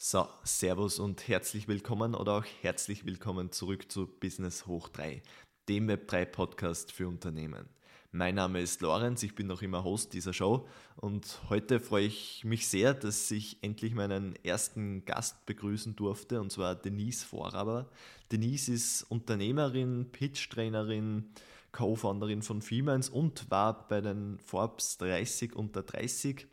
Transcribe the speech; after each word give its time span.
So, 0.00 0.28
Servus 0.44 1.00
und 1.00 1.26
herzlich 1.26 1.66
willkommen 1.66 2.14
oder 2.14 2.34
auch 2.34 2.44
herzlich 2.62 3.04
willkommen 3.04 3.50
zurück 3.50 3.90
zu 3.90 4.06
Business 4.06 4.68
Hoch 4.68 4.88
3, 4.90 5.20
dem 5.68 5.90
Web3 5.90 6.24
Podcast 6.24 6.92
für 6.92 7.08
Unternehmen. 7.08 7.68
Mein 8.12 8.36
Name 8.36 8.60
ist 8.60 8.80
Lorenz, 8.80 9.24
ich 9.24 9.34
bin 9.34 9.48
noch 9.48 9.60
immer 9.60 9.82
Host 9.82 10.12
dieser 10.12 10.32
Show 10.32 10.68
und 10.94 11.40
heute 11.48 11.80
freue 11.80 12.06
ich 12.06 12.44
mich 12.44 12.68
sehr, 12.68 12.94
dass 12.94 13.28
ich 13.32 13.60
endlich 13.60 13.92
meinen 13.92 14.36
ersten 14.44 15.04
Gast 15.04 15.44
begrüßen 15.46 15.96
durfte 15.96 16.40
und 16.40 16.52
zwar 16.52 16.76
Denise 16.76 17.24
Vorraber. 17.24 17.90
Denise 18.30 18.68
ist 18.68 19.02
Unternehmerin, 19.02 20.12
Pitch-Trainerin, 20.12 21.28
Co-Founderin 21.72 22.42
von 22.42 22.62
Femines 22.62 23.08
und 23.08 23.50
war 23.50 23.88
bei 23.88 24.00
den 24.00 24.38
Forbes 24.38 24.96
30 24.98 25.56
unter 25.56 25.82
30. 25.82 26.46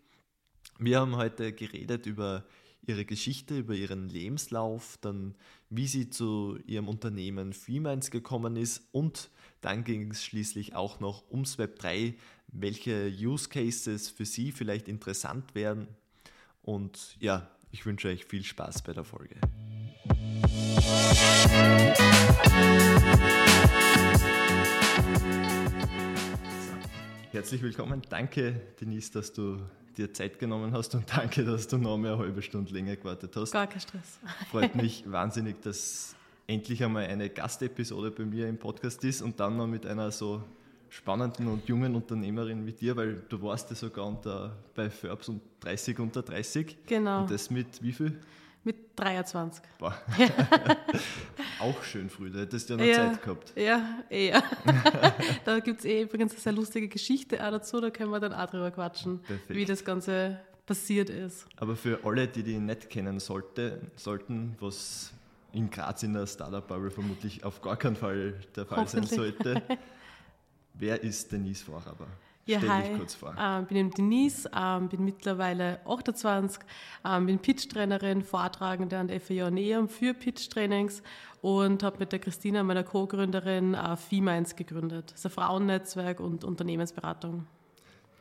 Wir 0.80 1.00
haben 1.00 1.16
heute 1.16 1.54
geredet 1.54 2.07
über 2.07 2.43
ihre 2.88 3.06
Geschichte, 3.06 3.58
über 3.58 3.74
ihren 3.74 4.10
Lebenslauf, 4.10 4.98
dann 5.02 5.36
wie 5.70 5.88
sie 5.88 6.09
zu 6.09 6.58
ihrem 6.66 6.88
Unternehmen 6.88 7.54
Freeminds 7.54 8.12
gekommen 8.12 8.55
ist 8.55 8.88
und 8.92 9.30
dann 9.62 9.84
ging 9.84 10.12
es 10.12 10.23
schließlich 10.23 10.76
auch 10.76 11.00
noch 11.00 11.30
ums 11.32 11.58
Web 11.58 11.80
3, 11.80 12.16
welche 12.48 13.08
Use 13.08 13.50
Cases 13.50 14.09
für 14.09 14.26
sie 14.26 14.52
vielleicht 14.52 14.88
interessant 14.88 15.56
wären. 15.56 15.88
Und 16.62 17.18
ja, 17.20 17.50
ich 17.72 17.86
wünsche 17.86 18.08
euch 18.08 18.26
viel 18.26 18.44
Spaß 18.44 18.84
bei 18.84 18.94
der 18.94 19.04
Folge. 19.04 19.36
Herzlich 27.31 27.62
willkommen. 27.62 28.02
Danke, 28.09 28.62
Denise, 28.80 29.12
dass 29.12 29.34
du 29.34 29.59
dir 29.98 30.13
Zeit 30.13 30.40
genommen 30.40 30.72
hast 30.73 30.95
und 30.95 31.05
danke, 31.16 31.44
dass 31.44 31.67
du 31.67 31.77
noch 31.77 31.98
mehr 31.98 32.13
eine 32.13 32.22
halbe 32.22 32.41
Stunde 32.41 32.73
länger 32.73 32.95
gewartet 32.95 33.36
hast. 33.36 33.52
Gar 33.52 33.67
kein 33.67 33.81
Stress. 33.81 34.20
Freut 34.52 34.76
mich 34.76 35.09
wahnsinnig, 35.09 35.62
dass 35.62 36.16
endlich 36.48 36.84
einmal 36.84 37.06
eine 37.06 37.30
Gastepisode 37.30 38.11
bei 38.11 38.25
mir 38.25 38.47
im 38.47 38.58
Podcast 38.58 39.03
ist 39.03 39.22
und 39.22 39.39
dann 39.39 39.58
noch 39.58 39.67
mit 39.67 39.86
einer 39.86 40.11
so 40.11 40.44
spannenden 40.89 41.47
und 41.47 41.67
jungen 41.67 41.95
Unternehmerin 41.95 42.66
wie 42.66 42.72
dir, 42.72 42.95
weil 42.95 43.22
du 43.28 43.42
warst 43.42 43.70
ja 43.70 43.75
sogar 43.75 44.05
unter, 44.05 44.55
bei 44.75 44.89
Forbes 44.89 45.30
und 45.30 45.42
30 45.61 46.00
unter 46.00 46.22
30. 46.22 46.77
Genau. 46.86 47.22
Und 47.22 47.31
das 47.31 47.50
mit 47.50 47.81
wie 47.81 47.92
viel? 47.92 48.20
Mit 48.66 48.99
23. 48.99 49.63
Boah. 49.77 49.95
auch 51.59 51.83
schön 51.83 52.09
früh, 52.09 52.31
da 52.31 52.39
hättest 52.39 52.67
du 52.67 52.73
ja 52.73 52.80
noch 52.80 52.85
ja, 52.85 53.11
Zeit 53.11 53.21
gehabt. 53.21 53.53
Ja, 53.55 53.99
eher. 54.09 54.44
da 55.45 55.59
gibt 55.59 55.81
es 55.81 55.85
eh 55.85 56.02
übrigens 56.02 56.31
eine 56.31 56.41
sehr 56.41 56.53
lustige 56.53 56.88
Geschichte 56.88 57.45
auch 57.45 57.52
dazu, 57.52 57.80
da 57.80 57.91
können 57.91 58.09
wir 58.09 58.19
dann 58.19 58.33
auch 58.33 58.49
drüber 58.49 58.71
quatschen, 58.71 59.19
Perfekt. 59.19 59.49
wie 59.49 59.66
das 59.66 59.86
Ganze 59.86 60.39
passiert 60.66 61.11
ist. 61.11 61.45
Aber 61.58 61.75
für 61.75 62.03
alle, 62.03 62.27
die 62.27 62.41
die 62.41 62.58
nicht 62.58 62.89
kennen 62.89 63.19
sollte, 63.19 63.81
sollten, 63.97 64.55
was 64.59 65.13
in 65.53 65.69
Graz 65.69 66.02
in 66.02 66.13
der 66.13 66.25
Startup-Bubble 66.25 66.89
vermutlich 66.89 67.43
auf 67.43 67.61
gar 67.61 67.77
keinen 67.77 67.95
Fall 67.95 68.33
der 68.55 68.66
Fall 68.66 68.88
sein 68.88 69.03
sollte, 69.03 69.61
wer 70.73 71.03
ist 71.03 71.31
Denise 71.31 71.63
Vorhaber? 71.63 72.08
Ja, 72.48 72.60
Stell 72.60 72.70
hi. 72.70 72.90
dich 72.90 72.98
kurz 72.98 73.16
vor. 73.16 73.36
Ähm, 73.40 73.66
bin 73.66 73.90
Denise, 73.90 74.50
ähm, 74.56 74.88
bin 74.88 75.04
mittlerweile 75.04 75.80
28, 75.86 76.62
ähm, 77.04 77.26
bin 77.26 77.40
Pitch-Trainerin, 77.40 78.22
Vortragende 78.22 79.00
an 79.00 79.08
der 79.08 79.20
FAJ 79.20 79.50
Neum 79.50 79.90
für 79.90 80.14
Pitch-Trainings 80.14 81.02
und 81.42 81.82
habe 81.82 81.98
mit 81.98 82.12
der 82.12 82.20
Christina, 82.20 82.62
meiner 82.62 82.84
Co-Gründerin, 82.84 83.73
äh, 83.73 83.98
FIMAINS 83.98 84.56
gegründet. 84.56 85.12
Das 85.12 85.22
ist 85.22 85.26
ein 85.26 85.32
Frauennetzwerk 85.32 86.20
und 86.20 86.44
Unternehmensberatung. 86.44 87.48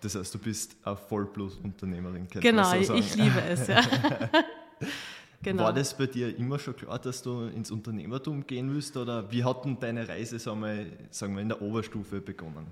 Das 0.00 0.14
heißt, 0.14 0.34
du 0.34 0.38
bist 0.38 0.76
eine 0.84 0.96
Vollblut-Unternehmerin, 0.96 2.26
Genau, 2.28 2.82
so 2.82 2.94
ich 2.94 3.14
liebe 3.16 3.42
es, 3.42 3.66
ja. 3.66 3.82
Genau. 5.42 5.64
War 5.64 5.74
das 5.74 5.94
bei 5.94 6.06
dir 6.06 6.34
immer 6.38 6.58
schon 6.58 6.74
klar, 6.74 6.98
dass 6.98 7.20
du 7.20 7.48
ins 7.48 7.70
Unternehmertum 7.70 8.46
gehen 8.46 8.72
willst 8.72 8.96
oder 8.96 9.30
wie 9.30 9.44
hat 9.44 9.66
denn 9.66 9.78
deine 9.78 10.08
Reise 10.08 10.38
sagen 10.38 10.60
wir, 10.62 10.86
sagen 11.10 11.34
wir, 11.34 11.42
in 11.42 11.50
der 11.50 11.60
Oberstufe 11.60 12.22
begonnen? 12.22 12.66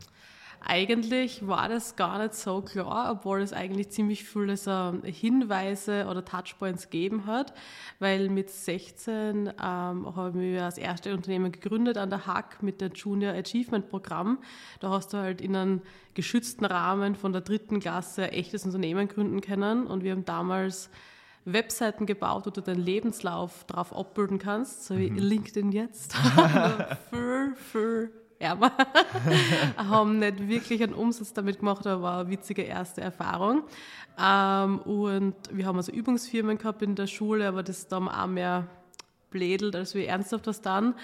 Eigentlich 0.64 1.46
war 1.46 1.68
das 1.68 1.96
gar 1.96 2.18
nicht 2.18 2.34
so 2.34 2.62
klar, 2.62 3.10
obwohl 3.12 3.40
es 3.40 3.52
eigentlich 3.52 3.90
ziemlich 3.90 4.24
viele 4.24 4.56
so 4.56 4.94
Hinweise 5.02 6.06
oder 6.08 6.24
Touchpoints 6.24 6.84
gegeben 6.84 7.26
hat, 7.26 7.52
weil 7.98 8.28
mit 8.28 8.48
16 8.50 9.48
ähm, 9.48 9.52
haben 9.58 10.40
wir 10.40 10.60
das 10.60 10.78
erste 10.78 11.12
Unternehmen 11.14 11.50
gegründet 11.50 11.98
an 11.98 12.10
der 12.10 12.26
Hack 12.26 12.62
mit 12.62 12.80
dem 12.80 12.92
Junior 12.92 13.34
Achievement 13.34 13.88
Programm. 13.88 14.38
Da 14.80 14.90
hast 14.90 15.12
du 15.12 15.18
halt 15.18 15.40
in 15.40 15.56
einem 15.56 15.82
geschützten 16.14 16.64
Rahmen 16.64 17.16
von 17.16 17.32
der 17.32 17.42
dritten 17.42 17.80
Klasse 17.80 18.24
ein 18.24 18.30
echtes 18.30 18.64
Unternehmen 18.64 19.08
gründen 19.08 19.40
können 19.40 19.86
und 19.86 20.04
wir 20.04 20.12
haben 20.12 20.24
damals 20.24 20.90
Webseiten 21.44 22.06
gebaut, 22.06 22.46
wo 22.46 22.50
du 22.50 22.60
deinen 22.60 22.80
Lebenslauf 22.80 23.64
drauf 23.64 23.94
abbilden 23.96 24.38
kannst, 24.38 24.84
so 24.84 24.96
wie 24.96 25.10
mhm. 25.10 25.18
LinkedIn 25.18 25.72
jetzt. 25.72 26.14
für, 27.10 27.54
für 27.56 28.21
ärmer. 28.48 28.72
haben 29.76 30.18
nicht 30.18 30.48
wirklich 30.48 30.82
einen 30.82 30.94
Umsatz 30.94 31.32
damit 31.32 31.60
gemacht, 31.60 31.86
aber 31.86 32.02
war 32.02 32.20
eine 32.20 32.30
witzige 32.30 32.62
erste 32.62 33.00
Erfahrung. 33.00 33.62
Ähm, 34.18 34.78
und 34.80 35.34
wir 35.50 35.66
haben 35.66 35.76
also 35.76 35.92
Übungsfirmen 35.92 36.58
gehabt 36.58 36.82
in 36.82 36.94
der 36.94 37.06
Schule, 37.06 37.48
aber 37.48 37.62
das 37.62 37.88
dann 37.88 38.08
auch 38.08 38.26
mehr 38.26 38.66
blädelt, 39.30 39.74
als 39.74 39.94
wir 39.94 40.06
ernsthaft 40.06 40.46
was 40.46 40.60
dann. 40.60 40.94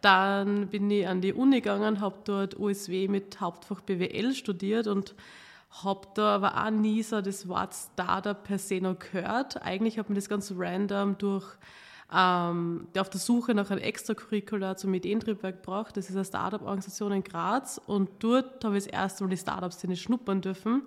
Dann 0.00 0.68
bin 0.68 0.90
ich 0.90 1.06
an 1.06 1.20
die 1.20 1.32
Uni 1.32 1.60
gegangen, 1.60 2.00
habe 2.00 2.16
dort 2.24 2.58
USW 2.58 3.08
mit 3.08 3.40
Hauptfach 3.40 3.82
BWL 3.82 4.32
studiert 4.32 4.86
und 4.86 5.14
habe 5.82 6.08
da 6.14 6.36
aber 6.36 6.64
auch 6.64 6.70
nie 6.70 7.02
so 7.02 7.20
das 7.20 7.48
Wort 7.48 7.74
Startup 7.74 8.42
per 8.42 8.58
se 8.58 8.80
noch 8.80 8.98
gehört. 8.98 9.62
Eigentlich 9.62 9.98
hat 9.98 10.08
man 10.08 10.14
das 10.14 10.28
ganz 10.28 10.52
random 10.56 11.18
durch 11.18 11.44
ähm, 12.12 12.88
auf 12.98 13.10
der 13.10 13.20
Suche 13.20 13.54
nach 13.54 13.70
einem 13.70 13.80
Extracurricular 13.80 14.76
zum 14.76 14.92
Ideentriebwerk 14.94 15.62
gebracht. 15.62 15.96
Das 15.96 16.08
ist 16.10 16.16
eine 16.16 16.24
Startup-Organisation 16.24 17.12
in 17.12 17.24
Graz 17.24 17.80
und 17.86 18.10
dort 18.18 18.64
habe 18.64 18.76
ich 18.76 18.84
das 18.84 18.92
erste 18.92 19.24
Mal 19.24 19.30
die 19.30 19.36
Startup-Szene 19.36 19.96
schnuppern 19.96 20.40
dürfen. 20.40 20.82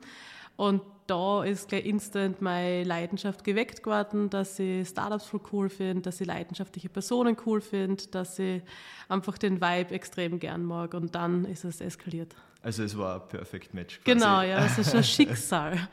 Und 0.57 0.81
da 1.05 1.43
ist 1.43 1.69
gleich 1.69 1.85
instant 1.85 2.41
meine 2.41 2.83
Leidenschaft 2.83 3.43
geweckt 3.43 3.85
worden, 3.85 4.29
dass 4.29 4.59
ich 4.59 4.87
Startups 4.87 5.25
voll 5.25 5.41
cool 5.51 5.69
finde, 5.69 6.01
dass 6.01 6.19
ich 6.19 6.27
leidenschaftliche 6.27 6.89
Personen 6.89 7.37
cool 7.45 7.61
finde, 7.61 8.07
dass 8.07 8.39
ich 8.39 8.61
einfach 9.07 9.37
den 9.37 9.61
Vibe 9.61 9.93
extrem 9.93 10.39
gern 10.39 10.65
mag. 10.65 10.93
Und 10.95 11.15
dann 11.15 11.45
ist 11.45 11.63
es 11.63 11.79
eskaliert. 11.79 12.35
Also 12.61 12.83
es 12.83 12.97
war 12.97 13.21
ein 13.21 13.27
Perfect 13.27 13.73
Match. 13.73 13.99
Quasi. 14.03 14.17
Genau, 14.17 14.41
ja, 14.41 14.65
es 14.65 14.77
ist 14.77 14.95
ein 14.95 15.03
Schicksal. 15.03 15.87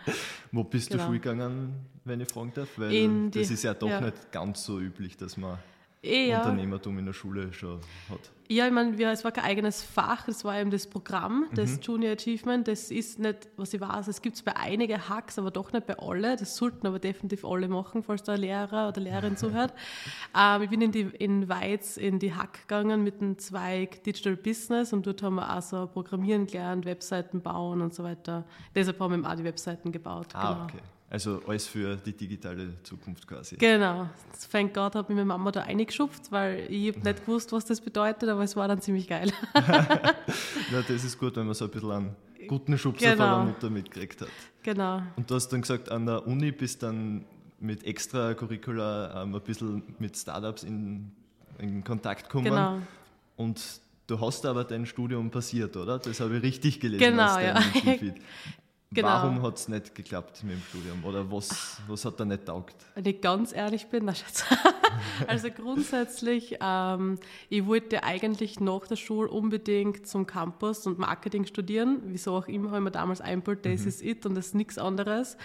Wo 0.51 0.65
bist 0.65 0.91
genau. 0.91 1.03
du 1.03 1.07
Schule 1.09 1.21
gegangen, 1.21 1.87
wenn 2.05 2.21
ich 2.21 2.29
fragen 2.29 2.53
darf? 2.55 2.69
Weil 2.77 2.91
die, 2.91 3.31
das 3.31 3.51
ist 3.51 3.63
ja 3.63 3.75
doch 3.75 3.89
ja. 3.89 4.01
nicht 4.01 4.33
ganz 4.33 4.65
so 4.65 4.81
üblich, 4.81 5.17
dass 5.17 5.37
man 5.37 5.59
ja. 6.05 6.41
Unternehmertum 6.41 6.99
in 6.99 7.07
der 7.07 7.13
Schule 7.13 7.53
schon 7.53 7.81
hat. 8.11 8.31
Ja, 8.51 8.67
ich 8.67 8.73
meine, 8.73 9.03
es 9.11 9.25
war 9.25 9.33
kein 9.33 9.45
eigenes 9.45 9.83
Fach, 9.83 10.29
es 10.29 10.45
war 10.45 10.61
eben 10.61 10.71
das 10.71 10.87
Programm, 10.87 11.47
das 11.55 11.77
mhm. 11.77 11.81
Junior 11.81 12.13
Achievement. 12.13 12.69
Das 12.69 12.91
ist 12.91 13.19
nicht, 13.19 13.49
was 13.57 13.73
ich 13.73 13.81
weiß, 13.81 14.09
es 14.09 14.21
gibt 14.21 14.37
es 14.37 14.43
bei 14.43 14.55
einigen 14.55 15.09
Hacks, 15.09 15.39
aber 15.39 15.51
doch 15.51 15.73
nicht 15.73 15.87
bei 15.87 15.99
alle. 15.99 16.37
Das 16.37 16.57
sollten 16.57 16.87
aber 16.87 16.99
definitiv 16.99 17.45
alle 17.45 17.69
machen, 17.69 18.03
falls 18.03 18.23
da 18.23 18.35
ein 18.35 18.41
Lehrer 18.41 18.89
oder 18.89 19.01
Lehrerin 19.01 19.39
zuhört. 19.39 19.73
ähm, 20.39 20.63
ich 20.63 20.69
bin 20.69 20.83
in, 20.83 20.93
die, 20.93 21.01
in 21.19 21.49
Weiz 21.49 21.97
in 21.97 22.19
die 22.19 22.35
Hack 22.35 22.69
gegangen 22.69 23.03
mit 23.03 23.23
dem 23.23 23.39
Zweig 23.39 24.03
Digital 24.03 24.37
Business 24.37 24.93
und 24.93 25.07
dort 25.07 25.23
haben 25.23 25.37
wir 25.37 25.57
auch 25.57 25.63
so 25.63 25.87
Programmieren 25.87 26.47
gelernt, 26.47 26.85
Webseiten 26.85 27.41
bauen 27.41 27.81
und 27.81 27.95
so 27.95 28.05
weiter. 28.05 28.45
Deshalb 28.75 29.01
haben 29.01 29.23
wir 29.23 29.31
auch 29.31 29.37
die 29.37 29.45
Webseiten 29.45 29.91
gebaut. 29.91 30.35
Ah, 30.35 30.53
genau. 30.53 30.65
okay. 30.65 30.79
Also 31.11 31.43
alles 31.47 31.67
für 31.67 31.97
die 31.97 32.13
digitale 32.13 32.83
Zukunft 32.83 33.27
quasi. 33.27 33.57
Genau. 33.57 34.09
Thank 34.51 34.75
God 34.75 34.95
hat 34.95 35.09
mich 35.09 35.17
meine 35.17 35.27
Mama 35.27 35.53
da 35.53 35.63
eingeschupft, 35.63 36.33
weil 36.33 36.67
ich 36.69 36.89
habe 36.89 37.01
nicht 37.01 37.25
gewusst, 37.25 37.53
was 37.53 37.65
das 37.65 37.81
bedeutet, 37.81 38.29
aber 38.29 38.43
es 38.43 38.57
war 38.57 38.67
dann 38.67 38.81
ziemlich 38.81 39.07
geil. 39.07 39.31
ja, 39.55 40.83
das 40.89 41.05
ist 41.05 41.19
gut, 41.19 41.37
wenn 41.37 41.47
man 41.47 41.55
so 41.55 41.67
ein 41.67 41.71
bisschen 41.71 41.91
einen 41.91 42.17
guten 42.49 42.77
Schubser 42.79 43.13
genau. 43.13 43.37
von 43.37 43.47
der 43.47 43.55
Mutter 43.55 43.71
mitgekriegt 43.71 44.23
hat. 44.23 44.29
Genau. 44.63 45.03
Und 45.17 45.31
du 45.31 45.35
hast 45.35 45.49
dann 45.49 45.61
gesagt, 45.61 45.91
an 45.91 46.07
der 46.07 46.27
Uni 46.27 46.51
bist 46.51 46.83
dann 46.83 47.25
mit 47.61 47.85
Extracurricular 47.85 49.23
ähm, 49.23 49.35
ein 49.35 49.41
bisschen 49.43 49.83
mit 49.99 50.17
Startups 50.17 50.65
in, 50.65 51.13
in 51.59 51.85
Kontakt 51.85 52.25
gekommen. 52.25 52.47
Genau. 52.47 52.79
Und 53.37 53.63
du 54.07 54.21
hast 54.21 54.45
aber 54.47 54.65
dein 54.65 54.87
Studium 54.87 55.31
passiert, 55.31 55.77
oder? 55.77 55.99
Das 55.99 56.21
habe 56.21 56.37
ich 56.37 56.43
richtig 56.43 56.81
gelesen. 56.81 57.01
Genau, 57.01 57.39
ja. 57.39 57.61
Genau. 58.95 59.09
Warum 59.09 59.43
hat 59.43 59.57
es 59.57 59.69
nicht 59.69 59.95
geklappt 59.95 60.45
mit 60.45 60.53
dem 60.53 60.63
Studium? 60.63 61.05
Oder 61.05 61.31
was, 61.31 61.79
was 61.89 62.05
hat 62.05 62.21
da 62.21 62.25
nicht 62.25 62.47
taugt? 62.47 62.77
Wenn 62.95 63.05
ich 63.05 63.21
ganz 63.21 63.53
ehrlich 63.53 63.89
bin, 63.89 64.05
na 64.05 64.15
Schatz. 64.15 64.45
also 65.27 65.49
grundsätzlich, 65.51 66.59
ähm, 66.61 67.19
ich 67.49 67.67
wollte 67.67 68.05
eigentlich 68.05 68.61
nach 68.61 68.87
der 68.87 68.97
Schule 68.97 69.29
unbedingt 69.29 70.07
zum 70.07 70.27
Campus 70.27 70.87
und 70.87 70.99
Marketing 70.99 71.45
studieren. 71.45 72.03
Wieso 72.07 72.37
auch 72.37 72.47
immer, 72.47 72.69
habe 72.69 72.79
ich 72.79 72.85
mir 72.85 72.91
damals 72.93 73.21
eingebaut, 73.21 73.59
das 73.63 73.83
mhm. 73.83 73.89
ist 73.89 74.03
it 74.03 74.27
und 74.27 74.37
das 74.37 74.47
ist 74.47 74.55
nichts 74.55 74.79
anderes. 74.79 75.37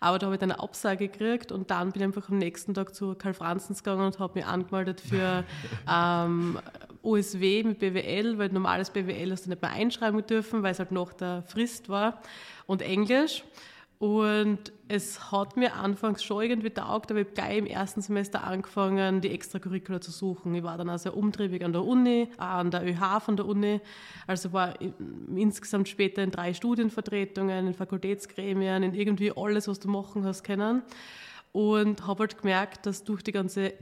Aber 0.00 0.18
da 0.18 0.26
habe 0.26 0.36
ich 0.36 0.40
dann 0.40 0.52
eine 0.52 0.60
Absage 0.60 1.08
gekriegt 1.08 1.50
und 1.50 1.70
dann 1.70 1.92
bin 1.92 2.02
ich 2.02 2.06
einfach 2.06 2.28
am 2.28 2.38
nächsten 2.38 2.74
Tag 2.74 2.94
zu 2.94 3.14
Karl 3.14 3.34
Franzens 3.34 3.82
gegangen 3.82 4.04
und 4.04 4.18
habe 4.18 4.34
mich 4.34 4.44
angemeldet 4.44 5.00
für 5.00 5.44
ähm, 5.90 6.58
USW 7.02 7.62
mit 7.64 7.78
BWL, 7.78 8.36
weil 8.38 8.50
normales 8.50 8.90
BWL 8.90 9.32
hast 9.32 9.46
du 9.46 9.50
nicht 9.50 9.62
mehr 9.62 9.70
einschreiben 9.70 10.26
dürfen, 10.26 10.62
weil 10.62 10.72
es 10.72 10.78
halt 10.78 10.92
nach 10.92 11.14
der 11.14 11.42
Frist 11.42 11.88
war 11.88 12.20
und 12.68 12.82
Englisch. 12.82 13.42
Und 13.98 14.70
es 14.86 15.32
hat 15.32 15.56
mir 15.56 15.74
anfangs 15.74 16.22
schon 16.22 16.44
irgendwie 16.44 16.70
taugt, 16.70 17.10
aber 17.10 17.20
ich 17.20 17.26
habe 17.26 17.34
gleich 17.34 17.58
im 17.58 17.66
ersten 17.66 18.00
Semester 18.00 18.44
angefangen, 18.44 19.20
die 19.20 19.30
Extracurricular 19.30 20.00
zu 20.00 20.12
suchen. 20.12 20.54
Ich 20.54 20.62
war 20.62 20.78
dann 20.78 20.88
also 20.88 21.10
umtriebig 21.12 21.64
an 21.64 21.72
der 21.72 21.84
Uni, 21.84 22.28
an 22.36 22.70
der 22.70 22.86
ÖH 22.86 23.20
von 23.20 23.36
der 23.36 23.46
Uni. 23.46 23.80
Also 24.28 24.52
war 24.52 24.74
insgesamt 25.34 25.88
später 25.88 26.22
in 26.22 26.30
drei 26.30 26.54
Studienvertretungen, 26.54 27.66
in 27.66 27.74
Fakultätsgremien, 27.74 28.84
in 28.84 28.94
irgendwie 28.94 29.32
alles, 29.36 29.66
was 29.66 29.80
du 29.80 29.88
machen 29.88 30.24
hast, 30.24 30.44
kennen. 30.44 30.82
Und 31.50 32.06
habe 32.06 32.20
halt 32.20 32.38
gemerkt, 32.38 32.86
dass 32.86 33.02
durch 33.02 33.24
die 33.24 33.32
ganze 33.32 33.72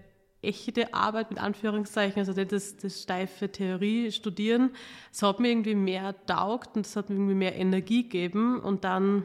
echte 0.46 0.94
Arbeit 0.94 1.31
mit 1.31 1.40
Anführungszeichen, 1.40 2.19
also 2.19 2.32
das, 2.32 2.76
das 2.76 3.02
steife 3.02 3.50
Theorie 3.50 4.12
studieren, 4.12 4.70
es 5.12 5.22
hat 5.22 5.40
mir 5.40 5.48
irgendwie 5.48 5.75
mehr 5.75 6.14
taugt 6.26 6.76
und 6.76 6.87
es 6.87 6.96
hat 6.96 7.10
mir 7.10 7.16
irgendwie 7.16 7.34
mehr 7.34 7.56
Energie 7.56 8.04
gegeben 8.04 8.60
und 8.60 8.84
dann 8.84 9.25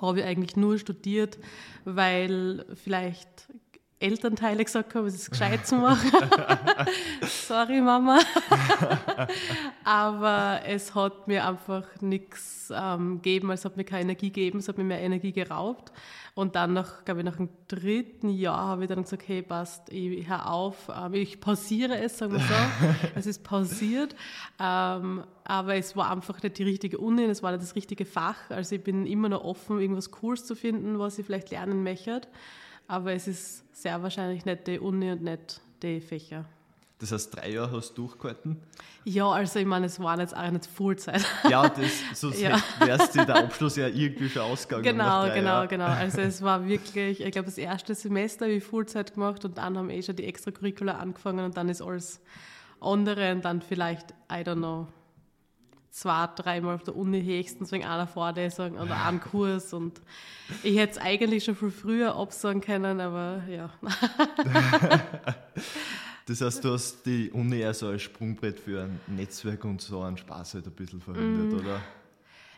habe 0.00 0.20
ich 0.20 0.24
eigentlich 0.24 0.56
nur 0.56 0.78
studiert, 0.78 1.38
weil 1.84 2.64
vielleicht 2.74 3.48
Elternteile 4.00 4.64
gesagt 4.64 4.94
haben, 4.94 5.06
es 5.06 5.14
ist 5.14 5.30
gescheit 5.30 5.66
zu 5.66 5.76
machen. 5.76 6.10
Sorry, 7.22 7.82
Mama. 7.82 8.18
Aber 9.84 10.62
es 10.66 10.94
hat 10.94 11.28
mir 11.28 11.46
einfach 11.46 11.84
nichts 12.00 12.72
ähm, 12.74 13.16
gegeben, 13.16 13.50
es 13.50 13.66
hat 13.66 13.76
mir 13.76 13.84
keine 13.84 14.02
Energie 14.02 14.28
gegeben, 14.30 14.58
es 14.58 14.68
hat 14.68 14.78
mir 14.78 14.84
mehr 14.84 15.00
Energie 15.00 15.32
geraubt. 15.32 15.92
Und 16.34 16.56
dann, 16.56 16.72
nach, 16.72 17.04
glaube 17.04 17.20
ich, 17.20 17.26
nach 17.26 17.36
dem 17.36 17.50
dritten 17.68 18.30
Jahr 18.30 18.68
habe 18.68 18.84
ich 18.84 18.88
dann 18.88 19.02
gesagt, 19.02 19.24
hey, 19.26 19.42
passt, 19.42 19.92
ich 19.92 20.26
höre 20.26 20.50
auf, 20.50 20.88
ähm, 20.88 21.12
ich 21.12 21.38
pausiere 21.38 21.98
es, 21.98 22.16
sagen 22.16 22.32
wir 22.32 22.40
so. 22.40 22.54
es 23.16 23.26
ist 23.26 23.44
pausiert. 23.44 24.16
Ähm, 24.58 25.24
aber 25.44 25.74
es 25.74 25.94
war 25.94 26.10
einfach 26.10 26.42
nicht 26.42 26.56
die 26.56 26.62
richtige 26.62 26.96
Uni, 26.96 27.24
es 27.24 27.42
war 27.42 27.50
nicht 27.52 27.62
das 27.62 27.74
richtige 27.74 28.06
Fach. 28.06 28.38
Also 28.48 28.76
ich 28.76 28.82
bin 28.82 29.04
immer 29.04 29.28
noch 29.28 29.44
offen, 29.44 29.78
irgendwas 29.78 30.10
Cooles 30.10 30.46
zu 30.46 30.54
finden, 30.54 30.98
was 30.98 31.18
ich 31.18 31.26
vielleicht 31.26 31.50
lernen 31.50 31.82
möchte 31.82 32.22
aber 32.90 33.12
es 33.12 33.28
ist 33.28 33.64
sehr 33.72 34.02
wahrscheinlich 34.02 34.44
nicht 34.44 34.66
die 34.66 34.80
Uni 34.80 35.12
und 35.12 35.22
nicht 35.22 35.60
die 35.82 36.00
Fächer. 36.00 36.44
Das 36.98 37.12
heißt, 37.12 37.34
drei 37.34 37.52
Jahre 37.52 37.76
hast 37.76 37.94
du 37.94 38.06
durchgehalten? 38.06 38.60
Ja, 39.04 39.30
also 39.30 39.58
ich 39.58 39.64
meine, 39.64 39.86
es 39.86 39.98
war 40.00 40.20
jetzt 40.20 40.36
auch 40.36 40.50
nicht 40.50 40.66
Fullzeit. 40.66 41.24
Ja, 41.48 41.66
das, 41.68 41.90
sonst 42.12 42.40
ja. 42.42 42.60
wärst 42.80 43.14
du 43.14 43.24
der 43.24 43.36
Abschluss 43.36 43.76
ja 43.76 43.86
irgendwie 43.86 44.28
schon 44.28 44.42
ausgegangen. 44.42 44.82
Genau, 44.82 45.22
genau, 45.32 45.46
Jahren. 45.46 45.68
genau. 45.68 45.86
Also 45.86 46.20
es 46.20 46.42
war 46.42 46.66
wirklich, 46.66 47.22
ich 47.22 47.32
glaube, 47.32 47.46
das 47.46 47.56
erste 47.56 47.94
Semester 47.94 48.44
habe 48.44 48.54
ich 48.54 48.64
Fullzeit 48.64 49.14
gemacht 49.14 49.44
und 49.46 49.56
dann 49.56 49.78
haben 49.78 49.88
eh 49.88 50.02
schon 50.02 50.16
die 50.16 50.24
Extracurricular 50.24 50.98
angefangen 50.98 51.46
und 51.46 51.56
dann 51.56 51.70
ist 51.70 51.80
alles 51.80 52.20
andere 52.80 53.32
und 53.32 53.44
dann 53.44 53.62
vielleicht, 53.62 54.10
I 54.30 54.42
don't 54.42 54.56
know, 54.56 54.88
zwei, 55.90 56.28
dreimal 56.36 56.76
auf 56.76 56.84
der 56.84 56.96
Uni 56.96 57.22
höchstens 57.22 57.72
wegen 57.72 57.84
einer 57.84 58.06
Vorlesung 58.06 58.78
oder 58.78 59.04
einem 59.04 59.20
Kurs 59.20 59.72
und 59.72 60.00
ich 60.62 60.76
hätte 60.76 60.92
es 60.92 60.98
eigentlich 60.98 61.44
schon 61.44 61.56
viel 61.56 61.70
früher 61.70 62.14
absagen 62.14 62.60
können, 62.60 63.00
aber 63.00 63.42
ja. 63.48 63.70
das 66.26 66.40
heißt, 66.40 66.64
du 66.64 66.72
hast 66.72 67.04
die 67.06 67.30
Uni 67.30 67.60
eher 67.60 67.74
so 67.74 67.88
als 67.88 68.02
Sprungbrett 68.02 68.60
für 68.60 68.82
ein 68.84 69.00
Netzwerk 69.08 69.64
und 69.64 69.80
so 69.80 70.00
einen 70.02 70.16
Spaß 70.16 70.54
halt 70.54 70.66
ein 70.66 70.72
bisschen 70.72 71.00
verwendet, 71.00 71.52
mm. 71.52 71.58
oder? 71.58 71.80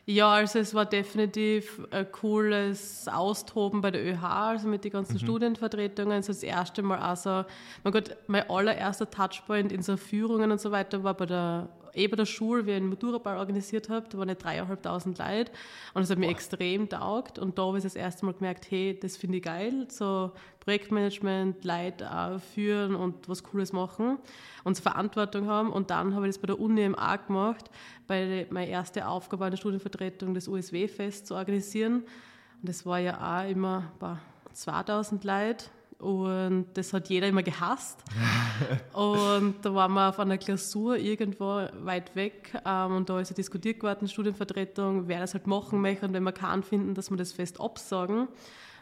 Ja, 0.05 0.33
also 0.33 0.59
es 0.59 0.75
war 0.75 0.85
definitiv 0.85 1.81
ein 1.93 2.11
cooles 2.11 3.07
Austoben 3.07 3.81
bei 3.81 3.93
der 3.93 4.05
ÖH, 4.05 4.25
also 4.25 4.67
mit 4.67 4.83
den 4.83 4.91
ganzen 4.91 5.15
mhm. 5.15 5.21
Studienvertretungen. 5.21 6.13
Also 6.13 6.33
das 6.33 6.43
erste 6.43 6.83
Mal 6.83 6.99
also, 6.99 7.45
mein 7.85 7.93
Gott, 7.93 8.17
mein 8.27 8.51
allererster 8.51 9.09
Touchpoint 9.09 9.71
in 9.71 9.81
so 9.83 9.97
Führungen 9.97 10.51
und 10.51 10.61
so 10.61 10.73
weiter 10.73 11.05
war 11.05 11.15
bei 11.15 11.27
der 11.27 11.69
eh 11.95 12.07
bei 12.07 12.17
der 12.17 12.27
Schule, 12.27 12.67
wie 12.67 12.71
ich 12.71 12.77
einen 12.77 12.89
Maturaball 12.89 13.39
organisiert 13.39 13.89
habe, 13.89 14.07
da 14.09 14.19
waren 14.19 14.29
nicht 14.29 14.43
dreieinhalbtausend 14.43 15.19
Leute 15.19 15.53
und 15.95 16.03
es 16.03 16.11
hat 16.11 16.19
mir 16.19 16.29
extrem 16.29 16.89
taugt 16.89 17.39
und 17.39 17.59
da 17.59 17.67
habe 17.67 17.79
ich 17.79 17.85
das 17.85 17.95
erste 17.95 18.25
Mal 18.25 18.35
gemerkt, 18.35 18.71
hey, 18.71 18.99
das 19.01 19.17
finde 19.17 19.39
ich 19.39 19.43
geil, 19.45 19.87
so 19.91 20.33
Projektmanagement, 20.61 21.65
Leute 21.65 22.41
führen 22.55 22.95
und 22.95 23.29
was 23.29 23.43
Cooles 23.43 23.73
machen 23.73 24.19
und 24.65 24.77
so 24.77 24.83
Verantwortung 24.83 25.47
haben 25.47 25.71
und 25.71 25.91
dann 25.91 26.15
habe 26.15 26.27
ich 26.27 26.35
das 26.35 26.41
bei 26.41 26.47
der 26.47 26.61
Uni 26.61 26.83
im 26.83 26.99
A 26.99 27.17
gemacht, 27.17 27.71
bei 28.07 28.47
meine 28.51 28.69
erste 28.69 29.07
Aufgabe 29.07 29.45
an 29.45 29.51
der 29.51 29.59
Studienvertretung 29.59 30.35
das 30.35 30.49
USW-Fest 30.49 31.27
zu 31.27 31.35
organisieren 31.35 32.05
und 32.61 32.69
das 32.69 32.87
war 32.87 32.99
ja 32.99 33.43
auch 33.43 33.51
immer 33.51 33.93
bei 33.99 34.17
2000 34.53 35.25
Leute 35.25 35.67
und 36.03 36.67
das 36.75 36.93
hat 36.93 37.09
jeder 37.09 37.29
immer 37.29 37.43
gehasst. 37.43 38.03
und 38.93 39.55
da 39.63 39.75
waren 39.75 39.93
wir 39.93 40.09
auf 40.09 40.19
einer 40.19 40.37
Klausur 40.37 40.97
irgendwo 40.97 41.67
weit 41.85 42.15
weg 42.17 42.53
ähm, 42.67 42.97
und 42.97 43.09
da 43.09 43.21
ist 43.21 43.31
ja 43.31 43.37
diskutiert 43.37 43.81
geworden, 43.81 44.09
Studienvertretung, 44.09 45.07
wer 45.07 45.21
das 45.21 45.35
halt 45.35 45.47
machen 45.47 45.81
möchte 45.81 46.07
und 46.07 46.13
wenn 46.13 46.25
wir 46.25 46.33
keinen 46.33 46.63
finden, 46.63 46.95
dass 46.95 47.11
wir 47.11 47.17
das 47.17 47.33
fest 47.33 47.61
absagen. 47.61 48.29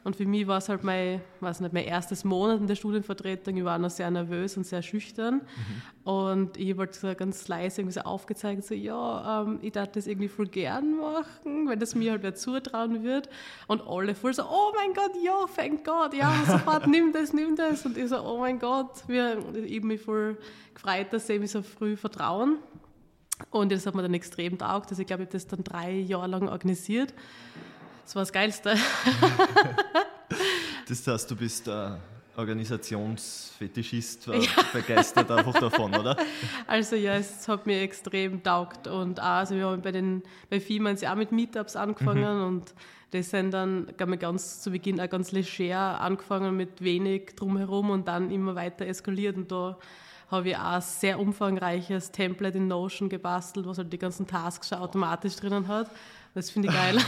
Und 0.03 0.17
für 0.17 0.27
mich 0.27 0.47
war 0.47 0.59
es 0.59 0.69
halt 0.69 0.83
mein, 0.83 1.21
weiß 1.41 1.61
nicht, 1.61 1.73
mein 1.73 1.85
erstes 1.85 2.25
Monat 2.25 2.61
in 2.61 2.67
der 2.67 2.75
Studienvertretung. 2.75 3.57
Ich 3.57 3.65
war 3.65 3.79
noch 3.79 3.91
sehr 3.91 4.11
nervös 4.11 4.57
und 4.57 4.67
sehr 4.67 4.83
schüchtern. 4.83 5.35
Mhm. 5.35 6.11
Und 6.11 6.57
ich 6.57 6.77
wollte 6.77 6.99
so 6.99 7.15
ganz 7.15 7.47
leise 7.49 7.83
irgendwie 7.83 7.95
so 7.95 8.01
aufgezeigt, 8.01 8.65
so, 8.65 8.75
ja, 8.75 9.43
ähm, 9.43 9.59
ich 9.63 9.73
darf 9.73 9.93
das 9.93 10.07
irgendwie 10.07 10.29
voll 10.29 10.47
gern 10.47 10.97
machen, 10.97 11.69
wenn 11.69 11.79
das 11.79 11.95
mir 11.95 12.13
halt 12.13 12.23
wer 12.23 12.35
zutrauen 12.35 13.03
wird. 13.03 13.29
Und 13.67 13.83
alle 13.87 14.15
voll 14.15 14.33
so, 14.33 14.45
oh 14.45 14.73
mein 14.75 14.95
Gott, 14.95 15.13
ja, 15.23 15.45
thank 15.55 15.85
God, 15.85 16.15
ja, 16.15 16.33
sofort, 16.47 16.87
nimm 16.87 17.13
das, 17.13 17.33
nimm 17.33 17.57
das. 17.57 17.85
Und 17.85 17.99
ich 17.99 18.09
so, 18.09 18.21
oh 18.21 18.39
mein 18.39 18.59
Gott, 18.59 19.07
wir, 19.07 19.39
ich 19.65 19.77
habe 19.77 19.87
mich 19.87 20.01
voll 20.01 20.39
gefreut, 20.75 21.09
dass 21.13 21.27
sie 21.27 21.39
mich 21.39 21.51
so 21.51 21.63
früh 21.63 21.97
vertrauen. 21.97 22.59
Und 23.51 23.73
das 23.73 23.87
hat 23.87 23.95
mir 23.95 24.03
dann 24.03 24.15
extrem 24.15 24.59
taugt. 24.59 24.91
Also 24.91 25.01
ich 25.01 25.07
glaube, 25.07 25.23
ich 25.23 25.29
habe 25.29 25.33
das 25.33 25.47
dann 25.47 25.65
drei 25.65 25.93
Jahre 25.93 26.27
lang 26.27 26.49
organisiert. 26.49 27.15
Das 28.11 28.17
war 28.17 28.23
das 28.23 28.33
Geilste. 28.33 28.75
das 30.89 31.07
heißt, 31.07 31.31
du 31.31 31.37
bist 31.37 31.69
der 31.69 32.01
Organisationsfetischist, 32.37 34.27
ja. 34.27 34.41
begeistert 34.73 35.31
einfach 35.31 35.55
davon, 35.61 35.95
oder? 35.95 36.17
Also 36.67 36.97
ja, 36.97 37.15
es 37.15 37.47
hat 37.47 37.69
mir 37.69 37.83
extrem 37.83 38.43
taugt. 38.43 38.89
Und 38.89 39.21
auch, 39.21 39.25
also 39.25 39.55
wir 39.55 39.67
haben 39.67 39.81
bei 39.81 39.93
den 39.93 40.25
bei 40.49 40.59
Femans 40.59 41.03
ja 41.03 41.13
auch 41.13 41.17
mit 41.17 41.31
Meetups 41.31 41.77
angefangen 41.77 42.39
mhm. 42.39 42.47
und 42.47 42.75
das 43.13 43.31
sind 43.31 43.53
dann 43.53 43.87
glaube 43.97 44.15
ich, 44.15 44.21
ganz 44.21 44.61
zu 44.61 44.73
Beginn 44.73 45.01
auch 45.01 45.09
ganz 45.09 45.31
leger 45.31 46.01
angefangen 46.01 46.57
mit 46.57 46.83
wenig 46.83 47.37
drumherum 47.37 47.91
und 47.91 48.09
dann 48.09 48.33
immer 48.33 48.57
weiter 48.57 48.89
eskaliert 48.89 49.37
und 49.37 49.53
da 49.53 49.79
habe 50.33 50.49
ich 50.49 50.57
auch 50.57 50.73
ein 50.73 50.81
sehr 50.81 51.21
umfangreiches 51.21 52.11
Template 52.11 52.59
in 52.59 52.67
Notion 52.67 53.09
gebastelt, 53.09 53.67
was 53.67 53.79
halt 53.79 53.93
die 53.93 53.99
ganzen 53.99 54.27
Tasks 54.27 54.69
schon 54.69 54.79
automatisch 54.79 55.37
drinnen 55.37 55.69
hat. 55.69 55.89
Das 56.35 56.51
finde 56.51 56.69
ich 56.69 56.75
geil. 56.75 56.99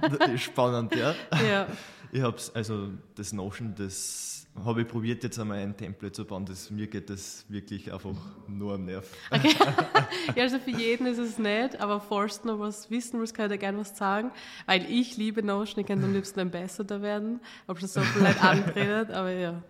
das 0.18 0.40
spannend, 0.40 0.94
ja. 0.94 1.14
Ja. 1.46 1.66
Ich 2.12 2.20
habe 2.20 2.36
also 2.54 2.90
das 3.14 3.32
Notion, 3.32 3.74
das 3.74 4.46
habe 4.64 4.82
ich 4.82 4.88
probiert 4.88 5.22
jetzt 5.24 5.38
einmal 5.38 5.58
ein 5.58 5.76
Template 5.76 6.12
zu 6.12 6.24
bauen. 6.24 6.44
Das, 6.44 6.70
mir 6.70 6.86
geht 6.86 7.08
das 7.10 7.44
wirklich 7.48 7.92
einfach 7.92 8.10
nur 8.46 8.74
am 8.74 8.84
Nerv. 8.84 9.06
Okay. 9.30 9.54
ja, 10.36 10.42
also 10.42 10.58
für 10.58 10.70
jeden 10.70 11.06
ist 11.06 11.18
es 11.18 11.38
nicht, 11.38 11.80
aber 11.80 12.00
falls 12.00 12.42
du 12.42 12.48
noch 12.48 12.60
was 12.60 12.90
wissen 12.90 13.18
willst, 13.18 13.34
kann 13.34 13.46
ich 13.46 13.52
dir 13.52 13.58
gerne 13.58 13.78
was 13.78 13.96
sagen. 13.96 14.30
Weil 14.66 14.84
ich 14.90 15.16
liebe 15.16 15.42
Notion, 15.42 15.80
ich 15.80 15.86
kann 15.86 16.04
am 16.04 16.12
liebsten 16.12 16.40
Ambassador 16.40 17.00
werden. 17.02 17.40
Habe 17.66 17.80
schon 17.80 17.88
so 17.88 18.02
viel 18.02 18.22
Leute 18.22 18.40
angeredet, 18.42 19.10
aber 19.10 19.30
ja. 19.30 19.62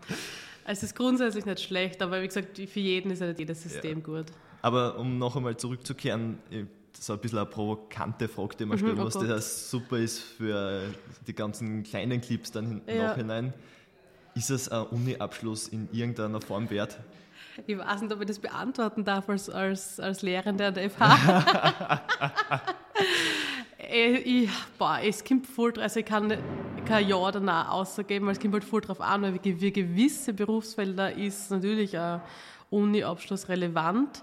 Es 0.65 0.83
ist 0.83 0.95
grundsätzlich 0.95 1.45
nicht 1.45 1.61
schlecht, 1.61 2.03
aber 2.03 2.23
wie 2.23 2.27
gesagt, 2.27 2.57
für 2.57 2.81
jeden 2.81 3.11
ist 3.11 3.21
ja 3.21 3.29
nicht 3.29 3.39
jedes 3.39 3.63
System 3.63 3.99
ja. 3.99 4.05
gut. 4.05 4.27
Aber 4.63 4.99
um 4.99 5.19
noch 5.19 5.37
einmal 5.37 5.57
zurückzukehren, 5.57 6.39
so 7.03 7.15
ein 7.15 7.19
bisschen 7.19 7.39
eine 7.39 7.47
provokante 7.47 8.29
Frage, 8.29 8.57
die 8.59 8.65
man 8.65 8.79
stellen 8.79 8.95
mhm, 8.95 9.01
oh 9.01 9.07
was 9.07 9.15
das 9.15 9.71
super 9.71 9.99
ist 9.99 10.21
für 10.21 10.83
die 11.27 11.35
ganzen 11.35 11.83
kleinen 11.83 12.21
Clips 12.21 12.53
dann 12.53 12.81
ja. 12.87 13.09
nachhinein. 13.09 13.53
Ist 14.37 14.51
es 14.51 14.69
ein 14.69 14.87
Uni-Abschluss 14.87 15.69
in 15.69 15.89
irgendeiner 15.93 16.41
Form 16.41 16.71
wert? 16.71 16.99
Ich 17.67 17.77
weiß 17.77 18.03
nicht, 18.03 18.13
ob 18.13 18.21
ich 18.21 18.29
das 18.29 18.39
beantworten 18.39 19.05
darf 19.05 19.29
als, 19.29 19.51
als, 19.51 19.99
als 19.99 20.23
Lehrende 20.23 20.67
an 20.67 20.75
der 20.75 20.91
FH. 20.91 22.01
Äh, 23.79 24.19
ich, 24.19 24.49
boah, 24.79 25.01
es 25.03 25.25
kommt 25.25 25.47
voll, 25.47 25.73
also 25.79 26.01
ich 26.01 26.07
kann 26.07 26.33
kein 26.87 27.09
Ja 27.09 27.17
oder 27.17 27.41
Nein 27.41 27.67
ausgeben, 27.67 28.27
weil 28.27 28.33
es 28.33 28.41
kommt 28.41 28.55
halt 28.55 28.65
voll 28.65 28.81
drauf 28.81 29.01
an, 29.01 29.23
weil 29.23 29.39
für 29.39 29.71
gewisse 29.71 30.33
Berufsfelder 30.33 31.13
ist 31.13 31.51
natürlich 31.51 31.99
ein 31.99 32.23
Uni-Abschluss 32.71 33.49
relevant. 33.49 34.23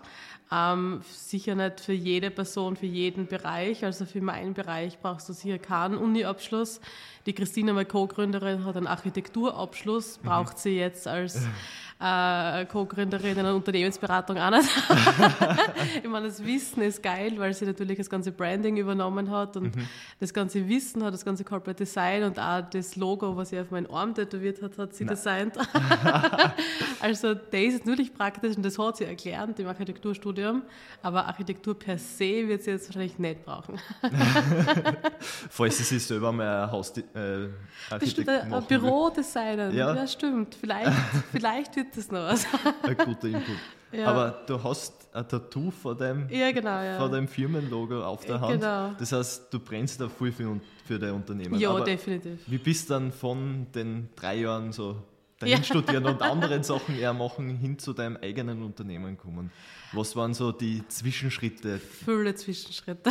Ähm, 0.51 1.01
sicher 1.11 1.53
nicht 1.53 1.79
für 1.79 1.93
jede 1.93 2.31
Person, 2.31 2.75
für 2.75 2.87
jeden 2.87 3.27
Bereich. 3.27 3.85
Also 3.85 4.05
für 4.05 4.21
meinen 4.21 4.53
Bereich 4.53 4.97
brauchst 4.99 5.29
du 5.29 5.33
sicher 5.33 5.59
keinen 5.59 5.95
Uni-Abschluss. 5.95 6.81
Die 7.25 7.33
Christina, 7.33 7.73
meine 7.73 7.85
Co-Gründerin, 7.85 8.65
hat 8.65 8.75
einen 8.75 8.87
Architekturabschluss, 8.87 10.19
mhm. 10.19 10.27
braucht 10.27 10.57
sie 10.57 10.77
jetzt 10.77 11.07
als 11.07 11.47
äh, 12.01 12.65
Co-Gründerin 12.65 13.37
einer 13.37 13.53
Unternehmensberatung 13.53 14.37
nicht. 14.37 14.69
ich 16.03 16.09
meine, 16.09 16.27
das 16.27 16.43
Wissen 16.43 16.81
ist 16.81 17.03
geil, 17.03 17.33
weil 17.37 17.53
sie 17.53 17.65
natürlich 17.65 17.97
das 17.97 18.09
ganze 18.09 18.31
Branding 18.31 18.77
übernommen 18.77 19.29
hat 19.29 19.57
und 19.57 19.75
mhm. 19.75 19.87
das 20.17 20.33
ganze 20.33 20.67
Wissen 20.69 21.03
hat, 21.03 21.13
das 21.13 21.25
ganze 21.25 21.43
Corporate 21.43 21.83
Design 21.83 22.23
und 22.23 22.39
auch 22.39 22.61
das 22.69 22.95
Logo, 22.95 23.35
was 23.35 23.49
sie 23.49 23.59
auf 23.59 23.71
meinen 23.71 23.87
Arm 23.87 24.15
tätowiert 24.15 24.61
hat, 24.61 24.77
hat 24.77 24.95
sie 24.95 25.03
Nein. 25.03 25.15
designt. 25.15 25.57
also 27.01 27.33
das 27.33 27.59
ist 27.59 27.85
natürlich 27.85 28.13
praktisch 28.13 28.55
und 28.55 28.63
das 28.63 28.79
hat 28.79 28.95
sie 28.95 29.03
erklärt 29.03 29.59
im 29.59 29.67
Architekturstudium, 29.67 30.63
aber 31.01 31.25
Architektur 31.25 31.77
per 31.77 31.97
se 31.97 32.47
wird 32.47 32.63
sie 32.63 32.71
jetzt 32.71 32.87
wahrscheinlich 32.87 33.19
nicht 33.19 33.43
brauchen. 33.43 33.77
Falls 35.19 35.77
sie 35.77 35.83
sich 35.83 36.05
selber 36.05 36.31
mal 36.31 36.63
ein 36.63 36.71
Haus 36.71 36.97
äh, 36.97 37.49
Architekt 37.89 38.29
ein 38.29 38.63
Büro 38.67 39.09
designen, 39.09 39.75
ja. 39.75 39.93
ja 39.93 40.07
stimmt. 40.07 40.55
Vielleicht, 40.55 40.91
vielleicht 41.31 41.75
wird 41.75 41.88
das 41.95 42.11
noch 42.11 42.19
was. 42.19 42.45
ein 42.83 42.97
guter 42.97 43.27
Input. 43.27 43.57
Ja. 43.91 44.07
Aber 44.07 44.43
du 44.45 44.63
hast 44.63 45.07
ein 45.13 45.27
Tattoo 45.27 45.71
vor 45.71 45.95
deinem, 45.95 46.29
ja, 46.29 46.51
genau, 46.51 46.81
ja. 46.81 46.97
vor 46.97 47.09
deinem 47.09 47.27
Firmenlogo 47.27 48.03
auf 48.03 48.25
der 48.25 48.39
Hand. 48.39 48.61
Genau. 48.61 48.93
Das 48.99 49.11
heißt, 49.11 49.51
du 49.51 49.59
brennst 49.59 49.99
da 49.99 50.07
viel 50.07 50.31
für, 50.31 50.59
für 50.85 50.99
dein 50.99 51.13
Unternehmen. 51.13 51.59
Ja, 51.59 51.71
Aber 51.71 51.81
definitiv. 51.81 52.39
Wie 52.45 52.57
bist 52.57 52.89
du 52.89 52.93
dann 52.93 53.11
von 53.11 53.67
den 53.73 54.09
drei 54.15 54.37
Jahren 54.41 54.71
so 54.71 55.01
dahin 55.39 55.63
studieren 55.63 56.05
und 56.05 56.21
anderen 56.21 56.61
Sachen 56.63 56.99
eher 56.99 57.13
machen, 57.13 57.49
hin 57.57 57.79
zu 57.79 57.93
deinem 57.93 58.17
eigenen 58.17 58.61
Unternehmen 58.61 59.17
kommen? 59.17 59.51
Was 59.91 60.15
waren 60.15 60.35
so 60.35 60.51
die 60.51 60.87
Zwischenschritte? 60.87 61.79
Viele 61.79 62.35
Zwischenschritte. 62.35 63.09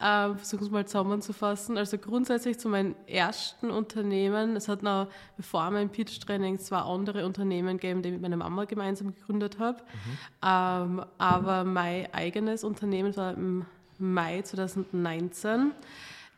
Ähm, 0.00 0.36
Versuchen 0.36 0.64
es 0.64 0.70
mal 0.70 0.86
zusammenzufassen. 0.86 1.78
Also 1.78 1.98
grundsätzlich 1.98 2.58
zu 2.58 2.68
meinem 2.68 2.94
ersten 3.06 3.70
Unternehmen. 3.70 4.56
Es 4.56 4.68
hat 4.68 4.82
noch, 4.82 5.08
bevor 5.36 5.70
mein 5.70 5.90
Pitch-Training, 5.90 6.58
zwei 6.58 6.78
andere 6.78 7.24
Unternehmen 7.26 7.78
gegeben, 7.78 8.02
die 8.02 8.08
ich 8.08 8.12
mit 8.14 8.22
meiner 8.22 8.36
Mama 8.36 8.64
gemeinsam 8.64 9.14
gegründet 9.14 9.58
habe. 9.58 9.82
Mhm. 9.82 10.18
Ähm, 10.42 11.04
aber 11.18 11.64
mein 11.64 12.12
eigenes 12.12 12.64
Unternehmen 12.64 13.16
war 13.16 13.34
im 13.34 13.66
Mai 13.98 14.42
2019. 14.42 15.72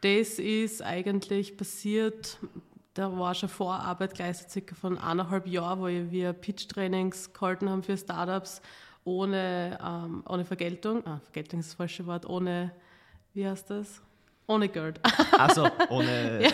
Das 0.03 0.39
ist 0.39 0.83
eigentlich 0.83 1.57
passiert 1.57 2.39
da 2.97 3.15
war 3.19 3.35
schon 3.35 3.51
Vorarbeit 3.51 4.15
gleich 4.15 4.39
circa 4.49 4.75
von 4.75 4.97
eineinhalb 4.97 5.47
Jahren, 5.47 5.81
wo 5.81 5.87
wir 5.87 6.33
Pitch-Trainings 6.33 7.35
gehalten 7.35 7.69
haben 7.69 7.83
für 7.83 7.97
Startups 7.97 8.63
ohne, 9.05 9.79
ähm, 9.85 10.23
ohne 10.27 10.45
Vergeltung. 10.45 11.07
Ah, 11.07 11.21
Vergeltung 11.25 11.61
ist 11.61 11.71
das 11.71 11.75
falsche 11.75 12.07
Wort, 12.07 12.27
ohne, 12.27 12.73
wie 13.37 13.47
heißt 13.47 13.71
das? 13.71 14.03
Ohne 14.47 14.69
Geld. 14.69 15.01
Also 15.39 15.69
ohne, 15.91 16.43
ja. 16.43 16.51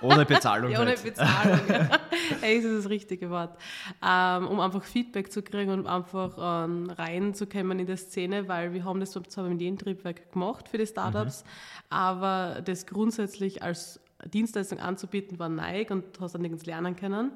ohne 0.00 0.24
Bezahlung. 0.24 0.72
Ja, 0.72 0.80
ohne 0.80 0.90
halt. 0.90 1.04
Bezahlung. 1.04 1.60
ja. 1.68 1.88
das 2.40 2.50
ist 2.50 2.84
das 2.84 2.90
richtige 2.90 3.30
Wort. 3.30 3.56
Ähm, 4.04 4.48
um 4.48 4.58
einfach 4.58 4.82
Feedback 4.82 5.30
zu 5.32 5.42
kriegen 5.42 5.70
und 5.70 5.86
einfach 5.86 6.64
ähm, 6.64 6.90
reinzukommen 6.90 7.78
in 7.78 7.86
die 7.86 7.96
Szene, 7.96 8.48
weil 8.48 8.72
wir 8.72 8.84
haben 8.84 8.98
das 8.98 9.12
zwar 9.12 9.44
beim 9.44 9.52
Ideentriebwerk 9.52 10.32
gemacht 10.32 10.68
für 10.68 10.78
die 10.78 10.86
Startups, 10.86 11.44
mhm. 11.44 11.48
aber 11.90 12.62
das 12.64 12.86
grundsätzlich 12.86 13.62
als 13.62 14.00
Dienstleistung 14.24 14.80
anzubieten 14.80 15.38
war 15.38 15.48
Nike 15.48 15.92
und 15.92 16.04
hast 16.20 16.34
dann 16.34 16.42
nirgends 16.42 16.66
lernen 16.66 16.96
können. 16.96 17.32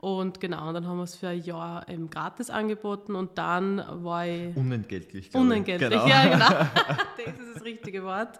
Und 0.00 0.40
genau, 0.40 0.68
und 0.68 0.74
dann 0.74 0.86
haben 0.86 0.96
wir 0.96 1.04
es 1.04 1.16
für 1.16 1.28
ein 1.28 1.42
Jahr 1.42 1.86
eben 1.86 2.08
gratis 2.08 2.48
angeboten 2.48 3.14
und 3.14 3.36
dann 3.36 3.84
war 4.02 4.26
ich. 4.26 4.56
Unentgeltlich. 4.56 5.34
Unentgeltlich, 5.34 5.90
genau. 5.90 6.06
ja, 6.06 6.28
genau. 6.28 6.48
das 7.26 7.34
ist 7.38 7.56
das 7.56 7.64
richtige 7.64 8.02
Wort. 8.02 8.38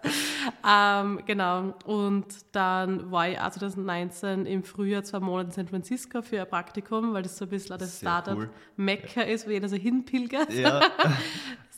Ähm, 0.67 1.21
genau, 1.27 1.75
und 1.85 2.25
dann 2.51 3.11
war 3.11 3.29
ich 3.29 3.39
auch 3.39 3.51
2019 3.51 4.47
im 4.47 4.63
Frühjahr 4.63 5.03
zwei 5.03 5.19
Monate 5.19 5.49
in 5.49 5.51
San 5.51 5.67
Francisco 5.67 6.23
für 6.23 6.41
ein 6.41 6.49
Praktikum, 6.49 7.13
weil 7.13 7.21
das 7.21 7.37
so 7.37 7.45
ein 7.45 7.49
bisschen 7.49 7.77
das 7.77 7.99
Startup-Mekka 7.99 9.21
cool. 9.21 9.27
ist, 9.27 9.45
wo 9.45 9.51
jeder 9.51 9.69
so 9.69 9.75
hinpilgert. 9.75 10.51
Ja. 10.53 10.81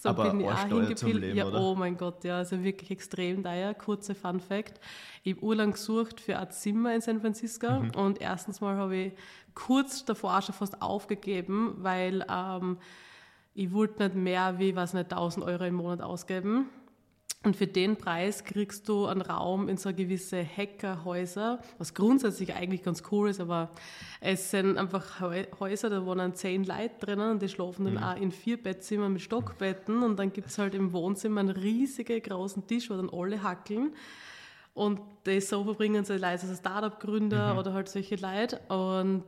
so 0.04 0.10
Aber 0.10 0.32
bin 0.32 0.42
ich 0.42 0.48
auch 0.48 0.68
hingepilgert. 0.68 1.34
Ja, 1.34 1.48
oder? 1.48 1.62
oh 1.62 1.76
mein 1.76 1.96
Gott, 1.96 2.26
ja, 2.26 2.36
also 2.40 2.62
wirklich 2.62 2.92
extrem 2.92 3.42
teuer. 3.42 3.74
Kurzer 3.74 4.14
Fun 4.14 4.42
Fact. 4.42 4.82
Ich 5.24 5.36
habe 5.36 5.46
urlang 5.46 5.72
gesucht 5.72 6.20
für 6.20 6.38
ein 6.38 6.52
Zimmer 6.52 6.94
in 6.94 7.00
San 7.00 7.22
Francisco 7.22 7.80
mhm. 7.80 7.92
und 7.92 8.20
erstens 8.20 8.60
mal 8.60 8.76
habe 8.76 8.98
ich 8.98 9.14
kurz 9.56 10.04
davor 10.04 10.42
schon 10.42 10.56
fast 10.56 10.82
aufgegeben, 10.82 11.76
weil 11.78 12.26
ähm, 12.30 12.80
ich 13.54 13.72
wollte 13.72 14.04
nicht 14.04 14.16
mehr 14.16 14.60
wie, 14.60 14.76
was 14.76 14.94
nicht, 14.94 15.10
1000 15.10 15.46
Euro 15.46 15.64
im 15.64 15.76
Monat 15.76 16.02
ausgeben. 16.02 16.66
Und 17.44 17.58
für 17.58 17.68
den 17.68 17.98
Preis 17.98 18.46
kriegst 18.46 18.88
du 18.88 19.06
einen 19.06 19.22
Raum 19.22 19.68
in 19.68 19.76
so 19.76 19.94
gewisse 19.94 20.46
Hackerhäuser, 20.46 21.60
was 21.78 21.94
grundsätzlich 21.94 22.56
eigentlich 22.56 22.84
ganz 22.84 23.04
cool 23.12 23.30
ist, 23.30 23.42
aber 23.42 23.70
es 24.22 24.50
sind 24.50 24.78
einfach 24.78 25.20
Häuser, 25.60 25.90
da 25.90 26.06
wohnen 26.06 26.36
zehn 26.36 26.64
Leute 26.64 26.94
drinnen 27.02 27.32
und 27.32 27.42
die 27.42 27.50
schlafen 27.50 27.84
dann 27.84 27.96
mhm. 27.96 28.04
auch 28.04 28.16
in 28.16 28.32
vier 28.32 28.62
Bettzimmern 28.62 29.12
mit 29.12 29.22
Stockbetten 29.22 30.04
und 30.04 30.18
dann 30.18 30.32
gibt 30.32 30.48
es 30.48 30.58
halt 30.58 30.74
im 30.74 30.94
Wohnzimmer 30.94 31.42
einen 31.42 31.50
riesigen 31.50 32.22
großen 32.22 32.66
Tisch, 32.66 32.90
wo 32.90 32.96
dann 32.96 33.10
alle 33.10 33.44
hackeln. 33.44 33.94
Und 34.74 35.02
das 35.26 35.50
so 35.50 35.64
verbringen 35.66 36.06
sie 36.06 36.14
Leute, 36.14 36.44
also 36.44 36.56
Startup-Gründer 36.56 37.54
mhm. 37.54 37.60
oder 37.60 37.74
halt 37.74 37.90
solche 37.90 38.16
Leute. 38.16 38.60
Und 38.70 39.24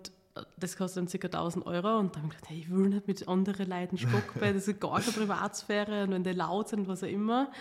das 0.58 0.76
kostet 0.76 1.14
dann 1.14 1.20
ca. 1.20 1.28
1000 1.28 1.66
Euro. 1.68 2.00
Und 2.00 2.16
dann 2.16 2.24
habe 2.24 2.34
ich 2.34 2.38
gedacht, 2.38 2.50
hey, 2.50 2.60
ich 2.60 2.72
will 2.72 2.90
nicht 2.90 3.08
mit 3.08 3.28
anderen 3.28 3.70
Leuten 3.70 3.98
Stockbett, 3.98 4.56
das 4.56 4.68
ist 4.68 4.80
gar 4.80 5.00
keine 5.02 5.12
Privatsphäre. 5.12 6.04
Und 6.04 6.12
wenn 6.12 6.24
die 6.24 6.32
laut 6.32 6.70
sind, 6.70 6.88
was 6.88 7.04
auch 7.04 7.08
immer. 7.08 7.52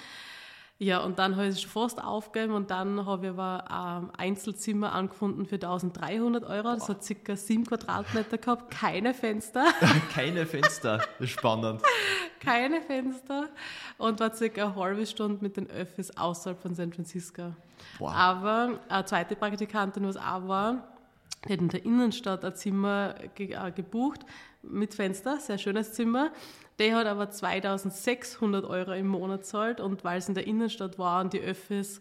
Ja, 0.84 0.98
und 0.98 1.18
dann 1.18 1.36
habe 1.36 1.46
ich 1.46 1.54
es 1.54 1.62
schon 1.62 1.70
fast 1.70 2.02
aufgegeben 2.02 2.52
und 2.52 2.70
dann 2.70 3.06
habe 3.06 3.24
ich 3.24 3.32
aber 3.32 3.70
ein 3.70 4.10
Einzelzimmer 4.18 4.92
angefunden 4.92 5.46
für 5.46 5.54
1300 5.54 6.44
Euro. 6.44 6.74
Das 6.74 6.90
hat 6.90 6.98
ca. 7.24 7.36
7 7.36 7.64
Quadratmeter 7.64 8.36
gehabt, 8.36 8.70
keine 8.70 9.14
Fenster. 9.14 9.64
keine 10.14 10.44
Fenster, 10.44 11.00
spannend. 11.22 11.80
keine 12.38 12.82
Fenster 12.82 13.48
und 13.96 14.20
war 14.20 14.34
circa 14.34 14.66
eine 14.66 14.76
halbe 14.76 15.06
Stunde 15.06 15.38
mit 15.40 15.56
den 15.56 15.70
Öffis 15.70 16.14
außerhalb 16.18 16.60
von 16.60 16.74
San 16.74 16.92
Francisco. 16.92 17.54
Wow. 17.98 18.12
Aber 18.12 18.78
eine 18.90 19.04
zweite 19.06 19.36
Praktikantin, 19.36 20.06
was 20.06 20.18
auch 20.18 20.46
war, 20.46 20.86
die 21.48 21.54
hat 21.54 21.60
in 21.60 21.68
der 21.70 21.82
Innenstadt 21.82 22.44
ein 22.44 22.54
Zimmer 22.56 23.14
äh, 23.38 23.72
gebucht 23.72 24.20
mit 24.68 24.94
Fenster, 24.94 25.38
sehr 25.38 25.58
schönes 25.58 25.92
Zimmer. 25.92 26.32
Der 26.78 26.96
hat 26.96 27.06
aber 27.06 27.30
2600 27.30 28.64
Euro 28.64 28.92
im 28.92 29.06
Monat 29.06 29.46
zahlt 29.46 29.80
und 29.80 30.02
weil 30.02 30.18
es 30.18 30.28
in 30.28 30.34
der 30.34 30.46
Innenstadt 30.46 30.98
war 30.98 31.20
und 31.20 31.32
die 31.32 31.40
Öffis 31.40 32.00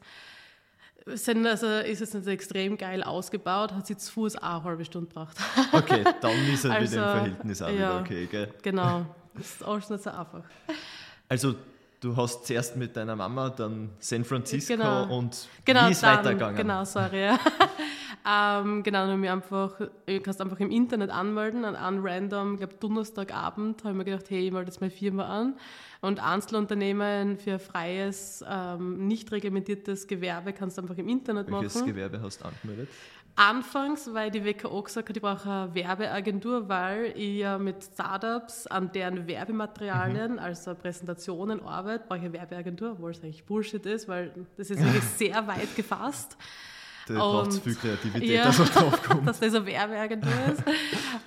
sind, 1.05 1.45
also 1.45 1.67
ist 1.67 2.01
es 2.01 2.13
nicht 2.13 2.27
extrem 2.27 2.77
geil 2.77 3.03
ausgebaut, 3.03 3.73
hat 3.73 3.87
sie 3.87 3.97
zu 3.97 4.11
Fuß 4.11 4.37
auch 4.37 4.41
eine 4.43 4.63
halbe 4.63 4.85
Stunde 4.85 5.09
gebraucht. 5.09 5.37
Okay, 5.71 6.03
dann 6.21 6.53
ist 6.53 6.65
er 6.65 6.71
also, 6.71 6.91
wieder 6.91 7.01
im 7.01 7.09
also, 7.09 7.17
Verhältnis 7.17 7.61
auch 7.61 7.67
ja, 7.67 7.73
wieder 7.75 7.99
okay, 7.99 8.27
gell? 8.27 8.53
Genau, 8.61 9.05
das 9.35 9.47
ist 9.47 9.63
alles 9.63 9.89
nicht 9.89 10.03
so 10.03 10.09
einfach. 10.09 10.43
Also 11.29 11.55
du 11.99 12.15
hast 12.15 12.45
zuerst 12.45 12.75
mit 12.75 12.95
deiner 12.95 13.15
Mama, 13.15 13.49
dann 13.49 13.89
San 13.99 14.23
Francisco 14.23 14.73
genau. 14.73 15.17
und 15.17 15.47
genau, 15.65 15.87
wie 15.87 15.91
ist 15.91 16.03
dann, 16.03 16.17
weitergegangen? 16.19 16.55
Genau, 16.55 16.85
sorry. 16.85 17.23
Ja. 17.23 17.39
Ähm, 18.25 18.83
genau, 18.83 19.05
dann 19.07 19.23
ich 19.23 19.29
einfach, 19.29 19.79
du 19.79 20.19
kannst 20.21 20.39
einfach 20.39 20.59
im 20.59 20.71
Internet 20.71 21.09
anmelden, 21.09 21.65
an 21.65 21.75
einem 21.75 22.05
random, 22.05 22.53
ich 22.53 22.59
glaube 22.59 22.75
Donnerstagabend, 22.79 23.83
habe 23.83 23.91
ich 23.91 23.97
mir 23.97 24.05
gedacht, 24.05 24.29
hey, 24.29 24.47
ich 24.47 24.51
melde 24.51 24.69
jetzt 24.69 24.79
meine 24.79 24.91
Firma 24.91 25.25
an. 25.25 25.57
Und 25.99 26.21
Einzelunternehmen 26.21 27.37
für 27.37 27.59
freies, 27.59 28.43
ähm, 28.47 29.07
nicht 29.07 29.31
reglementiertes 29.31 30.07
Gewerbe 30.07 30.53
kannst 30.53 30.77
du 30.77 30.81
einfach 30.81 30.97
im 30.97 31.09
Internet 31.09 31.49
machen. 31.49 31.63
Welches 31.63 31.85
Gewerbe 31.85 32.21
hast 32.21 32.41
du 32.41 32.45
angemeldet? 32.45 32.89
Anfangs, 33.35 34.13
weil 34.13 34.29
die 34.29 34.45
WKO 34.45 34.83
gesagt 34.83 35.09
hat, 35.09 35.17
ich 35.17 35.21
brauche 35.21 35.49
eine 35.49 35.73
Werbeagentur, 35.73 36.69
weil 36.69 37.13
ich 37.17 37.39
ja 37.39 37.57
mit 37.57 37.83
Startups 37.83 38.67
an 38.67 38.91
deren 38.91 39.27
Werbematerialien, 39.27 40.33
mhm. 40.33 40.39
also 40.39 40.75
Präsentationen 40.75 41.65
arbeite, 41.65 42.05
brauche 42.07 42.19
ich 42.19 42.25
eine 42.25 42.33
Werbeagentur, 42.33 42.91
obwohl 42.91 43.11
es 43.11 43.23
eigentlich 43.23 43.43
Bullshit 43.43 43.83
ist, 43.87 44.07
weil 44.07 44.31
das 44.55 44.69
ist 44.69 44.83
wirklich 44.83 45.03
sehr 45.17 45.47
weit 45.47 45.75
gefasst. 45.75 46.37
Da 47.07 47.13
braucht 47.15 47.49
es 47.49 47.59
viel 47.59 47.75
Kreativität, 47.75 48.29
ja, 48.29 48.45
dass 48.45 48.59
man 48.59 48.67
drauf 48.69 49.03
kommt. 49.09 49.27
dass 49.27 49.39
das 49.39 49.53
eine 49.53 49.65
Werbeagentur 49.65 50.31
ist. 50.31 50.63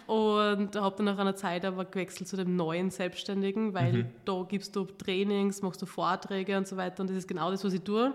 Und 0.06 0.76
habe 0.76 0.96
dann 0.96 1.06
nach 1.06 1.18
einer 1.18 1.36
Zeit 1.36 1.64
aber 1.64 1.84
gewechselt 1.84 2.28
zu 2.28 2.36
dem 2.36 2.56
neuen 2.56 2.90
Selbstständigen, 2.90 3.74
weil 3.74 3.92
mhm. 3.92 4.06
da 4.24 4.44
gibst 4.48 4.74
du 4.74 4.84
Trainings, 4.84 5.62
machst 5.62 5.82
du 5.82 5.86
Vorträge 5.86 6.56
und 6.56 6.66
so 6.66 6.76
weiter 6.76 7.02
und 7.02 7.10
das 7.10 7.16
ist 7.18 7.28
genau 7.28 7.50
das, 7.50 7.64
was 7.64 7.72
ich 7.72 7.82
tue. 7.82 8.14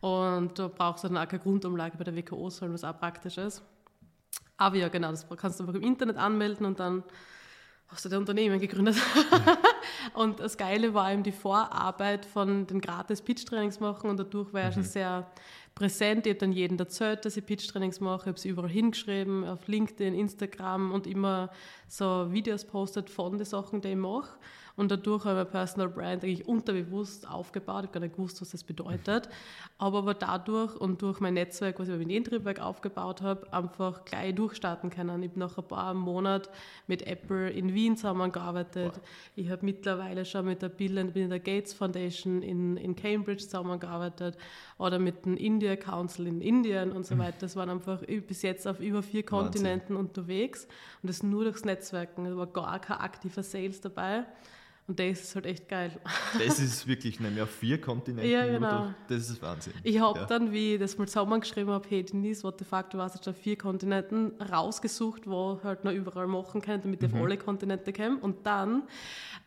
Und 0.00 0.58
du 0.58 0.68
brauchst 0.68 1.04
dann 1.04 1.16
auch 1.16 1.26
keine 1.26 1.42
Grundumlage 1.42 1.96
bei 1.96 2.04
der 2.04 2.14
WKO, 2.14 2.44
was 2.44 2.84
auch 2.84 2.98
praktisch 2.98 3.38
ist. 3.38 3.62
Aber 4.56 4.76
ja, 4.76 4.88
genau, 4.88 5.10
das 5.10 5.26
kannst 5.36 5.58
du 5.58 5.64
einfach 5.64 5.74
im 5.74 5.82
Internet 5.82 6.16
anmelden 6.16 6.66
und 6.66 6.78
dann 6.78 7.02
hast 7.88 8.04
du 8.04 8.08
dein 8.08 8.20
Unternehmen 8.20 8.60
gegründet. 8.60 8.96
und 10.14 10.40
das 10.40 10.56
Geile 10.56 10.94
war 10.94 11.12
eben 11.12 11.22
die 11.22 11.32
Vorarbeit 11.32 12.26
von 12.26 12.66
den 12.66 12.80
gratis 12.80 13.22
Pitch-Trainings 13.22 13.80
machen 13.80 14.10
und 14.10 14.18
dadurch 14.18 14.52
war 14.52 14.62
ich 14.62 14.68
mhm. 14.68 14.72
schon 14.72 14.82
sehr 14.84 15.30
präsent. 15.74 16.26
Ich 16.26 16.32
habe 16.32 16.40
dann 16.40 16.52
jedem 16.52 16.78
erzählt, 16.78 17.24
dass 17.24 17.36
ich 17.36 17.44
Pitch-Trainings 17.44 18.00
mache. 18.00 18.22
Ich 18.22 18.26
habe 18.28 18.40
sie 18.40 18.48
überall 18.48 18.70
hingeschrieben, 18.70 19.44
auf 19.44 19.66
LinkedIn, 19.66 20.14
Instagram 20.14 20.92
und 20.92 21.06
immer 21.06 21.50
so 21.88 22.32
Videos 22.32 22.64
postet 22.64 23.10
von 23.10 23.38
den 23.38 23.44
Sachen, 23.44 23.80
die 23.80 23.88
ich 23.88 23.96
mache. 23.96 24.38
Und 24.76 24.90
dadurch 24.90 25.24
habe 25.24 25.40
ich 25.40 25.44
mein 25.44 25.50
Personal 25.52 25.88
Brand 25.88 26.24
eigentlich 26.24 26.48
unterbewusst 26.48 27.28
aufgebaut. 27.28 27.84
Ich 27.84 27.88
habe 27.88 27.92
gar 27.92 28.00
nicht 28.00 28.16
gewusst, 28.16 28.40
was 28.40 28.50
das 28.50 28.64
bedeutet. 28.64 29.28
Aber, 29.78 29.98
aber 29.98 30.14
dadurch 30.14 30.74
und 30.76 31.00
durch 31.00 31.20
mein 31.20 31.34
Netzwerk, 31.34 31.78
was 31.78 31.88
ich 31.88 31.96
mit 31.96 32.10
Intriebwerk 32.10 32.60
aufgebaut 32.60 33.22
habe, 33.22 33.52
einfach 33.52 34.04
gleich 34.04 34.34
durchstarten 34.34 34.90
können. 34.90 35.22
Ich 35.22 35.30
habe 35.30 35.38
nach 35.38 35.58
ein 35.58 35.68
paar 35.68 35.94
Monaten 35.94 36.48
mit 36.88 37.06
Apple 37.06 37.50
in 37.50 37.72
Wien 37.72 37.96
zusammengearbeitet. 37.96 38.94
Wow. 38.94 39.02
Ich 39.36 39.48
habe 39.48 39.64
mittlerweile 39.64 40.24
schon 40.24 40.46
mit 40.46 40.60
der 40.60 40.70
Bill 40.70 40.98
and 40.98 41.14
Melinda 41.14 41.38
Gates 41.38 41.72
Foundation 41.72 42.42
in, 42.42 42.76
in 42.76 42.96
Cambridge 42.96 43.44
zusammengearbeitet 43.44 44.36
oder 44.78 44.98
mit 44.98 45.24
dem 45.24 45.36
India 45.36 45.76
Council 45.76 46.26
in 46.26 46.40
Indien 46.40 46.92
und 46.92 47.06
so 47.06 47.16
weiter. 47.18 47.38
Das 47.40 47.56
waren 47.56 47.70
einfach 47.70 48.02
bis 48.26 48.42
jetzt 48.42 48.66
auf 48.66 48.80
über 48.80 49.02
vier 49.02 49.24
Kontinenten 49.24 49.96
Wahnsinn. 49.96 49.96
unterwegs 49.96 50.66
und 51.02 51.08
das 51.08 51.22
nur 51.22 51.44
durchs 51.44 51.64
Netzwerken. 51.64 52.24
Da 52.24 52.36
war 52.36 52.46
gar 52.46 52.78
kein 52.80 52.98
aktiver 52.98 53.42
Sales 53.42 53.80
dabei. 53.80 54.24
Und 54.86 55.00
das 55.00 55.20
ist 55.20 55.34
halt 55.34 55.46
echt 55.46 55.68
geil. 55.68 55.92
Das 56.38 56.58
ist 56.58 56.86
wirklich 56.86 57.18
nämlich 57.18 57.42
auf 57.42 57.50
vier 57.50 57.80
Kontinenten. 57.80 58.30
Ja, 58.30 58.46
genau. 58.46 58.92
das 59.08 59.30
ist 59.30 59.40
Wahnsinn. 59.40 59.72
Ich 59.82 59.98
habe 59.98 60.18
ja. 60.20 60.26
dann, 60.26 60.52
wie 60.52 60.74
ich 60.74 60.80
das 60.80 60.98
mal 60.98 61.06
zusammengeschrieben 61.06 61.72
habe, 61.72 61.86
hey 61.88 62.02
Denise, 62.02 62.42
what 62.42 62.58
the 62.58 62.64
fuck, 62.64 62.90
du 62.90 62.98
warst 62.98 63.14
jetzt 63.14 63.26
auf 63.28 63.36
vier 63.36 63.56
Kontinenten, 63.56 64.32
rausgesucht, 64.40 65.26
wo 65.26 65.58
halt 65.64 65.84
noch 65.84 65.92
überall 65.92 66.26
machen 66.26 66.60
kann, 66.60 66.82
damit 66.82 67.02
ich 67.02 67.10
mhm. 67.10 67.16
auf 67.16 67.24
alle 67.24 67.38
Kontinente 67.38 67.94
komme. 67.94 68.18
Und 68.18 68.46
dann 68.46 68.82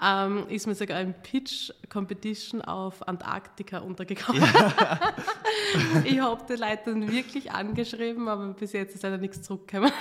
ähm, 0.01 0.47
ist 0.49 0.65
mir 0.65 0.73
sogar 0.73 0.97
ein 0.97 1.13
Pitch-Competition 1.21 2.61
auf 2.63 3.07
Antarktika 3.07 3.79
untergekommen. 3.79 4.41
Ja. 4.41 4.99
ich 6.03 6.19
habe 6.19 6.43
die 6.49 6.59
Leute 6.59 6.81
dann 6.85 7.11
wirklich 7.11 7.51
angeschrieben, 7.51 8.27
aber 8.27 8.47
bis 8.53 8.73
jetzt 8.73 8.95
ist 8.95 9.03
leider 9.03 9.19
nichts 9.19 9.43
zurückgekommen. 9.43 9.91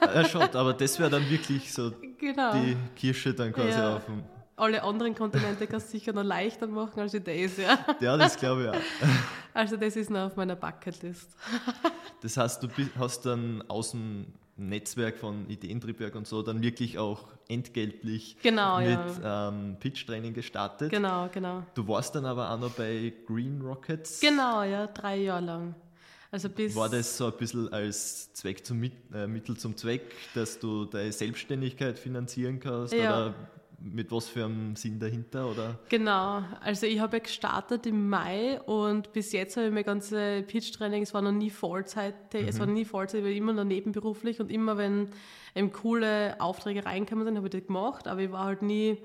ja, 0.00 0.24
schon, 0.24 0.42
aber 0.42 0.74
das 0.74 0.96
wäre 1.00 1.10
dann 1.10 1.28
wirklich 1.28 1.72
so 1.72 1.90
genau. 2.18 2.52
die 2.54 2.76
Kirsche 2.94 3.34
dann 3.34 3.52
quasi 3.52 3.70
ja. 3.70 3.96
auf 3.96 4.04
dem 4.04 4.22
alle 4.56 4.82
anderen 4.82 5.14
Kontinente 5.14 5.66
kannst 5.66 5.88
du 5.88 5.98
sicher 5.98 6.12
noch 6.12 6.24
leichter 6.24 6.66
machen 6.66 7.00
als 7.00 7.12
das, 7.12 7.56
ja. 7.58 7.78
Ja, 8.00 8.16
das 8.16 8.36
glaube 8.36 8.64
ich 8.64 8.68
auch. 8.70 9.10
Also 9.54 9.78
das 9.78 9.96
ist 9.96 10.10
noch 10.10 10.26
auf 10.26 10.36
meiner 10.36 10.56
Bucketlist. 10.56 11.30
Das 12.22 12.38
heißt, 12.38 12.62
du 12.62 12.68
hast 12.98 13.26
dann 13.26 13.62
aus 13.68 13.90
dem 13.90 14.26
Netzwerk 14.56 15.18
von 15.18 15.48
Ideentriebwerk 15.50 16.14
und 16.14 16.26
so 16.26 16.42
dann 16.42 16.62
wirklich 16.62 16.98
auch 16.98 17.28
entgeltlich 17.46 18.38
genau, 18.42 18.78
mit 18.78 18.98
ja. 19.22 19.50
ähm, 19.50 19.76
Pitch-Training 19.78 20.32
gestartet. 20.32 20.90
Genau, 20.90 21.28
genau. 21.30 21.62
Du 21.74 21.86
warst 21.86 22.14
dann 22.14 22.24
aber 22.24 22.50
auch 22.50 22.58
noch 22.58 22.70
bei 22.70 23.12
Green 23.26 23.60
Rockets. 23.60 24.18
Genau, 24.20 24.62
ja, 24.62 24.86
drei 24.86 25.18
Jahre 25.18 25.44
lang. 25.44 25.74
Also 26.30 26.48
bis 26.48 26.74
War 26.74 26.88
das 26.88 27.16
so 27.16 27.26
ein 27.26 27.32
bisschen 27.38 27.72
als 27.72 28.32
Zweck 28.32 28.64
zum 28.64 28.82
äh, 28.82 29.26
Mittel 29.26 29.56
zum 29.56 29.76
Zweck, 29.76 30.14
dass 30.34 30.58
du 30.58 30.86
deine 30.86 31.12
Selbstständigkeit 31.12 31.98
finanzieren 31.98 32.58
kannst? 32.58 32.94
Ja. 32.94 33.26
Oder 33.26 33.34
mit 33.78 34.10
was 34.10 34.28
für 34.28 34.44
einem 34.44 34.76
Sinn 34.76 34.98
dahinter? 34.98 35.50
Oder? 35.50 35.78
Genau, 35.88 36.42
also 36.60 36.86
ich 36.86 36.98
habe 37.00 37.20
gestartet 37.20 37.86
im 37.86 38.08
Mai 38.08 38.60
und 38.62 39.12
bis 39.12 39.32
jetzt 39.32 39.56
habe 39.56 39.66
ich 39.66 39.72
mein 39.72 39.84
ganze 39.84 40.42
Pitch-Training, 40.42 41.02
es 41.02 41.14
war 41.14 41.22
noch 41.22 41.32
nie 41.32 41.50
Vollzeit, 41.50 42.32
mhm. 42.32 42.48
es 42.48 42.58
war 42.58 42.66
noch 42.66 42.74
nie 42.74 42.84
Vollzeit, 42.84 43.20
ich 43.20 43.24
war 43.24 43.32
immer 43.32 43.52
noch 43.52 43.64
nebenberuflich 43.64 44.40
und 44.40 44.50
immer 44.50 44.76
wenn 44.78 45.08
eben 45.54 45.72
coole 45.72 46.40
Aufträge 46.40 46.84
reinkamen 46.84 47.24
sind, 47.24 47.36
habe 47.36 47.46
ich 47.46 47.52
das 47.52 47.66
gemacht, 47.66 48.08
aber 48.08 48.20
ich 48.20 48.32
war 48.32 48.44
halt 48.44 48.62
nie, 48.62 48.98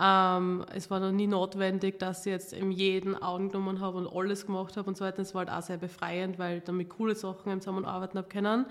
ähm, 0.00 0.64
es 0.74 0.90
war 0.90 1.00
noch 1.00 1.12
nie 1.12 1.26
notwendig, 1.26 1.98
dass 1.98 2.24
ich 2.26 2.32
jetzt 2.32 2.52
eben 2.52 2.72
jeden 2.72 3.20
Augen 3.20 3.50
genommen 3.50 3.80
habe 3.80 3.98
und 3.98 4.08
alles 4.08 4.46
gemacht 4.46 4.76
habe 4.76 4.88
und 4.88 4.96
so 4.96 5.04
weiter. 5.04 5.20
Es 5.20 5.34
war 5.34 5.40
halt 5.46 5.50
auch 5.50 5.62
sehr 5.62 5.76
befreiend, 5.76 6.38
weil 6.38 6.58
ich 6.58 6.64
damit 6.64 6.88
coole 6.88 7.14
Sachen 7.14 7.60
zusammenarbeiten 7.60 8.16
habe 8.16 8.28
können. 8.28 8.66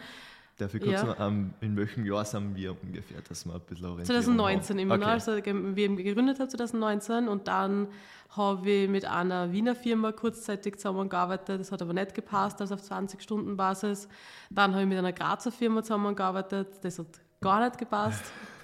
Ich 0.62 0.82
kurz 0.82 0.92
ja. 0.92 1.06
noch, 1.06 1.20
um, 1.20 1.54
in 1.62 1.78
welchem 1.78 2.06
Jahr 2.06 2.26
sind 2.26 2.56
wir 2.56 2.76
ungefähr, 2.82 3.22
dass 3.22 3.46
wir 3.46 3.56
ein 3.56 3.62
bisschen 3.62 4.06
2019 4.06 4.76
haben. 4.76 4.80
immer 4.80 4.96
okay. 4.96 5.04
noch, 5.04 5.12
also 5.12 5.36
wir 5.36 5.96
gegründet 5.96 6.40
haben 6.40 6.50
2019 6.50 7.28
und 7.28 7.48
dann 7.48 7.88
habe 8.36 8.70
ich 8.70 8.90
mit 8.90 9.06
einer 9.06 9.52
Wiener 9.52 9.76
Firma 9.76 10.12
kurzzeitig 10.12 10.78
zusammengearbeitet, 10.78 11.60
das 11.60 11.72
hat 11.72 11.82
aber 11.82 11.94
nicht 11.94 12.14
gepasst, 12.14 12.62
also 12.62 12.76
auf 12.76 12.82
20-Stunden-Basis. 12.82 14.08
Dann 14.50 14.74
habe 14.74 14.84
ich 14.84 14.90
mit 14.90 14.98
einer 14.98 15.14
Grazer 15.14 15.52
Firma 15.52 15.82
zusammengearbeitet, 15.82 16.68
das 16.82 17.00
hat 17.00 17.08
gar 17.42 17.64
nicht 17.66 17.78
gepasst. 17.78 18.24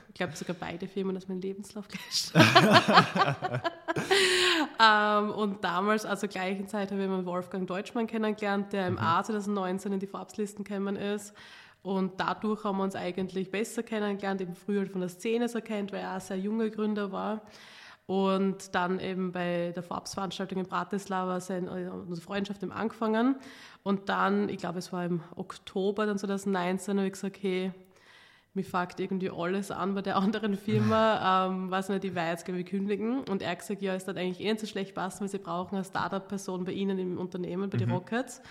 Ich 0.10 0.16
glaube 0.16 0.36
sogar 0.36 0.56
beide 0.58 0.88
Firmen, 0.88 1.14
dass 1.14 1.28
mein 1.28 1.42
Lebenslauf 1.42 1.90
gleich 1.90 2.32
ähm, 4.82 5.30
Und 5.32 5.62
damals, 5.62 6.06
also 6.06 6.28
gleichen 6.30 6.70
Zeit, 6.70 6.92
habe 6.92 7.04
ich 7.04 7.10
meinen 7.10 7.25
Wolfgang 7.25 7.68
Deutschmann 7.68 8.08
kennengelernt, 8.08 8.72
der 8.72 8.88
im 8.88 8.94
mhm. 8.94 9.00
A 9.00 9.22
2019 9.22 9.92
in 9.92 10.00
die 10.00 10.08
Forbes-Listen 10.08 10.64
gekommen 10.64 10.96
ist. 10.96 11.34
Und 11.86 12.20
dadurch 12.20 12.63
haben 12.63 12.77
wir 12.77 12.84
uns 12.84 12.96
eigentlich 12.96 13.51
besser 13.51 13.84
kennengelernt, 13.84 14.42
eben 14.42 14.56
früher 14.56 14.88
von 14.88 15.01
der 15.01 15.10
Szene 15.10 15.48
so 15.48 15.62
kennt, 15.62 15.92
weil 15.92 16.00
er 16.00 16.18
auch 16.18 16.20
sehr 16.22 16.39
junger 16.39 16.72
Gründer 16.72 17.12
war. 17.12 17.44
Und 18.08 18.74
dann 18.74 19.00
eben 19.00 19.32
bei 19.32 19.72
der 19.75 19.84
Forbes-Veranstaltung 19.84 20.58
in 20.58 20.65
Bratislava 20.65 21.39
seine, 21.39 21.70
äh, 21.70 21.89
unsere 21.89 22.25
Freundschaft 22.25 22.63
eben 22.63 22.72
angefangen. 22.72 23.36
Und 23.84 24.10
dann, 24.10 24.50
ich 24.50 24.58
glaube, 24.58 24.80
es 24.80 24.92
war 24.92 25.06
im 25.06 25.22
Oktober 25.36 26.08
dann 26.08 26.18
2019, 26.18 26.98
habe 26.98 27.06
ich 27.06 27.13
gesagt, 27.13 27.38
okay, 27.38 27.72
mich 28.56 28.68
fragt 28.68 29.00
irgendwie 29.00 29.30
alles 29.30 29.70
an 29.70 29.94
bei 29.94 30.01
der 30.01 30.15
anderen 30.18 30.58
Firma, 30.58 31.46
ähm, 31.46 31.70
was 31.70 31.89
nicht, 31.89 32.04
ich 32.04 32.15
weiß, 32.15 32.32
jetzt 32.32 32.46
glaube 32.46 32.62
ich 32.62 32.65
kündigen. 32.65 33.19
Und 33.26 33.43
er 33.43 33.52
hat 33.52 33.60
gesagt, 33.60 33.84
ja, 33.84 33.93
es 33.93 34.08
hat 34.08 34.17
eigentlich 34.17 34.39
eh 34.39 34.52
nicht 34.52 34.60
so 34.60 34.65
schlecht 34.65 34.95
passen, 34.95 35.21
weil 35.21 35.30
sie 35.30 35.38
brauchen 35.38 35.76
eine 35.76 35.86
Startup-Person 35.86 36.65
bei 36.65 36.71
Ihnen 36.71 36.98
im 36.98 37.19
Unternehmen, 37.19 37.69
bei 37.69 37.78
mhm. 37.78 37.82
den 37.82 37.91
Rockets. 37.91 38.41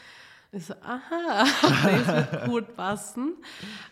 Ich 0.56 0.66
so, 0.66 0.74
aha, 0.82 1.44
das 2.06 2.06
wird 2.06 2.44
gut 2.44 2.76
passen. 2.76 3.34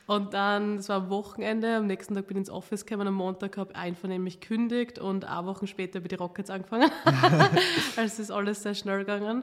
Und 0.06 0.32
dann, 0.32 0.76
das 0.76 0.88
war 0.88 0.98
am 0.98 1.10
Wochenende, 1.10 1.76
am 1.76 1.88
nächsten 1.88 2.14
Tag 2.14 2.28
bin 2.28 2.36
ich 2.36 2.42
ins 2.42 2.50
Office 2.50 2.86
gekommen, 2.86 3.08
am 3.08 3.14
Montag 3.14 3.56
habe 3.56 3.72
ich 3.72 3.76
einvernehmlich 3.76 4.38
gekündigt 4.38 5.00
und 5.00 5.24
ein 5.24 5.46
Wochen 5.46 5.66
später 5.66 5.98
bei 5.98 6.06
die 6.06 6.14
Rockets 6.14 6.50
angefangen. 6.50 6.88
also 7.96 8.22
ist 8.22 8.30
alles 8.30 8.62
sehr 8.62 8.76
schnell 8.76 9.00
gegangen. 9.00 9.42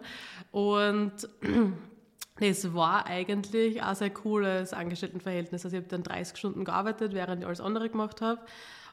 Und 0.52 1.12
es 2.40 2.74
war 2.74 3.06
eigentlich 3.06 3.84
auch 3.84 3.96
sehr 3.96 4.12
cooles 4.12 4.72
Angestelltenverhältnis. 4.72 5.66
Also 5.66 5.76
ich 5.76 5.84
habe 5.84 5.90
dann 5.90 6.04
30 6.04 6.38
Stunden 6.38 6.64
gearbeitet, 6.64 7.14
während 7.14 7.42
ich 7.42 7.48
alles 7.48 7.60
andere 7.60 7.90
gemacht 7.90 8.22
habe. 8.22 8.40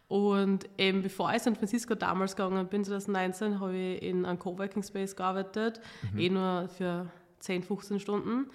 Und 0.09 0.69
eben 0.79 1.03
bevor 1.03 1.31
ich 1.31 1.37
in 1.37 1.43
San 1.43 1.57
Francisco 1.57 1.95
damals 1.95 2.35
gegangen 2.35 2.67
bin, 2.67 2.85
2019, 2.85 3.61
habe 3.61 3.77
ich 3.77 4.03
in 4.03 4.25
einem 4.25 4.41
Coworking 4.41 4.83
Space 4.83 5.15
gearbeitet, 5.15 5.81
mhm. 6.13 6.19
eh 6.19 6.31
nur 6.31 6.69
für 6.69 7.07
10, 7.47 7.63
15 7.63 8.01
Stunden. 8.01 8.51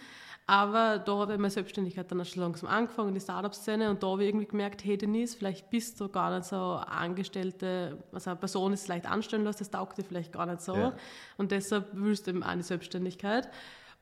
Aber 0.47 0.99
da 0.99 1.17
habe 1.17 1.33
ich 1.33 1.39
meine 1.39 1.51
Selbstständigkeit 1.51 2.11
dann 2.11 2.25
schon 2.25 2.41
langsam 2.41 2.69
angefangen, 2.69 3.13
die 3.13 3.21
Startup-Szene, 3.21 3.89
und 3.89 4.03
da 4.03 4.07
habe 4.07 4.23
ich 4.23 4.29
irgendwie 4.29 4.47
gemerkt, 4.47 4.83
hey 4.83 4.97
Denise, 4.97 5.37
vielleicht 5.37 5.69
bist 5.69 6.01
du 6.01 6.09
gar 6.09 6.35
nicht 6.35 6.45
so 6.45 6.57
Angestellte, 6.57 7.97
also 8.11 8.31
eine 8.31 8.39
Person 8.39 8.73
ist 8.73 8.83
vielleicht 8.83 9.05
anstellen 9.05 9.43
lassen, 9.43 9.59
das 9.59 9.69
taugt 9.69 9.97
dir 9.97 10.03
vielleicht 10.03 10.33
gar 10.33 10.45
nicht 10.47 10.61
so. 10.61 10.75
Ja. 10.75 10.93
Und 11.37 11.51
deshalb 11.51 11.89
willst 11.93 12.27
du 12.27 12.31
eben 12.31 12.43
die 12.57 12.63
Selbstständigkeit. 12.63 13.49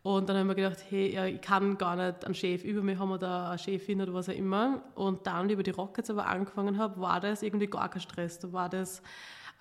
Und 0.01 0.29
dann 0.29 0.37
habe 0.37 0.49
ich 0.49 0.55
mir 0.55 0.63
gedacht, 0.63 0.83
hey, 0.89 1.13
ja, 1.13 1.25
ich 1.25 1.41
kann 1.41 1.77
gar 1.77 1.97
nicht 1.97 2.23
einen 2.23 2.33
Chef 2.33 2.63
über 2.63 2.81
mich 2.81 2.97
haben 2.97 3.11
oder 3.11 3.49
eine 3.49 3.59
Chefin 3.59 4.01
oder 4.01 4.13
was 4.13 4.29
auch 4.29 4.33
immer. 4.33 4.81
Und 4.95 5.27
dann, 5.27 5.49
über 5.49 5.61
die 5.61 5.71
Rockets 5.71 6.09
aber 6.09 6.25
angefangen 6.25 6.77
habe, 6.77 7.01
war 7.01 7.19
das 7.19 7.43
irgendwie 7.43 7.67
gar 7.67 7.89
kein 7.89 8.01
Stress. 8.01 8.39
Da 8.39 8.53
war 8.53 8.69
das 8.69 9.03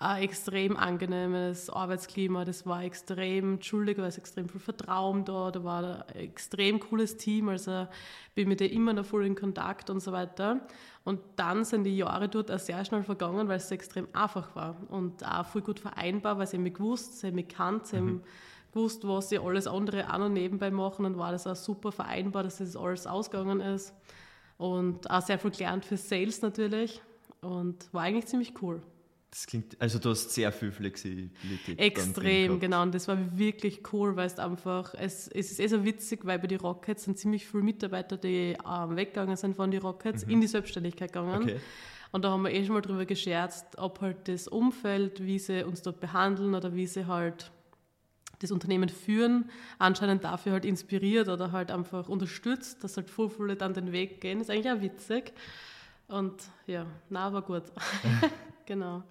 ein 0.01 0.23
extrem 0.23 0.77
angenehmes 0.77 1.69
Arbeitsklima. 1.69 2.45
Das 2.45 2.65
war 2.65 2.83
extrem, 2.83 3.55
Entschuldigung, 3.55 4.05
es 4.05 4.17
extrem 4.17 4.47
viel 4.47 4.61
Vertrauen 4.61 5.25
da. 5.25 5.51
Da 5.51 5.61
war 5.65 6.05
ein 6.07 6.15
extrem 6.15 6.79
cooles 6.79 7.17
Team. 7.17 7.49
Also 7.49 7.85
bin 8.33 8.47
mit 8.47 8.61
dir 8.61 8.71
immer 8.71 8.93
noch 8.93 9.05
voll 9.05 9.25
in 9.25 9.35
Kontakt 9.35 9.89
und 9.89 9.99
so 9.99 10.13
weiter. 10.13 10.61
Und 11.03 11.19
dann 11.35 11.65
sind 11.65 11.83
die 11.83 11.97
Jahre 11.97 12.29
dort 12.29 12.49
auch 12.49 12.59
sehr 12.59 12.83
schnell 12.85 13.03
vergangen, 13.03 13.49
weil 13.49 13.57
es 13.57 13.71
extrem 13.71 14.07
einfach 14.13 14.55
war 14.55 14.77
und 14.87 15.25
auch 15.25 15.45
voll 15.45 15.61
gut 15.61 15.81
vereinbar, 15.81 16.37
weil 16.37 16.47
sie 16.47 16.57
mich 16.57 16.75
gewusst, 16.75 17.19
sie 17.19 17.31
mich 17.31 17.49
kannt, 17.49 17.87
sie 17.87 17.99
mhm. 17.99 18.21
gewusst, 18.71 19.05
was 19.05 19.27
sie 19.27 19.39
alles 19.39 19.67
andere 19.67 20.13
auch 20.13 20.17
noch 20.17 20.29
nebenbei 20.29 20.71
machen 20.71 21.05
und 21.05 21.17
war 21.17 21.33
das 21.33 21.45
auch 21.45 21.55
super 21.57 21.91
vereinbar, 21.91 22.43
dass 22.43 22.59
das 22.59 22.77
alles 22.77 23.05
ausgegangen 23.05 23.59
ist. 23.59 23.93
Und 24.57 25.09
auch 25.11 25.21
sehr 25.21 25.39
viel 25.39 25.51
gelernt 25.51 25.83
für 25.83 25.97
Sales 25.97 26.41
natürlich 26.41 27.01
und 27.41 27.93
war 27.93 28.03
eigentlich 28.03 28.27
ziemlich 28.27 28.53
cool. 28.61 28.81
Das 29.31 29.45
klingt, 29.45 29.79
also 29.79 29.99
du 29.99 30.09
hast 30.09 30.31
sehr 30.31 30.51
viel 30.51 30.71
Flexibilität. 30.71 31.79
Extrem, 31.79 32.59
genau. 32.59 32.81
Und 32.81 32.95
das 32.95 33.07
war 33.07 33.37
wirklich 33.37 33.81
cool, 33.93 34.15
weil 34.15 34.25
es 34.25 34.39
einfach, 34.39 34.95
es, 34.95 35.27
es 35.27 35.51
ist 35.51 35.59
eh 35.59 35.67
so 35.67 35.85
witzig, 35.85 36.25
weil 36.25 36.39
bei 36.39 36.47
den 36.47 36.59
Rockets 36.59 37.03
sind 37.03 37.19
ziemlich 37.19 37.45
viele 37.45 37.61
Mitarbeiter, 37.61 38.17
die 38.17 38.57
ähm, 38.65 38.95
weggegangen 38.95 39.35
sind 39.35 39.55
von 39.55 39.69
den 39.69 39.81
Rockets, 39.81 40.25
mhm. 40.25 40.31
in 40.31 40.41
die 40.41 40.47
Selbstständigkeit 40.47 41.13
gegangen. 41.13 41.43
Okay. 41.43 41.59
Und 42.11 42.25
da 42.25 42.31
haben 42.31 42.43
wir 42.43 42.51
eh 42.51 42.65
schon 42.65 42.73
mal 42.73 42.81
drüber 42.81 43.05
gescherzt, 43.05 43.77
ob 43.77 44.01
halt 44.01 44.27
das 44.27 44.47
Umfeld, 44.47 45.23
wie 45.23 45.37
sie 45.37 45.63
uns 45.63 45.83
dort 45.83 45.99
behandeln 45.99 46.55
oder 46.55 46.73
wie 46.73 46.87
sie 46.87 47.05
halt 47.05 47.51
das 48.39 48.51
Unternehmen 48.51 48.89
führen, 48.89 49.49
anscheinend 49.77 50.23
dafür 50.23 50.53
halt 50.53 50.65
inspiriert 50.65 51.27
oder 51.27 51.51
halt 51.51 51.71
einfach 51.71 52.09
unterstützt, 52.09 52.83
dass 52.83 52.97
halt 52.97 53.09
voll 53.09 53.29
viele 53.29 53.55
dann 53.55 53.73
den 53.73 53.91
Weg 53.91 54.21
gehen. 54.21 54.39
Das 54.39 54.47
ist 54.47 54.55
eigentlich 54.55 54.73
auch 54.73 54.81
witzig. 54.81 55.33
Und 56.07 56.41
ja, 56.65 56.87
na, 57.09 57.31
war 57.31 57.43
gut. 57.43 57.63
Genau. 58.69 59.01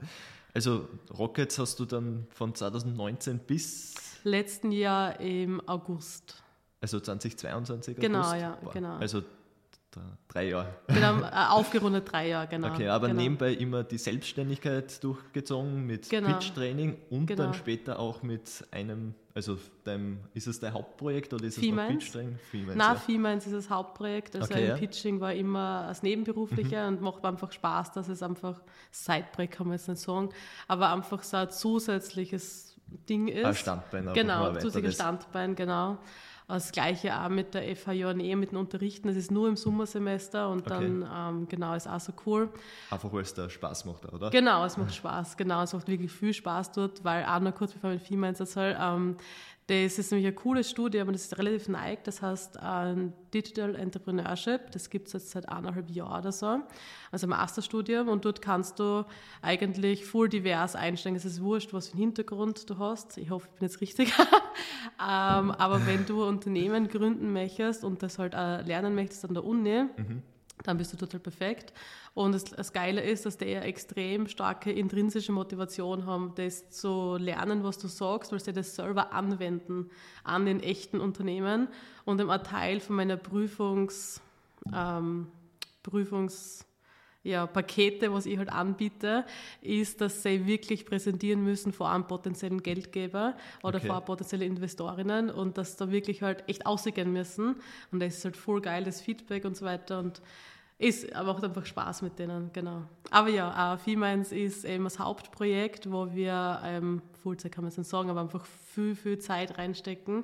Also 0.55 0.89
Rockets 1.19 1.59
hast 1.59 1.81
du 1.81 1.85
dann 1.85 2.29
von 2.31 2.55
2019 2.55 3.41
bis? 3.41 3.95
Letzten 4.23 4.71
Jahr 4.71 5.19
im 5.19 5.61
August. 5.69 6.41
Also 6.81 7.01
2022 7.01 7.97
Genau, 7.97 8.21
August? 8.21 8.35
ja, 8.41 8.59
Boah, 8.63 8.73
genau. 8.73 8.97
Also 8.99 9.23
drei 10.29 10.49
Jahre. 10.51 10.69
Genau, 10.87 11.23
äh, 11.23 11.31
aufgerundet 11.51 12.11
drei 12.13 12.29
Jahre, 12.29 12.47
genau. 12.47 12.69
Okay, 12.73 12.87
aber 12.87 13.09
genau. 13.09 13.21
nebenbei 13.21 13.53
immer 13.55 13.83
die 13.83 13.99
Selbstständigkeit 13.99 15.03
durchgezogen 15.03 15.85
mit 15.87 16.09
Genau. 16.09 16.29
Pitch-Training 16.35 16.97
und 17.11 17.27
Genau. 17.27 17.43
dann 17.45 17.55
später 17.55 17.99
auch 17.99 18.23
mit 18.23 18.65
einem, 18.71 19.15
also 19.39 19.57
deinem, 19.85 20.19
ist 20.35 20.49
es 20.49 20.59
dein 20.59 20.75
Hauptprojekt 20.75 21.33
oder 21.33 21.45
ist 21.45 21.59
es 21.59 21.65
noch. 21.65 21.87
Pitch-Training? 21.89 22.39
Females, 22.51 22.77
Na, 22.77 22.93
ja. 22.93 22.95
Femines 22.97 23.47
ist 23.47 23.53
das 23.55 23.71
Hauptprojekt. 23.71 24.35
Also 24.35 24.53
Okay, 24.53 24.63
ein 24.63 24.69
ja. 24.69 24.75
Mhm. 24.75 24.81
Pitching 24.81 25.21
war 25.21 25.33
immer 25.33 25.85
als 25.87 26.03
Nebenberuflicher 26.03 26.89
und 26.89 27.01
macht 27.01 27.25
einfach 27.25 27.53
Spaß, 27.53 27.93
dass 27.93 28.09
es 28.09 28.23
einfach 28.23 28.61
Sideprojekt 28.91 29.55
kann 29.55 29.69
man 29.69 29.77
jetzt 29.77 29.89
nicht 29.89 30.01
sagen, 30.01 30.31
aber 30.67 30.93
einfach 30.93 31.23
so 31.23 31.37
ein 31.37 31.51
zusätzliches 31.51 32.77
Ding 33.09 33.29
ist. 33.29 33.45
Ein 33.45 33.55
Standbein. 33.55 34.13
Genau, 34.13 34.55
zusätzliches. 34.55 34.95
Standbein, 34.97 35.55
genau. 35.55 35.99
Das 36.49 36.73
gleiche 36.73 37.15
auch 37.15 37.29
mit 37.29 37.53
der 37.53 37.77
FH 37.77 38.15
Nähe 38.15 38.35
mit 38.35 38.53
dem 38.53 38.59
Unterrichten. 38.59 39.09
Es 39.09 39.17
ist 39.17 39.31
nur 39.31 39.49
im 39.49 39.57
Sommersemester 39.57 40.49
und 40.49 40.69
dann, 40.71 41.07
ähm, 41.15 41.47
genau, 41.47 41.75
ist 41.75 41.87
auch 41.87 42.01
so 42.01 42.13
cool. 42.25 42.49
Einfach 42.91 43.13
weil 43.13 43.21
es 43.21 43.35
da 43.35 43.51
Spaß 43.51 43.85
macht, 43.85 44.11
oder? 44.11 44.31
Genau, 44.31 44.65
es 44.65 44.79
macht 44.79 44.95
Spaß. 44.95 45.37
Genau, 45.37 45.63
es 45.63 45.75
macht 45.75 45.87
wirklich 45.89 46.11
viel 46.11 46.33
Spaß 46.33 46.73
dort, 46.73 47.05
weil 47.05 47.27
auch 47.27 47.41
noch 47.41 47.55
kurz 47.55 47.75
bevor 47.75 47.91
ich 47.91 48.01
mit 48.01 48.09
Females 48.09 48.41
erzähle, 48.41 48.79
ähm, 48.81 49.17
das 49.69 49.99
ist 49.99 50.11
nämlich 50.13 50.27
ein 50.27 50.35
cooles 50.35 50.71
Studium, 50.71 51.03
aber 51.03 51.13
das 51.13 51.25
ist 51.25 51.39
relativ 51.39 51.69
neu. 51.69 51.97
Das 52.03 52.23
heißt 52.23 52.57
äh, 52.57 52.95
Digital 53.35 53.75
Entrepreneurship. 53.75 54.71
Das 54.71 54.89
gibt 54.89 55.09
es 55.09 55.13
jetzt 55.13 55.31
seit 55.31 55.47
eineinhalb 55.47 55.91
Jahren 55.91 56.21
oder 56.21 56.33
so. 56.33 56.61
Also 57.13 57.27
ein 57.27 57.31
Masterstudium. 57.31 58.09
Und 58.09 58.25
dort 58.25 58.41
kannst 58.41 58.79
du 58.79 59.05
eigentlich 59.43 60.07
voll 60.07 60.31
divers 60.31 60.75
einsteigen. 60.75 61.19
Es 61.19 61.27
ist 61.27 61.43
wurscht, 61.43 61.75
was 61.75 61.89
für 61.89 61.95
einen 61.95 62.01
Hintergrund 62.05 62.71
du 62.71 62.79
hast. 62.79 63.19
Ich 63.19 63.29
hoffe, 63.29 63.47
ich 63.53 63.59
bin 63.59 63.69
jetzt 63.69 63.83
richtig. 63.83 64.11
ähm, 64.19 65.51
aber 65.51 65.87
wenn 65.87 66.07
du 66.07 66.23
ein 66.23 66.29
Unternehmen 66.31 66.89
gründen 66.89 67.35
möchtest 67.35 67.85
und 67.85 68.03
das 68.03 68.19
halt 68.19 68.35
auch 68.35 68.65
lernen 68.65 68.95
möchtest 68.95 69.27
an 69.27 69.35
der 69.35 69.45
Uni, 69.45 69.85
dann 70.65 70.77
bist 70.77 70.93
du 70.93 70.97
total 70.97 71.21
perfekt. 71.21 71.73
Und 72.15 72.33
das, 72.33 72.45
das 72.45 72.73
Geile 72.73 73.01
ist, 73.01 73.27
dass 73.27 73.39
die 73.39 73.47
ja 73.47 73.61
extrem 73.61 74.27
starke 74.27 74.73
intrinsische 74.73 75.33
Motivation 75.33 76.07
haben, 76.07 76.33
das 76.35 76.71
zu 76.71 77.17
lernen, 77.17 77.65
was 77.65 77.79
du 77.79 77.89
sagst, 77.89 78.33
weil 78.33 78.41
sie 78.41 78.53
das 78.53 78.75
selber 78.75 79.13
anwenden 79.13 79.91
an 80.25 80.47
den 80.47 80.61
echten 80.61 81.01
Unternehmen. 81.01 81.69
Und 82.05 82.21
ein 82.21 82.45
Teil 82.45 82.81
von 82.81 82.97
meiner 82.97 83.17
Prüfungs, 83.17 84.21
ähm, 84.75 85.29
Prüfungs 85.83 86.68
ja, 87.23 87.47
Pakete, 87.47 88.13
was 88.13 88.27
ich 88.27 88.39
halt 88.39 88.49
anbiete, 88.51 89.25
ist, 89.61 90.01
dass 90.01 90.23
sie 90.23 90.47
wirklich 90.47 90.87
präsentieren 90.87 91.43
müssen 91.43 91.73
vor 91.73 91.91
einem 91.91 92.07
potenziellen 92.07 92.63
Geldgeber 92.63 93.37
oder 93.63 93.79
Okay. 93.79 93.89
vor 93.89 94.01
potenziellen 94.03 94.47
Investorinnen 94.47 95.31
und 95.31 95.59
dass 95.59 95.77
da 95.77 95.91
wirklich 95.91 96.23
halt 96.23 96.45
echt 96.49 96.65
ausgehen 96.65 97.13
müssen. 97.13 97.57
Und 97.93 98.01
das 98.01 98.19
ist 98.19 98.25
halt 98.25 98.37
voll 98.37 98.61
geil, 98.61 98.85
das 98.85 99.01
Feedback 99.01 99.45
und 99.45 99.57
so 99.57 99.65
weiter. 99.67 99.99
Und 99.99 100.23
ist, 100.79 101.13
aber 101.13 101.33
macht 101.33 101.43
einfach 101.45 101.67
Spaß 101.67 102.03
mit 102.03 102.21
denen, 102.21 102.51
genau. 102.53 102.85
Aber 103.11 103.29
ja, 103.29 103.75
äh, 103.75 103.79
Femines 103.79 104.31
ist 104.31 104.65
eben 104.65 104.85
das 104.85 105.01
Hauptprojekt, 105.01 105.91
wo 105.91 106.15
wir, 106.15 106.61
ähm, 106.65 107.03
Fullzeit 107.21 107.51
kann 107.51 107.65
man 107.65 107.73
es 107.73 107.77
nicht 107.79 107.91
sagen, 107.91 108.11
aber 108.11 108.21
einfach 108.21 108.47
viel, 108.47 108.95
viel 108.95 109.19
Zeit 109.19 109.59
reinstecken. 109.59 110.23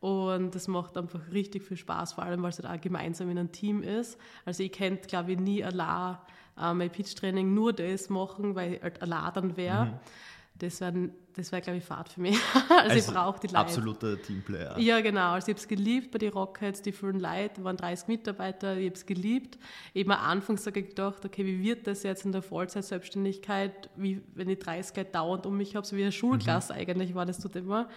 Und 0.00 0.54
das 0.54 0.68
macht 0.68 0.96
einfach 0.96 1.20
richtig 1.32 1.64
viel 1.64 1.76
Spaß, 1.76 2.12
vor 2.12 2.24
allem 2.24 2.42
weil 2.42 2.50
es 2.50 2.62
halt 2.62 2.68
auch 2.68 2.80
gemeinsam 2.80 3.30
in 3.30 3.38
einem 3.38 3.50
Team 3.50 3.82
ist. 3.82 4.18
Also 4.44 4.62
ich 4.62 4.72
könnte, 4.72 5.08
glaube 5.08 5.32
ich, 5.32 5.40
nie 5.40 5.64
allein 5.64 6.18
äh, 6.60 6.72
mein 6.72 6.90
Pitch-Training 6.90 7.52
nur 7.52 7.72
das 7.72 8.08
machen, 8.08 8.54
weil 8.54 8.74
ich 8.74 8.82
halt 8.82 9.02
allein 9.02 9.32
dann 9.34 9.56
wäre. 9.56 10.00
Das 10.58 10.80
wäre, 10.80 11.10
das 11.34 11.52
wär, 11.52 11.60
glaube 11.60 11.78
ich, 11.78 11.84
Fahrt 11.84 12.08
für 12.08 12.20
mich. 12.20 12.36
also, 12.68 12.96
ich 12.96 13.06
brauche 13.06 13.38
die 13.38 13.46
Leute. 13.46 13.58
Absoluter 13.58 14.20
Teamplayer. 14.20 14.76
Ja, 14.78 15.00
genau. 15.00 15.32
Also 15.32 15.48
ich 15.48 15.54
habe 15.54 15.60
es 15.60 15.68
geliebt 15.68 16.10
bei 16.10 16.18
den 16.18 16.32
Rockheads, 16.32 16.82
die 16.82 16.90
vielen 16.90 17.20
Leute, 17.20 17.62
waren 17.62 17.76
30 17.76 18.08
Mitarbeiter, 18.08 18.76
ich 18.76 18.86
habe 18.86 18.96
es 18.96 19.06
geliebt. 19.06 19.56
Eben 19.94 20.10
am 20.10 20.18
Anfang 20.18 20.56
so 20.56 20.72
gedacht, 20.72 21.24
okay, 21.24 21.46
wie 21.46 21.62
wird 21.62 21.86
das 21.86 22.02
jetzt 22.02 22.24
in 22.24 22.32
der 22.32 22.42
Vollzeit-Selbstständigkeit, 22.42 23.88
wie, 23.94 24.20
wenn 24.34 24.48
ich 24.48 24.58
30 24.58 24.96
Leute 24.96 25.10
dauernd 25.12 25.46
um 25.46 25.56
mich 25.56 25.76
habe, 25.76 25.86
so 25.86 25.96
wie 25.96 26.02
eine 26.02 26.12
Schulklasse 26.12 26.74
eigentlich 26.74 27.14
war 27.14 27.26
das 27.26 27.38
dort 27.38 27.54
immer. 27.54 27.88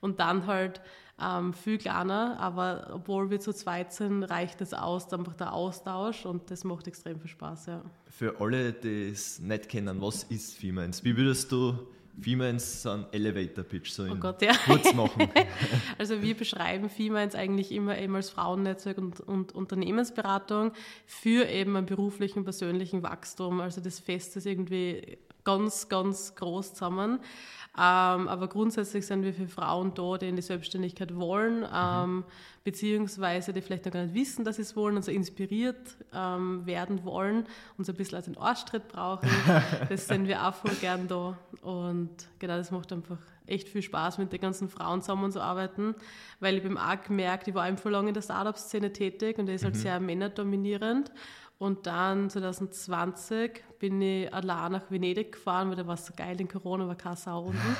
Und 0.00 0.18
dann 0.18 0.46
halt 0.46 0.80
ähm, 1.20 1.52
viel 1.52 1.78
kleiner, 1.78 2.38
aber 2.38 2.90
obwohl 2.92 3.30
wir 3.30 3.40
zu 3.40 3.52
zweit 3.52 3.92
sind, 3.92 4.24
reicht 4.24 4.60
es 4.60 4.72
aus, 4.72 5.12
einfach 5.12 5.34
der 5.34 5.52
Austausch 5.52 6.26
und 6.26 6.50
das 6.50 6.64
macht 6.64 6.86
extrem 6.86 7.18
viel 7.20 7.30
Spaß, 7.30 7.66
ja. 7.66 7.82
Für 8.08 8.40
alle, 8.40 8.72
die 8.72 9.08
es 9.10 9.40
nicht 9.40 9.68
kennen, 9.68 10.00
was 10.00 10.24
ist 10.24 10.54
Femens? 10.54 11.04
Wie 11.04 11.16
würdest 11.16 11.50
du 11.50 11.78
Femens 12.20 12.82
so 12.82 12.90
einen 12.90 13.06
Elevator-Pitch 13.12 13.90
so 13.90 14.04
in 14.04 14.12
Oh 14.12 14.16
Gott, 14.16 14.42
ja. 14.42 14.52
kurz 14.66 14.92
machen? 14.94 15.28
Also 15.98 16.22
wir 16.22 16.36
beschreiben 16.36 16.88
Femines 16.88 17.34
eigentlich 17.34 17.72
immer 17.72 17.98
eben 17.98 18.14
als 18.16 18.30
Frauennetzwerk 18.30 18.98
und, 18.98 19.20
und 19.20 19.52
Unternehmensberatung 19.54 20.72
für 21.06 21.48
eben 21.48 21.76
einen 21.76 21.86
beruflichen, 21.86 22.44
persönlichen 22.44 23.02
Wachstum. 23.02 23.60
Also 23.60 23.80
das 23.80 23.98
Fest 23.98 24.36
ist 24.36 24.46
irgendwie 24.46 25.18
ganz, 25.44 25.88
ganz 25.88 26.34
groß 26.34 26.74
zusammen. 26.74 27.20
Ähm, 27.76 28.26
aber 28.28 28.48
grundsätzlich 28.48 29.06
sind 29.06 29.22
wir 29.22 29.32
für 29.32 29.46
Frauen 29.46 29.94
da, 29.94 30.18
die 30.18 30.28
in 30.28 30.36
die 30.36 30.42
Selbstständigkeit 30.42 31.14
wollen, 31.14 31.64
ähm, 31.72 32.24
beziehungsweise 32.64 33.52
die 33.52 33.60
vielleicht 33.60 33.84
noch 33.84 33.92
gar 33.92 34.02
nicht 34.04 34.14
wissen, 34.14 34.44
dass 34.44 34.56
sie 34.56 34.62
es 34.62 34.74
wollen 34.74 34.96
und 34.96 35.04
so 35.04 35.12
inspiriert 35.12 35.96
ähm, 36.12 36.66
werden 36.66 37.04
wollen 37.04 37.46
und 37.76 37.84
so 37.84 37.92
ein 37.92 37.96
bisschen 37.96 38.16
als 38.16 38.26
einen 38.26 38.36
Arschtritt 38.36 38.88
brauchen. 38.88 39.28
Das 39.88 40.08
sind 40.08 40.26
wir 40.26 40.46
auch 40.46 40.54
voll 40.54 40.74
gern 40.80 41.06
da. 41.06 41.38
Und 41.62 42.10
genau, 42.38 42.56
das 42.56 42.70
macht 42.70 42.92
einfach 42.92 43.18
echt 43.46 43.68
viel 43.68 43.82
Spaß, 43.82 44.18
mit 44.18 44.32
den 44.32 44.40
ganzen 44.40 44.68
Frauen 44.68 45.00
zusammenzuarbeiten, 45.00 45.94
weil 46.40 46.58
ich 46.58 46.64
habe 46.64 46.80
auch 46.80 47.02
gemerkt, 47.04 47.48
ich 47.48 47.54
war 47.54 47.62
einfach 47.62 47.90
lange 47.90 48.08
in 48.08 48.14
der 48.14 48.22
Startup-Szene 48.22 48.92
tätig 48.92 49.38
und 49.38 49.46
die 49.46 49.54
ist 49.54 49.64
halt 49.64 49.76
sehr 49.76 50.00
männerdominierend. 50.00 51.10
Und 51.58 51.86
dann 51.86 52.30
2020 52.30 53.64
bin 53.80 54.00
ich 54.00 54.32
allein 54.32 54.72
nach 54.72 54.90
Venedig 54.90 55.32
gefahren, 55.32 55.68
weil 55.68 55.76
da 55.76 55.86
war 55.86 55.94
es 55.94 56.06
so 56.06 56.12
geil, 56.16 56.40
in 56.40 56.46
Corona 56.46 56.86
war 56.86 56.94
keine 56.94 57.16
Sau 57.16 57.42
unten. 57.46 57.76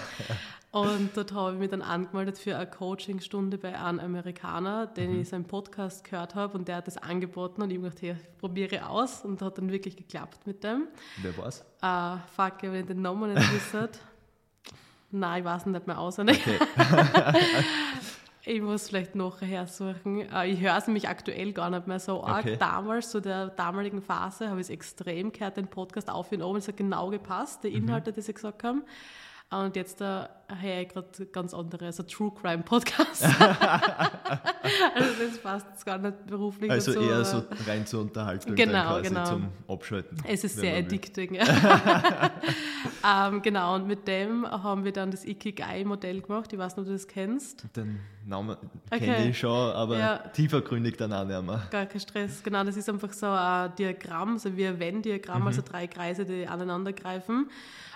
Und 0.70 1.16
dort 1.16 1.32
habe 1.32 1.52
ich 1.52 1.58
mich 1.58 1.70
dann 1.70 1.80
angemeldet 1.80 2.38
für 2.38 2.56
eine 2.56 2.68
Coachingstunde 2.68 3.56
bei 3.56 3.78
einem 3.78 4.00
Amerikaner, 4.00 4.86
den 4.86 5.20
ich 5.20 5.28
seinen 5.28 5.44
Podcast 5.44 6.04
gehört 6.04 6.34
habe 6.34 6.58
und 6.58 6.68
der 6.68 6.76
hat 6.76 6.86
das 6.86 6.98
angeboten 6.98 7.62
und 7.62 7.70
ich 7.70 7.78
habe 7.78 7.88
gedacht, 7.88 8.02
hey, 8.02 8.16
ich 8.20 8.38
probiere 8.38 8.88
aus 8.88 9.24
und 9.24 9.40
hat 9.40 9.56
dann 9.56 9.70
wirklich 9.70 9.96
geklappt 9.96 10.46
mit 10.46 10.62
dem. 10.62 10.88
Wer 11.22 11.36
war's? 11.38 11.64
Uh, 11.82 12.18
fuck, 12.34 12.62
wenn 12.62 12.74
ich 12.74 12.86
den 12.86 13.00
Namen 13.00 13.32
nicht 13.32 13.52
wüsste. 13.52 13.88
Nein, 15.10 15.40
ich 15.40 15.44
weiß 15.44 15.66
nicht 15.66 15.86
mehr 15.86 15.98
auswendig. 15.98 16.38
Okay. 16.46 16.58
Ich 18.50 18.62
muss 18.62 18.88
vielleicht 18.88 19.14
nachher 19.14 19.66
suchen. 19.66 20.22
Äh, 20.32 20.46
Ich 20.52 20.60
höre 20.60 20.78
es 20.78 20.86
nämlich 20.86 21.06
aktuell 21.06 21.52
gar 21.52 21.68
nicht 21.68 21.86
mehr 21.86 22.00
so 22.00 22.24
arg. 22.24 22.46
Okay. 22.46 22.56
Damals, 22.58 23.10
zu 23.10 23.20
der 23.20 23.48
damaligen 23.48 24.00
Phase, 24.00 24.48
habe 24.48 24.58
ich 24.60 24.68
es 24.68 24.70
extrem 24.70 25.32
gehört, 25.32 25.58
den 25.58 25.66
Podcast 25.68 26.08
auf 26.08 26.32
und 26.32 26.40
oben. 26.42 26.56
Es 26.56 26.66
hat 26.66 26.78
genau 26.78 27.10
gepasst, 27.10 27.62
die 27.62 27.68
Inhalte, 27.68 28.10
die 28.10 28.22
sie 28.22 28.32
gesagt 28.32 28.64
haben. 28.64 28.84
Und 29.50 29.76
jetzt 29.76 30.00
da 30.00 30.28
höre 30.60 30.80
ich 30.82 30.88
gerade 30.88 31.26
ganz 31.32 31.54
andere, 31.54 31.86
also 31.86 32.02
True 32.02 32.30
Crime 32.38 32.62
Podcast. 32.62 33.24
also 34.94 35.14
das 35.26 35.38
passt 35.42 35.86
gar 35.86 35.96
nicht 35.98 36.26
beruflich 36.26 36.70
Also 36.70 36.92
dazu. 36.92 37.04
eher 37.06 37.14
aber 37.16 37.24
so 37.24 37.42
rein 37.66 37.86
zur 37.86 38.02
Unterhaltung 38.02 38.54
Genau, 38.54 38.72
dann 38.72 38.86
quasi 39.02 39.08
genau. 39.08 39.24
zum 39.24 39.48
Abschalten. 39.66 40.18
Es 40.24 40.44
ist 40.44 40.56
sehr 40.56 40.76
addicting. 40.76 41.36
ähm, 43.06 43.42
genau, 43.42 43.74
und 43.74 43.86
mit 43.86 44.06
dem 44.06 44.46
haben 44.46 44.84
wir 44.84 44.92
dann 44.92 45.10
das 45.10 45.24
Ikigai-Modell 45.24 46.20
gemacht. 46.20 46.52
Ich 46.52 46.58
weiß 46.58 46.76
nicht, 46.76 46.82
ob 46.82 46.86
du 46.86 46.92
das 46.92 47.08
kennst. 47.08 47.64
Den 47.74 48.00
Namen 48.28 48.56
Okay. 48.90 48.98
kenne 49.00 49.28
ich 49.30 49.38
schon, 49.38 49.50
aber 49.72 49.98
Ja. 49.98 50.18
tiefergründig 50.18 50.96
dann 50.96 51.12
auch 51.12 51.24
nicht 51.24 51.42
mehr. 51.42 51.62
Gar 51.70 51.86
kein 51.86 52.00
Stress. 52.00 52.42
Genau, 52.42 52.62
das 52.64 52.76
ist 52.76 52.88
einfach 52.88 53.12
so 53.12 53.26
ein 53.26 53.74
Diagramm, 53.76 54.38
so 54.38 54.56
wie 54.56 54.66
ein 54.66 54.78
Venn-Diagramm, 54.78 55.42
Mhm. 55.42 55.46
also 55.48 55.62
drei 55.62 55.86
Kreise, 55.86 56.24
die 56.24 56.46
aneinander 56.46 56.92
greifen. 56.92 57.50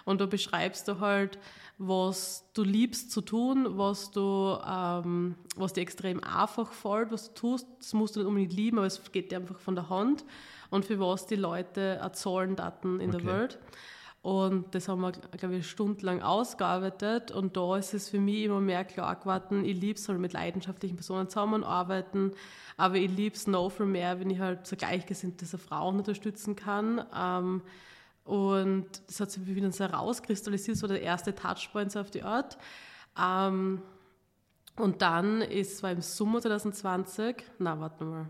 Und 0.04 0.20
da 0.20 0.26
beschreibst 0.26 0.88
du 0.88 0.98
halt, 1.00 1.38
was 1.78 2.44
du 2.54 2.62
liebst 2.64 3.10
zu 3.10 3.20
tun, 3.22 3.66
was 3.78 4.10
du, 4.10 4.58
ähm, 4.66 5.34
was 5.56 5.72
dir 5.72 5.80
extrem 5.82 6.22
einfach 6.22 6.72
fällt, 6.72 7.10
was 7.12 7.28
du 7.28 7.34
tust. 7.40 7.66
Das 7.78 7.92
musst 7.92 8.16
du 8.16 8.20
nicht 8.20 8.28
unbedingt 8.28 8.52
lieben, 8.54 8.78
aber 8.78 8.86
es 8.86 9.00
geht 9.12 9.30
dir 9.32 9.38
einfach 9.38 9.58
von 9.58 9.74
der 9.74 9.88
Hand. 9.90 10.24
Und 10.70 10.84
für 10.86 10.98
was 10.98 11.26
die 11.26 11.36
Leute 11.36 11.80
erzahlen 12.00 12.56
Daten 12.56 12.98
in 13.00 13.10
Okay. 13.14 13.24
der 13.24 13.32
Welt. 13.32 13.58
Und 14.22 14.72
das 14.72 14.86
haben 14.86 15.00
wir, 15.00 15.10
glaube 15.10 15.56
ich, 15.56 15.68
stundenlang 15.68 16.22
ausgearbeitet. 16.22 17.32
Und 17.32 17.56
da 17.56 17.76
ist 17.76 17.92
es 17.92 18.08
für 18.08 18.20
mich 18.20 18.44
immer 18.44 18.60
mehr 18.60 18.84
klar 18.84 19.16
geworden, 19.16 19.64
ich 19.64 19.80
liebe 19.80 19.98
es 19.98 20.08
halt 20.08 20.20
mit 20.20 20.32
leidenschaftlichen 20.32 20.94
Personen 20.96 21.28
zusammenarbeiten, 21.28 22.32
aber 22.76 22.96
ich 22.96 23.10
liebe 23.10 23.34
es 23.34 23.48
noch 23.48 23.70
viel 23.70 23.86
mehr, 23.86 24.20
wenn 24.20 24.30
ich 24.30 24.38
halt 24.38 24.66
so 24.66 24.76
gleichgesinnte 24.76 25.44
so 25.44 25.58
Frauen 25.58 25.98
unterstützen 25.98 26.54
kann. 26.54 27.04
Ähm, 27.16 27.62
und 28.24 28.86
das 29.08 29.18
hat 29.18 29.32
sich 29.32 29.44
wieder 29.44 29.72
so 29.72 29.84
herauskristallisiert, 29.84 30.76
so 30.76 30.86
der 30.86 31.02
erste 31.02 31.34
Touchpoint 31.34 31.96
auf 31.96 32.12
die 32.12 32.22
Art. 32.22 32.58
Ähm, 33.20 33.82
und 34.76 35.02
dann 35.02 35.42
ist, 35.42 35.82
war 35.82 35.90
im 35.90 36.00
Sommer 36.00 36.40
2020, 36.40 37.44
na, 37.58 37.78
warte 37.80 38.04
mal, 38.04 38.26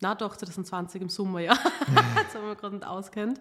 na 0.00 0.14
doch, 0.14 0.36
2020 0.36 1.02
im 1.02 1.08
Sommer, 1.08 1.40
ja. 1.40 1.52
Jetzt 2.16 2.34
haben 2.34 2.46
wir 2.46 2.54
gerade 2.56 2.76
nicht 2.76 2.86
auskennt. 2.86 3.40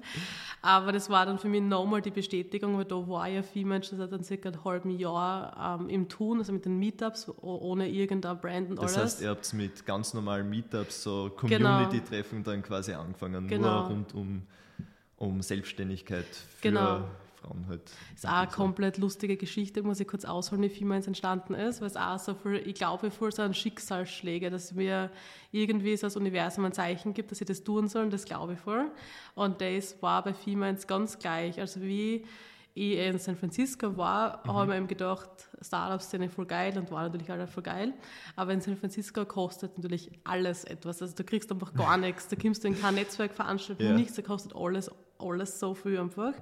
Aber 0.61 0.91
das 0.91 1.09
war 1.09 1.25
dann 1.25 1.37
für 1.37 1.49
mich 1.49 1.61
nochmal 1.61 2.01
die 2.01 2.11
Bestätigung, 2.11 2.77
weil 2.77 2.85
da 2.85 2.95
war 3.07 3.27
ja 3.27 3.43
viel 3.43 3.65
Menschen 3.65 3.97
seit 3.97 4.11
dann 4.11 4.23
circa 4.23 4.49
einem 4.49 4.63
halben 4.63 4.89
Jahr 4.91 5.79
ähm, 5.79 5.89
im 5.89 6.09
Tun, 6.09 6.39
also 6.39 6.53
mit 6.53 6.65
den 6.65 6.79
Meetups, 6.79 7.29
ohne 7.41 7.89
irgendein 7.89 8.39
Brand 8.39 8.69
und 8.69 8.79
alles. 8.79 8.93
Das 8.93 9.03
heißt, 9.03 9.21
ihr 9.21 9.29
habt 9.29 9.53
mit 9.53 9.85
ganz 9.85 10.13
normalen 10.13 10.49
Meetups, 10.49 11.03
so 11.03 11.31
Community-Treffen 11.35 12.43
dann 12.43 12.63
quasi 12.63 12.93
angefangen, 12.93 13.47
genau. 13.47 13.81
nur 13.81 13.89
rund 13.89 14.13
um, 14.13 14.43
um 15.17 15.41
Selbstständigkeit 15.41 16.25
für 16.25 16.69
genau. 16.69 17.03
Frauen 17.43 17.65
halt. 17.67 17.81
Ist 18.15 18.27
auch 18.27 18.31
eine 18.31 18.47
komplett 18.47 18.97
lustige 18.97 19.37
Geschichte, 19.37 19.83
muss 19.83 19.99
ich 19.99 20.07
kurz 20.07 20.25
ausholen, 20.25 20.63
wie 20.63 20.85
meins 20.85 21.07
entstanden 21.07 21.53
ist, 21.53 21.81
weil 21.81 21.87
es 21.87 21.97
auch 21.97 22.19
so 22.19 22.33
viel, 22.33 22.55
ich 22.65 22.75
glaube, 22.75 23.11
voll 23.11 23.31
so 23.31 23.41
ein 23.41 23.53
Schicksalsschläge, 23.53 24.49
dass 24.49 24.73
mir 24.73 25.11
irgendwie 25.51 25.95
so 25.97 26.07
das 26.07 26.15
Universum 26.15 26.65
ein 26.65 26.73
Zeichen 26.73 27.13
gibt, 27.13 27.31
dass 27.31 27.41
ich 27.41 27.47
das 27.47 27.63
tun 27.63 27.87
soll, 27.87 28.09
das 28.09 28.25
glaube 28.25 28.53
ich 28.53 28.59
voll. 28.59 28.91
Und 29.35 29.61
das 29.61 30.01
war 30.01 30.23
bei 30.23 30.33
Females 30.33 30.87
ganz 30.87 31.19
gleich. 31.19 31.59
Also 31.59 31.81
wie 31.81 32.25
ich 32.75 32.97
in 32.97 33.19
San 33.19 33.35
Francisco 33.35 33.95
war, 33.97 34.41
mhm. 34.45 34.53
habe 34.53 34.73
ich 34.75 34.81
mir 34.81 34.87
gedacht, 34.87 35.29
Startup-Szene 35.61 36.29
voll 36.29 36.45
geil 36.45 36.75
und 36.77 36.89
war 36.91 37.03
natürlich 37.03 37.29
alle 37.29 37.47
voll 37.47 37.63
geil. 37.63 37.93
Aber 38.35 38.51
in 38.51 38.61
San 38.61 38.77
Francisco 38.77 39.25
kostet 39.25 39.77
natürlich 39.77 40.11
alles 40.23 40.63
etwas. 40.63 41.01
Also 41.01 41.15
du 41.15 41.23
kriegst 41.23 41.51
einfach 41.51 41.73
gar 41.73 41.97
nichts. 41.97 42.27
Da 42.27 42.35
kommst 42.35 42.63
du 42.63 42.69
in 42.69 42.79
kein 42.79 42.95
Netzwerkveranstaltung, 42.95 43.85
ja. 43.85 43.93
nichts, 43.93 44.15
da 44.15 44.23
kostet 44.23 44.55
alles, 44.55 44.89
alles 45.19 45.59
so 45.59 45.75
viel 45.75 45.99
einfach. 45.99 46.33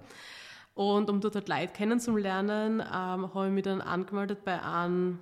Und 0.74 1.10
um 1.10 1.20
dort 1.20 1.36
halt 1.36 1.50
Leute 1.50 1.74
kennenzulernen, 1.74 2.80
ähm, 2.80 3.34
habe 3.34 3.48
ich 3.48 3.52
mich 3.54 3.64
dann 3.64 3.82
angemeldet 3.82 4.44
bei 4.46 4.62
einem 4.64 5.20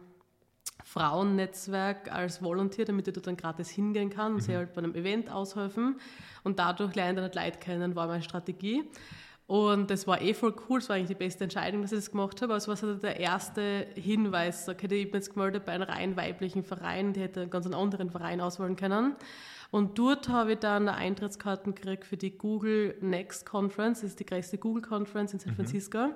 Frauennetzwerk 0.84 2.12
als 2.12 2.42
Volunteer, 2.42 2.86
damit 2.86 3.08
ich 3.08 3.14
dort 3.14 3.28
dann 3.28 3.38
gratis 3.38 3.70
hingehen 3.70 4.10
kann 4.10 4.34
und 4.34 4.38
mhm. 4.38 4.42
sie 4.42 4.56
halt 4.56 4.74
bei 4.74 4.82
einem 4.82 4.96
Event 4.96 5.30
aushelfen. 5.32 6.00
Und 6.44 6.60
dadurch 6.60 6.96
lernen 6.96 7.18
dann 7.18 7.24
halt 7.26 7.36
Leute 7.36 7.60
kennen, 7.60 7.96
war 7.96 8.08
meine 8.08 8.24
Strategie. 8.24 8.84
Und 9.50 9.90
das 9.90 10.06
war 10.06 10.22
eh 10.22 10.36
voll 10.36 10.56
cool, 10.70 10.80
das 10.80 10.90
war 10.90 10.96
eigentlich 10.96 11.08
die 11.08 11.16
beste 11.16 11.44
Entscheidung, 11.44 11.82
dass 11.82 11.92
ich 11.92 11.98
das 11.98 12.12
gemacht 12.12 12.40
habe. 12.44 12.54
Also 12.54 12.72
was 12.72 12.84
war 12.84 12.94
der 12.94 13.20
erste 13.20 13.88
Hinweis? 13.96 14.70
Okay, 14.70 14.86
ich 14.86 15.12
bin 15.12 15.22
jetzt 15.22 15.34
gemeldet 15.34 15.66
bei 15.66 15.72
einem 15.72 15.90
rein 15.90 16.16
weiblichen 16.16 16.64
Verein, 16.64 17.14
die 17.14 17.22
hätte 17.22 17.42
einen 17.42 17.50
ganz 17.50 17.66
anderen 17.66 18.12
Verein 18.12 18.42
auswählen 18.42 18.76
können. 18.76 19.16
Und 19.72 20.00
dort 20.00 20.30
habe 20.30 20.54
ich 20.54 20.60
dann 20.60 20.90
Eintrittskarten 20.90 21.76
gekriegt 21.76 22.06
für 22.06 22.18
die 22.18 22.38
Google 22.38 22.96
Next 23.02 23.46
Conference, 23.46 24.02
das 24.02 24.12
ist 24.12 24.20
die 24.20 24.26
größte 24.26 24.58
Google 24.58 24.82
Conference 24.82 25.34
in 25.34 25.40
San 25.40 25.52
mhm. 25.52 25.56
Francisco. 25.58 26.08
Mhm. 26.08 26.14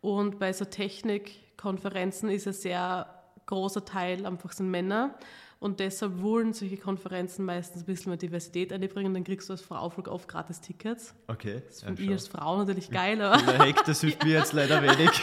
Und 0.00 0.38
bei 0.38 0.52
so 0.52 0.64
Technikkonferenzen 0.64 2.28
ist 2.28 2.46
ein 2.46 2.52
sehr 2.52 3.08
großer 3.46 3.84
Teil 3.84 4.26
einfach 4.26 4.52
sind 4.52 4.70
Männer. 4.70 5.14
Und 5.60 5.80
deshalb 5.80 6.20
wollen 6.20 6.52
solche 6.52 6.76
Konferenzen 6.76 7.44
meistens 7.46 7.82
ein 7.82 7.86
bisschen 7.86 8.10
mehr 8.10 8.18
Diversität 8.18 8.70
einbringen. 8.70 9.14
Dann 9.14 9.24
kriegst 9.24 9.48
du 9.48 9.54
als 9.54 9.62
Frau 9.62 9.82
oft 9.86 10.28
gratis 10.28 10.60
Tickets. 10.60 11.14
Okay. 11.26 11.62
Das 11.66 11.82
finde 11.82 12.02
ja, 12.02 12.08
ich 12.08 12.12
als 12.12 12.28
Frau 12.28 12.58
natürlich 12.58 12.90
geil. 12.90 13.22
Aber 13.22 13.64
Heck, 13.64 13.82
das 13.86 14.02
hilft 14.02 14.22
mir 14.24 14.32
jetzt 14.32 14.52
leider 14.52 14.82
wenig. 14.82 15.10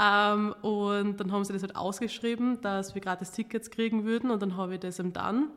ähm, 0.00 0.54
und 0.62 1.16
dann 1.18 1.32
haben 1.32 1.44
sie 1.44 1.52
das 1.52 1.62
halt 1.62 1.74
ausgeschrieben, 1.74 2.60
dass 2.60 2.94
wir 2.94 3.02
gratis 3.02 3.32
Tickets 3.32 3.70
kriegen 3.70 4.04
würden. 4.04 4.30
Und 4.30 4.40
dann 4.40 4.56
habe 4.56 4.74
ich 4.74 4.80
das 4.80 5.00
eben 5.00 5.12
dann 5.12 5.48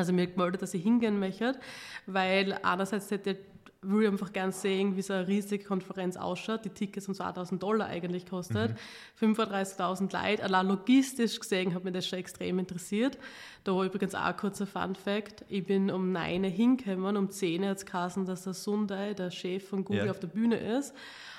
also 0.00 0.12
mir 0.12 0.26
gemeldet, 0.26 0.62
dass 0.62 0.74
ich 0.74 0.82
hingehen 0.82 1.18
möchte, 1.18 1.58
weil 2.06 2.58
einerseits 2.62 3.10
hätte 3.10 3.38
würde 3.82 4.04
ich 4.04 4.12
einfach 4.12 4.32
gerne 4.32 4.52
sehen, 4.52 4.96
wie 4.96 5.02
so 5.02 5.14
eine 5.14 5.26
riesige 5.26 5.64
Konferenz 5.64 6.16
ausschaut. 6.16 6.64
Die 6.66 6.70
Tickets 6.70 7.08
um 7.08 7.14
2000 7.14 7.62
Dollar 7.62 7.86
eigentlich 7.86 8.26
kostet. 8.26 8.76
Mhm. 9.20 9.34
35.000 9.34 10.12
Leute. 10.12 10.44
Allein 10.44 10.68
logistisch 10.68 11.40
gesehen 11.40 11.74
hat 11.74 11.84
mich 11.84 11.94
das 11.94 12.06
schon 12.06 12.18
extrem 12.18 12.58
interessiert. 12.58 13.16
Da 13.64 13.74
war 13.74 13.84
übrigens 13.84 14.14
auch 14.14 14.24
ein 14.24 14.36
kurzer 14.36 14.66
Fun 14.66 14.94
Fact. 14.94 15.46
Ich 15.48 15.64
bin 15.64 15.90
um 15.90 16.12
9 16.12 16.44
Uhr 16.44 16.50
hingekommen, 16.50 17.16
um 17.16 17.30
10 17.30 17.62
Uhr 17.62 17.70
hat 17.70 17.78
es 17.78 18.24
dass 18.26 18.42
der 18.42 18.54
Sundai, 18.54 19.14
der 19.14 19.30
Chef 19.30 19.66
von 19.66 19.84
Google, 19.84 20.06
ja. 20.06 20.10
auf 20.10 20.20
der 20.20 20.28
Bühne 20.28 20.56
ist. 20.56 20.94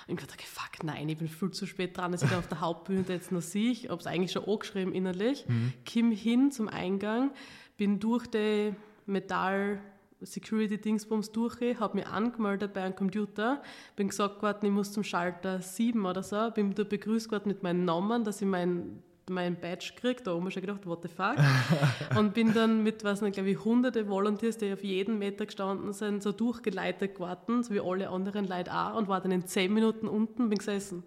Und 0.08 0.20
ich 0.20 0.26
dachte, 0.26 0.34
okay, 0.34 0.48
fuck, 0.48 0.84
nein, 0.84 1.08
ich 1.10 1.18
bin 1.20 1.28
viel 1.28 1.52
zu 1.52 1.68
spät 1.68 1.96
dran, 1.96 2.12
dass 2.12 2.24
ich 2.24 2.30
da 2.30 2.40
auf 2.40 2.48
der 2.48 2.60
Hauptbühne 2.60 3.06
jetzt 3.08 3.32
noch 3.32 3.42
sehe. 3.42 3.72
Ich 3.72 3.90
habe 3.90 4.02
es 4.02 4.08
eigentlich 4.08 4.32
schon 4.32 4.46
angeschrieben 4.46 4.94
innerlich. 4.94 5.46
Mhm. 5.48 5.74
Kim 5.86 6.12
hin 6.12 6.52
zum 6.52 6.68
Eingang 6.68 7.32
bin 7.82 8.00
durch 8.00 8.28
die 8.28 8.76
Metall 9.08 9.82
Security 10.22 10.78
Dingsbums 10.78 11.32
durch, 11.32 11.80
habe 11.80 11.98
mich 11.98 12.06
angemeldet 12.06 12.74
bei 12.74 12.84
einem 12.84 12.96
Computer, 12.96 13.64
bin 13.96 14.10
gesagt 14.10 14.44
worden, 14.44 14.68
ich 14.68 14.72
muss 14.72 14.92
zum 14.92 15.04
Schalter 15.04 15.64
7 15.64 16.06
oder 16.06 16.22
so, 16.22 16.52
bin 16.52 16.76
da 16.76 16.84
begrüßt 16.84 17.32
worden 17.32 17.48
mit 17.48 17.64
meinen 17.64 17.84
Namen, 17.84 18.24
dass 18.24 18.40
ich 18.40 18.48
meinen 18.48 19.02
mein 19.32 19.60
Badge 19.60 19.94
gekriegt, 19.96 20.28
da 20.28 20.34
oben 20.34 20.52
schon 20.52 20.62
gedacht, 20.62 20.86
what 20.86 21.02
the 21.02 21.08
fuck. 21.08 21.36
und 22.18 22.34
bin 22.34 22.54
dann 22.54 22.84
mit, 22.84 23.04
was 23.04 23.22
nicht, 23.22 23.34
glaube 23.34 23.50
ich, 23.50 23.64
hunderte 23.64 24.08
Volunteers, 24.08 24.58
die 24.58 24.72
auf 24.72 24.84
jeden 24.84 25.18
Meter 25.18 25.46
gestanden 25.46 25.94
sind, 25.94 26.22
so 26.22 26.32
durchgeleitet 26.32 27.16
geworden, 27.16 27.64
so 27.64 27.74
wie 27.74 27.80
alle 27.80 28.10
anderen 28.10 28.48
Leute 28.48 28.74
auch, 28.74 28.96
und 28.96 29.08
war 29.08 29.22
dann 29.22 29.32
in 29.32 29.46
zehn 29.46 29.74
Minuten 29.74 30.08
unten, 30.08 30.50
bin 30.50 30.58
gesessen. 30.58 31.04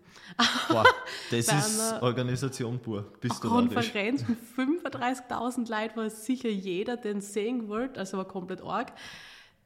Wow, 0.69 0.85
das 1.31 1.49
ist 1.49 2.03
Organisation 2.03 2.79
pur. 2.81 3.13
Bist 3.21 3.43
du 3.45 3.49
Konferenz 3.49 4.25
mit 4.27 4.39
35.000 4.57 5.71
Leuten 5.71 5.97
war 5.97 6.11
sicher 6.11 6.49
jeder, 6.49 6.97
den 6.97 7.21
sehen 7.21 7.69
wollte, 7.69 8.01
also 8.01 8.19
war 8.19 8.25
komplett 8.25 8.63
arg. 8.63 8.93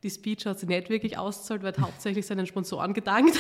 Die 0.05 0.11
Speech 0.11 0.47
hat 0.47 0.61
sich 0.61 0.69
nicht 0.69 0.91
wirklich 0.91 1.19
ausgezahlt, 1.19 1.65
weil 1.65 1.75
hauptsächlich 1.81 2.25
seinen 2.25 2.47
Sponsoren 2.47 2.95
gedankt. 2.95 3.37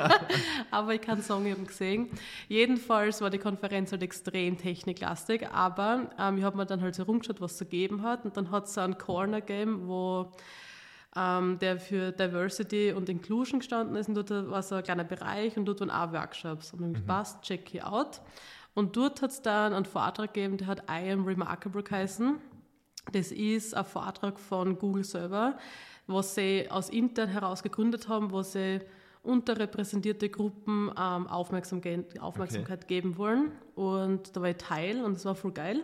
aber 0.72 0.94
ich 0.94 1.00
kann 1.00 1.22
sagen, 1.22 1.46
ich 1.46 1.52
habe 1.52 1.62
ihn 1.62 1.66
gesehen. 1.68 2.10
Jedenfalls 2.48 3.20
war 3.20 3.30
die 3.30 3.38
Konferenz 3.38 3.92
halt 3.92 4.02
extrem 4.02 4.58
techniklastig, 4.58 5.48
aber 5.50 6.10
ähm, 6.18 6.38
ich 6.38 6.44
habe 6.44 6.56
mir 6.56 6.66
dann 6.66 6.80
halt 6.80 6.96
so 6.96 7.04
rumgeschaut, 7.04 7.40
was 7.40 7.52
es 7.52 7.58
so 7.58 7.64
gegeben 7.64 8.02
hat. 8.02 8.24
Und 8.24 8.36
dann 8.36 8.50
hat 8.50 8.64
es 8.64 8.74
so 8.74 8.80
ein 8.80 8.98
Corner 8.98 9.40
Game, 9.40 9.86
wo 9.86 10.32
ähm, 11.14 11.58
der 11.60 11.78
für 11.78 12.10
Diversity 12.10 12.92
und 12.92 13.08
Inclusion 13.08 13.60
gestanden 13.60 13.94
ist. 13.94 14.08
Und 14.08 14.14
dort 14.16 14.30
war 14.30 14.62
so 14.62 14.74
ein 14.74 14.82
kleiner 14.82 15.04
Bereich 15.04 15.56
und 15.56 15.64
dort 15.66 15.78
waren 15.78 15.90
auch 15.90 16.12
Workshops. 16.12 16.72
Und 16.72 16.82
dann 16.82 16.92
mhm. 16.92 17.06
passt, 17.06 17.42
check 17.42 17.72
it 17.72 17.84
out. 17.84 18.20
Und 18.74 18.96
dort 18.96 19.22
hat 19.22 19.30
es 19.30 19.42
dann 19.42 19.72
einen 19.72 19.84
Vortrag 19.84 20.34
gegeben, 20.34 20.56
der 20.56 20.66
hat 20.66 20.82
I 20.90 21.12
am 21.12 21.24
Remarkable 21.24 21.84
geheißen. 21.84 22.40
Das 23.12 23.32
ist 23.32 23.74
ein 23.74 23.84
Vortrag 23.84 24.38
von 24.38 24.78
Google 24.78 25.04
selber, 25.04 25.58
was 26.06 26.34
sie 26.34 26.66
aus 26.70 26.90
intern 26.90 27.28
heraus 27.28 27.62
gegründet 27.62 28.08
haben, 28.08 28.30
wo 28.30 28.42
sie 28.42 28.80
unterrepräsentierte 29.22 30.28
Gruppen 30.28 30.90
ähm, 30.98 31.26
Aufmerksamkeit, 31.26 32.20
Aufmerksamkeit 32.20 32.84
okay. 32.84 32.94
geben 32.94 33.16
wollen. 33.16 33.52
Und 33.74 34.36
da 34.36 34.42
war 34.42 34.50
ich 34.50 34.56
Teil 34.56 35.02
und 35.02 35.16
es 35.16 35.24
war 35.24 35.34
voll 35.34 35.52
geil. 35.52 35.82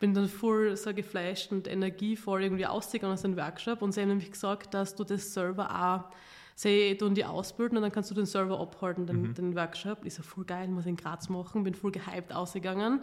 Bin 0.00 0.14
dann 0.14 0.28
voll 0.28 0.76
so 0.76 0.94
geflasht 0.94 1.52
und 1.52 1.68
energievoll 1.68 2.42
irgendwie 2.42 2.66
ausgegangen 2.66 3.12
aus 3.12 3.22
dem 3.22 3.36
Workshop 3.36 3.82
und 3.82 3.92
sie 3.92 4.00
haben 4.00 4.08
nämlich 4.08 4.30
gesagt, 4.30 4.72
dass 4.72 4.94
du 4.94 5.04
das 5.04 5.34
selber 5.34 5.70
auch 5.70 6.04
sie 6.58 6.96
tun 6.96 7.14
die 7.14 7.24
ausbilden 7.24 7.76
und 7.76 7.82
dann 7.82 7.92
kannst 7.92 8.10
du 8.10 8.16
den 8.16 8.26
Server 8.26 8.58
abhalten, 8.58 9.06
den, 9.06 9.22
mhm. 9.22 9.34
den 9.34 9.54
Workshop. 9.54 10.04
Ist 10.04 10.16
ja 10.16 10.24
voll 10.24 10.44
geil, 10.44 10.66
muss 10.66 10.86
ich 10.86 10.90
in 10.90 10.96
Graz 10.96 11.28
machen, 11.28 11.62
bin 11.62 11.74
voll 11.74 11.92
gehypt 11.92 12.34
ausgegangen. 12.34 13.00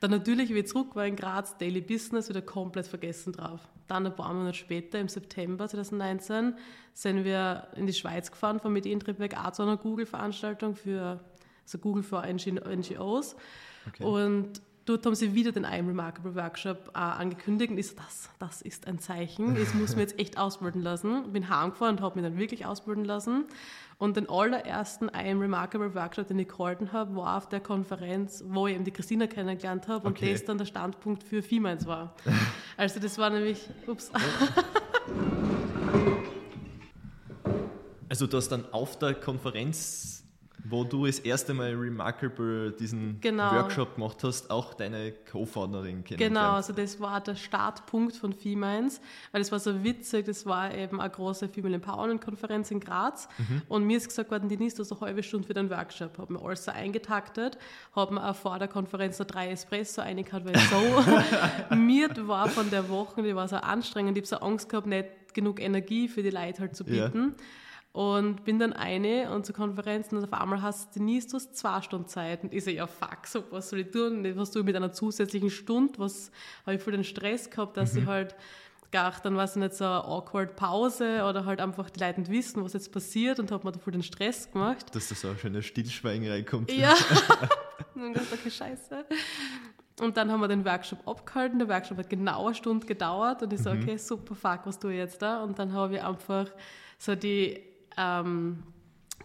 Dann 0.00 0.10
natürlich, 0.10 0.48
wie 0.48 0.58
ich 0.58 0.66
zurück 0.66 0.96
war 0.96 1.06
in 1.06 1.14
Graz, 1.14 1.58
Daily 1.58 1.82
Business, 1.82 2.30
wieder 2.30 2.40
komplett 2.40 2.86
vergessen 2.86 3.34
drauf. 3.34 3.60
Dann 3.86 4.06
ein 4.06 4.16
paar 4.16 4.32
Monate 4.32 4.56
später, 4.56 4.98
im 4.98 5.08
September 5.08 5.68
2019, 5.68 6.54
sind 6.94 7.24
wir 7.24 7.68
in 7.76 7.86
die 7.86 7.92
Schweiz 7.92 8.30
gefahren, 8.30 8.60
von 8.60 8.72
mit 8.72 8.86
Intripweg 8.86 9.36
auch 9.36 9.52
zu 9.52 9.62
einer 9.62 9.76
Google-Veranstaltung 9.76 10.74
für, 10.74 11.20
also 11.64 11.78
Google 11.78 12.02
für 12.02 12.22
NGOs. 12.22 13.36
Okay. 13.88 14.02
Und 14.02 14.62
dort 14.86 15.04
haben 15.04 15.14
sie 15.14 15.34
wieder 15.34 15.52
den 15.52 15.64
I 15.64 15.78
Am 15.78 15.88
Remarkable 15.88 16.34
Workshop 16.34 16.92
äh, 16.94 16.98
angekündigt 16.98 17.70
und 17.70 17.76
ich 17.76 17.88
so, 17.88 17.96
das, 17.96 18.30
das 18.38 18.62
ist 18.62 18.86
ein 18.86 18.98
Zeichen, 19.00 19.54
ich 19.56 19.74
muss 19.74 19.96
mir 19.96 20.02
jetzt 20.02 20.18
echt 20.18 20.38
ausbilden 20.38 20.80
lassen. 20.80 21.30
Bin 21.30 21.50
heimgefahren 21.50 21.96
und 21.96 22.02
habe 22.02 22.18
mich 22.18 22.28
dann 22.28 22.38
wirklich 22.38 22.64
ausbilden 22.64 23.04
lassen 23.04 23.44
und 24.00 24.16
den 24.16 24.28
allerersten 24.30 25.08
I 25.08 25.30
Am 25.30 25.40
Remarkable 25.40 25.94
Workshop, 25.94 26.26
den 26.26 26.38
ich 26.38 26.48
gehalten 26.48 26.90
habe, 26.92 27.14
war 27.14 27.36
auf 27.36 27.48
der 27.50 27.60
Konferenz, 27.60 28.42
wo 28.46 28.66
ich 28.66 28.74
eben 28.74 28.84
die 28.84 28.90
Christina 28.90 29.26
kennengelernt 29.26 29.88
habe 29.88 30.08
okay. 30.08 30.24
und 30.24 30.34
das 30.34 30.44
dann 30.46 30.58
der 30.58 30.64
Standpunkt 30.64 31.22
für 31.22 31.42
Females 31.42 31.86
war. 31.86 32.16
Also 32.78 32.98
das 32.98 33.18
war 33.18 33.28
nämlich, 33.28 33.68
ups. 33.86 34.10
Also 38.08 38.26
du 38.26 38.38
hast 38.38 38.48
dann 38.48 38.64
auf 38.72 38.98
der 38.98 39.12
Konferenz 39.12 40.19
wo 40.64 40.84
du 40.84 41.06
das 41.06 41.18
erste 41.18 41.54
Mal 41.54 41.74
Remarkable 41.74 42.72
diesen 42.72 43.20
genau. 43.20 43.52
Workshop 43.52 43.94
gemacht 43.94 44.22
hast, 44.22 44.50
auch 44.50 44.74
deine 44.74 45.12
Co-Founderin 45.30 46.04
kennengelernt. 46.04 46.34
Genau, 46.34 46.52
also 46.52 46.72
das 46.72 47.00
war 47.00 47.20
der 47.20 47.36
Startpunkt 47.36 48.16
von 48.16 48.32
Femines, 48.32 49.00
weil 49.32 49.40
es 49.40 49.52
war 49.52 49.58
so 49.58 49.82
witzig, 49.84 50.26
das 50.26 50.46
war 50.46 50.74
eben 50.74 51.00
eine 51.00 51.10
große 51.10 51.48
Female 51.48 51.76
Empowerment 51.76 52.20
Konferenz 52.20 52.70
in 52.70 52.80
Graz 52.80 53.28
mhm. 53.38 53.62
und 53.68 53.84
mir 53.84 53.96
ist 53.96 54.08
gesagt 54.08 54.30
worden, 54.30 54.48
Denise, 54.48 54.76
du 54.76 54.82
hast 54.82 54.92
eine 54.92 55.00
halbe 55.00 55.22
Stunde 55.22 55.46
für 55.46 55.54
den 55.54 55.70
Workshop, 55.70 56.18
habe 56.18 56.32
mir 56.32 56.42
alles 56.42 56.64
so 56.64 56.72
eingetaktet, 56.72 57.58
habe 57.94 58.14
mir 58.14 58.28
auch 58.28 58.36
vor 58.36 58.58
der 58.58 58.68
Konferenz 58.68 59.18
noch 59.18 59.26
drei 59.26 59.50
Espresso 59.50 60.02
eingekauft, 60.02 60.44
weil 60.46 60.58
so 60.58 61.74
mir 61.76 62.10
war 62.26 62.48
von 62.48 62.70
der 62.70 62.88
Woche, 62.88 63.22
die 63.22 63.34
war 63.34 63.48
so 63.48 63.56
anstrengend, 63.56 64.16
ich 64.18 64.22
habe 64.22 64.40
so 64.40 64.46
Angst 64.46 64.68
gehabt, 64.68 64.86
nicht 64.86 65.34
genug 65.34 65.60
Energie 65.60 66.08
für 66.08 66.22
die 66.22 66.30
Leute 66.30 66.60
halt 66.60 66.76
zu 66.76 66.84
bieten. 66.84 67.34
Ja. 67.38 67.44
Und 67.92 68.44
bin 68.44 68.60
dann 68.60 68.72
eine 68.72 69.32
und 69.32 69.44
zur 69.44 69.54
Konferenz 69.54 70.12
und 70.12 70.22
auf 70.22 70.32
einmal 70.32 70.62
hast 70.62 70.94
du 70.94 71.00
Denise, 71.00 71.26
du 71.26 71.36
hast 71.36 71.56
zwei 71.56 71.82
Stunden 71.82 72.06
Zeit. 72.06 72.44
Und 72.44 72.54
ich 72.54 72.62
so, 72.62 72.70
ja 72.70 72.86
fuck, 72.86 73.26
so, 73.26 73.42
was 73.50 73.70
soll 73.70 73.80
ich 73.80 73.90
tun? 73.90 74.24
Was 74.36 74.52
tue 74.52 74.60
ich 74.60 74.66
mit 74.66 74.76
einer 74.76 74.92
zusätzlichen 74.92 75.50
Stunde? 75.50 75.98
Was 75.98 76.30
habe 76.66 76.76
ich 76.76 76.82
voll 76.82 76.92
den 76.92 77.02
Stress 77.02 77.50
gehabt, 77.50 77.76
dass 77.76 77.94
mhm. 77.94 78.02
ich 78.02 78.06
halt 78.06 78.36
gar 78.92 79.12
dann 79.22 79.36
war 79.36 79.44
es 79.44 79.56
nicht 79.56 79.74
so 79.74 79.84
eine 79.84 80.04
awkward 80.04 80.56
Pause 80.56 81.24
oder 81.24 81.44
halt 81.44 81.60
einfach 81.60 81.90
die 81.90 82.00
Leute 82.00 82.20
nicht 82.20 82.30
wissen, 82.30 82.64
was 82.64 82.72
jetzt 82.72 82.92
passiert 82.92 83.38
und 83.38 83.50
habe 83.52 83.66
mir 83.66 83.72
da 83.72 83.78
voll 83.78 83.92
den 83.92 84.02
Stress 84.02 84.50
gemacht. 84.50 84.94
Dass 84.94 85.08
da 85.08 85.14
so 85.14 85.28
ein 85.28 85.38
schöner 85.38 85.62
Stillschweigen 85.62 86.28
reinkommt. 86.28 86.72
Ja. 86.72 86.94
und 87.94 88.14
dann 88.14 88.26
okay, 88.32 88.50
scheiße. 88.50 89.04
Und 90.00 90.16
dann 90.16 90.30
haben 90.30 90.40
wir 90.40 90.48
den 90.48 90.64
Workshop 90.64 91.06
abgehalten. 91.06 91.58
Der 91.58 91.68
Workshop 91.68 91.98
hat 91.98 92.10
genau 92.10 92.46
eine 92.46 92.54
Stunde 92.54 92.86
gedauert 92.86 93.42
und 93.42 93.52
ich 93.52 93.60
so, 93.60 93.72
mhm. 93.72 93.82
okay, 93.82 93.96
super, 93.96 94.34
fuck, 94.34 94.60
was 94.64 94.78
tue 94.78 94.92
ich 94.92 94.98
jetzt 94.98 95.20
da? 95.22 95.42
Und 95.42 95.58
dann 95.58 95.72
habe 95.72 95.96
ich 95.96 96.02
einfach 96.02 96.46
so 96.98 97.14
die 97.14 97.69
ähm, 97.96 98.62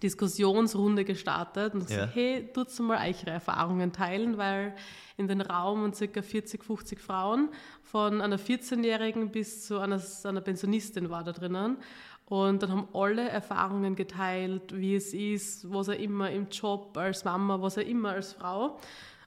Diskussionsrunde 0.01 1.05
gestartet 1.05 1.73
und 1.73 1.87
gesagt, 1.87 2.15
ja. 2.15 2.21
hey, 2.21 2.49
tut 2.53 2.77
mal 2.79 2.97
eure 2.97 3.31
Erfahrungen 3.31 3.91
teilen, 3.91 4.37
weil 4.37 4.75
in 5.17 5.27
den 5.27 5.41
Raum 5.41 5.83
und 5.83 5.97
ca. 5.97 6.21
40, 6.21 6.63
50 6.63 6.99
Frauen 6.99 7.49
von 7.81 8.21
einer 8.21 8.37
14-Jährigen 8.37 9.31
bis 9.31 9.65
zu 9.65 9.79
einer, 9.79 10.01
einer 10.25 10.41
Pensionistin 10.41 11.09
war 11.09 11.23
da 11.23 11.31
drinnen. 11.31 11.77
Und 12.25 12.63
dann 12.63 12.71
haben 12.71 12.87
alle 12.93 13.29
Erfahrungen 13.29 13.95
geteilt, 13.95 14.75
wie 14.75 14.95
es 14.95 15.13
ist, 15.13 15.71
was 15.71 15.89
er 15.89 15.99
immer 15.99 16.31
im 16.31 16.49
Job 16.49 16.97
als 16.97 17.23
Mama, 17.23 17.61
was 17.61 17.77
er 17.77 17.85
immer 17.85 18.11
als 18.11 18.33
Frau. 18.33 18.79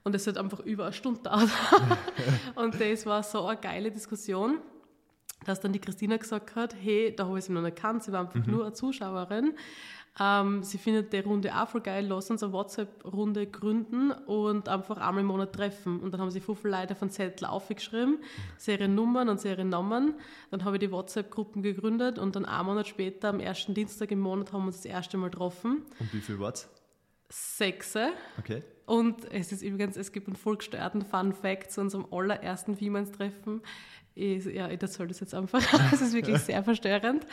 Und 0.02 0.14
es 0.14 0.26
hat 0.26 0.36
einfach 0.36 0.60
über 0.60 0.84
eine 0.84 0.92
Stunde 0.92 1.20
dauert. 1.24 1.48
und 2.56 2.80
das 2.80 3.06
war 3.06 3.22
so 3.22 3.46
eine 3.46 3.60
geile 3.60 3.90
Diskussion, 3.90 4.58
dass 5.44 5.60
dann 5.60 5.72
die 5.72 5.78
Christina 5.78 6.16
gesagt 6.16 6.56
hat, 6.56 6.74
hey, 6.80 7.14
da 7.14 7.26
habe 7.26 7.38
ich 7.38 7.44
sie 7.44 7.52
noch 7.52 7.62
nicht 7.62 7.76
gekannt, 7.76 8.02
sie 8.02 8.12
war 8.12 8.20
einfach 8.20 8.44
mhm. 8.44 8.52
nur 8.52 8.64
eine 8.64 8.72
Zuschauerin. 8.72 9.54
Ähm, 10.20 10.64
sie 10.64 10.78
findet 10.78 11.12
die 11.12 11.20
Runde 11.20 11.54
auch 11.54 11.68
voll 11.68 11.80
geil, 11.80 12.06
lass 12.06 12.30
uns 12.30 12.42
eine 12.42 12.52
WhatsApp-Runde 12.52 13.46
gründen 13.46 14.10
und 14.10 14.68
einfach 14.68 14.96
einmal 14.96 15.20
im 15.20 15.26
Monat 15.26 15.52
treffen. 15.52 16.00
Und 16.00 16.12
dann 16.12 16.20
haben 16.20 16.30
sie 16.30 16.40
fünf 16.40 16.64
Leute 16.64 16.94
von 16.96 17.10
Zettel 17.10 17.46
aufgeschrieben, 17.46 18.18
Seriennummern 18.56 19.28
und 19.28 19.40
Seriennamen. 19.40 20.14
Dann 20.50 20.64
habe 20.64 20.76
ich 20.76 20.80
die 20.80 20.90
WhatsApp-Gruppen 20.90 21.62
gegründet 21.62 22.18
und 22.18 22.34
dann 22.34 22.46
einen 22.46 22.66
Monat 22.66 22.88
später, 22.88 23.28
am 23.28 23.38
ersten 23.38 23.74
Dienstag 23.74 24.10
im 24.10 24.20
Monat, 24.20 24.52
haben 24.52 24.62
wir 24.62 24.68
uns 24.68 24.78
das 24.78 24.86
erste 24.86 25.18
Mal 25.18 25.30
getroffen. 25.30 25.84
Und 26.00 26.12
wie 26.12 26.20
viel 26.20 26.40
war's? 26.40 26.68
Sechse. 27.28 28.08
Okay. 28.38 28.62
Und 28.86 29.30
es 29.30 29.52
ist 29.52 29.62
übrigens, 29.62 29.96
es 29.96 30.12
gibt 30.12 30.28
einen 30.28 30.36
voll 30.36 30.56
gestörten 30.56 31.02
Fun 31.02 31.34
Fact 31.34 31.70
zu 31.70 31.82
unserem 31.82 32.06
allerersten 32.10 32.74
Females-Treffen 32.74 33.60
ich, 34.18 34.44
ja, 34.46 34.68
ich 34.68 34.82
erzähle 34.82 35.08
das 35.08 35.20
jetzt 35.20 35.34
einfach. 35.34 35.62
Es 35.92 36.00
ist 36.00 36.12
wirklich 36.12 36.38
sehr 36.38 36.62
verstörend. 36.62 37.26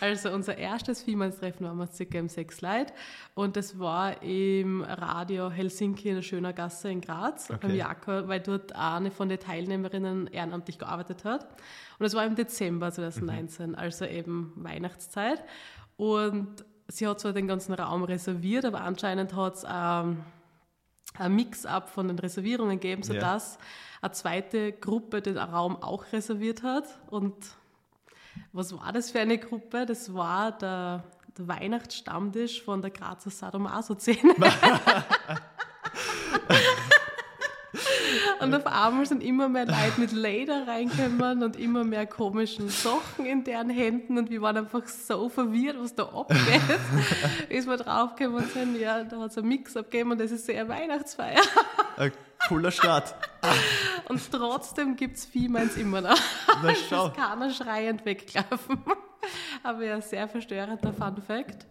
Also 0.00 0.30
unser 0.30 0.58
erstes 0.58 1.02
Females-Treffen 1.02 1.66
waren 1.66 1.78
wir 1.78 1.86
circa 1.86 2.18
im 2.18 2.28
Sechs 2.28 2.60
Leid 2.60 2.92
und 3.34 3.56
das 3.56 3.78
war 3.78 4.22
im 4.22 4.82
Radio 4.82 5.50
Helsinki 5.50 6.10
in 6.10 6.16
der 6.16 6.22
Schöner 6.22 6.52
Gasse 6.52 6.90
in 6.90 7.00
Graz, 7.00 7.50
okay. 7.50 7.58
beim 7.62 7.76
Jakob, 7.76 8.28
weil 8.28 8.40
dort 8.40 8.74
eine 8.74 9.10
von 9.10 9.28
den 9.28 9.38
Teilnehmerinnen 9.38 10.26
ehrenamtlich 10.26 10.78
gearbeitet 10.78 11.24
hat. 11.24 11.46
Und 11.98 12.06
es 12.06 12.14
war 12.14 12.26
im 12.26 12.34
Dezember 12.34 12.92
2019, 12.92 13.70
mhm. 13.70 13.74
also 13.74 14.04
eben 14.04 14.52
Weihnachtszeit. 14.56 15.42
Und 15.96 16.64
sie 16.88 17.06
hat 17.06 17.20
zwar 17.20 17.32
den 17.32 17.48
ganzen 17.48 17.72
Raum 17.72 18.04
reserviert, 18.04 18.64
aber 18.64 18.82
anscheinend 18.82 19.34
hat 19.34 19.54
es 19.54 19.66
ähm, 19.68 20.18
ein 21.18 21.34
Mix-up 21.34 21.88
von 21.88 22.08
den 22.08 22.18
Reservierungen 22.18 22.80
gegeben, 22.80 23.02
sodass 23.02 23.58
ja 23.60 23.66
eine 24.02 24.12
zweite 24.12 24.72
Gruppe 24.72 25.22
den 25.22 25.38
Raum 25.38 25.76
auch 25.82 26.04
reserviert 26.12 26.62
hat. 26.62 26.84
Und 27.08 27.34
was 28.52 28.76
war 28.76 28.92
das 28.92 29.10
für 29.10 29.20
eine 29.20 29.38
Gruppe? 29.38 29.86
Das 29.86 30.12
war 30.14 30.52
der, 30.52 31.04
der 31.36 31.48
Weihnachtsstammtisch 31.48 32.62
von 32.62 32.82
der 32.82 32.90
Grazer 32.90 33.30
Sadomaso-Szene. 33.30 34.34
Und 38.40 38.54
auf 38.54 38.66
einmal 38.66 39.06
sind 39.06 39.22
immer 39.22 39.48
mehr 39.48 39.66
Leute 39.66 39.98
mit 39.98 40.12
Leder 40.12 40.66
reingekommen 40.66 41.42
und 41.42 41.56
immer 41.56 41.84
mehr 41.84 42.06
komischen 42.06 42.68
Sachen 42.68 43.26
in 43.26 43.44
deren 43.44 43.70
Händen 43.70 44.18
und 44.18 44.30
wir 44.30 44.42
waren 44.42 44.58
einfach 44.58 44.86
so 44.86 45.28
verwirrt, 45.28 45.76
was 45.80 45.94
da 45.94 46.04
abgeht. 46.04 46.38
Bis 47.48 47.66
wir 47.66 47.76
draufgekommen 47.76 48.48
sind, 48.48 48.78
ja, 48.78 49.04
da 49.04 49.18
hat 49.18 49.30
es 49.30 49.38
einen 49.38 49.48
Mix 49.48 49.76
abgegeben 49.76 50.12
und 50.12 50.20
das 50.20 50.30
ist 50.30 50.46
sehr 50.46 50.68
Weihnachtsfeier. 50.68 51.40
Ein 51.96 52.12
cooler 52.48 52.70
Start. 52.70 53.14
Und 54.08 54.20
trotzdem 54.30 54.96
gibt 54.96 55.16
es 55.16 55.26
Viehmeins 55.26 55.76
immer 55.76 56.00
noch. 56.00 56.18
Na, 56.62 56.74
schau. 56.88 57.08
Das 57.08 57.16
keiner 57.16 57.50
schreiend 57.50 58.04
weggelaufen. 58.04 58.82
Aber 59.62 59.84
ja, 59.84 60.00
sehr 60.00 60.28
verstörender 60.28 60.92
Fun 60.92 61.22
Fact. 61.22 61.66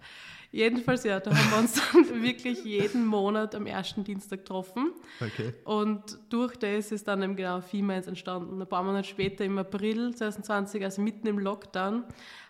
Jedenfalls, 0.51 1.03
ja, 1.03 1.19
da 1.19 1.35
haben 1.35 1.51
wir 1.51 1.57
uns 1.59 1.73
dann 1.73 2.23
wirklich 2.23 2.63
jeden 2.63 3.05
Monat 3.05 3.55
am 3.55 3.65
ersten 3.65 4.03
Dienstag 4.03 4.39
getroffen. 4.39 4.93
Okay. 5.19 5.53
Und 5.63 6.17
durch 6.29 6.55
das 6.55 6.91
ist 6.91 7.07
dann 7.07 7.21
eben 7.23 7.35
genau 7.35 7.61
Females 7.61 8.07
entstanden. 8.07 8.61
Ein 8.61 8.67
paar 8.67 8.83
Monate 8.83 9.07
später, 9.07 9.43
im 9.43 9.57
April 9.57 10.13
2020, 10.15 10.83
also 10.83 11.01
mitten 11.01 11.27
im 11.27 11.39
Lockdown, 11.39 12.03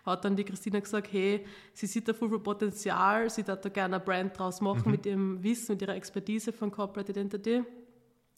hat 0.04 0.24
dann 0.24 0.36
die 0.36 0.44
Christina 0.44 0.78
gesagt, 0.78 1.12
hey, 1.12 1.44
sie 1.72 1.86
sieht 1.86 2.08
da 2.08 2.14
viel, 2.14 2.28
viel 2.28 2.38
Potenzial, 2.38 3.28
sie 3.28 3.42
darf 3.42 3.60
da 3.60 3.68
gerne 3.68 3.96
eine 3.96 4.04
Brand 4.04 4.38
draus 4.38 4.60
machen 4.60 4.82
mhm. 4.86 4.90
mit 4.92 5.06
ihrem 5.06 5.42
Wissen, 5.42 5.72
mit 5.72 5.82
ihrer 5.82 5.96
Expertise 5.96 6.52
von 6.52 6.70
Corporate 6.70 7.10
Identity. 7.10 7.58
Und 7.58 7.66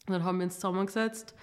dann 0.07 0.23
haben 0.23 0.39
wir 0.39 0.45
uns 0.45 0.55
zusammengesetzt, 0.55 1.35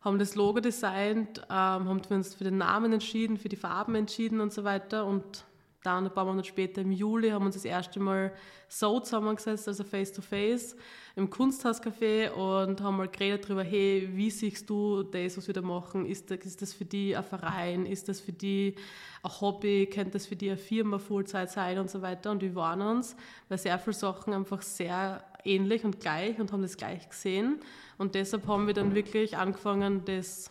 haben 0.00 0.18
das 0.18 0.34
Logo 0.34 0.58
designt, 0.58 1.38
ähm, 1.48 1.88
haben 1.88 2.00
uns 2.10 2.34
für 2.34 2.44
den 2.44 2.58
Namen 2.58 2.92
entschieden, 2.92 3.36
für 3.36 3.48
die 3.48 3.56
Farben 3.56 3.94
entschieden 3.94 4.40
und 4.40 4.52
so 4.52 4.64
weiter 4.64 5.06
und 5.06 5.44
dann 5.82 6.04
ein 6.04 6.14
paar 6.14 6.24
Monate 6.24 6.48
später 6.48 6.80
im 6.80 6.92
Juli 6.92 7.30
haben 7.30 7.42
wir 7.42 7.46
uns 7.46 7.56
das 7.56 7.64
erste 7.64 7.98
Mal 7.98 8.32
so 8.68 9.00
zusammengesetzt, 9.00 9.66
also 9.66 9.82
face 9.84 10.12
to 10.12 10.22
face, 10.22 10.76
im 11.16 11.28
Kunsthauscafé 11.28 12.30
und 12.30 12.80
haben 12.80 12.96
mal 12.96 13.08
geredet 13.08 13.44
darüber, 13.44 13.64
hey, 13.64 14.08
wie 14.12 14.30
siehst 14.30 14.70
du 14.70 15.02
das, 15.02 15.36
was 15.36 15.46
wir 15.46 15.54
da 15.54 15.60
machen? 15.60 16.06
Ist 16.06 16.30
das, 16.30 16.38
ist 16.40 16.62
das 16.62 16.72
für 16.72 16.84
die 16.84 17.16
ein 17.16 17.24
Verein? 17.24 17.84
Ist 17.84 18.08
das 18.08 18.20
für 18.20 18.32
die 18.32 18.76
ein 19.22 19.40
Hobby? 19.40 19.88
Könnte 19.92 20.12
das 20.12 20.26
für 20.26 20.36
die 20.36 20.48
eine 20.50 20.56
Firma 20.56 20.98
Fullzeit 20.98 21.50
sein 21.50 21.78
und 21.78 21.90
so 21.90 22.00
weiter? 22.00 22.30
Und 22.30 22.42
wir 22.42 22.54
waren 22.54 22.80
uns 22.80 23.16
bei 23.48 23.56
sehr 23.56 23.78
vielen 23.78 23.94
Sachen 23.94 24.32
einfach 24.32 24.62
sehr 24.62 25.24
ähnlich 25.44 25.84
und 25.84 26.00
gleich 26.00 26.38
und 26.38 26.52
haben 26.52 26.62
das 26.62 26.76
gleich 26.76 27.08
gesehen. 27.08 27.60
Und 27.98 28.14
deshalb 28.14 28.46
haben 28.46 28.66
wir 28.66 28.74
dann 28.74 28.94
wirklich 28.94 29.36
angefangen, 29.36 30.04
das 30.04 30.50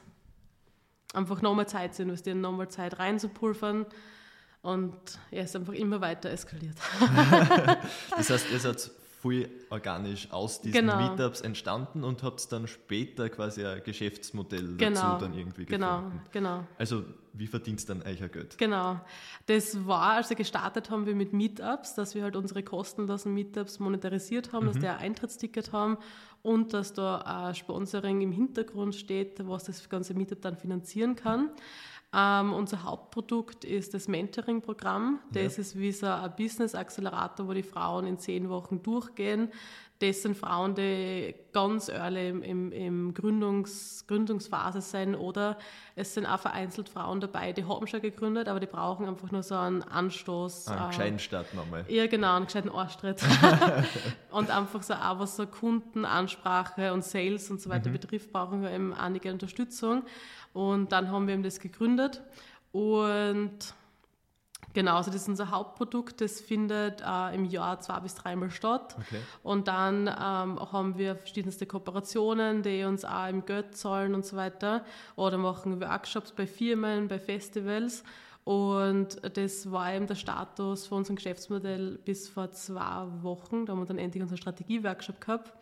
einfach 1.13 1.41
nochmal 1.41 1.67
Zeit 1.67 1.95
zu 1.95 2.03
investieren, 2.03 2.41
nochmal 2.41 2.69
Zeit 2.69 2.99
reinzupulvern 2.99 3.85
und 4.62 4.95
er 5.32 5.43
ist 5.43 5.56
einfach 5.56 5.74
immer 5.74 6.02
weiter 6.02 6.30
eskaliert. 6.30 6.78
das 8.17 8.30
heißt, 8.30 8.52
ihr 8.52 8.60
seid 8.60 8.91
voll 9.21 9.47
organisch 9.69 10.32
aus 10.32 10.62
diesen 10.62 10.82
genau. 10.82 10.97
Meetups 10.97 11.41
entstanden 11.41 12.04
und 12.04 12.24
habt 12.24 12.52
dann 12.52 12.67
später 12.67 13.30
quasi 13.30 13.63
ein 13.63 13.84
Geschäftsmodell 13.84 14.78
genau. 14.78 15.02
dazu 15.02 15.26
dann 15.26 15.34
irgendwie 15.34 15.65
genau, 15.65 15.97
gefunden. 15.97 16.21
Genau, 16.32 16.50
genau. 16.58 16.67
Also 16.80 17.04
wie 17.34 17.47
verdient 17.47 17.88
dann 17.88 18.02
euch 18.02 18.19
Geld? 18.32 18.58
Genau. 18.58 19.00
Das 19.45 19.86
war, 19.86 20.13
als 20.13 20.30
wir 20.30 20.38
gestartet 20.38 20.89
haben 20.89 21.06
wir 21.06 21.15
mit 21.15 21.34
Meetups, 21.34 21.93
dass 21.93 22.15
wir 22.15 22.24
halt 22.24 22.36
unsere 22.36 22.63
kostenlosen 22.63 23.34
Meetups 23.34 23.80
monetarisiert 23.80 24.54
haben, 24.54 24.65
mhm. 24.65 24.71
dass 24.71 24.80
die 24.80 24.88
ein 24.88 24.97
Eintrittsticket 24.97 25.71
haben 25.71 25.97
und 26.41 26.74
dass 26.74 26.93
da 26.93 27.19
ein 27.19 27.54
Sponsoring 27.54 28.21
im 28.21 28.32
Hintergrund 28.32 28.95
steht, 28.95 29.47
was 29.47 29.65
das 29.65 29.88
ganze 29.88 30.15
Meetup 30.15 30.41
dann 30.41 30.58
finanzieren 30.58 31.15
kann. 31.15 31.52
Ähm, 32.13 32.52
unser 32.52 32.84
Hauptprodukt 32.84 33.63
ist 33.63 33.93
das 33.93 34.10
Mentoring-Programm. 34.10 35.19
Das 35.32 35.56
ja. 35.56 35.62
ist 35.62 35.80
wie 35.80 35.93
so 35.93 36.08
ein 36.08 36.36
Business-Accelerator, 36.36 37.47
wo 37.47 37.54
die 37.54 37.63
Frauen 37.63 38.06
in 38.06 38.19
zehn 38.19 38.50
Wochen 38.50 38.84
durchgehen. 38.84 39.50
Das 40.02 40.24
sind 40.24 40.36
Frauen, 40.36 40.74
die 40.74 41.36
ganz 41.54 41.88
early 41.88 42.30
im, 42.30 42.41
im, 42.41 42.71
im 42.71 43.13
Gründungs, 43.13 44.06
Gründungsphase 44.08 44.82
sind 44.82 45.13
oder 45.13 45.60
es 45.95 46.15
sind 46.15 46.26
auch 46.26 46.39
vereinzelt 46.39 46.89
Frauen 46.89 47.21
dabei, 47.21 47.54
die 47.54 47.65
haben 47.65 47.86
schon 47.86 48.02
gegründet, 48.02 48.47
aber 48.47 48.60
die 48.60 48.65
brauchen 48.65 49.08
einfach 49.08 49.30
nur 49.30 49.43
so 49.43 49.54
einen 49.54 49.84
Anstoß. 49.84 50.69
Einen 50.69 50.86
äh, 50.86 50.88
gescheiten 50.88 51.19
Start 51.19 51.54
nochmal. 51.54 51.86
Ja, 51.88 52.08
genau, 52.08 52.36
einen 52.36 52.45
gescheiten 52.47 52.71
Arschtritt. 52.71 53.21
und 54.32 54.50
einfach 54.50 54.82
so 54.82 54.95
auch 54.95 55.19
was 55.19 55.36
so 55.36 55.45
Kundenansprache 55.45 56.93
und 56.93 57.04
Sales 57.04 57.52
und 57.52 57.62
so 57.62 57.69
weiter 57.69 57.89
mhm. 57.89 57.93
betrifft, 57.93 58.34
brauchen 58.34 58.63
wir 58.63 58.71
eben 58.71 58.95
einige 58.95 59.32
Unterstützung. 59.32 60.02
Und 60.53 60.91
dann 60.91 61.11
haben 61.11 61.27
wir 61.27 61.33
eben 61.33 61.43
das 61.43 61.59
gegründet 61.59 62.21
und 62.71 63.73
Genau, 64.73 64.95
also 64.95 65.11
das 65.11 65.23
ist 65.23 65.27
unser 65.27 65.51
Hauptprodukt, 65.51 66.21
das 66.21 66.39
findet 66.39 67.01
äh, 67.01 67.35
im 67.35 67.45
Jahr 67.45 67.79
zwei 67.81 67.99
bis 67.99 68.15
dreimal 68.15 68.51
statt. 68.51 68.95
Okay. 68.99 69.19
Und 69.43 69.67
dann 69.67 70.07
ähm, 70.07 70.59
haben 70.71 70.97
wir 70.97 71.15
verschiedenste 71.15 71.65
Kooperationen, 71.65 72.63
die 72.63 72.83
uns 72.83 73.03
auch 73.03 73.27
im 73.27 73.45
Geld 73.45 73.75
zahlen 73.75 74.15
und 74.15 74.25
so 74.25 74.37
weiter. 74.37 74.85
Oder 75.15 75.37
machen 75.37 75.81
Workshops 75.81 76.31
bei 76.31 76.47
Firmen, 76.47 77.07
bei 77.07 77.19
Festivals. 77.19 78.03
Und 78.43 79.19
das 79.38 79.71
war 79.71 79.93
eben 79.93 80.08
der 80.08 80.15
Status 80.15 80.88
von 80.88 80.99
unserem 80.99 81.15
Geschäftsmodell 81.15 81.99
bis 82.04 82.27
vor 82.27 82.51
zwei 82.51 83.06
Wochen. 83.21 83.65
Da 83.65 83.73
haben 83.73 83.80
wir 83.80 83.86
dann 83.86 83.99
endlich 83.99 84.23
unseren 84.23 84.39
Strategieworkshop 84.39 85.21
gehabt, 85.21 85.54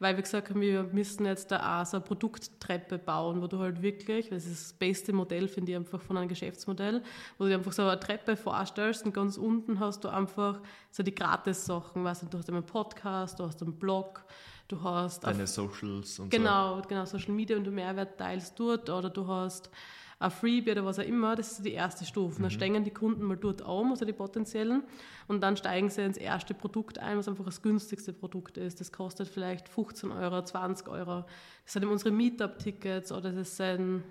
weil 0.00 0.16
wir 0.16 0.22
gesagt 0.22 0.50
haben, 0.50 0.60
wir 0.60 0.82
müssen 0.82 1.26
jetzt 1.26 1.52
da 1.52 1.80
auch 1.80 1.86
so 1.86 1.98
eine 1.98 2.04
Produkttreppe 2.04 2.98
bauen, 2.98 3.40
wo 3.40 3.46
du 3.46 3.60
halt 3.60 3.82
wirklich, 3.82 4.30
das 4.30 4.46
ist 4.46 4.70
das 4.70 4.72
beste 4.72 5.12
Modell, 5.12 5.46
finde 5.46 5.72
ich, 5.72 5.76
einfach 5.76 6.00
von 6.00 6.16
einem 6.16 6.28
Geschäftsmodell, 6.28 7.04
wo 7.38 7.44
du 7.44 7.50
dir 7.50 7.56
einfach 7.56 7.72
so 7.72 7.82
eine 7.82 8.00
Treppe 8.00 8.36
vorstellst 8.36 9.04
und 9.06 9.14
ganz 9.14 9.36
unten 9.36 9.78
hast 9.78 10.02
du 10.02 10.08
einfach 10.08 10.60
so 10.90 11.04
die 11.04 11.14
Gratis-Sachen, 11.14 12.02
weißt 12.02 12.22
du, 12.22 12.26
du 12.26 12.38
hast 12.38 12.50
einen 12.50 12.66
Podcast, 12.66 13.38
du 13.38 13.44
hast 13.44 13.62
einen 13.62 13.78
Blog, 13.78 14.24
du 14.66 14.82
hast... 14.82 15.22
Deine 15.22 15.46
Socials 15.46 16.18
und 16.18 16.30
genau, 16.30 16.78
so. 16.78 16.88
Genau, 16.88 17.04
Social 17.04 17.32
Media 17.32 17.56
und 17.56 17.62
du 17.62 17.70
Mehrwert 17.70 18.18
teilst 18.18 18.58
dort 18.58 18.90
oder 18.90 19.08
du 19.08 19.24
hast 19.24 19.70
ein 20.18 20.30
Freebie 20.30 20.72
oder 20.72 20.84
was 20.84 20.98
auch 20.98 21.04
immer, 21.04 21.34
das 21.34 21.52
ist 21.52 21.64
die 21.64 21.72
erste 21.72 22.04
Stufe. 22.04 22.38
Mhm. 22.38 22.42
Dann 22.42 22.50
steigen 22.50 22.84
die 22.84 22.92
Kunden 22.92 23.24
mal 23.24 23.36
dort 23.36 23.62
um, 23.62 23.90
also 23.90 24.04
die 24.04 24.12
potenziellen, 24.12 24.82
und 25.26 25.42
dann 25.42 25.56
steigen 25.56 25.88
sie 25.88 26.02
ins 26.02 26.16
erste 26.16 26.54
Produkt 26.54 26.98
ein, 26.98 27.18
was 27.18 27.28
einfach 27.28 27.44
das 27.44 27.62
günstigste 27.62 28.12
Produkt 28.12 28.58
ist. 28.58 28.80
Das 28.80 28.92
kostet 28.92 29.28
vielleicht 29.28 29.68
15 29.68 30.12
Euro, 30.12 30.42
20 30.42 30.88
Euro. 30.88 31.24
Das 31.64 31.72
sind 31.72 31.82
eben 31.82 31.92
unsere 31.92 32.10
Meetup-Tickets 32.10 33.10
oder 33.10 33.32
das 33.32 33.56
sind, 33.56 34.04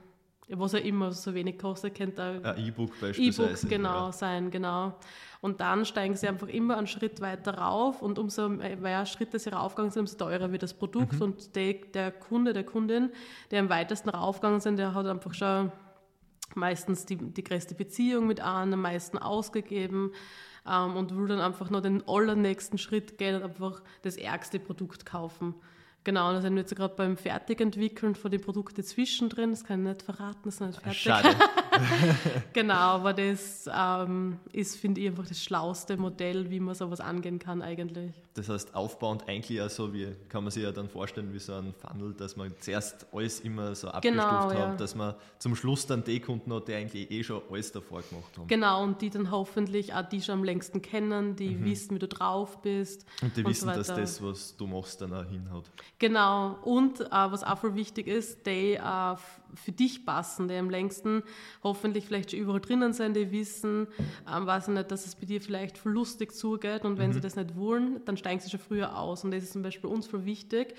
was 0.49 0.75
auch 0.75 0.79
immer 0.79 1.11
so 1.11 1.33
wenig 1.33 1.57
kostet, 1.57 1.95
kennt 1.95 2.19
ein 2.19 2.41
E-Book 2.57 2.91
beispielsweise. 2.99 3.51
E-Book, 3.51 3.69
genau, 3.69 4.05
ja. 4.07 4.11
sein, 4.11 4.51
genau. 4.51 4.95
Und 5.41 5.59
dann 5.59 5.85
steigen 5.85 6.15
sie 6.15 6.27
einfach 6.27 6.47
immer 6.47 6.77
einen 6.77 6.87
Schritt 6.87 7.21
weiter 7.21 7.57
rauf 7.57 8.01
und 8.01 8.17
umso 8.17 8.49
mehr 8.49 9.05
Schritte 9.05 9.39
sie 9.39 9.49
raufgegangen 9.49 9.91
sind, 9.91 10.01
umso 10.01 10.17
teurer 10.17 10.51
wird 10.51 10.63
das 10.63 10.73
Produkt. 10.73 11.13
Mhm. 11.13 11.21
Und 11.21 11.55
der, 11.55 11.73
der 11.93 12.11
Kunde, 12.11 12.53
der 12.53 12.63
Kundin, 12.63 13.11
der 13.51 13.59
am 13.59 13.69
weitesten 13.69 14.09
raufgegangen 14.09 14.61
sind, 14.61 14.77
der 14.77 14.93
hat 14.93 15.05
einfach 15.05 15.33
schon 15.33 15.71
meistens 16.55 17.05
die, 17.05 17.17
die 17.17 17.43
größte 17.43 17.75
Beziehung 17.75 18.27
mit 18.27 18.39
einem, 18.39 18.73
am 18.73 18.81
meisten 18.81 19.17
ausgegeben 19.17 20.11
ähm, 20.67 20.95
und 20.95 21.15
will 21.15 21.27
dann 21.27 21.39
einfach 21.39 21.69
nur 21.69 21.81
den 21.81 22.07
allernächsten 22.07 22.77
Schritt 22.77 23.17
gehen 23.17 23.35
und 23.35 23.43
einfach 23.43 23.81
das 24.01 24.17
ärgste 24.17 24.59
Produkt 24.59 25.05
kaufen. 25.05 25.55
Genau, 26.05 26.33
da 26.33 26.41
sind 26.41 26.55
wir 26.55 26.61
jetzt 26.61 26.75
gerade 26.75 26.93
beim 26.95 27.15
Fertigentwickeln 27.15 28.15
von 28.15 28.29
den 28.29 28.41
Produkten 28.41 28.83
zwischendrin. 28.83 29.51
Das 29.51 29.63
kann 29.63 29.81
ich 29.81 29.87
nicht 29.87 30.01
verraten, 30.01 30.41
das 30.43 30.55
ist 30.55 30.61
nicht 30.61 30.81
fertig. 30.81 31.01
Schade. 31.01 31.29
genau, 32.53 32.73
aber 32.73 33.13
das 33.13 33.69
ähm, 33.73 34.37
ist, 34.51 34.75
finde 34.75 34.99
ich, 34.99 35.07
einfach 35.07 35.27
das 35.27 35.41
schlauste 35.41 35.95
Modell, 35.95 36.49
wie 36.49 36.59
man 36.59 36.75
sowas 36.75 36.99
angehen 36.99 37.39
kann 37.39 37.61
eigentlich. 37.61 38.11
Das 38.33 38.49
heißt, 38.49 38.73
aufbauend 38.73 39.27
eigentlich 39.27 39.61
auch 39.61 39.69
so, 39.69 39.93
wie 39.93 40.07
kann 40.27 40.43
man 40.43 40.51
sich 40.51 40.63
ja 40.63 40.71
dann 40.71 40.89
vorstellen, 40.89 41.31
wie 41.33 41.39
so 41.39 41.53
ein 41.53 41.73
Funnel, 41.73 42.13
dass 42.13 42.35
man 42.35 42.51
zuerst 42.59 43.05
alles 43.13 43.39
immer 43.41 43.75
so 43.75 43.89
abgestuft 43.89 44.25
genau, 44.25 44.49
hat, 44.49 44.57
ja. 44.57 44.75
dass 44.75 44.95
man 44.95 45.13
zum 45.37 45.55
Schluss 45.55 45.85
dann 45.85 46.03
die 46.03 46.19
Kunden 46.19 46.51
hat, 46.51 46.67
die 46.67 46.73
eigentlich 46.73 47.11
eh 47.11 47.23
schon 47.23 47.41
alles 47.49 47.71
davor 47.71 48.01
gemacht 48.01 48.37
haben. 48.37 48.47
Genau, 48.47 48.83
und 48.83 49.01
die 49.01 49.11
dann 49.11 49.29
hoffentlich 49.29 49.93
auch 49.93 50.07
die 50.07 50.21
schon 50.21 50.39
am 50.39 50.43
längsten 50.43 50.81
kennen, 50.81 51.35
die 51.35 51.51
mhm. 51.51 51.65
wissen, 51.65 51.95
wie 51.95 51.99
du 51.99 52.07
drauf 52.07 52.61
bist. 52.61 53.05
Und 53.21 53.37
die 53.37 53.43
und 53.43 53.51
wissen, 53.51 53.69
so 53.69 53.75
dass 53.75 53.87
das, 53.87 54.21
was 54.21 54.57
du 54.57 54.65
machst, 54.65 54.99
dann 55.01 55.13
auch 55.13 55.25
hinhaut. 55.25 55.69
Genau, 56.03 56.57
und 56.63 56.99
äh, 56.99 57.07
was 57.11 57.45
auch 57.45 57.59
voll 57.59 57.75
wichtig 57.75 58.07
ist, 58.07 58.45
die 58.45 58.73
äh, 58.73 59.15
für 59.55 59.71
dich 59.71 60.05
passen, 60.05 60.49
die 60.49 60.55
am 60.55 60.69
längsten 60.69 61.23
hoffentlich 61.63 62.05
vielleicht 62.05 62.31
schon 62.31 62.41
überall 62.41 62.59
drinnen 62.59 62.91
sind, 62.91 63.15
die 63.15 63.31
wissen, 63.31 63.87
ähm, 64.29 64.45
weiß 64.45 64.67
ich 64.67 64.73
nicht, 64.73 64.91
dass 64.91 65.05
es 65.05 65.15
bei 65.15 65.25
dir 65.25 65.39
vielleicht 65.39 65.77
voll 65.77 65.93
lustig 65.93 66.33
zugeht 66.33 66.83
und 66.83 66.97
wenn 66.97 67.11
mhm. 67.11 67.13
sie 67.13 67.21
das 67.21 67.37
nicht 67.37 67.55
wollen, 67.55 68.01
dann 68.03 68.17
steigen 68.17 68.41
sie 68.41 68.49
schon 68.49 68.59
früher 68.59 68.97
aus 68.99 69.23
und 69.23 69.31
das 69.31 69.43
ist 69.43 69.53
zum 69.53 69.61
Beispiel 69.61 69.89
uns 69.89 70.05
voll 70.05 70.25
wichtig, 70.25 70.75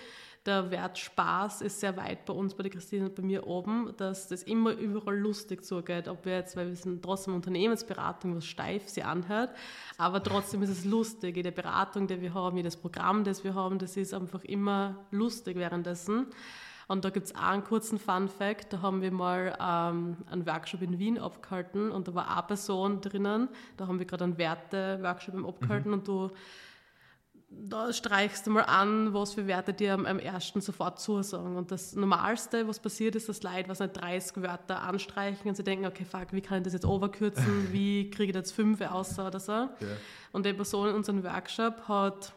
der 0.46 0.70
Wert 0.70 0.98
Spaß 0.98 1.62
ist 1.62 1.80
sehr 1.80 1.96
weit 1.96 2.26
bei 2.26 2.34
uns, 2.34 2.54
bei 2.54 2.62
der 2.62 2.72
Christine 2.72 3.06
und 3.06 3.14
bei 3.14 3.22
mir 3.22 3.46
oben, 3.46 3.94
dass 3.96 4.28
das 4.28 4.42
immer 4.42 4.72
überall 4.72 5.16
lustig 5.16 5.64
zugeht. 5.64 6.06
Ob 6.06 6.26
wir 6.26 6.34
jetzt, 6.34 6.56
weil 6.56 6.68
wir 6.68 6.76
sind 6.76 7.02
trotzdem 7.02 7.34
Unternehmensberatung, 7.34 8.36
was 8.36 8.44
steif 8.44 8.88
sie 8.88 9.02
anhört, 9.02 9.50
aber 9.96 10.22
trotzdem 10.22 10.62
ist 10.62 10.70
es 10.70 10.84
lustig. 10.84 11.36
Jede 11.36 11.50
Beratung, 11.50 12.06
die 12.06 12.20
wir 12.20 12.34
haben, 12.34 12.56
jedes 12.56 12.76
Programm, 12.76 13.24
das 13.24 13.42
wir 13.42 13.54
haben, 13.54 13.78
das 13.78 13.96
ist 13.96 14.12
einfach 14.12 14.44
immer 14.44 15.06
lustig 15.10 15.56
währenddessen. 15.56 16.26
Und 16.86 17.04
da 17.06 17.10
gibt 17.10 17.26
es 17.26 17.34
auch 17.34 17.40
einen 17.40 17.64
kurzen 17.64 17.98
Fun-Fact. 17.98 18.74
Da 18.74 18.82
haben 18.82 19.00
wir 19.00 19.10
mal 19.10 19.56
ähm, 19.58 20.18
einen 20.30 20.46
Workshop 20.46 20.82
in 20.82 20.98
Wien 20.98 21.18
abgehalten 21.18 21.90
und 21.90 22.08
da 22.08 22.14
war 22.14 22.30
eine 22.30 22.42
Person 22.42 23.00
drinnen. 23.00 23.48
Da 23.78 23.86
haben 23.86 23.98
wir 23.98 24.06
gerade 24.06 24.24
einen 24.24 24.36
Werte-Workshop 24.36 25.46
abgehalten 25.46 25.88
mhm. 25.88 25.94
und 25.94 26.08
du 26.08 26.30
da 27.62 27.92
streichst 27.92 28.46
du 28.46 28.50
mal 28.50 28.62
an, 28.62 29.12
was 29.14 29.34
für 29.34 29.46
Werte 29.46 29.72
dir 29.72 29.94
am, 29.94 30.06
am 30.06 30.18
ersten 30.18 30.60
sofort 30.60 31.00
zusagen. 31.00 31.56
Und 31.56 31.70
das 31.70 31.94
Normalste, 31.94 32.66
was 32.68 32.80
passiert, 32.80 33.16
ist, 33.16 33.28
dass 33.28 33.42
Leute 33.42 33.68
was 33.68 33.80
nicht 33.80 33.96
30 33.96 34.42
Wörter 34.42 34.82
anstreichen 34.82 35.48
und 35.48 35.56
sie 35.56 35.64
denken, 35.64 35.86
okay, 35.86 36.04
fuck, 36.04 36.32
wie 36.32 36.40
kann 36.40 36.58
ich 36.58 36.64
das 36.64 36.72
jetzt 36.72 36.84
overkürzen? 36.84 37.68
Wie 37.72 38.10
kriege 38.10 38.30
ich 38.30 38.36
jetzt 38.36 38.52
fünf 38.52 38.80
aus 38.80 39.18
oder 39.18 39.40
so? 39.40 39.52
Ja. 39.52 39.70
Und 40.32 40.46
die 40.46 40.52
Person 40.52 40.90
in 40.90 40.94
unserem 40.94 41.24
Workshop 41.24 41.88
hat 41.88 42.32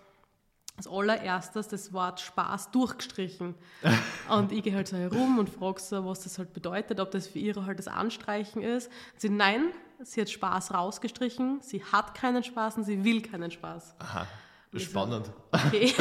als 0.77 0.87
allererstes 0.87 1.67
das 1.67 1.91
Wort 1.91 2.19
Spaß 2.19 2.71
durchgestrichen. 2.71 3.55
und 4.29 4.51
ich 4.51 4.63
gehe 4.63 4.75
halt 4.75 4.87
so 4.87 4.95
herum 4.95 5.39
und 5.39 5.49
frage 5.49 5.81
so, 5.81 6.05
was 6.05 6.21
das 6.21 6.37
halt 6.37 6.53
bedeutet, 6.53 6.99
ob 6.99 7.11
das 7.11 7.27
für 7.27 7.39
ihre 7.39 7.65
halt 7.65 7.79
das 7.79 7.87
Anstreichen 7.87 8.61
ist. 8.61 8.91
sie, 9.17 9.29
nein, 9.29 9.71
sie 10.03 10.21
hat 10.21 10.29
Spaß 10.29 10.73
rausgestrichen, 10.73 11.59
sie 11.61 11.83
hat 11.83 12.13
keinen 12.13 12.43
Spaß 12.43 12.77
und 12.77 12.83
sie 12.83 13.03
will 13.03 13.21
keinen 13.21 13.49
Spaß. 13.49 13.95
Aha. 13.99 14.27
Spannend. 14.75 15.31
Okay. 15.51 15.93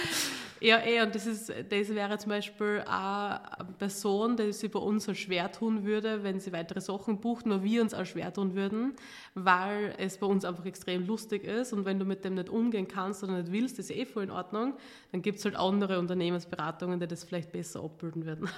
ja, 0.60 0.78
eh, 0.84 1.02
und 1.02 1.14
das, 1.14 1.26
ist, 1.26 1.48
das 1.48 1.88
wäre 1.88 2.18
zum 2.18 2.30
Beispiel 2.30 2.82
eine 2.86 3.40
Person, 3.78 4.36
die 4.36 4.52
sich 4.52 4.70
bei 4.70 4.78
uns 4.78 5.08
als 5.08 5.18
schwer 5.18 5.52
tun 5.52 5.84
würde, 5.84 6.22
wenn 6.22 6.40
sie 6.40 6.52
weitere 6.52 6.80
Sachen 6.80 7.20
bucht, 7.20 7.46
nur 7.46 7.62
wir 7.62 7.82
uns 7.82 7.92
als 7.94 8.08
schwer 8.08 8.32
tun 8.32 8.54
würden, 8.54 8.94
weil 9.34 9.94
es 9.98 10.18
bei 10.18 10.26
uns 10.26 10.44
einfach 10.44 10.64
extrem 10.64 11.06
lustig 11.06 11.44
ist 11.44 11.72
und 11.72 11.84
wenn 11.84 11.98
du 11.98 12.04
mit 12.04 12.24
dem 12.24 12.34
nicht 12.34 12.48
umgehen 12.48 12.88
kannst 12.88 13.22
oder 13.22 13.34
nicht 13.34 13.52
willst, 13.52 13.78
ist 13.78 13.90
eh 13.90 14.06
voll 14.06 14.24
in 14.24 14.30
Ordnung, 14.30 14.74
dann 15.12 15.22
gibt 15.22 15.38
es 15.38 15.44
halt 15.44 15.56
andere 15.56 15.98
Unternehmensberatungen, 15.98 16.98
die 16.98 17.06
das 17.06 17.24
vielleicht 17.24 17.52
besser 17.52 17.84
abbilden 17.84 18.24
würden. 18.24 18.48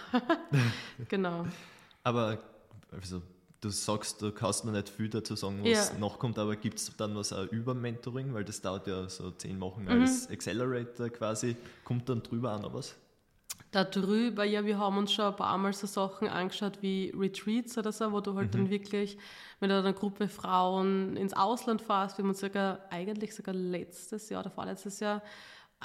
genau. 1.09 1.47
Aber 2.05 2.39
also 2.93 3.23
du 3.61 3.71
sagst, 3.71 4.23
du 4.23 4.33
kannst 4.33 4.65
mir 4.65 4.73
nicht 4.73 4.89
viel 4.89 5.09
dazu 5.09 5.35
sagen, 5.35 5.61
was 5.63 5.93
ja. 5.93 5.99
nachkommt, 5.99 6.39
aber 6.39 6.57
gibt 6.57 6.79
es 6.79 6.97
dann 6.97 7.15
was 7.17 7.33
auch 7.33 7.47
über 7.47 7.75
Mentoring, 7.75 8.33
weil 8.35 8.45
das 8.45 8.61
dauert 8.61 8.87
ja 8.87 9.09
so 9.09 9.31
zehn 9.33 9.61
Wochen 9.61 9.83
mhm. 9.83 10.03
als 10.03 10.29
Accelerator 10.31 11.09
quasi. 11.09 11.57
Kommt 11.85 12.09
dann 12.09 12.23
drüber 12.23 12.55
auch 12.55 12.61
noch 12.61 12.75
was? 12.75 12.95
Darüber, 13.71 14.45
ja, 14.45 14.65
wir 14.65 14.79
haben 14.79 14.97
uns 14.97 15.13
schon 15.13 15.27
ein 15.27 15.37
paar 15.37 15.59
Mal 15.59 15.75
so 15.75 15.87
Sachen 15.87 16.29
angeschaut 16.29 16.79
wie 16.81 17.13
Retreats 17.15 17.77
oder 17.77 17.93
so, 17.93 18.13
wo 18.13 18.21
du 18.21 18.35
halt 18.35 18.55
mhm. 18.55 18.59
dann 18.59 18.71
wirklich 18.71 19.19
mit 19.61 19.71
einer 19.71 19.93
Gruppe 19.93 20.29
Frauen 20.29 21.17
ins 21.17 21.35
Ausland 21.35 21.83
fährst. 21.83 22.17
Wir 22.17 22.23
haben 22.23 22.31
uns 22.31 22.41
sogar, 22.41 22.81
eigentlich 22.91 23.35
sogar 23.35 23.55
letztes 23.55 24.31
Jahr 24.31 24.41
oder 24.41 24.51
vorletztes 24.51 25.01
Jahr 25.01 25.23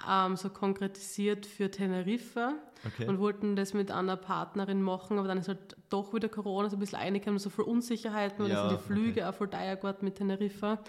ähm, 0.10 0.36
so 0.36 0.50
konkretisiert 0.50 1.46
für 1.46 1.70
Teneriffa 1.70 2.54
okay. 2.86 3.08
und 3.08 3.20
wollten 3.20 3.56
das 3.56 3.74
mit 3.74 3.92
einer 3.92 4.18
Partnerin 4.18 4.82
machen, 4.82 5.20
aber 5.20 5.28
dann 5.28 5.38
ist 5.38 5.48
halt 5.48 5.78
doch 5.90 6.14
wieder 6.14 6.30
Corona 6.30 6.70
so 6.70 6.78
ein 6.78 6.80
bisschen 6.80 7.00
reingekommen, 7.00 7.40
so 7.40 7.50
viel 7.50 7.66
Unsicherheiten, 7.66 8.44
weil 8.44 8.52
ja, 8.52 8.70
sind 8.70 8.80
die 8.80 8.84
Flüge 8.84 9.22
okay. 9.22 9.24
auch 9.24 9.36
voll 9.36 9.50
teuer 9.50 9.76
geworden 9.76 10.00
mit 10.02 10.16
Teneriffa. 10.16 10.80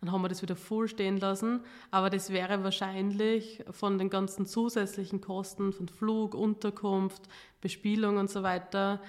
Dann 0.00 0.12
haben 0.12 0.22
wir 0.22 0.28
das 0.28 0.42
wieder 0.42 0.54
voll 0.54 0.86
stehen 0.86 1.18
lassen. 1.18 1.64
Aber 1.90 2.08
das 2.08 2.30
wäre 2.30 2.62
wahrscheinlich 2.62 3.64
von 3.70 3.98
den 3.98 4.10
ganzen 4.10 4.46
zusätzlichen 4.46 5.20
Kosten 5.20 5.72
von 5.72 5.88
Flug, 5.88 6.34
Unterkunft, 6.34 7.22
Bespielung 7.60 8.16
und 8.16 8.30
so 8.30 8.44
weiter 8.44 9.00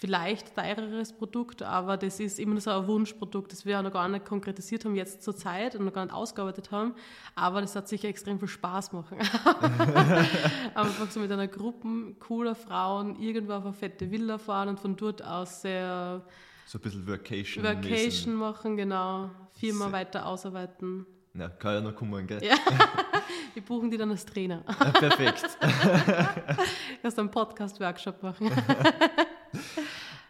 vielleicht 0.00 0.54
teureres 0.54 1.12
Produkt, 1.12 1.60
aber 1.62 1.96
das 1.96 2.20
ist 2.20 2.38
immer 2.38 2.60
so 2.60 2.70
ein 2.70 2.86
Wunschprodukt, 2.86 3.50
das 3.50 3.66
wir 3.66 3.82
noch 3.82 3.92
gar 3.92 4.08
nicht 4.08 4.24
konkretisiert 4.24 4.84
haben 4.84 4.94
jetzt 4.94 5.22
zur 5.22 5.36
Zeit 5.36 5.74
und 5.74 5.84
noch 5.84 5.92
gar 5.92 6.04
nicht 6.04 6.14
ausgearbeitet 6.14 6.70
haben, 6.70 6.94
aber 7.34 7.60
das 7.60 7.74
hat 7.74 7.88
sicher 7.88 8.08
extrem 8.08 8.38
viel 8.38 8.46
Spaß 8.48 8.92
machen. 8.92 9.18
Einfach 10.74 11.10
so 11.10 11.18
mit 11.18 11.32
einer 11.32 11.48
Gruppe 11.48 12.14
cooler 12.20 12.54
Frauen 12.54 13.20
irgendwo 13.20 13.54
auf 13.54 13.64
eine 13.64 13.72
fette 13.72 14.08
Villa 14.08 14.38
fahren 14.38 14.68
und 14.68 14.80
von 14.80 14.94
dort 14.94 15.20
aus 15.22 15.62
sehr 15.62 16.24
so 16.64 16.78
ein 16.78 16.82
bisschen 16.82 17.06
Vacation, 17.06 17.64
Vacation 17.64 18.34
machen, 18.34 18.76
genau. 18.76 19.30
Firma 19.54 19.86
sehr. 19.86 19.92
weiter 19.92 20.26
ausarbeiten. 20.26 21.06
Ja, 21.34 21.48
kann 21.48 21.74
ja 21.74 21.80
noch 21.80 21.94
kommen, 21.94 22.26
gell? 22.26 22.44
Ja. 22.44 22.56
Wir 23.54 23.62
buchen 23.62 23.90
die 23.90 23.96
dann 23.96 24.10
als 24.10 24.24
Trainer. 24.24 24.64
Ja, 24.78 24.90
perfekt. 24.92 25.44
Erst 27.02 27.18
einen 27.18 27.30
Podcast-Workshop 27.30 28.22
machen. 28.22 28.50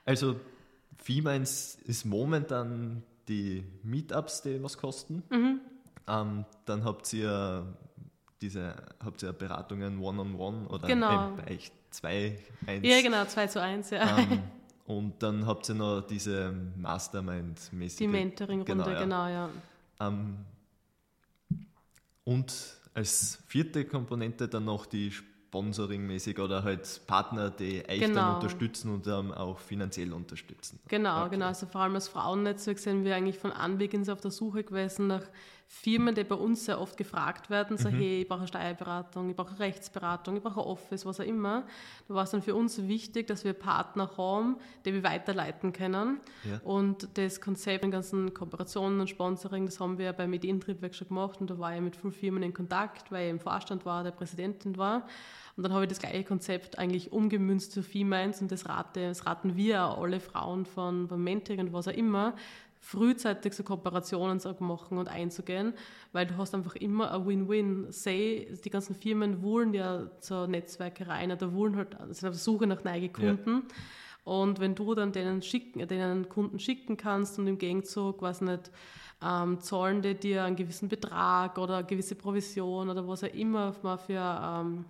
Also 0.09 0.41
Feemines 0.97 1.75
ist 1.85 2.07
momentan 2.07 3.03
die 3.29 3.63
Meetups, 3.83 4.41
die 4.41 4.63
was 4.63 4.79
kosten. 4.79 5.23
Mhm. 5.29 5.61
Ähm, 6.09 6.47
dann 6.65 6.83
habt 6.83 7.13
ihr 7.13 7.67
diese 8.41 8.75
habt 9.05 9.23
ihr 9.23 9.35
Beratungen 9.35 9.99
One-on-One 9.99 10.39
-on 10.39 10.67
-one 10.67 10.67
oder 10.69 10.89
genau. 10.89 11.37
bei 11.37 11.59
zwei, 11.91 12.39
eins. 12.67 12.87
Ja, 12.87 13.03
genau, 13.03 13.27
2 13.27 13.47
zu 13.49 13.61
1, 13.61 13.91
ja. 13.91 14.19
Ähm, 14.19 14.43
und 14.87 15.23
dann 15.23 15.45
habt 15.45 15.69
ihr 15.69 15.75
noch 15.75 16.01
diese 16.01 16.55
Mastermind-mäßige. 16.77 17.99
Die 17.99 18.09
Mentoring-Runde, 18.09 18.85
genau, 18.85 18.89
ja. 18.89 19.01
Genau, 19.01 19.29
ja. 19.29 19.51
Ähm, 20.01 20.39
und 22.25 22.55
als 22.95 23.43
vierte 23.47 23.85
Komponente 23.85 24.49
dann 24.49 24.65
noch 24.65 24.87
die 24.87 25.13
Sponsoring-mäßig 25.49 26.39
oder 26.41 26.63
halt 26.63 27.01
Partner, 27.07 27.51
die 27.51 27.83
euch 27.89 28.01
Genau. 28.01 28.15
dann 28.15 28.35
unterstützen 28.35 28.93
und 28.95 29.07
ähm, 29.07 29.33
auch 29.33 29.59
finanziell 29.59 30.13
unterstützen. 30.13 30.79
Genau, 30.89 31.23
Okay. 31.23 31.31
genau. 31.37 31.47
Also 31.47 31.67
vor 31.67 31.81
allem 31.83 31.95
als 31.95 32.09
Frauennetzwerk 32.09 32.79
sind 32.79 33.05
wir 33.05 33.17
eigentlich 33.17 33.39
von 33.39 33.53
Anbeginn 33.53 34.09
auf 34.11 34.21
der 34.21 34.31
Suche 34.31 34.63
gewesen 34.65 35.07
nach 35.07 35.23
Firmen, 35.71 36.15
die 36.15 36.25
bei 36.25 36.35
uns 36.35 36.65
sehr 36.65 36.81
oft 36.81 36.97
gefragt 36.97 37.51
werden, 37.51 37.77
so 37.77 37.91
hey, 37.91 38.23
ich 38.23 38.29
brauche 38.29 38.47
Steuerberatung, 38.49 39.29
ich 39.29 39.37
brauche 39.37 39.59
Rechtsberatung, 39.59 40.37
ich 40.37 40.43
brauche 40.43 40.67
Office, 40.67 41.05
was 41.05 41.21
auch 41.21 41.25
immer. 41.25 41.65
Da 42.09 42.15
war 42.15 42.25
es 42.25 42.31
dann 42.31 42.41
für 42.41 42.55
uns 42.55 42.89
wichtig, 42.89 43.27
dass 43.27 43.45
wir 43.45 43.53
Partner 43.53 44.11
haben, 44.17 44.57
die 44.87 44.95
wir 44.95 45.03
weiterleiten 45.03 45.75
können. 45.75 46.21
Ja. 46.51 46.59
Und 46.65 47.11
das 47.19 47.43
Konzept, 47.43 47.85
den 47.85 47.91
ganzen 47.91 48.33
Kooperationen 48.33 48.99
und 49.01 49.11
Sponsoring, 49.11 49.67
das 49.67 49.79
haben 49.79 49.99
wir 49.99 50.15
beim 50.15 50.33
Ideentriebwerk 50.33 50.95
schon 50.95 51.09
gemacht 51.09 51.39
und 51.43 51.51
da 51.51 51.59
war 51.59 51.75
ich 51.75 51.83
mit 51.83 51.97
vielen 51.97 52.13
Firmen 52.13 52.43
in 52.43 52.55
Kontakt, 52.55 53.13
weil 53.13 53.27
ich 53.27 53.31
im 53.31 53.41
Vorstand 53.41 53.85
war, 53.85 54.03
der 54.03 54.13
Präsidentin 54.13 54.79
war. 54.79 55.07
Und 55.59 55.65
dann 55.65 55.73
habe 55.73 55.85
ich 55.85 55.89
das 55.89 55.99
gleiche 55.99 56.23
Konzept 56.23 56.79
eigentlich 56.79 57.13
umgemünzt 57.13 57.73
zu 57.73 57.83
Femines 57.83 58.41
und 58.41 58.53
das, 58.53 58.69
rate, 58.69 59.09
das 59.09 59.27
raten 59.27 59.57
wir 59.57 59.81
alle 59.81 60.21
Frauen 60.21 60.65
von 60.65 61.09
beim 61.09 61.25
Mentoring 61.25 61.59
und 61.59 61.73
was 61.73 61.89
auch 61.89 61.93
immer, 61.93 62.35
frühzeitig 62.81 63.55
so 63.55 63.63
Kooperationen 63.63 64.41
zu 64.41 64.55
machen 64.61 64.99
und 64.99 65.09
einzugehen, 65.09 65.75
weil 66.13 66.27
du 66.27 66.37
hast 66.37 66.55
einfach 66.55 66.77
immer 66.77 67.13
ein 67.13 67.27
Win-Win. 67.27 67.87
Say, 67.91 68.57
die 68.65 68.71
ganzen 68.71 68.95
Firmen 68.95 69.43
wollen 69.43 69.75
ja 69.75 70.11
zur 70.21 70.47
Netzwerke 70.47 71.07
rein 71.07 71.33
oder 71.33 71.53
wollen 71.55 71.77
halt, 71.77 71.93
sind 71.93 72.29
auf 72.29 72.35
der 72.35 72.35
Suche 72.35 72.67
nach 72.67 72.85
neuen 72.85 73.13
Kunden. 73.13 73.65
Und 74.25 74.61
wenn 74.61 74.75
du 74.75 74.95
dann 74.95 75.13
denen, 75.13 75.43
schicken, 75.43 75.87
denen 75.89 76.29
Kunden 76.29 76.59
schicken 76.59 76.97
kannst 76.97 77.39
und 77.39 77.47
im 77.47 77.59
Gegenzug, 77.59 78.21
weiß 78.21 78.43
nicht, 78.43 78.71
ähm, 79.23 79.61
zahlen 79.61 80.03
die 80.03 80.15
dir 80.15 80.45
einen 80.45 80.57
gewissen 80.57 80.89
Betrag 80.89 81.59
oder 81.59 81.79
eine 81.79 81.87
gewisse 81.87 82.15
Provision 82.15 82.91
oder 82.91 83.07
was 83.09 83.25
auch 83.25 83.35
immer 83.35 83.73
für 83.73 84.41
ähm, 84.43 84.85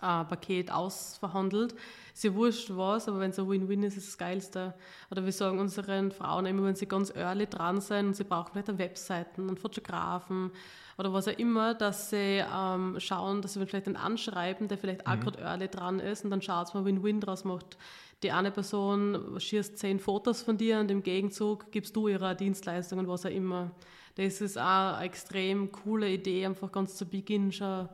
Paket 0.00 0.70
ausverhandelt. 0.70 1.74
Ist 2.14 2.24
ja 2.24 2.34
wurscht 2.34 2.70
was, 2.74 3.08
aber 3.08 3.20
wenn 3.20 3.30
es 3.30 3.38
ein 3.38 3.48
Win-Win 3.48 3.82
ist, 3.82 3.96
ist 3.96 4.04
es 4.04 4.10
das 4.10 4.18
Geilste. 4.18 4.74
Oder 5.10 5.24
wir 5.24 5.32
sagen 5.32 5.58
unseren 5.58 6.10
Frauen 6.10 6.46
immer, 6.46 6.64
wenn 6.64 6.74
sie 6.74 6.86
ganz 6.86 7.14
early 7.14 7.46
dran 7.46 7.80
sind 7.80 8.06
und 8.06 8.16
sie 8.16 8.24
brauchen 8.24 8.50
vielleicht 8.52 8.78
Webseiten, 8.78 9.48
einen 9.48 9.56
Fotografen 9.56 10.50
oder 10.98 11.12
was 11.12 11.28
auch 11.28 11.38
immer, 11.38 11.74
dass 11.74 12.10
sie 12.10 12.42
ähm, 12.54 12.96
schauen, 12.98 13.42
dass 13.42 13.54
sie 13.54 13.66
vielleicht 13.66 13.86
einen 13.86 13.96
anschreiben, 13.96 14.68
der 14.68 14.78
vielleicht 14.78 15.06
auch 15.06 15.20
gerade 15.20 15.40
early 15.40 15.68
dran 15.68 16.00
ist 16.00 16.24
und 16.24 16.30
dann 16.30 16.40
schaut 16.40 16.72
man, 16.74 16.84
Win-Win 16.84 17.20
draus 17.20 17.44
macht. 17.44 17.76
Die 18.22 18.32
eine 18.32 18.50
Person 18.50 19.38
schießt 19.38 19.78
zehn 19.78 20.00
Fotos 20.00 20.40
von 20.42 20.56
dir 20.56 20.80
und 20.80 20.90
im 20.90 21.02
Gegenzug 21.02 21.70
gibst 21.70 21.94
du 21.96 22.08
ihre 22.08 22.34
Dienstleistungen, 22.34 23.06
was 23.08 23.26
auch 23.26 23.30
immer. 23.30 23.72
Das 24.14 24.40
ist 24.40 24.56
auch 24.56 24.94
eine 24.94 25.04
extrem 25.04 25.70
coole 25.70 26.08
Idee, 26.08 26.46
einfach 26.46 26.72
ganz 26.72 26.96
zu 26.96 27.04
Beginn 27.04 27.52
schon 27.52 27.88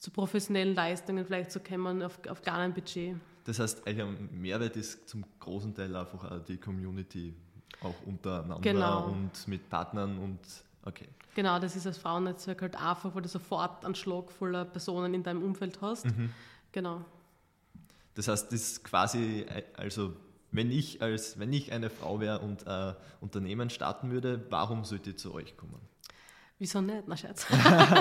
zu 0.00 0.10
professionellen 0.10 0.74
Leistungen 0.74 1.24
vielleicht 1.24 1.52
zu 1.52 1.60
kommen 1.60 2.02
auf, 2.02 2.18
auf 2.28 2.42
kleinem 2.42 2.72
Budget. 2.72 3.16
Das 3.44 3.58
heißt, 3.58 3.82
euer 3.86 4.06
Mehrwert 4.32 4.76
ist 4.76 5.08
zum 5.08 5.24
großen 5.38 5.74
Teil 5.74 5.94
einfach 5.94 6.30
auch 6.30 6.44
die 6.44 6.56
Community 6.56 7.34
auch 7.82 7.94
untereinander 8.06 8.60
Genau. 8.60 9.04
und 9.08 9.46
mit 9.46 9.68
Partnern 9.68 10.18
und 10.18 10.38
okay. 10.84 11.08
Genau, 11.34 11.58
das 11.58 11.76
ist 11.76 11.86
als 11.86 11.98
Frauennetzwerk 11.98 12.62
halt 12.62 12.76
einfach, 12.76 13.14
weil 13.14 13.22
du 13.22 13.28
sofort 13.28 13.84
einen 13.84 13.94
Schlag 13.94 14.30
voller 14.32 14.64
Personen 14.64 15.14
in 15.14 15.22
deinem 15.22 15.42
Umfeld 15.42 15.80
hast. 15.80 16.06
Genau. 16.72 17.04
Das 18.14 18.26
heißt, 18.28 18.52
das 18.52 18.60
ist 18.60 18.84
quasi, 18.84 19.42
äh, 19.48 19.62
also 19.76 20.14
wenn 20.50 20.70
ich 20.70 21.00
als 21.00 21.38
wenn 21.38 21.52
ich 21.52 21.72
eine 21.72 21.90
Frau 21.90 22.20
wäre 22.20 22.40
und 22.40 22.66
ein 22.66 22.96
Unternehmen 23.20 23.70
starten 23.70 24.10
würde, 24.10 24.44
warum 24.50 24.84
sollte 24.84 25.10
ich 25.10 25.18
zu 25.18 25.32
euch 25.32 25.56
kommen? 25.56 25.78
Wieso 26.60 26.82
nicht? 26.82 27.04
Na, 27.06 27.16
Scherz. 27.16 27.46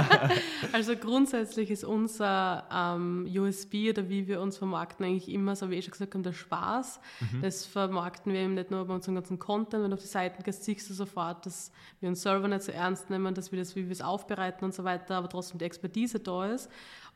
also 0.73 0.93
grundsätzlich 0.97 1.71
ist 1.71 1.85
unser 1.85 2.67
ähm, 2.69 3.25
USB 3.33 3.89
oder 3.89 4.09
wie 4.09 4.27
wir 4.27 4.41
uns 4.41 4.57
vermarkten 4.57 5.05
eigentlich 5.05 5.29
immer, 5.29 5.55
so 5.55 5.69
wie 5.69 5.75
ich 5.75 5.85
schon 5.85 5.93
gesagt 5.93 6.13
habe, 6.13 6.23
der 6.23 6.33
Spaß. 6.33 6.99
Das 7.41 7.65
vermarkten 7.65 8.33
wir 8.33 8.41
eben 8.41 8.55
nicht 8.55 8.69
nur 8.69 8.83
bei 8.83 8.93
unserem 8.93 9.15
ganzen 9.15 9.39
Content, 9.39 9.81
wenn 9.81 9.91
du 9.91 9.95
auf 9.95 10.01
die 10.01 10.07
Seiten 10.07 10.43
gehst, 10.43 10.65
siehst 10.65 10.89
du 10.89 10.93
sofort, 10.93 11.45
dass 11.45 11.71
wir 12.01 12.09
uns 12.09 12.21
selber 12.21 12.49
nicht 12.49 12.63
so 12.63 12.73
ernst 12.73 13.09
nehmen, 13.09 13.33
dass 13.33 13.53
wir 13.53 13.59
das, 13.59 13.77
wie 13.77 13.85
wir 13.85 13.93
es 13.93 14.01
aufbereiten 14.01 14.65
und 14.65 14.73
so 14.73 14.83
weiter, 14.83 15.15
aber 15.15 15.29
trotzdem 15.29 15.57
die 15.57 15.65
Expertise 15.65 16.19
da 16.19 16.47
ist 16.47 16.69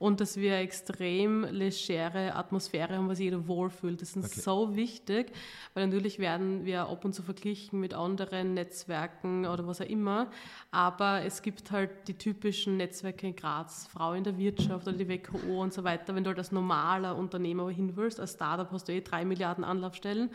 und 0.03 0.19
dass 0.19 0.35
wir 0.35 0.55
eine 0.55 0.63
extrem 0.63 1.45
legere 1.45 2.35
Atmosphäre 2.35 2.97
haben, 2.97 3.07
was 3.07 3.19
jeder 3.19 3.47
wohlfühlt. 3.47 4.01
Das 4.01 4.17
ist 4.17 4.25
Okay. 4.33 4.41
so 4.41 4.75
wichtig, 4.75 5.31
weil 5.73 5.87
natürlich 5.87 6.19
werden 6.19 6.65
wir 6.65 6.87
ab 6.89 7.05
und 7.05 7.13
zu 7.13 7.23
verglichen 7.23 7.79
mit 7.79 7.93
anderen 7.93 8.53
Netzwerken 8.53 9.45
oder 9.45 9.65
was 9.65 9.79
auch 9.79 9.85
immer, 9.85 10.29
aber 10.71 11.21
es 11.23 11.41
gibt 11.41 11.71
halt 11.71 11.89
die 12.09 12.15
typischen 12.15 12.75
Netzwerke 12.75 13.27
in 13.27 13.35
Graz, 13.37 13.87
Frau 13.87 14.11
in 14.11 14.25
der 14.25 14.37
Wirtschaft 14.37 14.85
oder 14.89 14.97
die 14.97 15.07
WKO 15.07 15.61
und 15.61 15.71
so 15.71 15.85
weiter. 15.85 16.13
Wenn 16.13 16.25
du 16.25 16.31
halt 16.31 16.37
als 16.37 16.51
normaler 16.51 17.15
Unternehmer 17.15 17.69
hin 17.69 17.95
willst, 17.95 18.19
als 18.19 18.33
Startup 18.33 18.69
hast 18.73 18.89
du 18.89 18.91
eh 18.91 18.99
drei 18.99 19.23
Milliarden 19.23 19.63
Anlaufstellen, 19.63 20.29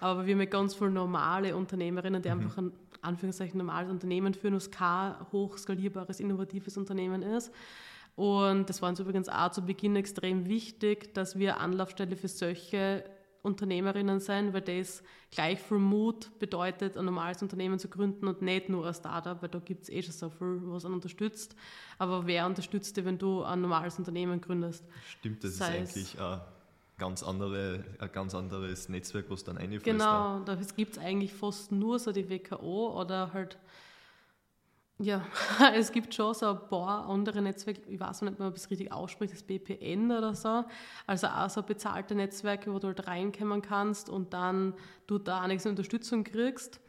aber 0.00 0.26
wir 0.26 0.34
haben 0.34 0.40
ja 0.40 0.46
ganz 0.46 0.74
viele 0.74 0.90
normale 0.90 1.54
Unternehmerinnen, 1.54 2.22
die 2.22 2.28
einfach 2.28 2.58
ein 2.58 2.72
Anführungszeichen 3.02 3.56
normales 3.58 3.88
Unternehmen 3.88 4.34
führen, 4.34 4.56
was 4.56 4.68
kein 4.72 5.14
hochskalierbares, 5.30 6.18
innovatives 6.18 6.76
Unternehmen 6.76 7.22
ist. 7.22 7.52
Und 8.14 8.68
das 8.68 8.82
war 8.82 8.90
uns 8.90 9.00
übrigens 9.00 9.28
auch 9.28 9.50
zu 9.50 9.62
Beginn 9.62 9.96
extrem 9.96 10.46
wichtig, 10.46 11.14
dass 11.14 11.38
wir 11.38 11.60
Anlaufstelle 11.60 12.16
für 12.16 12.28
solche 12.28 13.04
Unternehmerinnen 13.42 14.20
sein, 14.20 14.52
weil 14.52 14.60
das 14.60 15.02
gleich 15.30 15.58
viel 15.58 15.78
Mut 15.78 16.30
bedeutet, 16.38 16.96
ein 16.96 17.04
normales 17.04 17.42
Unternehmen 17.42 17.78
zu 17.78 17.88
gründen 17.88 18.28
und 18.28 18.40
nicht 18.40 18.68
nur 18.68 18.86
ein 18.86 18.94
Startup, 18.94 19.40
weil 19.42 19.48
da 19.48 19.58
gibt 19.58 19.82
es 19.82 19.88
eh 19.88 20.02
schon 20.02 20.12
so 20.12 20.30
viel, 20.30 20.60
was 20.64 20.84
einen 20.84 20.94
unterstützt. 20.94 21.56
Aber 21.98 22.26
wer 22.26 22.46
unterstützt 22.46 22.96
dich, 22.96 23.04
wenn 23.04 23.18
du 23.18 23.42
ein 23.42 23.60
normales 23.60 23.98
Unternehmen 23.98 24.40
gründest? 24.40 24.84
Stimmt, 25.18 25.42
das 25.42 25.56
Sei 25.56 25.78
ist 25.78 25.96
eigentlich 25.96 26.20
ein 26.20 26.40
ganz, 26.98 27.24
andere, 27.24 27.84
ein 27.98 28.12
ganz 28.12 28.34
anderes 28.34 28.88
Netzwerk, 28.88 29.24
was 29.28 29.42
dann 29.42 29.58
einfließt. 29.58 29.84
Genau, 29.84 30.40
da 30.40 30.56
gibt 30.76 30.92
es 30.92 30.98
eigentlich 30.98 31.32
fast 31.32 31.72
nur 31.72 31.98
so 31.98 32.12
die 32.12 32.28
WKO 32.28 33.00
oder 33.00 33.32
halt, 33.32 33.58
ja, 35.02 35.26
es 35.74 35.90
gibt 35.92 36.14
schon 36.14 36.32
so 36.34 36.46
ein 36.46 36.68
paar 36.68 37.08
andere 37.08 37.42
Netzwerke, 37.42 37.82
ich 37.88 37.98
weiß 37.98 38.22
nicht 38.22 38.38
mehr, 38.38 38.48
ob 38.48 38.54
ich 38.56 38.62
es 38.62 38.70
richtig 38.70 38.92
ausspricht, 38.92 39.32
das 39.32 39.42
BPN 39.42 40.10
oder 40.12 40.34
so, 40.34 40.64
also 41.06 41.26
auch 41.26 41.50
so 41.50 41.62
bezahlte 41.62 42.14
Netzwerke, 42.14 42.72
wo 42.72 42.78
du 42.78 42.88
halt 42.88 43.06
reinkommen 43.06 43.62
kannst 43.62 44.08
und 44.08 44.32
dann 44.32 44.74
du 45.06 45.18
da 45.18 45.46
nichts 45.46 45.66
Unterstützung 45.66 46.24
kriegst. 46.24 46.80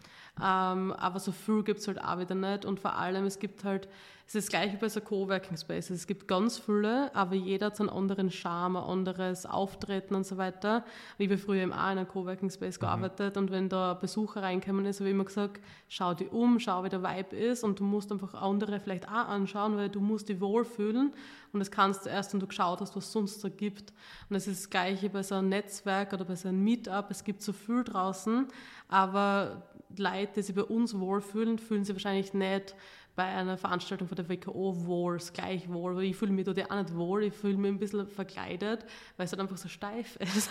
Ähm, 0.42 0.92
aber 0.94 1.20
so 1.20 1.32
viel 1.32 1.64
gibt 1.64 1.80
es 1.80 1.88
halt 1.88 2.04
auch 2.04 2.18
wieder 2.18 2.34
nicht. 2.34 2.66
Und 2.66 2.80
vor 2.80 2.96
allem, 2.96 3.26
es 3.26 3.38
gibt 3.38 3.64
halt, 3.64 3.88
es 4.26 4.34
ist 4.36 4.50
gleich 4.50 4.74
wie 4.74 4.78
bei 4.78 4.90
so 4.90 5.00
Coworking 5.00 5.58
Spaces, 5.58 5.92
es 5.92 6.08
gibt 6.08 6.28
ganz 6.28 6.58
viele, 6.58 7.14
aber 7.14 7.36
jeder 7.36 7.68
hat 7.68 7.76
so 7.76 7.84
einen 7.84 7.90
anderen 7.90 8.32
Charme, 8.32 8.78
ein 8.78 8.84
anderes 8.84 9.46
Auftreten 9.46 10.16
und 10.16 10.26
so 10.26 10.38
weiter. 10.38 10.86
Ich 11.20 11.30
habe 11.30 11.38
früher 11.38 11.62
eben 11.62 11.74
auch 11.74 11.92
in 11.92 12.00
einem 12.00 12.08
Coworking 12.08 12.50
Space 12.50 12.80
gearbeitet. 12.80 13.38
Und 13.38 13.52
wenn 13.52 13.70
da 13.70 13.94
Besucher 13.94 14.42
reinkommen 14.42 14.86
ist, 14.86 15.02
habe 15.02 15.10
ich 15.10 15.14
immer 15.14 15.26
gesagt, 15.26 15.62
schau 15.88 16.16
dich 16.16 16.32
um, 16.32 16.60
schau, 16.60 16.84
wie 16.84 16.90
der 16.90 17.04
Vibe 17.04 17.36
ist. 17.36 17.64
Und 17.64 17.80
du 17.80 17.84
musst 17.84 18.12
einfach 18.12 18.34
andere 18.34 18.80
vielleicht 18.80 19.08
auch 19.08 19.28
anschauen, 19.28 19.78
weil 19.78 19.90
du 19.90 20.00
musst 20.00 20.30
dich 20.30 20.42
wohlfühlen. 20.42 21.14
Und 21.52 21.60
das 21.60 21.70
kannst 21.70 22.06
du 22.06 22.10
erst, 22.10 22.34
wenn 22.34 22.40
du 22.40 22.48
geschaut 22.48 22.82
hast, 22.82 22.96
was 22.96 23.06
es 23.06 23.12
sonst 23.12 23.40
so 23.40 23.52
gibt. 23.52 23.94
Und 24.30 24.36
es 24.36 24.48
ist 24.48 24.64
das 24.64 24.70
Gleiche 24.72 25.12
bei 25.12 25.22
so 25.22 25.36
einem 25.36 25.50
Netzwerk 25.50 26.12
oder 26.12 26.26
bei 26.26 26.36
so 26.36 26.48
einem 26.48 26.64
Meetup, 26.64 27.12
es 27.12 27.24
gibt 27.24 27.44
so 27.44 27.54
viel 27.54 27.84
draußen, 27.84 28.48
aber 28.88 29.62
Leute, 29.98 30.34
die 30.36 30.42
sich 30.42 30.56
bei 30.56 30.64
uns 30.64 30.98
wohlfühlen, 30.98 31.60
fühlen 31.60 31.84
sich 31.84 31.96
wahrscheinlich 31.96 32.34
nicht 32.34 32.76
bei 33.16 33.26
einer 33.26 33.58
Veranstaltung 33.58 34.08
von 34.08 34.16
der 34.16 34.28
WKO 34.28 34.88
wohl, 34.88 35.20
gleich 35.34 35.72
wohl, 35.72 35.96
weil 35.96 36.06
ich 36.06 36.16
fühle 36.16 36.32
mich 36.32 36.46
dort 36.46 36.72
auch 36.72 36.76
nicht 36.76 36.96
wohl, 36.96 37.24
ich 37.26 37.34
fühle 37.34 37.58
mich 37.58 37.72
ein 37.72 37.78
bisschen 37.78 38.08
verkleidet, 38.08 38.86
weil 39.18 39.26
es 39.26 39.32
halt 39.32 39.40
einfach 39.40 39.58
so 39.58 39.70
steif 39.70 40.16
ist. 40.20 40.50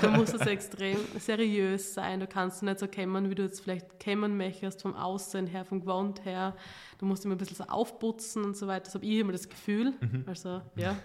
da 0.00 0.08
muss 0.10 0.32
es 0.32 0.42
extrem 0.42 0.96
seriös 1.18 1.94
sein, 1.94 2.20
du 2.20 2.28
kannst 2.28 2.62
nicht 2.62 2.78
so 2.78 2.86
kämmern, 2.86 3.28
wie 3.30 3.34
du 3.34 3.42
jetzt 3.42 3.60
vielleicht 3.60 3.98
kämmern 3.98 4.36
möchtest, 4.36 4.82
vom 4.82 4.94
Aussehen 4.94 5.48
her, 5.48 5.64
vom 5.64 5.80
Gewand 5.80 6.24
her, 6.24 6.54
du 6.98 7.06
musst 7.06 7.24
immer 7.24 7.34
ein 7.34 7.38
bisschen 7.38 7.56
so 7.56 7.64
aufputzen 7.64 8.44
und 8.44 8.56
so 8.56 8.68
weiter, 8.68 8.84
das 8.84 8.94
habe 8.94 9.04
ich 9.04 9.18
immer 9.18 9.32
das 9.32 9.48
Gefühl, 9.48 9.92
also 10.26 10.62
ja, 10.76 10.96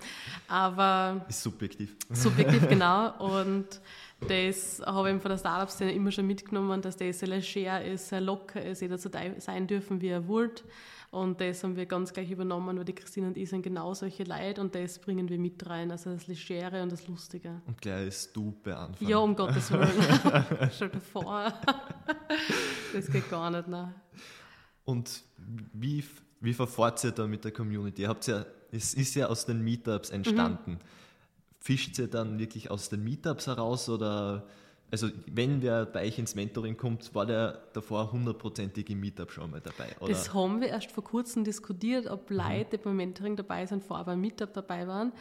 aber 0.47 1.25
Ist 1.27 1.41
subjektiv. 1.41 1.95
subjektiv 2.11 2.67
genau. 2.69 3.17
Und 3.17 3.81
das 4.27 4.81
habe 4.85 5.11
ich 5.11 5.21
von 5.21 5.29
der 5.29 5.37
Startup-Szene 5.37 5.93
immer 5.93 6.11
schon 6.11 6.27
mitgenommen, 6.27 6.81
dass 6.81 6.97
das 6.97 7.19
sehr 7.19 7.29
leger 7.29 7.83
ist, 7.83 8.09
sehr 8.09 8.21
locker 8.21 8.63
ist, 8.63 8.81
jeder 8.81 8.97
so 8.97 9.09
sein 9.37 9.67
dürfen, 9.67 10.01
wie 10.01 10.09
er 10.09 10.27
will. 10.27 10.51
Und 11.11 11.39
das 11.39 11.63
haben 11.63 11.75
wir 11.75 11.85
ganz 11.85 12.11
gleich 12.11 12.31
übernommen, 12.31 12.75
weil 12.75 12.85
die 12.85 12.95
Christine 12.95 13.27
und 13.27 13.37
ich 13.37 13.47
sind 13.47 13.61
genau 13.61 13.93
solche 13.93 14.23
Leute 14.23 14.59
und 14.59 14.73
das 14.73 14.97
bringen 14.97 15.29
wir 15.29 15.37
mit 15.37 15.63
rein, 15.69 15.91
also 15.91 16.11
das 16.11 16.25
Legere 16.25 16.81
und 16.81 16.91
das 16.91 17.07
Lustige. 17.07 17.61
Und 17.67 17.79
gleich 17.79 18.07
ist 18.07 18.35
du 18.35 18.51
Anfang. 18.65 19.07
Ja, 19.07 19.17
um 19.17 19.35
Gottes 19.35 19.71
Willen. 19.71 19.91
Stell 20.71 20.89
dir 20.89 20.99
vor. 20.99 21.53
das 22.93 23.11
geht 23.11 23.29
gar 23.29 23.51
nicht, 23.51 23.67
nein. 23.67 23.93
Und 24.85 25.23
wie, 25.73 26.03
wie 26.39 26.53
verfahrt 26.53 27.03
ihr 27.03 27.11
da 27.11 27.27
mit 27.27 27.43
der 27.43 27.51
Community? 27.51 28.01
Ihr 28.01 28.09
habt 28.09 28.25
ja, 28.25 28.43
es 28.71 28.95
ist 28.95 29.13
ja 29.13 29.27
aus 29.27 29.45
den 29.45 29.61
Meetups 29.61 30.09
entstanden. 30.09 30.79
Fischt 31.65 31.97
ihr 31.97 32.09
dann 32.09 32.39
wirklich 32.39 32.69
aus 32.69 32.89
den 32.89 33.05
Meetups 33.05 33.47
heraus 33.47 33.87
oder 33.87 34.43
also 34.91 35.07
wenn 35.27 35.61
wer 35.61 35.85
bei 35.85 36.05
euch 36.05 36.19
ins 36.19 36.35
Mentoring 36.35 36.75
kommt, 36.75 37.15
war 37.15 37.25
der 37.25 37.63
davor 37.71 38.11
hundertprozentig 38.11 38.89
im 38.89 38.99
Meetup 38.99 39.31
schon 39.31 39.49
mal 39.49 39.61
dabei? 39.61 39.95
Oder? 40.01 40.09
Das 40.09 40.33
haben 40.33 40.59
wir 40.59 40.67
erst 40.67 40.91
vor 40.91 41.05
kurzem 41.05 41.45
diskutiert, 41.45 42.07
ob 42.07 42.29
Leute, 42.29 42.77
die 42.77 42.83
beim 42.83 42.97
Mentoring 42.97 43.37
dabei 43.37 43.65
sind, 43.65 43.81
vorher 43.81 44.03
beim 44.05 44.19
Meetup 44.19 44.53
dabei 44.53 44.85
waren. 44.87 45.13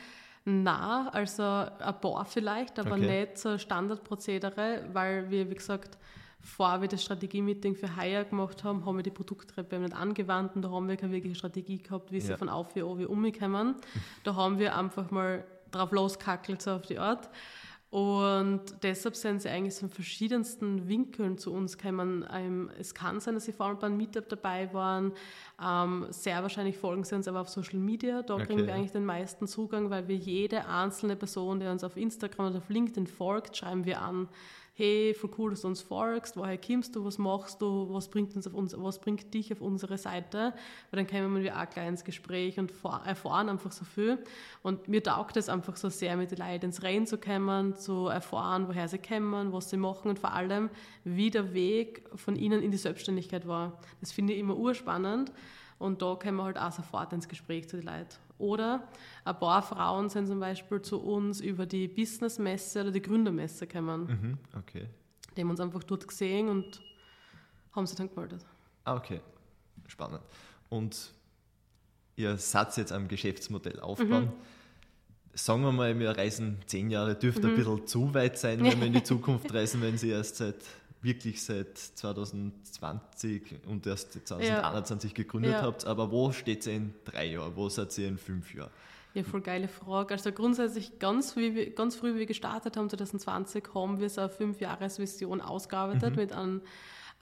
Na, 0.44 1.08
also 1.10 1.44
ein 1.44 2.00
paar 2.00 2.24
vielleicht, 2.24 2.80
aber 2.80 2.96
Okay. 2.96 3.24
nicht 3.24 3.38
so 3.38 3.56
Standardprozedere, 3.56 4.88
weil 4.92 5.30
wir, 5.30 5.48
wie 5.48 5.54
gesagt, 5.54 5.96
vor 6.40 6.80
wir 6.80 6.88
das 6.88 7.04
Strategie-Meeting 7.04 7.76
für 7.76 7.96
Hire 7.96 8.24
gemacht 8.24 8.64
haben, 8.64 8.84
haben 8.84 8.96
wir 8.96 9.04
die 9.04 9.10
Produkttreppe 9.12 9.78
nicht 9.78 9.94
angewandt 9.94 10.56
und 10.56 10.62
da 10.62 10.70
haben 10.72 10.88
wir 10.88 10.96
keine 10.96 11.12
wirkliche 11.12 11.36
Strategie 11.36 11.78
gehabt, 11.78 12.10
wie 12.10 12.20
sie 12.20 12.30
Ja. 12.32 12.36
von 12.36 12.48
auf 12.48 12.74
wie 12.74 12.82
wie 12.82 13.06
umkommen. 13.06 13.76
Da 14.24 14.34
haben 14.34 14.58
wir 14.58 14.76
einfach 14.76 15.12
mal 15.12 15.44
drauf 15.72 15.90
loskackelt, 15.92 16.62
so 16.62 16.72
auf 16.72 16.82
die 16.82 16.98
Art. 16.98 17.28
Und 17.90 18.62
deshalb 18.82 19.16
sind 19.16 19.42
sie 19.42 19.50
eigentlich 19.50 19.74
so 19.74 19.84
in 19.84 19.92
verschiedensten 19.92 20.88
Winkeln 20.88 21.36
zu 21.36 21.52
uns 21.52 21.76
gekommen. 21.76 22.24
Ähm, 22.32 22.70
es 22.78 22.94
kann 22.94 23.20
sein, 23.20 23.34
dass 23.34 23.44
sie 23.44 23.52
vor 23.52 23.66
allem 23.66 23.78
beim 23.78 23.98
Meetup 23.98 24.30
dabei 24.30 24.72
waren. 24.72 25.12
Ähm, 25.62 26.06
sehr 26.08 26.40
wahrscheinlich 26.40 26.78
folgen 26.78 27.04
sie 27.04 27.14
uns 27.16 27.28
aber 27.28 27.42
auf 27.42 27.50
Social 27.50 27.78
Media. 27.78 28.22
Da 28.22 28.36
kriegen 28.36 28.60
Okay. 28.60 28.66
wir 28.66 28.74
eigentlich 28.76 28.92
den 28.92 29.04
meisten 29.04 29.46
Zugang, 29.46 29.90
weil 29.90 30.08
wir 30.08 30.16
jede 30.16 30.66
einzelne 30.68 31.16
Person, 31.16 31.60
die 31.60 31.66
uns 31.66 31.84
auf 31.84 31.98
Instagram 31.98 32.46
oder 32.46 32.58
auf 32.58 32.70
LinkedIn 32.70 33.06
folgt, 33.06 33.58
schreiben 33.58 33.84
wir 33.84 34.00
an. 34.00 34.26
Hey, 34.74 35.12
voll 35.12 35.30
cool, 35.36 35.50
dass 35.50 35.60
du 35.60 35.68
uns 35.68 35.82
folgst, 35.82 36.34
woher 36.34 36.56
kommst 36.56 36.96
du, 36.96 37.04
was 37.04 37.18
machst 37.18 37.60
du, 37.60 37.92
was 37.92 38.08
bringt, 38.08 38.34
uns 38.34 38.46
auf 38.46 38.54
uns, 38.54 38.74
was 38.74 38.98
bringt 39.00 39.34
dich 39.34 39.52
auf 39.52 39.60
unsere 39.60 39.98
Seite? 39.98 40.54
Weil 40.90 41.04
dann 41.04 41.06
kommen 41.06 41.42
wir 41.42 41.60
auch 41.60 41.68
gleich 41.68 41.88
ins 41.88 42.04
Gespräch 42.04 42.58
und 42.58 42.72
erfahren 43.04 43.50
einfach 43.50 43.70
so 43.70 43.84
viel. 43.84 44.16
Und 44.62 44.88
mir 44.88 45.02
taugt 45.02 45.36
es 45.36 45.50
einfach 45.50 45.76
so 45.76 45.90
sehr, 45.90 46.16
mit 46.16 46.30
den 46.30 46.38
Leuten 46.38 46.64
ins 46.64 46.82
Rennen 46.82 47.06
zu 47.06 47.18
kommen, 47.18 47.76
zu 47.76 48.06
erfahren, 48.06 48.66
woher 48.66 48.88
sie 48.88 48.96
kommen, 48.96 49.52
was 49.52 49.68
sie 49.68 49.76
machen 49.76 50.08
und 50.08 50.18
vor 50.18 50.32
allem, 50.32 50.70
wie 51.04 51.28
der 51.28 51.52
Weg 51.52 52.08
von 52.14 52.34
ihnen 52.34 52.62
in 52.62 52.70
die 52.70 52.78
Selbstständigkeit 52.78 53.46
war. 53.46 53.78
Das 54.00 54.10
finde 54.10 54.32
ich 54.32 54.38
immer 54.38 54.56
urspannend. 54.56 55.32
Und 55.78 56.00
da 56.00 56.14
kommen 56.14 56.36
wir 56.36 56.44
halt 56.44 56.58
auch 56.58 56.72
sofort 56.72 57.12
ins 57.12 57.28
Gespräch 57.28 57.68
zu 57.68 57.76
den 57.76 57.86
Leuten. 57.86 58.16
Oder 58.38 58.88
ein 59.24 59.38
paar 59.38 59.62
Frauen 59.62 60.08
sind 60.08 60.26
zum 60.26 60.40
Beispiel 60.40 60.82
zu 60.82 61.00
uns 61.00 61.40
über 61.40 61.64
die 61.66 61.86
Businessmesse 61.88 62.80
oder 62.82 62.90
die 62.90 63.02
Gründermesse 63.02 63.66
gekommen. 63.66 64.38
Mhm. 64.52 64.58
Okay. 64.58 64.86
Die 65.36 65.40
haben 65.42 65.50
uns 65.50 65.60
einfach 65.60 65.84
dort 65.84 66.06
gesehen 66.08 66.48
und 66.48 66.80
haben 67.72 67.86
sich 67.86 67.96
dann 67.96 68.08
gemeldet. 68.12 68.44
Ah, 68.84 68.96
okay. 68.96 69.20
Spannend. 69.86 70.20
Und 70.68 71.12
ihr 72.16 72.36
seid 72.36 72.76
jetzt 72.76 72.92
am 72.92 73.08
Geschäftsmodell 73.08 73.80
aufbauen. 73.80 74.24
Mhm. 74.24 74.32
Sagen 75.34 75.62
wir 75.62 75.72
mal, 75.72 75.98
wir 75.98 76.10
reisen 76.10 76.58
zehn 76.66 76.90
Jahre, 76.90 77.14
dürfte 77.14 77.46
Mhm. 77.46 77.52
ein 77.54 77.56
bisschen 77.56 77.86
zu 77.86 78.12
weit 78.14 78.38
sein, 78.38 78.62
wenn 78.62 78.78
wir 78.80 78.86
in 78.88 78.92
die 78.92 79.02
Zukunft 79.04 79.52
reisen, 79.54 79.80
wenn 79.80 79.96
sie 79.96 80.10
erst 80.10 80.36
seit 80.36 80.56
wirklich 81.02 81.42
seit 81.42 81.76
2020 81.78 83.60
und 83.66 83.86
erst 83.86 84.12
2021 84.12 85.14
gegründet 85.14 85.52
Ja. 85.52 85.62
habt. 85.62 85.84
Aber 85.86 86.10
wo 86.10 86.32
steht 86.32 86.66
ihr 86.66 86.74
in 86.74 86.94
drei 87.04 87.26
Jahren? 87.26 87.56
Wo 87.56 87.68
seid 87.68 87.96
ihr 87.98 88.08
in 88.08 88.18
fünf 88.18 88.54
Jahren? 88.54 88.70
Ja, 89.14 89.24
voll 89.24 89.42
geile 89.42 89.68
Frage. 89.68 90.14
Also 90.14 90.32
grundsätzlich 90.32 90.98
ganz 90.98 91.32
früh, 91.32 91.54
wie- 91.54 91.70
ganz 91.70 91.96
früh, 91.96 92.14
wie 92.14 92.20
wir 92.20 92.26
gestartet 92.26 92.76
haben, 92.76 92.88
2020, 92.88 93.64
haben 93.74 94.00
wir 94.00 94.08
so 94.08 94.22
eine 94.22 94.30
Fünfjahresvision 94.30 95.40
ausgearbeitet 95.42 96.16
mit 96.16 96.32
einem 96.32 96.62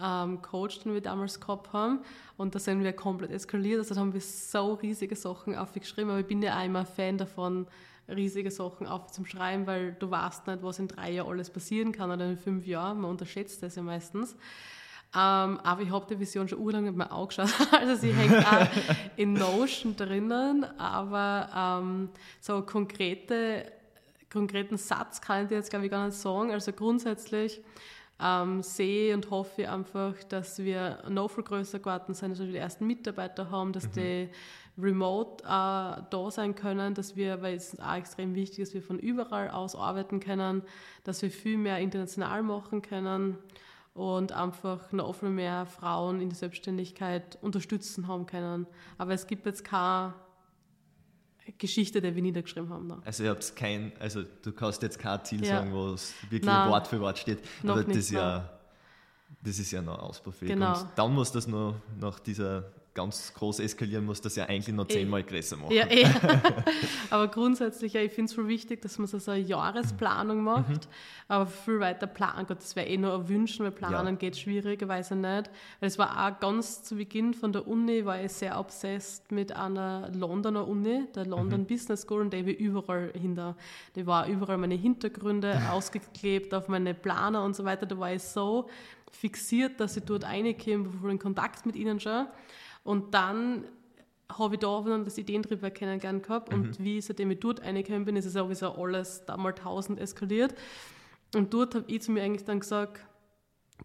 ähm, 0.03 0.41
Coach, 0.41 0.79
den 0.81 0.95
wir 0.95 1.01
damals 1.03 1.41
gehabt 1.41 1.73
haben. 1.75 2.01
Und 2.39 2.55
da 2.55 2.59
sind 2.59 2.83
wir 2.83 2.93
komplett 2.95 3.33
eskaliert. 3.33 3.81
Also 3.81 3.95
da 3.95 4.01
haben 4.01 4.15
wir 4.15 4.21
so 4.21 4.75
riesige 4.75 5.15
Sachen 5.17 5.55
aufgeschrieben. 5.57 6.11
Aber 6.11 6.21
ich 6.21 6.27
bin 6.27 6.41
ja 6.43 6.59
auch 6.59 6.65
immer 6.65 6.87
Fan 6.87 7.19
davon, 7.19 7.67
riesige 8.15 8.51
Sachen 8.51 8.87
aufzuschreiben, 8.87 9.67
weil 9.67 9.93
du 9.93 10.11
weißt 10.11 10.47
nicht, 10.47 10.63
was 10.63 10.79
in 10.79 10.89
drei 10.89 11.13
Jahren 11.13 11.31
alles 11.31 11.51
passieren 11.51 11.93
kann 11.93 12.11
oder 12.11 12.29
in 12.29 12.37
fünf 12.37 12.67
Jahren. 12.67 13.01
Man 13.01 13.11
unterschätzt 13.11 13.63
das 13.63 13.77
ja 13.77 13.83
meistens. 13.83 14.37
Ähm, 15.13 15.59
aber 15.65 15.83
ich 15.83 15.91
habe 15.91 16.07
die 16.09 16.21
Vision 16.21 16.47
schon 16.47 16.61
urlang 16.61 16.85
mit 16.85 16.95
mir 16.95 17.11
angeschaut. 17.11 17.49
Also 17.73 17.97
sie 17.97 18.13
hängt 18.13 18.47
auch 18.47 18.69
in 19.17 19.33
Notion 19.33 19.97
drinnen, 19.97 20.65
aber 20.79 21.81
ähm, 21.83 22.11
so 22.41 22.63
konkrete, 22.63 23.73
konkreten 24.33 24.77
Satz 24.77 25.21
kann 25.21 25.43
ich 25.43 25.49
dir 25.49 25.57
jetzt, 25.57 25.71
glaube 25.71 25.87
ich, 25.87 25.91
gar 25.91 26.07
nicht 26.07 26.17
sagen. 26.17 26.53
Also 26.53 26.73
grundsätzlich 26.73 27.61
ähm, 28.23 28.63
sehe 28.63 29.15
und 29.15 29.31
hoffe 29.31 29.69
einfach, 29.69 30.15
dass 30.29 30.59
wir 30.59 31.03
noch 31.09 31.29
viel 31.29 31.45
größer 31.45 31.81
geworden 31.81 32.15
sind, 32.15 32.33
dass 32.33 32.41
wir 32.41 32.47
die 32.47 32.57
ersten 32.57 32.87
Mitarbeiter 32.87 33.51
haben, 33.51 33.73
dass 33.73 33.91
die 33.91 34.29
remote 34.79 35.43
äh, 35.45 35.47
da 35.49 36.31
sein 36.31 36.55
können, 36.55 36.95
dass 36.95 37.17
wir, 37.17 37.43
weil 37.43 37.57
es 37.57 37.75
ist 37.75 37.83
auch 37.83 37.95
extrem 37.95 38.35
wichtig, 38.35 38.65
dass 38.65 38.75
wir 38.75 38.83
von 38.83 38.99
überall 38.99 39.51
aus 39.51 39.75
arbeiten 39.75 40.21
können, 40.21 40.63
dass 41.05 41.23
wir 41.23 41.31
viel 41.31 41.59
mehr 41.59 41.79
international 41.79 42.43
machen 42.43 42.83
können 42.83 43.39
und 43.95 44.33
einfach 44.33 44.93
noch 44.93 45.15
viel 45.15 45.31
mehr 45.31 45.67
Frauen 45.67 46.21
in 46.21 46.31
die 46.31 46.37
Selbstständigkeit 46.37 47.39
unterstützen 47.43 48.07
haben 48.07 48.27
können. 48.27 48.67
Aber 48.99 49.13
es 49.13 49.27
gibt 49.27 49.47
jetzt 49.47 49.65
keine 49.65 50.15
Geschichte, 51.59 52.01
die 52.01 52.15
wir 52.15 52.23
niedergeschrieben 52.23 52.71
haben. 52.71 52.87
Noch. 52.87 53.05
Also 53.05 53.25
ihr 53.25 53.31
habt 53.31 53.57
kein, 53.57 53.93
also 53.99 54.23
du 54.23 54.53
kannst 54.53 54.83
jetzt 54.83 54.99
kein 54.99 55.25
Ziel 55.25 55.45
Ja. 55.45 55.59
sagen, 55.59 55.73
wo 55.73 55.89
es 55.91 56.15
wirklich 56.23 56.45
Nein. 56.45 56.71
Wort 56.71 56.87
für 56.87 57.01
Wort 57.01 57.19
steht, 57.19 57.43
aber 57.63 57.77
das 57.77 57.87
nicht, 57.87 57.97
ist 57.97 58.11
ja, 58.11 58.49
das 59.43 59.59
ist 59.59 59.71
ja 59.71 59.83
noch 59.83 59.99
ausbaufähig. 59.99 60.53
Genau. 60.53 60.81
Und 60.81 60.87
dann 60.95 61.15
muss 61.15 61.33
das 61.33 61.47
noch 61.47 61.75
nach 61.99 62.21
dieser 62.21 62.71
ganz 62.95 63.33
groß 63.35 63.61
eskalieren, 63.61 64.05
muss 64.05 64.21
das 64.21 64.37
ja 64.37 64.47
eigentlich 64.47 64.75
noch 64.75 64.89
zehnmal 64.89 65.23
größer 65.23 65.57
machen. 65.57 65.73
Ja, 65.73 65.87
eh. 65.87 66.07
aber 67.11 67.29
grundsätzlich, 67.29 67.93
ja, 67.93 68.01
ich 68.01 68.13
finde 68.13 68.31
es 68.31 68.35
voll 68.35 68.49
wichtig, 68.49 68.83
dass 68.83 68.99
man 68.99 69.07
so 69.07 69.31
eine 69.31 69.41
Jahresplanung 69.41 70.43
macht. 70.43 70.89
Aber 71.29 71.47
viel 71.47 71.79
weiter 71.79 72.09
planen, 72.09 72.47
Gott, 72.49 72.59
das 72.59 72.75
wäre 72.75 72.89
eh 72.89 72.99
nur 72.99 73.15
ein 73.15 73.29
Wünschen, 73.29 73.65
weil 73.65 73.71
planen 73.71 74.15
Ja. 74.15 74.19
geht 74.19 74.37
schwierig, 74.37 74.87
weiß 74.87 75.13
ich 75.13 75.17
nicht. 75.19 75.51
Weil 75.79 75.89
es 75.89 75.99
war 75.99 76.27
auch 76.27 76.41
ganz 76.41 76.83
zu 76.83 76.97
Beginn 76.97 77.35
von 77.35 77.53
der 77.53 77.69
Uni, 77.69 78.05
war 78.05 78.21
ich 78.21 78.33
sehr 78.33 78.59
obsessed 78.59 79.31
mit 79.31 79.53
einer 79.53 80.11
Londoner 80.13 80.67
Uni, 80.67 81.07
der 81.15 81.27
London 81.27 81.67
Business 81.67 82.03
School, 82.03 82.23
und 82.23 82.33
die 82.33 82.39
habe 82.39 82.51
ich 82.51 82.59
überall 82.59 83.13
hinter. 83.15 83.57
Die 83.95 84.07
war 84.07 84.27
überall 84.27 84.59
meine 84.59 84.75
Hintergründe 84.75 85.61
ausgeklebt 85.71 86.53
auf 86.53 86.67
meine 86.67 86.95
Planer 86.95 87.45
und 87.45 87.55
so 87.55 87.65
weiter. 87.65 87.87
Da 87.87 87.97
war 87.99 88.13
ich 88.13 88.23
so 88.23 88.69
fixiert, 89.13 89.79
dass 89.81 89.97
ich 89.97 90.05
dort 90.05 90.25
reinkomme, 90.25 90.91
voll 91.01 91.11
in 91.13 91.19
Kontakt 91.19 91.67
mit 91.67 91.77
ihnen 91.77 92.01
schon. 92.01 92.27
Und 92.83 93.15
dann 93.15 93.65
habe 94.39 94.55
ich 94.55 94.61
da 94.61 94.81
dann 94.83 95.05
das 95.05 95.19
Ideen 95.19 95.43
drüber 95.43 95.71
kennengelernt 95.71 96.23
gehabt 96.23 96.53
und 96.55 96.79
wie 96.79 97.01
seitdem 97.01 97.31
ich 97.33 97.41
dort 97.41 97.63
reingekommen 97.63 98.05
bin, 98.05 98.17
ist 98.17 98.27
es 98.27 98.35
sowieso 98.35 98.73
alles 98.73 99.25
da 99.27 99.37
mal 99.37 99.53
tausend 99.53 99.99
eskaliert. 99.99 100.55
Und 101.35 101.53
dort 101.53 101.75
habe 101.75 101.85
ich 101.89 102.03
zu 102.03 102.13
mir 102.13 102.23
eigentlich 102.23 102.45
dann 102.45 102.61
gesagt, 102.61 103.01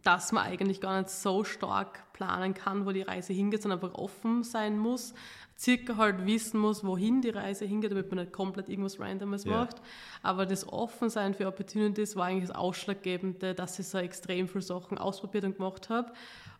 dass 0.03 0.31
man 0.31 0.43
eigentlich 0.45 0.81
gar 0.81 0.97
nicht 0.99 1.09
so 1.09 1.43
stark 1.43 2.11
planen 2.13 2.53
kann, 2.53 2.85
wo 2.85 2.91
die 2.91 3.01
Reise 3.01 3.33
hingeht, 3.33 3.61
sondern 3.61 3.81
einfach 3.81 3.97
offen 3.97 4.43
sein 4.43 4.77
muss, 4.77 5.13
circa 5.57 5.95
halt 5.95 6.25
wissen 6.25 6.59
muss, 6.59 6.83
wohin 6.83 7.21
die 7.21 7.29
Reise 7.29 7.65
hingeht, 7.65 7.91
damit 7.91 8.11
man 8.11 8.19
nicht 8.19 8.33
komplett 8.33 8.67
irgendwas 8.67 8.99
Randomes 8.99 9.45
Ja. 9.45 9.51
macht. 9.51 9.81
Aber 10.21 10.45
das 10.45 10.67
Offensein 10.67 11.33
für 11.33 11.47
Opportunities 11.47 12.15
war 12.15 12.25
eigentlich 12.25 12.49
das 12.49 12.55
Ausschlaggebende, 12.57 13.55
dass 13.55 13.79
ich 13.79 13.87
so 13.87 13.97
extrem 13.97 14.47
viele 14.47 14.61
Sachen 14.63 14.97
ausprobiert 14.97 15.45
und 15.45 15.55
gemacht 15.57 15.89
habe. 15.89 16.11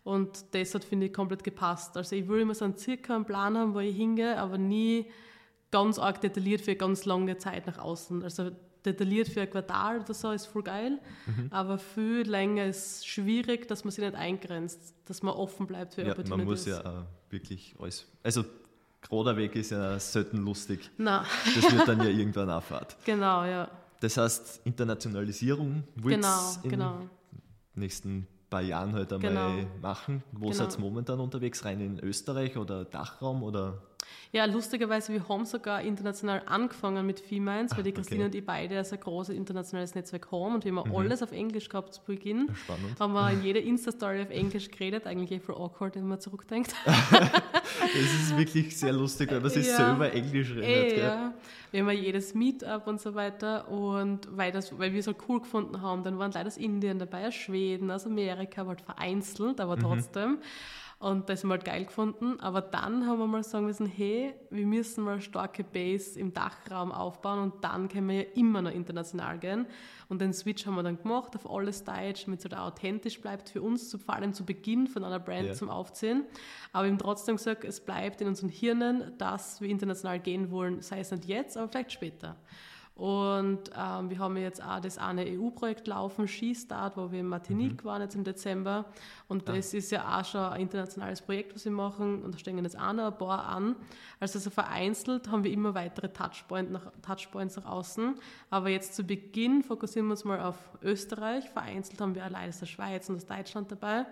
Und 0.06 0.54
das 0.54 0.72
hat, 0.72 0.84
finde 0.84 1.06
ich, 1.06 1.12
komplett 1.12 1.42
gepasst. 1.42 1.96
Also 1.96 2.14
ich 2.14 2.28
will 2.28 2.40
immer 2.40 2.54
so 2.54 2.64
einen 2.64 2.76
circa 2.78 3.16
einen 3.16 3.24
Plan 3.24 3.58
haben, 3.58 3.74
wo 3.74 3.80
ich 3.80 3.96
hingehe, 3.96 4.38
aber 4.38 4.56
nie 4.56 5.06
ganz 5.72 5.98
arg 5.98 6.20
detailliert 6.20 6.60
für 6.60 6.76
ganz 6.76 7.04
lange 7.06 7.36
Zeit 7.38 7.66
nach 7.66 7.78
außen. 7.78 8.22
Also 8.22 8.50
detailliert 8.84 9.28
für 9.28 9.40
ein 9.40 9.50
Quartal 9.50 9.98
oder 10.02 10.14
so 10.14 10.30
ist 10.30 10.46
voll 10.46 10.62
geil, 10.62 11.00
Mhm. 11.26 11.48
aber 11.50 11.76
viel 11.78 12.20
länger 12.22 12.66
ist 12.66 13.04
schwierig, 13.08 13.66
dass 13.66 13.82
man 13.82 13.90
sich 13.90 14.04
nicht 14.04 14.14
eingrenzt, 14.14 14.94
dass 15.06 15.24
man 15.24 15.34
offen 15.34 15.66
bleibt 15.66 15.94
für 15.94 16.02
Ja, 16.02 16.12
Opportunities. 16.12 16.36
man 16.38 16.46
muss 16.46 16.66
ja 16.66 17.06
wirklich 17.28 17.74
alles. 17.80 18.06
Also, 18.22 18.44
gerader 19.00 19.36
Weg 19.36 19.56
ist 19.56 19.70
ja 19.72 19.98
selten 19.98 20.36
lustig. 20.38 20.88
Na, 20.98 21.24
Das 21.56 21.72
wird 21.72 21.88
dann 21.88 21.98
ja 21.98 22.06
irgendwann 22.10 22.48
auch 22.48 22.62
Fahrt. 22.62 22.96
genau, 23.04 23.44
ja. 23.44 23.68
Das 23.98 24.16
heißt, 24.18 24.60
Internationalisierung 24.64 25.82
wird 25.96 26.14
Genau, 26.14 26.52
in 26.62 26.70
genau. 26.70 27.00
nächsten 27.74 28.28
paar 28.50 28.62
Jahren 28.62 28.92
halt 28.94 29.12
einmal 29.12 29.30
Genau. 29.56 29.68
machen. 29.82 30.22
Wo 30.32 30.46
Genau. 30.50 30.52
seid 30.52 30.74
ihr 30.74 30.80
momentan 30.80 31.20
unterwegs? 31.20 31.64
Rein 31.64 31.80
in 31.80 31.98
Österreich 32.00 32.56
oder 32.56 32.84
Dachraum? 32.84 33.42
Oder? 33.42 33.82
Ja, 34.32 34.44
lustigerweise, 34.44 35.12
wir 35.12 35.28
haben 35.28 35.44
sogar 35.46 35.80
international 35.82 36.42
angefangen 36.46 37.06
mit 37.06 37.20
Femines, 37.20 37.74
weil 37.76 37.84
die 37.84 37.90
Ah, 37.92 37.94
Christine 37.96 38.20
okay. 38.20 38.26
und 38.26 38.34
ich 38.34 38.44
beide 38.44 38.76
also 38.76 38.96
ein 38.96 39.00
großes 39.00 39.34
internationales 39.34 39.94
Netzwerk 39.94 40.30
haben 40.32 40.54
und 40.56 40.64
wir 40.64 40.74
haben 40.74 40.94
alles 40.94 41.22
auf 41.22 41.32
Englisch 41.32 41.68
gehabt 41.68 41.94
zu 41.94 42.02
Beginn. 42.04 42.48
Spannend. 42.54 42.98
Haben 43.00 43.12
wir 43.14 43.30
in 43.30 43.42
jeder 43.42 43.60
Insta-Story 43.62 44.22
auf 44.22 44.30
Englisch 44.30 44.70
geredet, 44.70 45.06
eigentlich 45.06 45.30
eh 45.32 45.38
voll 45.40 45.54
awkward, 45.54 45.94
wenn 45.96 46.06
man 46.08 46.20
zurückdenkt. 46.20 46.74
Es 47.94 48.14
ist 48.14 48.36
wirklich 48.36 48.76
sehr 48.76 48.92
lustig, 48.92 49.30
weil 49.30 49.40
man 49.40 49.50
sich 49.50 49.66
Ja. 49.66 49.76
selber 49.76 50.12
Englisch 50.12 50.50
redet. 50.50 50.64
Eh, 50.92 50.94
gell? 50.94 50.98
ja. 51.04 51.34
Wir 51.70 51.80
haben 51.80 51.88
ja 51.88 51.94
jedes 51.94 52.34
Meetup 52.34 52.86
und 52.86 53.00
so 53.00 53.14
weiter 53.14 53.68
und 53.68 54.28
weil, 54.36 54.50
das, 54.52 54.76
weil 54.78 54.92
wir 54.92 55.00
es 55.00 55.04
so 55.04 55.14
cool 55.28 55.40
gefunden 55.40 55.82
haben, 55.82 56.02
dann 56.02 56.18
waren 56.18 56.32
Leute 56.32 56.46
aus 56.46 56.56
Indien 56.56 56.98
dabei, 56.98 57.28
aus 57.28 57.34
Schweden, 57.34 57.90
aus 57.90 58.06
Amerika, 58.06 58.62
aber 58.62 58.70
halt 58.70 58.80
vereinzelt, 58.82 59.56
Mhm. 59.58 59.62
aber 59.62 59.78
trotzdem. 59.78 60.38
Und 60.98 61.28
das 61.28 61.42
haben 61.42 61.50
wir 61.50 61.54
halt 61.54 61.64
geil 61.66 61.84
gefunden. 61.84 62.40
Aber 62.40 62.62
dann 62.62 63.06
haben 63.06 63.18
wir 63.18 63.26
mal 63.26 63.42
sagen 63.42 63.66
müssen, 63.66 63.86
hey, 63.86 64.34
wir 64.50 64.66
müssen 64.66 65.04
mal 65.04 65.12
eine 65.12 65.20
starke 65.20 65.62
Base 65.62 66.18
im 66.18 66.32
Dachraum 66.32 66.90
aufbauen 66.90 67.38
und 67.40 67.62
dann 67.62 67.88
können 67.88 68.08
wir 68.08 68.16
ja 68.16 68.30
immer 68.34 68.62
noch 68.62 68.70
international 68.70 69.38
gehen. 69.38 69.66
Und 70.08 70.22
den 70.22 70.32
Switch 70.32 70.64
haben 70.64 70.74
wir 70.74 70.82
dann 70.82 70.96
gemacht 70.96 71.36
auf 71.36 71.50
alles 71.50 71.84
Deutsch, 71.84 72.24
damit 72.24 72.38
es 72.38 72.44
halt 72.46 72.54
auch 72.54 72.68
authentisch 72.68 73.20
bleibt 73.20 73.50
für 73.50 73.60
uns, 73.60 73.94
vor 74.04 74.14
allem 74.14 74.32
zu 74.32 74.46
Beginn 74.46 74.86
von 74.86 75.04
einer 75.04 75.20
Brand 75.20 75.48
ja. 75.48 75.52
zum 75.52 75.68
Aufziehen. 75.68 76.24
Aber 76.72 76.84
wir 76.84 76.92
haben 76.92 76.98
trotzdem 76.98 77.36
gesagt, 77.36 77.64
es 77.64 77.80
bleibt 77.80 78.22
in 78.22 78.28
unseren 78.28 78.48
Hirnen, 78.48 79.12
dass 79.18 79.60
wir 79.60 79.68
international 79.68 80.18
gehen 80.18 80.50
wollen, 80.50 80.80
sei 80.80 81.00
es 81.00 81.10
nicht 81.10 81.26
jetzt, 81.26 81.58
aber 81.58 81.68
vielleicht 81.68 81.92
später. 81.92 82.36
Und 82.96 83.70
ähm, 83.76 84.08
wir 84.08 84.18
haben 84.18 84.38
jetzt 84.38 84.62
auch 84.64 84.80
das 84.80 84.96
eine 84.96 85.26
EU-Projekt 85.26 85.86
laufen, 85.86 86.26
Skistart, 86.26 86.96
wo 86.96 87.12
wir 87.12 87.20
in 87.20 87.26
Martinique 87.26 87.84
mhm. 87.84 87.88
waren 87.88 88.00
jetzt 88.00 88.14
im 88.14 88.24
Dezember. 88.24 88.86
Und 89.28 89.50
das 89.50 89.74
ist 89.74 89.90
ja 89.90 90.18
auch 90.18 90.24
schon 90.24 90.40
ein 90.40 90.62
internationales 90.62 91.20
Projekt, 91.20 91.54
was 91.54 91.66
wir 91.66 91.72
machen. 91.72 92.22
Und 92.22 92.34
da 92.34 92.38
stehen 92.38 92.56
jetzt 92.56 92.78
auch 92.78 92.94
noch 92.94 93.12
ein 93.12 93.18
paar 93.18 93.44
an. 93.48 93.76
Also 94.18 94.38
so 94.38 94.48
vereinzelt 94.48 95.28
haben 95.28 95.44
wir 95.44 95.52
immer 95.52 95.74
weitere 95.74 96.08
Touchpoint 96.08 96.70
nach, 96.70 96.90
Touchpoints 97.02 97.56
nach 97.56 97.66
außen. 97.66 98.14
Aber 98.48 98.70
jetzt 98.70 98.96
zu 98.96 99.04
Beginn 99.04 99.62
fokussieren 99.62 100.06
wir 100.06 100.12
uns 100.12 100.24
mal 100.24 100.40
auf 100.40 100.56
Österreich. 100.82 101.50
Vereinzelt 101.50 102.00
haben 102.00 102.14
wir 102.14 102.24
allein 102.24 102.48
aus 102.48 102.60
der 102.60 102.66
Schweiz 102.66 103.10
und 103.10 103.16
aus 103.16 103.26
Deutschland 103.26 103.70
dabei. 103.70 104.06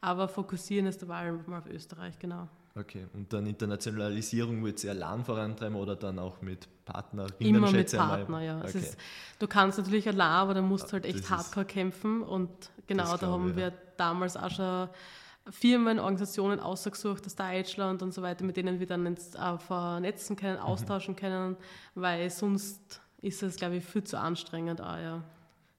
Aber 0.00 0.26
fokussieren 0.26 0.86
ist 0.86 1.00
dabei 1.00 1.30
mal 1.46 1.58
auf 1.58 1.66
Österreich, 1.66 2.18
genau. 2.18 2.48
Okay, 2.76 3.06
und 3.12 3.32
dann 3.32 3.46
Internationalisierung 3.46 4.64
wird 4.64 4.80
sie 4.80 4.90
allein 4.90 5.24
vorantreiben 5.24 5.76
oder 5.76 5.94
dann 5.94 6.18
auch 6.18 6.42
mit 6.42 6.66
Partnerinnen? 6.84 7.54
Immer 7.56 7.70
mit 7.70 7.92
Partner, 7.92 8.40
ja. 8.40 8.58
Okay. 8.58 8.78
Ist, 8.78 8.96
du 9.38 9.46
kannst 9.46 9.78
natürlich 9.78 10.08
allein, 10.08 10.28
aber 10.28 10.54
dann 10.54 10.66
musst 10.66 10.88
du 10.88 10.92
halt 10.94 11.06
echt 11.06 11.30
hardcore 11.30 11.66
kämpfen 11.66 12.22
und 12.22 12.50
genau, 12.88 13.16
da 13.16 13.28
haben 13.28 13.54
wir 13.54 13.72
damals 13.96 14.36
auch 14.36 14.50
schon 14.50 14.88
Firmen, 15.50 16.00
Organisationen 16.00 16.58
ausgesucht 16.58 17.26
aus 17.26 17.36
Deutschland 17.36 18.02
und 18.02 18.12
so 18.12 18.22
weiter, 18.22 18.44
mit 18.44 18.56
denen 18.56 18.80
wir 18.80 18.86
dann 18.86 19.06
jetzt 19.06 19.38
auch 19.38 19.60
vernetzen 19.60 20.34
können, 20.34 20.56
mhm. 20.56 20.64
austauschen 20.64 21.14
können, 21.14 21.56
weil 21.94 22.28
sonst 22.30 23.00
ist 23.20 23.42
es, 23.42 23.54
glaube 23.56 23.76
ich, 23.76 23.84
viel 23.84 24.02
zu 24.02 24.18
anstrengend 24.18 24.80
auch, 24.80 24.96
ja. 24.96 25.22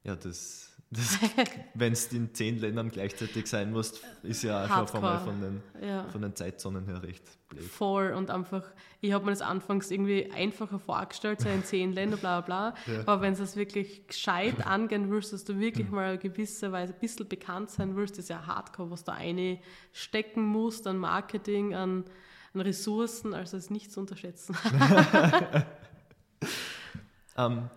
Ja, 0.03 0.15
das 0.15 0.74
wenn 1.73 1.93
es 1.93 2.11
in 2.13 2.33
zehn 2.33 2.59
Ländern 2.59 2.89
gleichzeitig 2.89 3.47
sein 3.47 3.71
muss, 3.71 4.01
ist 4.23 4.43
ja 4.43 4.65
auch 4.65 4.87
schon 4.87 5.01
von 5.19 5.41
den, 5.41 5.63
ja. 5.81 6.07
von 6.09 6.21
den 6.21 6.35
Zeitzonen 6.35 6.85
her 6.85 7.01
recht 7.01 7.23
blöd. 7.49 7.63
Voll 7.63 8.13
und 8.13 8.29
einfach, 8.29 8.63
ich 9.01 9.11
habe 9.11 9.25
mir 9.25 9.31
das 9.31 9.41
anfangs 9.41 9.89
irgendwie 9.89 10.31
einfacher 10.31 10.79
vorgestellt, 10.79 11.41
so 11.41 11.49
in 11.49 11.63
zehn 11.63 11.91
Ländern, 11.91 12.19
bla 12.19 12.41
bla 12.41 12.71
bla. 12.71 12.93
Ja. 12.93 13.01
Aber 13.01 13.21
wenn 13.21 13.35
du 13.35 13.43
es 13.43 13.55
wirklich 13.55 14.07
gescheit 14.07 14.65
angehen 14.65 15.09
willst, 15.09 15.33
dass 15.33 15.43
du 15.43 15.59
wirklich 15.59 15.87
mhm. 15.87 15.95
mal 15.95 16.17
gewisse 16.17 16.71
Weise 16.71 16.93
ein 16.93 16.99
bisschen 16.99 17.27
bekannt 17.27 17.71
sein 17.71 17.95
willst, 17.95 18.19
ist 18.19 18.29
ja 18.29 18.45
hardcore, 18.45 18.91
was 18.91 19.03
da 19.03 19.13
eine 19.13 19.59
stecken 19.91 20.43
musst 20.43 20.85
an 20.87 20.97
Marketing, 20.97 21.73
an, 21.73 22.05
an 22.53 22.61
Ressourcen, 22.61 23.33
also 23.33 23.57
ist 23.57 23.71
nicht 23.71 23.91
zu 23.91 23.99
unterschätzen. 23.99 24.55
um, 27.35 27.43
ähm, 27.57 27.69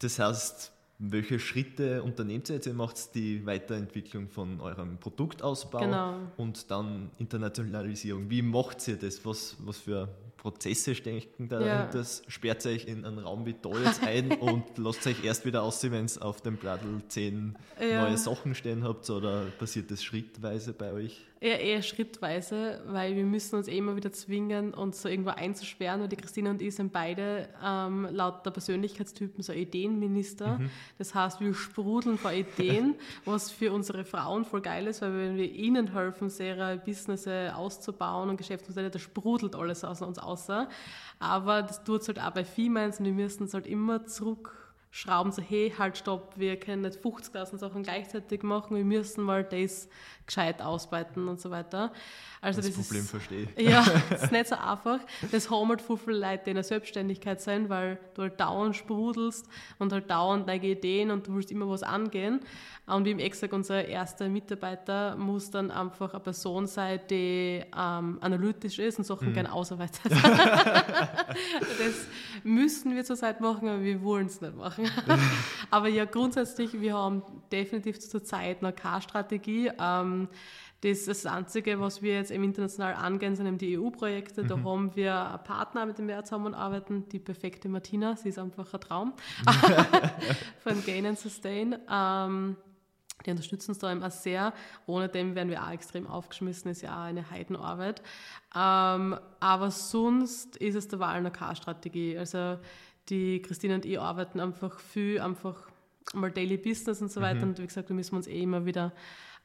das 0.00 0.18
heißt, 0.18 0.72
welche 0.98 1.38
Schritte 1.38 2.02
unternehmt 2.02 2.48
ihr 2.48 2.56
jetzt? 2.56 2.66
Ihr 2.66 2.74
macht 2.74 3.14
die 3.14 3.46
Weiterentwicklung 3.46 4.28
von 4.28 4.60
eurem 4.60 4.98
Produktausbau 4.98 5.78
genau. 5.78 6.16
und 6.36 6.70
dann 6.70 7.10
Internationalisierung. 7.18 8.28
Wie 8.30 8.42
macht 8.42 8.86
ihr 8.88 8.96
das? 8.96 9.24
Was, 9.24 9.56
was 9.60 9.78
für 9.78 10.08
Prozesse 10.38 10.94
stecken 10.94 11.48
da 11.48 11.60
ja. 11.60 11.84
dahinter? 11.84 12.08
Sperrt 12.28 12.64
euch 12.64 12.86
in 12.86 13.04
einen 13.04 13.18
Raum 13.18 13.44
wie 13.44 13.54
da 13.60 13.70
jetzt 13.84 14.02
ein 14.06 14.32
und 14.32 14.78
lasst 14.78 15.06
euch 15.06 15.22
erst 15.24 15.44
wieder 15.44 15.62
aussehen, 15.62 15.92
wenn 15.92 16.06
es 16.06 16.16
auf 16.16 16.40
dem 16.40 16.56
Blattl 16.56 17.02
zehn 17.08 17.56
ja. 17.78 18.02
neue 18.02 18.16
Sachen 18.16 18.54
stehen 18.54 18.84
habt 18.84 19.10
oder 19.10 19.46
passiert 19.58 19.90
das 19.90 20.02
schrittweise 20.02 20.72
bei 20.72 20.92
euch? 20.92 21.28
Eher, 21.40 21.60
eher 21.60 21.82
schrittweise, 21.82 22.80
weil 22.88 23.14
wir 23.14 23.22
müssen 23.22 23.54
uns 23.54 23.68
eh 23.68 23.78
immer 23.78 23.94
wieder 23.94 24.10
zwingen, 24.10 24.74
uns 24.74 25.00
so 25.00 25.08
irgendwo 25.08 25.30
einzusperren. 25.30 26.02
Und 26.02 26.10
die 26.10 26.16
Christine 26.16 26.50
und 26.50 26.60
ich 26.60 26.74
sind 26.74 26.92
beide 26.92 27.48
ähm, 27.64 28.08
laut 28.10 28.44
der 28.44 28.50
Persönlichkeitstypen 28.50 29.44
so 29.44 29.52
Ideenminister. 29.52 30.58
Mhm. 30.58 30.70
Das 30.98 31.14
heißt, 31.14 31.40
wir 31.40 31.54
sprudeln 31.54 32.18
vor 32.18 32.32
Ideen, 32.32 32.96
was 33.24 33.52
für 33.52 33.72
unsere 33.72 34.04
Frauen 34.04 34.44
voll 34.44 34.62
geil 34.62 34.88
ist, 34.88 35.00
weil 35.00 35.16
wenn 35.16 35.36
wir 35.36 35.48
ihnen 35.52 35.92
helfen, 35.92 36.28
ihre 36.40 36.76
Business 36.78 37.28
auszubauen 37.28 38.30
und 38.30 38.36
Geschäftsmodelle, 38.36 38.90
da 38.90 38.98
sprudelt 38.98 39.54
alles 39.54 39.84
aus 39.84 40.02
uns 40.02 40.18
außer. 40.28 40.68
Aber 41.18 41.62
das 41.62 41.82
tut 41.82 42.02
es 42.02 42.08
halt 42.08 42.20
auch 42.20 42.30
bei 42.30 42.44
Females 42.44 42.98
und 43.00 43.06
wir 43.06 43.12
müssen 43.12 43.44
es 43.44 43.54
halt 43.54 43.66
immer 43.66 44.06
zurück 44.06 44.57
schrauben, 44.90 45.32
so 45.32 45.42
hey, 45.42 45.72
halt 45.76 45.98
stopp, 45.98 46.32
wir 46.36 46.58
können 46.58 46.82
nicht 46.82 46.98
50.000 46.98 47.58
Sachen 47.58 47.82
gleichzeitig 47.82 48.42
machen, 48.42 48.76
wir 48.76 48.84
müssen 48.84 49.22
mal 49.22 49.44
das 49.44 49.88
gescheit 50.28 50.62
ausbeuten 50.62 51.28
und 51.28 51.40
so 51.40 51.50
weiter. 51.50 51.92
Also 52.40 52.60
das, 52.60 52.70
das 52.70 52.86
Problem 52.86 53.02
ist, 53.02 53.10
verstehe 53.10 53.48
ich. 53.56 53.68
Ja, 53.68 53.84
das 54.10 54.24
ist 54.24 54.32
nicht 54.32 54.46
so 54.46 54.54
einfach. 54.54 55.00
Das 55.32 55.50
haben 55.50 55.68
halt 55.68 55.82
viele 55.82 56.18
Leute, 56.18 56.44
die 56.44 56.50
in 56.50 56.56
der 56.56 56.64
Selbstständigkeit 56.64 57.40
sind, 57.40 57.68
weil 57.68 57.98
du 58.14 58.22
halt 58.22 58.38
dauernd 58.38 58.76
sprudelst 58.76 59.48
und 59.78 59.92
halt 59.92 60.08
dauernd 60.08 60.46
neue 60.46 60.58
Ideen 60.58 61.10
und 61.10 61.26
du 61.26 61.34
willst 61.34 61.50
immer 61.50 61.68
was 61.68 61.82
angehen. 61.82 62.40
Und 62.86 63.04
wie 63.04 63.10
im 63.10 63.18
Exakt, 63.18 63.52
unser 63.52 63.84
erster 63.84 64.28
Mitarbeiter 64.28 65.16
muss 65.16 65.50
dann 65.50 65.70
einfach 65.70 66.14
eine 66.14 66.20
Person 66.20 66.66
sein, 66.66 67.00
die 67.10 67.62
ähm, 67.76 68.18
analytisch 68.20 68.78
ist 68.78 68.98
und 68.98 69.04
Sachen 69.04 69.30
mhm. 69.30 69.34
gerne 69.34 69.52
ausarbeitet. 69.52 70.00
das 70.12 72.06
müssen 72.44 72.94
wir 72.94 73.04
zurzeit 73.04 73.40
machen, 73.40 73.68
aber 73.68 73.82
wir 73.82 74.02
wollen 74.02 74.26
es 74.26 74.40
nicht 74.40 74.56
machen. 74.56 74.77
aber 75.70 75.88
ja, 75.88 76.04
grundsätzlich, 76.04 76.80
wir 76.80 76.94
haben 76.94 77.22
definitiv 77.50 77.98
zurzeit 78.00 78.62
eine 78.62 78.72
K-Strategie. 78.72 79.70
Ähm, 79.78 80.28
das 80.80 80.98
ist 80.98 81.08
das 81.08 81.26
Einzige, 81.26 81.80
was 81.80 82.02
wir 82.02 82.14
jetzt 82.14 82.30
im 82.30 82.44
international 82.44 82.94
angehen, 82.94 83.34
sind 83.34 83.46
eben 83.46 83.58
die 83.58 83.76
EU-Projekte. 83.76 84.44
Da 84.44 84.56
mhm. 84.56 84.64
haben 84.64 84.96
wir 84.96 85.28
einen 85.30 85.42
Partner, 85.42 85.86
mit 85.86 85.98
dem 85.98 86.06
wir 86.06 86.22
zusammenarbeiten, 86.22 87.08
die 87.08 87.18
perfekte 87.18 87.68
Martina. 87.68 88.14
Sie 88.14 88.28
ist 88.28 88.38
einfach 88.38 88.72
ein 88.72 88.80
Traum 88.80 89.12
von 90.60 90.84
Gain 90.84 91.06
and 91.06 91.18
Sustain. 91.18 91.76
Ähm, 91.90 92.56
die 93.26 93.32
unterstützen 93.32 93.72
uns 93.72 93.78
da 93.78 93.90
immer 93.90 94.10
sehr. 94.10 94.52
Ohne 94.86 95.08
dem 95.08 95.34
wären 95.34 95.50
wir 95.50 95.64
auch 95.64 95.70
extrem 95.70 96.06
aufgeschmissen, 96.06 96.70
ist 96.70 96.82
ja 96.82 96.96
auch 96.96 97.06
eine 97.06 97.28
Heidenarbeit. 97.28 98.00
Ähm, 98.54 99.18
aber 99.40 99.70
sonst 99.72 100.56
ist 100.58 100.76
es 100.76 100.86
der 100.86 101.00
Wahl 101.00 101.28
K-Strategie. 101.28 102.16
Also 102.16 102.58
die 103.08 103.42
Christine 103.42 103.74
und 103.76 103.84
ich 103.84 103.98
arbeiten 104.00 104.40
einfach 104.40 104.78
viel, 104.80 105.20
einfach 105.20 105.68
mal 106.14 106.30
Daily 106.30 106.56
Business 106.56 107.00
und 107.02 107.10
so 107.10 107.20
weiter. 107.20 107.40
Mhm. 107.44 107.50
Und 107.50 107.58
wie 107.58 107.66
gesagt, 107.66 107.90
da 107.90 107.94
müssen 107.94 108.12
wir 108.12 108.18
uns 108.18 108.26
eh 108.26 108.42
immer 108.42 108.64
wieder 108.64 108.92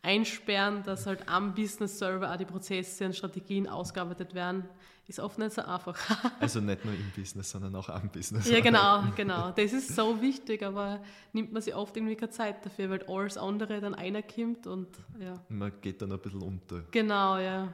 einsperren, 0.02 0.84
dass 0.84 1.06
halt 1.06 1.28
am 1.30 1.56
Business 1.56 1.98
Server 1.98 2.32
auch 2.32 2.38
die 2.38 2.46
Prozesse 2.46 3.06
und 3.06 3.16
Strategien 3.16 3.68
ausgearbeitet 3.68 4.34
werden, 4.36 4.66
ist 5.08 5.20
oft 5.20 5.38
nicht 5.38 5.54
so 5.54 5.62
einfach. 5.62 5.98
also 6.40 6.60
nicht 6.60 6.86
nur 6.86 6.94
im 6.94 7.12
Business, 7.16 7.50
sondern 7.50 7.76
auch 7.76 7.90
am 7.90 8.10
Business. 8.10 8.50
Ja, 8.50 8.60
genau, 8.60 9.04
genau. 9.16 9.52
Das 9.52 9.74
ist 9.74 9.96
so 9.96 10.22
wichtig, 10.22 10.64
aber 10.64 11.02
nimmt 11.34 11.52
man 11.52 11.62
sich 11.62 11.76
oft 11.76 11.96
irgendwie 11.96 12.16
keine 12.16 12.32
Zeit 12.32 12.66
dafür, 12.66 12.90
weil 12.90 13.04
alles 13.04 13.38
andere 13.38 13.82
dann 13.82 13.96
einer 13.96 14.22
kommt 14.22 14.68
und 14.68 14.88
ja. 15.20 15.34
Man 15.50 15.72
geht 15.82 16.02
dann 16.02 16.12
ein 16.12 16.20
bisschen 16.20 16.42
unter. 16.42 16.84
Genau, 16.92 17.38
ja. 17.38 17.74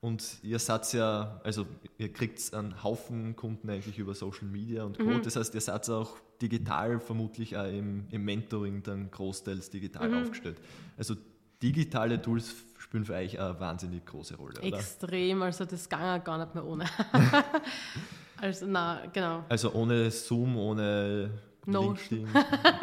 Und 0.00 0.42
ihr 0.42 0.58
seid 0.58 0.90
ja, 0.94 1.40
also 1.44 1.66
ihr 1.98 2.10
kriegt 2.10 2.54
einen 2.54 2.82
Haufen 2.82 3.36
Kunden 3.36 3.68
eigentlich 3.68 3.98
über 3.98 4.14
Social 4.14 4.48
Media 4.48 4.84
und 4.84 4.98
Co. 4.98 5.04
Mhm. 5.04 5.22
Das 5.22 5.36
heißt, 5.36 5.54
ihr 5.54 5.60
seid 5.60 5.88
auch 5.90 6.16
digital 6.40 7.00
vermutlich 7.00 7.56
auch 7.56 7.66
im, 7.66 8.06
im 8.10 8.24
Mentoring 8.24 8.82
dann 8.82 9.10
großteils 9.10 9.68
digital 9.68 10.08
mhm. 10.08 10.22
aufgestellt. 10.22 10.56
Also 10.96 11.16
digitale 11.62 12.20
Tools 12.20 12.54
spielen 12.78 13.04
für 13.04 13.14
euch 13.14 13.38
eine 13.38 13.60
wahnsinnig 13.60 14.06
große 14.06 14.36
Rolle, 14.36 14.58
oder? 14.60 14.78
Extrem, 14.78 15.42
also 15.42 15.66
das 15.66 15.86
ging 15.86 15.98
gar 15.98 16.38
nicht 16.38 16.54
mehr 16.54 16.64
ohne. 16.64 16.86
also, 18.38 18.66
na, 18.66 19.02
genau. 19.12 19.44
Also 19.50 19.70
ohne 19.74 20.10
Zoom, 20.10 20.56
ohne 20.56 21.30
Notion. 21.66 22.26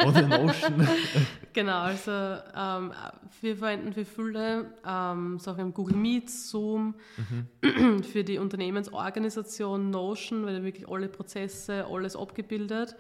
Oder 0.08 0.22
Notion. 0.28 0.88
genau, 1.54 1.80
also 1.80 2.12
ähm, 2.12 2.94
wir 3.42 3.58
verwenden 3.58 3.94
für 3.94 4.06
viele 4.06 4.74
ähm, 4.86 5.40
Sachen 5.40 5.74
Google 5.74 5.96
Meet, 5.96 6.30
Zoom, 6.30 6.96
mhm. 7.18 8.04
für 8.04 8.24
die 8.24 8.38
Unternehmensorganisation 8.38 9.90
Notion, 9.90 10.46
weil 10.46 10.56
da 10.56 10.64
wirklich 10.64 10.88
alle 10.88 11.08
Prozesse, 11.08 11.86
alles 11.90 12.16
abgebildet. 12.16 12.96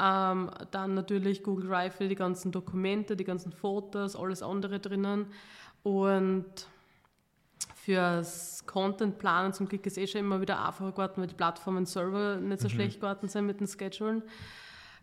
Ähm, 0.00 0.50
dann 0.70 0.94
natürlich 0.94 1.42
Google 1.42 1.68
Drive 1.68 1.96
für 1.96 2.08
die 2.08 2.14
ganzen 2.14 2.52
Dokumente, 2.52 3.16
die 3.16 3.24
ganzen 3.24 3.52
Fotos, 3.52 4.14
alles 4.16 4.42
andere 4.42 4.78
drinnen. 4.78 5.26
Und 5.82 6.46
fürs 7.74 8.64
Content 8.66 9.18
planen 9.18 9.52
zum 9.52 9.68
Glück 9.68 9.84
ist 9.86 9.98
eh 9.98 10.06
schon 10.06 10.20
immer 10.20 10.40
wieder 10.40 10.64
einfacher 10.64 10.92
geworden, 10.92 11.14
weil 11.16 11.26
die 11.26 11.34
Plattformen 11.34 11.86
selber 11.86 12.36
nicht 12.36 12.60
so 12.60 12.68
mhm. 12.68 12.72
schlecht 12.72 13.00
geworden 13.00 13.28
sind 13.28 13.46
mit 13.46 13.60
den 13.60 13.66
Schedulen. 13.66 14.22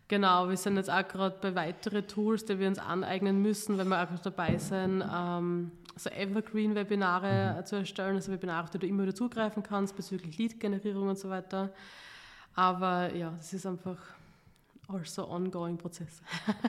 Genau, 0.08 0.48
wir 0.48 0.56
sind 0.56 0.76
jetzt 0.76 0.90
auch 0.90 1.06
gerade 1.06 1.36
bei 1.40 1.54
weiteren 1.54 2.06
Tools, 2.06 2.44
die 2.44 2.58
wir 2.58 2.68
uns 2.68 2.78
aneignen 2.78 3.42
müssen, 3.42 3.76
wenn 3.76 3.88
wir 3.88 4.02
auch 4.02 4.18
dabei 4.20 4.56
sind, 4.56 5.02
ähm, 5.12 5.72
so 5.96 6.10
Evergreen-Webinare 6.10 7.56
mhm. 7.58 7.66
zu 7.66 7.76
erstellen, 7.76 8.14
also 8.14 8.30
Webinare, 8.30 8.68
die 8.72 8.78
du 8.78 8.86
immer 8.86 9.02
wieder 9.02 9.14
zugreifen 9.14 9.62
kannst 9.62 9.96
bezüglich 9.96 10.38
Lead-Generierung 10.38 11.08
und 11.08 11.18
so 11.18 11.28
weiter. 11.28 11.72
Aber 12.54 13.12
ja, 13.14 13.32
das 13.36 13.52
ist 13.52 13.66
einfach 13.66 13.98
also 14.88 15.28
ongoing 15.28 15.76
Prozess. 15.76 16.22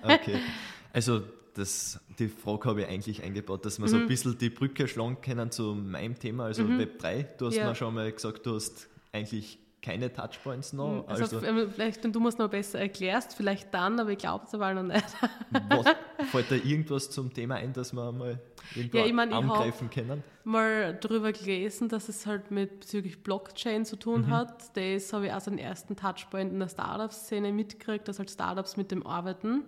okay, 0.04 0.40
also 0.94 1.22
das, 1.54 2.00
die 2.18 2.28
Frage 2.28 2.70
habe 2.70 2.82
ich 2.82 2.88
eigentlich 2.88 3.24
eingebaut, 3.24 3.66
dass 3.66 3.80
wir 3.80 3.88
so 3.88 3.98
ein 3.98 4.08
bisschen 4.08 4.38
die 4.38 4.50
Brücke 4.50 4.88
schlagen 4.88 5.22
können 5.22 5.52
zu 5.52 5.74
meinem 5.76 6.18
Thema, 6.18 6.46
also 6.46 6.68
Web 6.78 7.00
3. 7.00 7.24
Du 7.38 7.48
hast 7.48 7.56
Ja. 7.56 7.68
mir 7.68 7.76
schon 7.76 7.94
mal 7.94 8.12
gesagt, 8.12 8.46
du 8.46 8.56
hast 8.56 8.88
eigentlich 9.12 9.58
keine 9.82 10.12
Touchpoints 10.12 10.74
noch. 10.74 11.06
Also, 11.08 11.38
Also, 11.38 11.46
ähm, 11.46 11.70
vielleicht, 11.72 12.04
wenn 12.04 12.12
du 12.12 12.28
es 12.28 12.38
noch 12.38 12.50
besser 12.50 12.80
erklärst, 12.80 13.36
vielleicht 13.36 13.74
dann, 13.74 14.00
aber 14.00 14.10
ich 14.12 14.18
glaube 14.18 14.46
es 14.46 14.54
aber 14.54 14.74
noch 14.74 14.84
nicht. 14.84 15.06
was, 15.70 15.86
fällt 16.32 16.52
da 16.52 16.56
irgendwas 16.56 17.10
zum 17.12 17.32
Thema 17.34 17.56
ein, 17.56 17.74
dass 17.74 17.94
wir 17.94 18.12
mal 18.12 18.40
irgendwo 18.76 18.98
Ja, 18.98 19.06
ich 19.06 19.14
mein, 19.14 19.30
ich 19.30 19.36
angreifen 19.36 19.90
können? 19.90 20.24
mal 20.44 20.96
darüber 20.96 21.32
gelesen, 21.32 21.90
dass 21.90 22.10
es 22.10 22.26
halt 22.26 22.52
mit 22.52 22.80
bezüglich 22.82 23.22
Blockchain 23.24 23.86
zu 23.86 23.96
tun 23.98 24.22
Mhm. 24.22 24.32
hat. 24.32 24.76
Das 24.78 25.14
habe 25.14 25.28
ich 25.28 25.34
auch 25.34 25.42
den 25.44 25.58
ersten 25.60 25.96
Touchpoint 25.96 26.52
in 26.52 26.60
der 26.60 26.70
Startup-Szene 26.70 27.52
mitgekriegt, 27.54 28.08
dass 28.08 28.18
halt 28.20 28.32
Startups 28.32 28.78
mit 28.78 28.92
dem 28.92 29.06
arbeiten. 29.06 29.64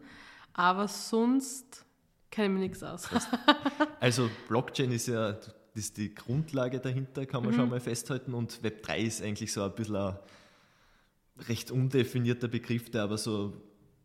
Aber 0.54 0.88
sonst 0.88 1.86
kenne 2.32 2.48
ich 2.48 2.54
mir 2.54 2.60
nichts 2.60 2.84
aus. 2.84 3.08
Also 4.00 4.30
Blockchain 4.48 4.92
ist 4.92 5.08
ja 5.08 5.36
das 5.76 5.86
ist 5.86 5.98
die 5.98 6.14
Grundlage 6.14 6.80
dahinter, 6.80 7.26
kann 7.26 7.44
man 7.44 7.52
Mhm. 7.54 7.58
schon 7.58 7.70
mal 7.70 7.80
festhalten. 7.80 8.34
Und 8.34 8.62
Web 8.64 8.84
3 8.84 9.02
ist 9.02 9.22
eigentlich 9.22 9.52
so 9.54 9.64
ein 9.64 9.74
bisschen 9.76 9.96
ein 9.96 10.18
recht 11.48 11.72
undefinierter 11.72 12.48
Begriff, 12.48 12.90
der 12.92 13.04
aber 13.04 13.18
so 13.18 13.54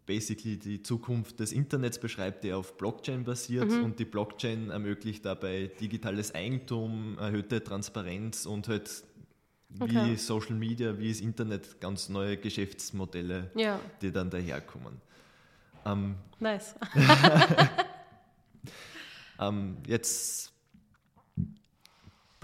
basically 0.06 0.58
die 0.58 0.82
Zukunft 0.82 1.40
des 1.40 1.50
Internets 1.52 1.98
beschreibt, 1.98 2.44
der 2.44 2.58
auf 2.58 2.76
Blockchain 2.76 3.24
basiert. 3.24 3.70
Mhm. 3.70 3.84
Und 3.84 3.98
die 3.98 4.04
Blockchain 4.04 4.70
ermöglicht 4.70 5.24
dabei 5.24 5.70
digitales 5.80 6.34
Eigentum, 6.34 7.16
erhöhte 7.18 7.64
Transparenz 7.64 8.44
und 8.46 8.68
halt 8.68 8.90
wie 9.70 9.82
Okay. 9.84 10.16
Social 10.16 10.54
Media, 10.54 10.96
wie 10.98 11.08
das 11.08 11.20
Internet 11.20 11.80
ganz 11.80 12.08
neue 12.08 12.36
Geschäftsmodelle, 12.36 13.50
Ja, 13.56 13.80
die 14.02 14.12
dann 14.12 14.30
daherkommen. 14.30 15.00
Ähm, 15.86 16.14
nice. 16.38 16.74
Ähm, 19.40 19.78
jetzt 19.88 20.52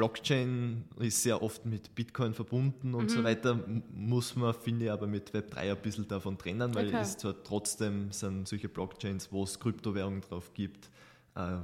Blockchain 0.00 0.84
ist 0.98 1.22
sehr 1.22 1.42
oft 1.42 1.66
mit 1.66 1.94
Bitcoin 1.94 2.32
verbunden 2.32 2.94
und 2.94 3.04
Mhm. 3.04 3.08
so 3.10 3.22
weiter, 3.22 3.58
muss 3.92 4.34
man, 4.34 4.54
finde 4.54 4.86
ich, 4.86 4.90
aber 4.90 5.06
mit 5.06 5.32
Web3 5.34 5.56
ein 5.72 5.76
bisschen 5.82 6.08
davon 6.08 6.38
trennen, 6.38 6.74
weil 6.74 6.86
Okay. 6.88 7.00
es 7.02 7.18
zwar 7.18 7.34
trotzdem 7.44 8.10
sind 8.10 8.48
solche 8.48 8.70
Blockchains, 8.70 9.30
wo 9.30 9.44
es 9.44 9.60
Kryptowährungen 9.60 10.22
drauf 10.22 10.54
gibt, 10.54 10.88
äh, 11.36 11.56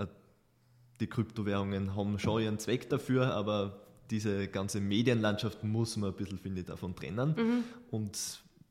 äh, 0.00 0.06
die 1.00 1.08
Kryptowährungen 1.08 1.96
haben 1.96 2.20
schon 2.20 2.40
ihren 2.40 2.60
Zweck 2.60 2.88
dafür, 2.88 3.34
aber 3.34 3.80
diese 4.12 4.46
ganze 4.46 4.80
Medienlandschaft 4.80 5.64
muss 5.64 5.96
man 5.96 6.10
ein 6.10 6.16
bisschen, 6.16 6.38
finde 6.38 6.60
ich, 6.60 6.66
davon 6.68 6.94
trennen. 6.94 7.34
Mhm. 7.36 7.64
Und 7.90 8.16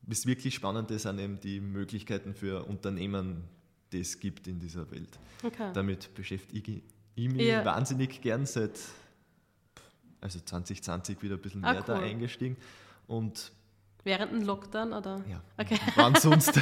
das 0.06 0.24
wirklich 0.24 0.54
Spannende 0.54 0.98
sind 0.98 1.18
eben 1.18 1.38
die 1.38 1.60
Möglichkeiten 1.60 2.32
für 2.34 2.64
Unternehmen, 2.64 3.44
die 3.92 4.00
es 4.00 4.18
gibt 4.18 4.46
in 4.48 4.58
dieser 4.58 4.90
Welt. 4.90 5.18
Okay. 5.44 5.70
Damit 5.74 6.14
beschäftige 6.14 6.72
ich 6.72 6.82
mich 7.16 7.46
Ja. 7.46 7.64
wahnsinnig 7.64 8.20
gern 8.20 8.46
seit 8.46 8.78
also 10.20 10.38
2020 10.40 11.22
wieder 11.22 11.36
ein 11.36 11.40
bisschen 11.40 11.64
Ah, 11.64 11.72
mehr 11.72 11.82
da 11.82 11.96
cool. 11.98 12.04
eingestiegen. 12.04 12.56
Und 13.06 13.52
Während 14.04 14.32
dem 14.32 14.42
Lockdown, 14.42 14.92
oder? 14.92 15.22
ja, 15.28 15.42
Okay. 15.58 15.78
wann 15.96 16.14
sonst? 16.14 16.52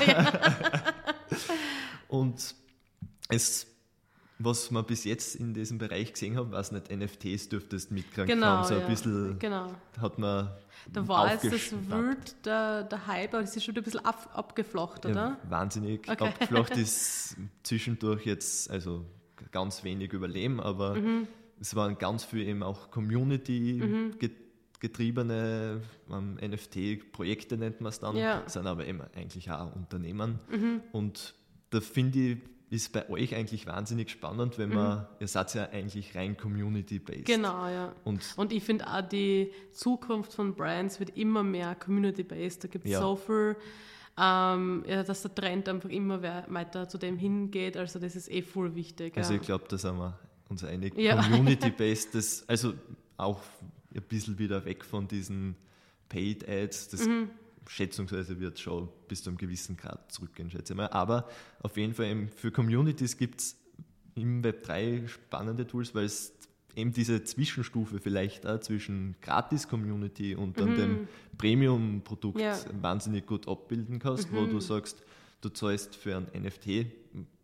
Und 2.08 2.54
es, 3.28 3.66
was 4.38 4.70
man 4.70 4.84
bis 4.86 5.04
jetzt 5.04 5.36
in 5.36 5.52
diesem 5.54 5.78
Bereich 5.78 6.12
gesehen 6.12 6.36
haben, 6.36 6.52
weiß 6.52 6.72
nicht, 6.72 6.90
NFTs 6.90 7.48
dürftest 7.48 7.90
mitkriegen 7.90 8.26
Genau, 8.26 8.46
haben. 8.46 8.64
So 8.64 8.74
ein 8.74 8.80
ja. 8.80 8.86
bisschen 8.88 9.38
Genau. 9.38 9.72
hat 10.00 10.18
man 10.18 10.50
Da 10.92 11.06
war 11.06 11.32
jetzt 11.32 11.44
das 11.52 11.72
wild, 11.90 12.44
der, 12.46 12.84
der 12.84 13.06
Hype, 13.06 13.34
aber 13.34 13.42
das 13.42 13.54
ist 13.56 13.64
schon 13.64 13.76
ein 13.76 13.82
bisschen 13.82 14.04
ab, 14.04 14.30
abgeflacht, 14.32 15.04
oder? 15.06 15.14
Ja, 15.14 15.38
wahnsinnig 15.50 16.08
Okay. 16.08 16.24
abgeflacht 16.28 16.76
ist 16.76 17.36
zwischendurch 17.62 18.24
jetzt, 18.24 18.70
also 18.70 19.04
ganz 19.52 19.84
wenig 19.84 20.12
überleben, 20.12 20.60
aber 20.60 20.94
Mhm. 20.94 21.26
es 21.60 21.74
waren 21.74 21.98
ganz 21.98 22.24
viel 22.24 22.46
eben 22.46 22.62
auch 22.62 22.90
Community 22.90 23.80
get- 24.18 24.32
getriebene 24.80 25.80
ähm, 26.10 26.38
NFT-Projekte 26.40 27.56
nennt 27.56 27.80
man 27.80 27.90
es 27.90 28.00
dann, 28.00 28.16
Ja. 28.16 28.42
sind 28.46 28.66
aber 28.66 28.86
eben 28.86 29.00
eigentlich 29.16 29.50
auch 29.50 29.74
Unternehmen. 29.74 30.38
Mhm. 30.50 30.80
Und 30.92 31.34
da 31.70 31.80
finde 31.80 32.18
ich, 32.18 32.38
ist 32.70 32.92
bei 32.92 33.08
euch 33.08 33.34
eigentlich 33.34 33.66
wahnsinnig 33.66 34.10
spannend, 34.10 34.58
wenn 34.58 34.68
man, 34.68 35.06
ihr 35.20 35.26
seid 35.26 35.54
ja 35.54 35.70
eigentlich 35.70 36.14
rein 36.14 36.36
Community-based. 36.36 37.20
Mhm. 37.20 37.24
Genau, 37.32 37.66
ja. 37.68 37.94
Und 38.04 38.34
Und 38.36 38.52
ich 38.52 38.62
finde 38.62 38.86
auch, 38.86 39.00
die 39.00 39.50
Zukunft 39.72 40.34
von 40.34 40.54
Brands 40.54 41.00
wird 41.00 41.16
immer 41.16 41.42
mehr 41.42 41.74
community-based. 41.74 42.64
Da 42.64 42.68
gibt 42.68 42.84
es 42.84 42.92
Ja. 42.92 43.00
so 43.00 43.16
viel, 43.16 43.56
ähm, 44.20 44.84
ja, 44.86 45.02
dass 45.02 45.22
der 45.22 45.34
Trend 45.34 45.68
einfach 45.68 45.88
immer 45.90 46.22
weiter 46.22 46.88
zu 46.88 46.98
dem 46.98 47.16
hingeht. 47.16 47.76
Also 47.76 47.98
das 47.98 48.16
ist 48.16 48.30
eh 48.30 48.42
voll 48.42 48.74
wichtig. 48.74 49.16
Also 49.16 49.34
ja. 49.34 49.40
ich 49.40 49.46
glaube, 49.46 49.64
da 49.68 49.78
sind 49.78 49.96
wir 49.96 50.18
uns 50.48 50.64
einig. 50.64 50.96
Ja. 50.98 51.22
Community-based, 51.22 52.44
also 52.48 52.74
auch 53.16 53.42
ein 53.94 54.02
bisschen 54.02 54.38
wieder 54.38 54.64
weg 54.64 54.84
von 54.84 55.06
diesen 55.08 55.56
Paid 56.08 56.48
Ads, 56.48 56.88
das 56.88 57.06
Mhm. 57.06 57.30
schätzungsweise 57.66 58.40
wird 58.40 58.58
schon 58.58 58.88
bis 59.08 59.22
zu 59.22 59.30
einem 59.30 59.36
gewissen 59.36 59.76
Grad 59.76 60.10
zurückgehen, 60.10 60.50
schätze 60.50 60.72
ich 60.72 60.76
mal. 60.76 60.88
Aber 60.88 61.28
auf 61.62 61.76
jeden 61.76 61.94
Fall 61.94 62.06
eben 62.06 62.28
für 62.28 62.50
Communities 62.50 63.16
gibt 63.16 63.40
es 63.40 63.56
im 64.14 64.42
Web 64.42 64.62
3 64.64 65.06
spannende 65.06 65.66
Tools, 65.66 65.94
weil 65.94 66.04
es 66.06 66.32
eben 66.78 66.92
diese 66.92 67.22
Zwischenstufe 67.24 67.98
vielleicht 67.98 68.46
auch 68.46 68.60
zwischen 68.60 69.16
Gratis-Community 69.20 70.34
und 70.34 70.58
dann 70.60 70.74
dem 70.76 71.08
Premium-Produkt 71.36 72.36
Mhm. 72.36 72.42
Ja. 72.42 72.56
wahnsinnig 72.80 73.26
gut 73.26 73.48
abbilden 73.48 73.98
kannst, 73.98 74.32
wo 74.32 74.46
du 74.46 74.60
sagst, 74.60 75.02
du 75.40 75.48
zahlst 75.48 75.96
für 75.96 76.16
ein 76.16 76.26
NFT, 76.34 76.86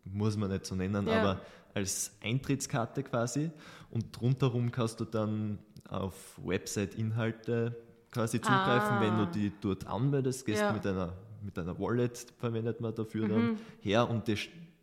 muss 0.05 0.37
man 0.37 0.51
nicht 0.51 0.65
so 0.65 0.75
nennen, 0.75 1.07
Ja. 1.07 1.21
aber 1.21 1.41
als 1.73 2.11
Eintrittskarte 2.23 3.03
quasi 3.03 3.51
und 3.91 4.21
rundherum 4.21 4.71
kannst 4.71 4.99
du 4.99 5.05
dann 5.05 5.59
auf 5.89 6.39
Website-Inhalte 6.43 7.75
quasi 8.11 8.39
zugreifen, 8.39 8.97
Ah. 8.97 9.01
wenn 9.01 9.17
du 9.17 9.25
die 9.27 9.51
dort 9.61 9.85
anmeldest, 9.87 10.45
gehst 10.45 10.61
Ja. 10.61 10.71
mit 10.71 10.85
einer 10.87 11.13
mit 11.43 11.59
einer 11.59 11.77
Wallet 11.79 12.25
verwendet 12.39 12.81
man 12.81 12.95
dafür 12.95 13.27
Mhm. 13.27 13.29
dann 13.29 13.57
her 13.79 14.09
und 14.09 14.27
die, 14.27 14.35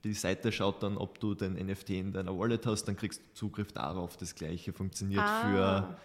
die 0.04 0.14
Seite 0.14 0.50
schaut 0.52 0.82
dann, 0.82 0.96
ob 0.96 1.18
du 1.20 1.34
den 1.34 1.54
NFT 1.54 1.90
in 1.90 2.12
deiner 2.12 2.36
Wallet 2.36 2.66
hast, 2.66 2.84
dann 2.84 2.96
kriegst 2.96 3.20
du 3.20 3.24
Zugriff 3.34 3.72
darauf. 3.72 4.16
Das 4.16 4.34
gleiche 4.34 4.72
funktioniert 4.72 5.22
Ah. 5.22 5.40
für, 5.40 5.96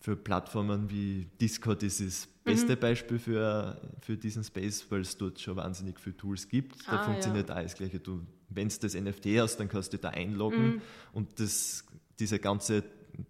für 0.00 0.16
Plattformen 0.16 0.90
wie 0.90 1.26
Discord 1.40 1.82
ist 1.82 2.00
das 2.00 2.28
beste 2.44 2.76
Mhm. 2.76 2.80
Beispiel 2.80 3.18
für, 3.18 3.80
für 4.02 4.16
diesen 4.16 4.44
Space, 4.44 4.86
weil 4.90 5.00
es 5.00 5.16
dort 5.16 5.40
schon 5.40 5.56
wahnsinnig 5.56 5.98
viele 5.98 6.16
Tools 6.16 6.48
gibt. 6.48 6.76
Da 6.90 6.96
Ah, 6.96 7.02
funktioniert 7.02 7.50
auch 7.50 7.56
das 7.62 7.74
Gleiche. 7.74 7.98
Du, 7.98 8.20
wenn 8.50 8.68
du 8.68 8.74
das 8.80 8.94
NFT 8.94 9.26
hast, 9.40 9.56
dann 9.56 9.68
kannst 9.68 9.92
du 9.92 9.98
da 9.98 10.10
Mhm. 10.10 10.14
einloggen 10.14 10.82
und 11.12 11.40
das, 11.40 11.84
diese 12.18 12.38
ganze 12.38 12.84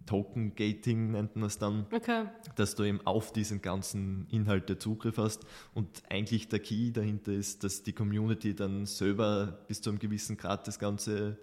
Token-Gating 0.06 1.12
nennt 1.12 1.36
man 1.36 1.46
es 1.46 1.58
dann, 1.58 1.86
Okay. 1.92 2.26
dass 2.56 2.74
du 2.74 2.82
eben 2.84 3.00
auf 3.06 3.32
diesen 3.32 3.62
ganzen 3.62 4.26
Inhalte 4.30 4.78
Zugriff 4.78 5.18
hast 5.18 5.44
und 5.74 6.02
eigentlich 6.10 6.48
der 6.48 6.58
Key 6.60 6.90
dahinter 6.92 7.32
ist, 7.32 7.62
dass 7.64 7.82
die 7.82 7.92
Community 7.92 8.54
dann 8.54 8.86
selber 8.86 9.58
bis 9.68 9.80
zu 9.80 9.90
einem 9.90 9.98
gewissen 9.98 10.36
Grad 10.36 10.66
das 10.66 10.78
Ganze 10.78 11.38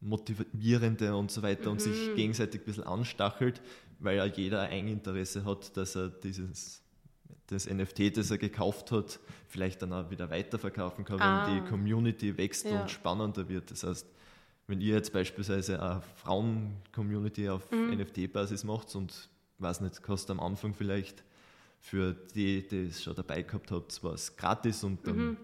motivierende 0.00 1.14
und 1.14 1.30
so 1.30 1.42
weiter 1.42 1.70
und 1.70 1.80
sich 1.80 2.14
gegenseitig 2.14 2.62
ein 2.62 2.64
bisschen 2.64 2.84
anstachelt, 2.84 3.60
weil 3.98 4.16
ja 4.16 4.24
jeder 4.24 4.62
ein 4.62 4.70
Eigeninteresse 4.70 5.44
hat, 5.44 5.76
dass 5.76 5.94
er 5.96 6.08
dieses 6.08 6.82
das 7.48 7.68
NFT, 7.68 8.16
das 8.16 8.30
er 8.30 8.38
gekauft 8.38 8.92
hat, 8.92 9.18
vielleicht 9.48 9.82
dann 9.82 9.92
auch 9.92 10.08
wieder 10.08 10.30
weiterverkaufen 10.30 11.04
kann, 11.04 11.20
Ah. 11.20 11.46
wenn 11.48 11.56
die 11.64 11.68
Community 11.68 12.38
wächst 12.38 12.64
Ja. 12.66 12.80
und 12.82 12.90
spannender 12.92 13.48
wird. 13.48 13.72
Das 13.72 13.82
heißt, 13.82 14.06
wenn 14.70 14.80
ihr 14.80 14.94
jetzt 14.94 15.12
beispielsweise 15.12 15.82
eine 15.82 16.00
Frauen-Community 16.22 17.48
auf 17.48 17.70
NFT-Basis 17.72 18.64
macht 18.64 18.94
und 18.94 19.28
weiß 19.58 19.80
nicht, 19.82 20.02
kostet 20.02 20.30
am 20.30 20.40
Anfang 20.40 20.74
vielleicht 20.74 21.22
für 21.80 22.14
die, 22.34 22.66
die 22.66 22.86
es 22.86 23.02
schon 23.02 23.14
dabei 23.14 23.42
gehabt 23.42 23.70
habt, 23.70 24.02
war 24.04 24.14
es 24.14 24.36
gratis 24.36 24.84
und 24.84 25.06
dann 25.06 25.36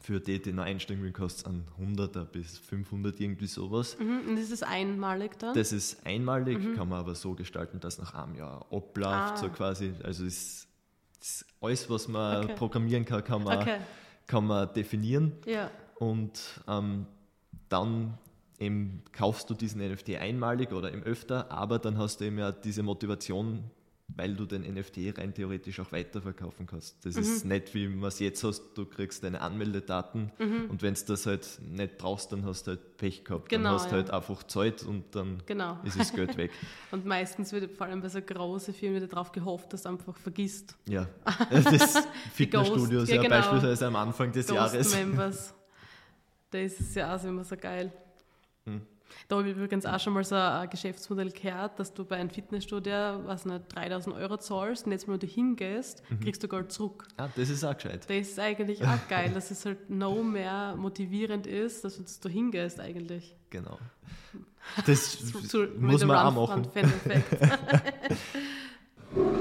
für 0.00 0.20
die, 0.20 0.40
die 0.40 0.52
noch 0.52 0.64
einsteigen 0.64 1.02
will, 1.02 1.12
kostet 1.12 1.46
es 1.46 1.52
an 1.52 1.64
100er 1.80 2.24
bis 2.24 2.58
500 2.58 3.18
irgendwie 3.20 3.46
sowas. 3.46 3.96
Mhm. 3.98 4.28
Und 4.28 4.36
das 4.36 4.50
ist 4.50 4.62
einmalig 4.62 5.38
dann? 5.38 5.54
Das 5.54 5.72
ist 5.72 6.04
einmalig, 6.06 6.58
kann 6.76 6.88
man 6.88 7.00
aber 7.00 7.14
so 7.14 7.34
gestalten, 7.34 7.80
dass 7.80 7.98
nach 7.98 8.14
einem 8.14 8.36
Jahr 8.36 8.66
abläuft, 8.70 9.32
Ah. 9.32 9.36
so 9.36 9.48
quasi. 9.48 9.92
Also 10.02 10.24
ist, 10.24 10.68
ist 11.20 11.46
alles, 11.60 11.88
was 11.88 12.06
man 12.08 12.44
Okay. 12.44 12.54
programmieren 12.54 13.04
kann, 13.04 13.24
kann 13.24 13.42
man, 13.44 13.58
okay. 13.58 13.78
kann 14.26 14.46
man 14.46 14.72
definieren. 14.74 15.32
Ja. 15.46 15.70
Und 15.96 16.38
ähm, 16.68 17.06
dann 17.68 18.18
eben 18.58 19.02
kaufst 19.12 19.50
du 19.50 19.54
diesen 19.54 19.80
NFT 19.86 20.16
einmalig 20.16 20.72
oder 20.72 20.92
eben 20.92 21.02
öfter, 21.02 21.50
aber 21.50 21.78
dann 21.78 21.98
hast 21.98 22.20
du 22.20 22.24
eben 22.24 22.38
ja 22.38 22.52
diese 22.52 22.82
Motivation, 22.82 23.64
weil 24.16 24.34
du 24.36 24.44
den 24.44 24.62
NFT 24.74 25.16
rein 25.18 25.32
theoretisch 25.32 25.80
auch 25.80 25.90
weiterverkaufen 25.90 26.66
kannst. 26.66 27.04
Das 27.06 27.14
Mhm. 27.16 27.22
ist 27.22 27.44
nicht 27.46 27.74
wie 27.74 27.88
man 27.88 28.08
es 28.08 28.18
jetzt 28.20 28.44
hast, 28.44 28.62
du 28.76 28.84
kriegst 28.84 29.24
deine 29.24 29.40
Anmeldedaten 29.40 30.30
und 30.68 30.82
wenn 30.82 30.92
du 30.94 31.00
das 31.06 31.24
halt 31.26 31.58
nicht 31.62 31.96
brauchst, 31.98 32.30
dann 32.30 32.44
hast 32.44 32.66
du 32.66 32.72
halt 32.72 32.96
Pech 32.98 33.24
gehabt. 33.24 33.48
Genau, 33.48 33.64
dann 33.64 33.72
hast 33.74 33.86
du 33.86 33.96
ja. 33.96 34.02
halt 34.02 34.10
einfach 34.10 34.42
Zeit 34.44 34.82
und 34.82 35.04
dann 35.16 35.42
Genau. 35.46 35.78
ist 35.84 35.98
das 35.98 36.12
Geld 36.12 36.36
weg. 36.36 36.50
Und 36.92 37.06
meistens 37.06 37.50
wird 37.52 37.72
vor 37.76 37.86
allem 37.86 38.02
bei 38.02 38.08
so 38.10 38.20
großen 38.20 38.72
Firmen 38.74 39.08
darauf 39.08 39.32
gehofft, 39.32 39.72
dass 39.72 39.82
du 39.82 39.88
einfach 39.88 40.16
vergisst. 40.18 40.76
Ja, 40.86 41.08
das 41.50 42.06
Fitnessstudios 42.34 43.08
ja, 43.08 43.16
ja, 43.16 43.22
genau. 43.22 43.36
beispielsweise 43.36 43.86
am 43.86 43.96
Anfang 43.96 44.30
des 44.30 44.48
Jahres. 44.48 44.72
Ghost 44.92 44.94
Members. 44.96 45.54
Das 46.50 46.72
ist 46.78 46.94
ja 46.94 47.16
auch 47.16 47.24
immer 47.24 47.42
so 47.42 47.56
geil. 47.56 47.92
Hm. 48.66 48.82
Da 49.28 49.36
habe 49.36 49.48
ich 49.48 49.56
übrigens 49.56 49.86
auch 49.86 50.00
schon 50.00 50.12
mal 50.12 50.24
so 50.24 50.34
ein 50.34 50.68
Geschäftsmodell 50.68 51.30
gehört, 51.30 51.78
dass 51.78 51.94
du 51.94 52.04
bei 52.04 52.16
einem 52.16 52.30
Fitnessstudio, 52.30 53.24
was 53.24 53.44
nicht, 53.44 53.74
3000 53.74 54.16
Euro 54.16 54.36
zahlst 54.36 54.86
und 54.86 54.92
jetzt, 54.92 55.08
wenn 55.08 55.18
du 55.18 55.26
hingehst, 55.26 56.02
mhm. 56.10 56.20
kriegst 56.20 56.42
du 56.42 56.48
Geld 56.48 56.72
zurück. 56.72 57.06
Ah, 57.16 57.28
das 57.34 57.48
ist 57.48 57.64
auch 57.64 57.74
gescheit. 57.74 58.08
Das 58.08 58.16
ist 58.16 58.38
eigentlich 58.38 58.84
auch 58.84 59.08
geil, 59.08 59.30
dass 59.32 59.50
es 59.50 59.64
halt 59.64 59.90
noch 59.90 60.22
mehr 60.22 60.74
motivierend 60.76 61.46
ist, 61.46 61.84
dass 61.84 61.96
du, 61.96 62.02
dass 62.02 62.20
du 62.20 62.28
hingehst 62.28 62.80
eigentlich. 62.80 63.36
Genau. 63.50 63.78
Das 64.86 65.18
zu, 65.46 65.66
muss 65.78 66.02
man 66.06 66.16
auch 66.16 66.48
machen. 66.48 66.66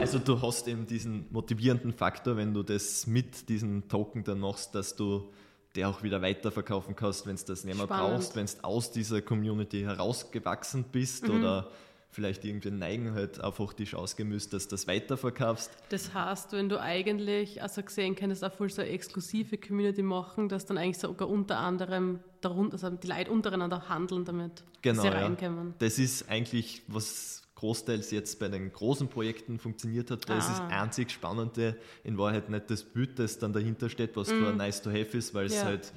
also 0.02 0.20
du 0.20 0.42
hast 0.42 0.68
eben 0.68 0.86
diesen 0.86 1.28
motivierenden 1.32 1.94
Faktor, 1.94 2.36
wenn 2.36 2.54
du 2.54 2.62
das 2.62 3.08
mit 3.08 3.48
diesen 3.48 3.88
Token 3.88 4.26
dann 4.26 4.42
machst, 4.42 4.76
dass 4.76 4.98
du 4.98 5.32
der 5.76 5.90
auch 5.90 6.04
wieder 6.04 6.22
weiterverkaufen 6.22 6.96
kannst, 6.96 7.26
wenn 7.26 7.36
du 7.36 7.44
das 7.46 7.64
nicht 7.64 7.76
mehr 7.76 7.86
Spannend. 7.86 8.16
brauchst, 8.16 8.36
wenn 8.36 8.46
du 8.46 8.52
aus 8.64 8.92
dieser 8.92 9.22
Community 9.22 9.82
herausgewachsen 9.82 10.86
bist 10.92 11.28
mhm. 11.28 11.40
oder 11.40 11.70
vielleicht 12.14 12.46
irgendwie 12.46 12.72
neigen 12.72 13.14
halt 13.16 13.44
einfach 13.44 13.74
die 13.74 13.86
Chance 13.86 14.16
gemüßt, 14.16 14.54
dass 14.54 14.68
du 14.68 14.76
das 14.76 14.88
weiterverkaufst. 14.88 15.72
Das 15.90 16.14
heißt, 16.14 16.52
wenn 16.54 16.70
du 16.70 16.80
eigentlich, 16.80 17.62
also 17.62 17.82
gesehen 17.82 18.16
kannst, 18.16 18.44
auch 18.44 18.54
voll 18.54 18.70
so 18.70 18.82
eine 18.82 18.92
exklusive 18.92 19.58
Community 19.58 20.04
machen, 20.04 20.48
dass 20.48 20.66
dann 20.66 20.78
eigentlich 20.78 21.00
sogar 21.00 21.28
unter 21.28 21.58
anderem 21.58 22.20
darunter, 22.42 22.74
also 22.74 22.92
die 22.92 23.08
Leute 23.08 23.32
untereinander 23.32 23.90
handeln 23.90 24.26
damit, 24.26 24.64
genau, 24.82 25.02
dass 25.02 25.12
sie 25.12 25.18
ja. 25.18 25.26
reinkommen. 25.26 25.74
Das 25.80 25.98
ist 25.98 26.30
eigentlich, 26.30 26.84
was 26.88 27.43
großteils 27.64 28.12
jetzt 28.12 28.40
bei 28.40 28.50
den 28.50 28.74
großen 28.74 29.08
Projekten 29.08 29.58
funktioniert 29.58 30.12
hat. 30.12 30.28
Da 30.28 30.34
ah. 30.34 30.38
ist 30.38 30.50
das 30.50 30.60
ah. 30.60 30.82
einzig 30.82 31.12
Spannende 31.12 31.78
in 32.04 32.18
Wahrheit 32.18 32.50
nicht 32.50 32.70
das 32.70 32.84
Bild, 32.84 33.18
das 33.18 33.40
dann 33.40 33.54
dahinter 33.54 33.90
steht, 33.90 34.18
was 34.18 34.28
mm. 34.28 34.40
zwar 34.40 34.52
nice 34.52 34.82
to 34.82 34.90
have 34.90 35.18
ist, 35.18 35.34
weil 35.34 35.50
ja. 35.50 35.60
es 35.60 35.64
halt 35.64 35.94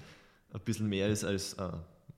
ein 0.52 0.60
bisschen 0.60 0.88
mehr 0.88 1.08
ist 1.08 1.24
als, 1.24 1.54
äh, 1.54 1.72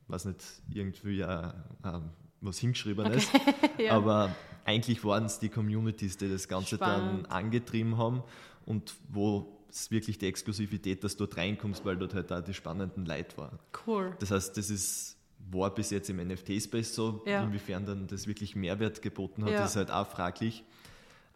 was 0.07 0.27
nicht, 0.27 0.45
irgendwie 0.71 1.21
äh, 1.21 1.25
äh, 1.25 2.01
was 2.43 2.59
hingeschriebenes. 2.59 3.27
Okay. 3.33 3.55
ja. 3.87 3.93
Aber 3.93 4.37
eigentlich 4.67 5.03
waren 5.03 5.25
es 5.25 5.39
die 5.39 5.49
Communities, 5.49 6.19
die 6.19 6.29
das 6.29 6.47
Ganze 6.47 6.77
Spannend. 6.77 7.25
dann 7.25 7.33
angetrieben 7.33 7.97
haben 7.97 8.23
und 8.67 8.97
wo 9.09 9.59
es 9.71 9.91
wirklich 9.91 10.19
die 10.19 10.27
Exklusivität, 10.27 11.03
dass 11.03 11.17
du 11.17 11.25
dort 11.25 11.39
reinkommst, 11.39 11.87
weil 11.87 11.97
dort 11.97 12.13
halt 12.13 12.31
auch 12.33 12.43
die 12.45 12.53
spannenden 12.53 13.07
Leute 13.07 13.35
waren. 13.39 13.59
Cool. 13.87 14.15
Das 14.21 14.31
heißt, 14.31 14.59
das 14.59 14.69
ist 14.69 15.18
war 15.51 15.75
bis 15.75 15.91
jetzt 15.91 16.11
im 16.11 16.17
NFT-Space 16.17 16.95
so. 16.95 17.23
Ja. 17.27 17.43
Inwiefern 17.43 17.87
dann 17.87 18.07
das 18.07 18.27
wirklich 18.27 18.55
Mehrwert 18.57 19.03
geboten 19.03 19.45
hat, 19.45 19.53
ja. 19.53 19.65
ist 19.65 19.77
halt 19.77 19.91
auch 19.91 20.07
fraglich. 20.07 20.65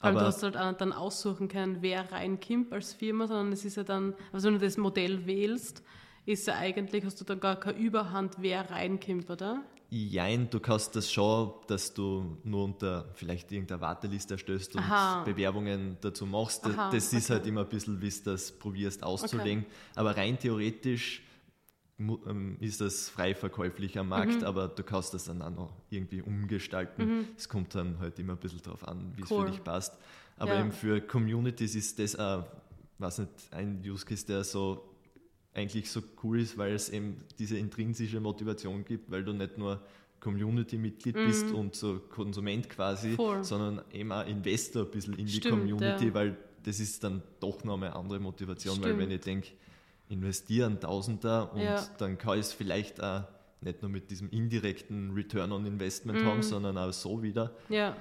Aber 0.01 0.21
du 0.21 0.27
hast 0.27 0.43
halt 0.43 0.57
auch 0.57 0.73
dann 0.73 0.93
aussuchen 0.93 1.49
können, 1.49 1.79
wer 1.81 2.11
reinkommt 2.11 2.73
als 2.73 2.93
Firma, 2.93 3.27
sondern 3.29 3.53
es 3.53 3.65
ist 3.65 3.77
ja 3.77 3.85
dann, 3.85 4.15
also 4.33 4.49
wenn 4.49 4.59
du 4.59 4.65
das 4.65 4.77
Modell 4.77 5.27
wählst, 5.27 5.83
ist 6.27 6.47
ja 6.47 6.57
eigentlich, 6.57 7.05
hast 7.05 7.21
du 7.21 7.25
dann 7.25 7.41
gar 7.41 7.57
keine 7.57 7.79
Überhand, 7.79 8.37
wer 8.39 8.69
reinkommt, 8.71 9.31
oder? 9.31 9.63
Jein, 9.91 10.49
du 10.49 10.59
kannst 10.59 10.97
das 10.97 11.13
schon, 11.13 11.53
dass 11.67 11.93
du 11.93 12.39
nur 12.45 12.65
unter 12.65 13.11
vielleicht 13.15 13.53
irgendeiner 13.53 13.81
Warteliste 13.83 14.35
erstellst 14.35 14.75
und 14.75 14.83
Aha. 14.83 15.23
Bewerbungen 15.25 15.99
dazu 16.01 16.25
machst. 16.25 16.65
Aha, 16.67 16.91
das 16.91 17.13
ist 17.13 17.27
okay. 17.27 17.35
halt 17.35 17.47
immer 17.47 17.61
ein 17.61 17.69
bisschen, 17.69 18.01
wie 18.01 18.09
du 18.09 18.17
das 18.25 18.53
probierst 18.53 19.05
auszulegen. 19.05 19.65
Okay. 19.65 19.73
Aber 19.97 20.17
rein 20.17 20.39
theoretisch 20.39 21.23
ist 22.61 22.81
das 22.81 23.09
frei 23.09 23.35
verkäuflich 23.35 23.99
am 23.99 24.09
Markt, 24.09 24.41
mhm. 24.41 24.45
aber 24.45 24.69
du 24.69 24.83
kannst 24.83 25.15
das 25.15 25.25
dann 25.25 25.43
auch 25.43 25.51
noch 25.51 25.73
irgendwie 25.91 26.23
umgestalten. 26.23 27.19
Mhm. 27.19 27.25
Es 27.37 27.49
kommt 27.49 27.75
dann 27.75 27.99
halt 27.99 28.19
immer 28.19 28.35
ein 28.35 28.39
bisschen 28.39 28.63
darauf 28.63 28.87
an, 28.87 29.13
wie 29.17 29.23
cool. 29.23 29.41
es 29.41 29.47
für 29.47 29.51
dich 29.51 29.65
passt. 29.65 29.99
Aber 30.37 30.55
ja. 30.55 30.61
eben 30.61 30.73
für 30.73 31.01
Communities 31.01 31.75
ist 31.75 31.99
das 31.99 32.17
auch, 32.17 32.45
weiß 32.99 33.19
nicht, 33.19 33.31
ein 33.51 33.83
Use 33.87 34.05
Case, 34.05 34.27
der 34.27 34.45
so 34.45 34.89
eigentlich 35.55 35.91
so 35.91 36.03
cool 36.23 36.41
ist, 36.41 36.57
weil 36.57 36.73
es 36.73 36.89
eben 36.89 37.19
diese 37.39 37.59
intrinsische 37.59 38.21
Motivation 38.21 38.85
gibt, 38.85 39.11
weil 39.11 39.23
du 39.23 39.33
nicht 39.33 39.59
nur 39.59 39.81
Community-Mitglied 40.21 41.17
mhm. 41.17 41.27
bist 41.27 41.53
und 41.53 41.75
so 41.75 42.01
Konsument 42.09 42.69
quasi, 42.71 43.13
Voll. 43.15 43.45
sondern 43.45 43.83
eben 43.93 44.13
auch 44.13 44.27
Investor 44.27 44.85
ein 44.85 44.91
bisschen 44.91 45.15
in 45.15 45.29
Stimmt, 45.29 45.45
die 45.45 45.51
Community, 45.51 46.07
ja. 46.07 46.15
weil 46.15 46.37
das 46.63 46.79
ist 46.81 47.03
dann 47.03 47.23
doch 47.41 47.65
noch 47.65 47.75
eine 47.75 47.95
andere 47.95 48.21
Motivation, 48.21 48.77
Stimmt. 48.77 48.89
weil 48.89 48.99
wenn 48.99 49.11
ich 49.11 49.21
denke, 49.21 49.49
investieren 50.09 50.81
Tausender 50.81 51.53
und 51.53 51.61
ja. 51.61 51.85
dann 51.99 52.19
kann 52.19 52.35
ich 52.35 52.47
es 52.47 52.53
vielleicht 52.53 53.03
auch 53.03 53.25
nicht 53.61 53.81
nur 53.81 53.91
mit 53.91 54.11
diesem 54.11 54.29
indirekten 54.31 55.13
Return 55.13 55.53
on 55.53 55.65
Investment 55.67 56.21
mhm. 56.21 56.27
haben, 56.27 56.43
sondern 56.43 56.77
auch 56.77 56.93
so 56.93 57.23
wieder. 57.23 57.53
Ja. 57.69 57.97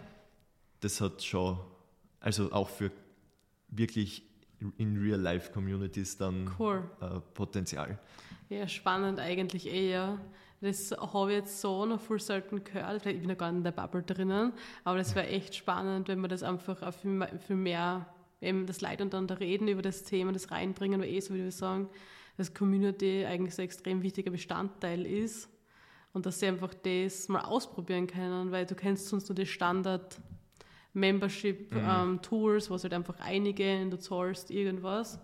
Das 0.79 0.99
hat 0.99 1.21
schon, 1.23 1.59
also 2.19 2.51
auch 2.51 2.69
für 2.69 2.91
wirklich 3.69 4.23
in 4.77 4.97
Real-Life-Communities 4.97 6.17
dann 6.17 6.51
cool. 6.59 6.83
äh, 7.01 7.19
Potenzial. 7.33 7.97
Ja, 8.49 8.67
spannend 8.67 9.19
eigentlich 9.19 9.67
eher. 9.67 10.19
Das 10.59 10.91
habe 10.91 11.31
ich 11.31 11.37
jetzt 11.37 11.61
so 11.61 11.85
noch 11.85 11.99
voll 11.99 12.19
selten 12.19 12.63
gehört. 12.63 13.05
Ich 13.05 13.19
bin 13.19 13.29
ja 13.29 13.35
gar 13.35 13.51
nicht 13.51 13.59
in 13.59 13.63
der 13.63 13.71
Bubble 13.71 14.03
drinnen, 14.03 14.53
aber 14.83 14.97
das 14.97 15.15
wäre 15.15 15.27
echt 15.27 15.55
spannend, 15.55 16.07
wenn 16.07 16.19
man 16.19 16.29
das 16.29 16.43
einfach 16.43 16.93
viel 16.93 17.55
mehr 17.55 18.05
eben 18.41 18.65
das 18.65 18.81
Leid 18.81 19.01
untereinander 19.01 19.39
reden 19.39 19.67
über 19.67 19.81
das 19.81 20.03
Thema, 20.03 20.31
das 20.33 20.51
reinbringen, 20.51 20.99
weil 20.99 21.09
eh, 21.09 21.19
so 21.19 21.33
wie 21.33 21.43
wir 21.43 21.51
sagen, 21.51 21.89
dass 22.37 22.53
Community 22.53 23.25
eigentlich 23.25 23.55
so 23.55 23.61
ein 23.61 23.65
extrem 23.65 24.01
wichtiger 24.01 24.31
Bestandteil 24.31 25.05
ist 25.05 25.49
und 26.13 26.25
dass 26.25 26.39
sie 26.39 26.47
einfach 26.47 26.73
das 26.73 27.29
mal 27.29 27.41
ausprobieren 27.41 28.07
können, 28.07 28.51
weil 28.51 28.65
du 28.65 28.75
kennst 28.75 29.07
sonst 29.07 29.29
nur 29.29 29.35
die 29.35 29.45
Standard 29.45 30.19
Membership 30.93 31.73
mhm. 31.73 31.87
ähm, 31.87 32.21
Tools, 32.21 32.69
was 32.69 32.83
halt 32.83 32.93
einfach 32.93 33.19
einige, 33.19 33.87
du 33.89 33.97
zahlst 33.97 34.51
irgendwas, 34.51 35.21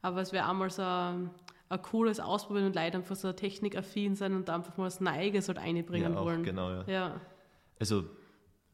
aber 0.00 0.22
es 0.22 0.32
wäre 0.32 0.48
einmal 0.48 0.70
so 0.70 0.82
ein, 0.82 1.30
ein 1.68 1.82
cooles 1.82 2.18
Ausprobieren 2.20 2.66
und 2.66 2.76
Leute 2.76 2.98
einfach 2.98 3.16
so 3.16 3.32
technikaffin 3.32 4.14
sein 4.14 4.34
und 4.34 4.48
einfach 4.48 4.76
mal 4.76 4.84
was 4.84 5.00
Neues 5.00 5.48
halt 5.48 5.58
einbringen 5.58 6.12
ja, 6.12 6.18
auch, 6.18 6.24
wollen. 6.24 6.44
Genau, 6.44 6.70
ja. 6.70 6.84
ja. 6.86 7.20
Also 7.78 8.04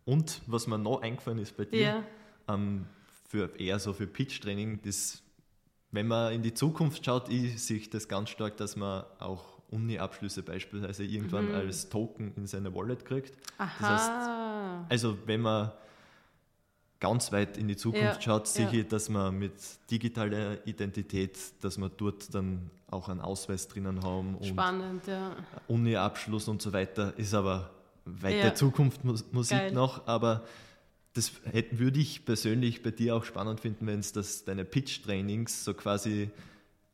und 0.04 0.42
was 0.46 0.66
mir 0.66 0.78
noch 0.78 1.02
eingefallen 1.02 1.38
ist 1.38 1.56
bei 1.56 1.64
dir, 1.64 1.80
ja. 1.80 2.04
ähm, 2.48 2.86
für 3.28 3.50
eher 3.60 3.78
so 3.78 3.92
für 3.92 4.06
Pitch-Training, 4.06 4.80
das, 4.82 5.22
wenn 5.92 6.08
man 6.08 6.32
in 6.32 6.42
die 6.42 6.54
Zukunft 6.54 7.04
schaut, 7.04 7.28
ich 7.28 7.62
sehe 7.62 7.80
das 7.88 8.08
ganz 8.08 8.30
stark, 8.30 8.56
dass 8.56 8.74
man 8.74 9.04
auch 9.18 9.44
Uni-Abschlüsse 9.70 10.42
beispielsweise 10.42 11.04
irgendwann 11.04 11.50
mhm. 11.50 11.54
als 11.54 11.90
Token 11.90 12.32
in 12.36 12.46
seine 12.46 12.74
Wallet 12.74 13.04
kriegt. 13.04 13.34
Aha. 13.58 13.68
Das 13.78 13.90
heißt, 13.90 14.90
also 14.90 15.18
wenn 15.26 15.42
man 15.42 15.72
ganz 17.00 17.30
weit 17.32 17.58
in 17.58 17.68
die 17.68 17.76
Zukunft 17.76 18.02
ja, 18.02 18.20
schaut, 18.20 18.48
sehe 18.48 18.66
ja. 18.66 18.72
ich, 18.72 18.88
dass 18.88 19.10
man 19.10 19.38
mit 19.38 19.52
digitaler 19.90 20.66
Identität, 20.66 21.38
dass 21.60 21.76
man 21.76 21.90
dort 21.98 22.34
dann 22.34 22.70
auch 22.90 23.10
einen 23.10 23.20
Ausweis 23.20 23.68
drinnen 23.68 24.02
haben 24.02 24.36
und 24.36 24.46
Spannend, 24.46 25.06
ja. 25.06 25.36
Uni-Abschluss 25.68 26.48
und 26.48 26.62
so 26.62 26.72
weiter, 26.72 27.12
ist 27.18 27.34
aber 27.34 27.70
weiter 28.06 28.36
ja. 28.46 28.54
Zukunftsmusik 28.54 29.58
Geil. 29.58 29.72
noch, 29.72 30.06
aber 30.06 30.44
das 31.18 31.32
hätte, 31.52 31.78
würde 31.78 31.98
ich 31.98 32.24
persönlich 32.24 32.82
bei 32.82 32.92
dir 32.92 33.16
auch 33.16 33.24
spannend 33.24 33.60
finden, 33.60 33.86
wenn 33.86 33.98
es 33.98 34.12
das 34.12 34.44
deine 34.44 34.64
Pitch-Trainings 34.64 35.64
so 35.64 35.74
quasi 35.74 36.30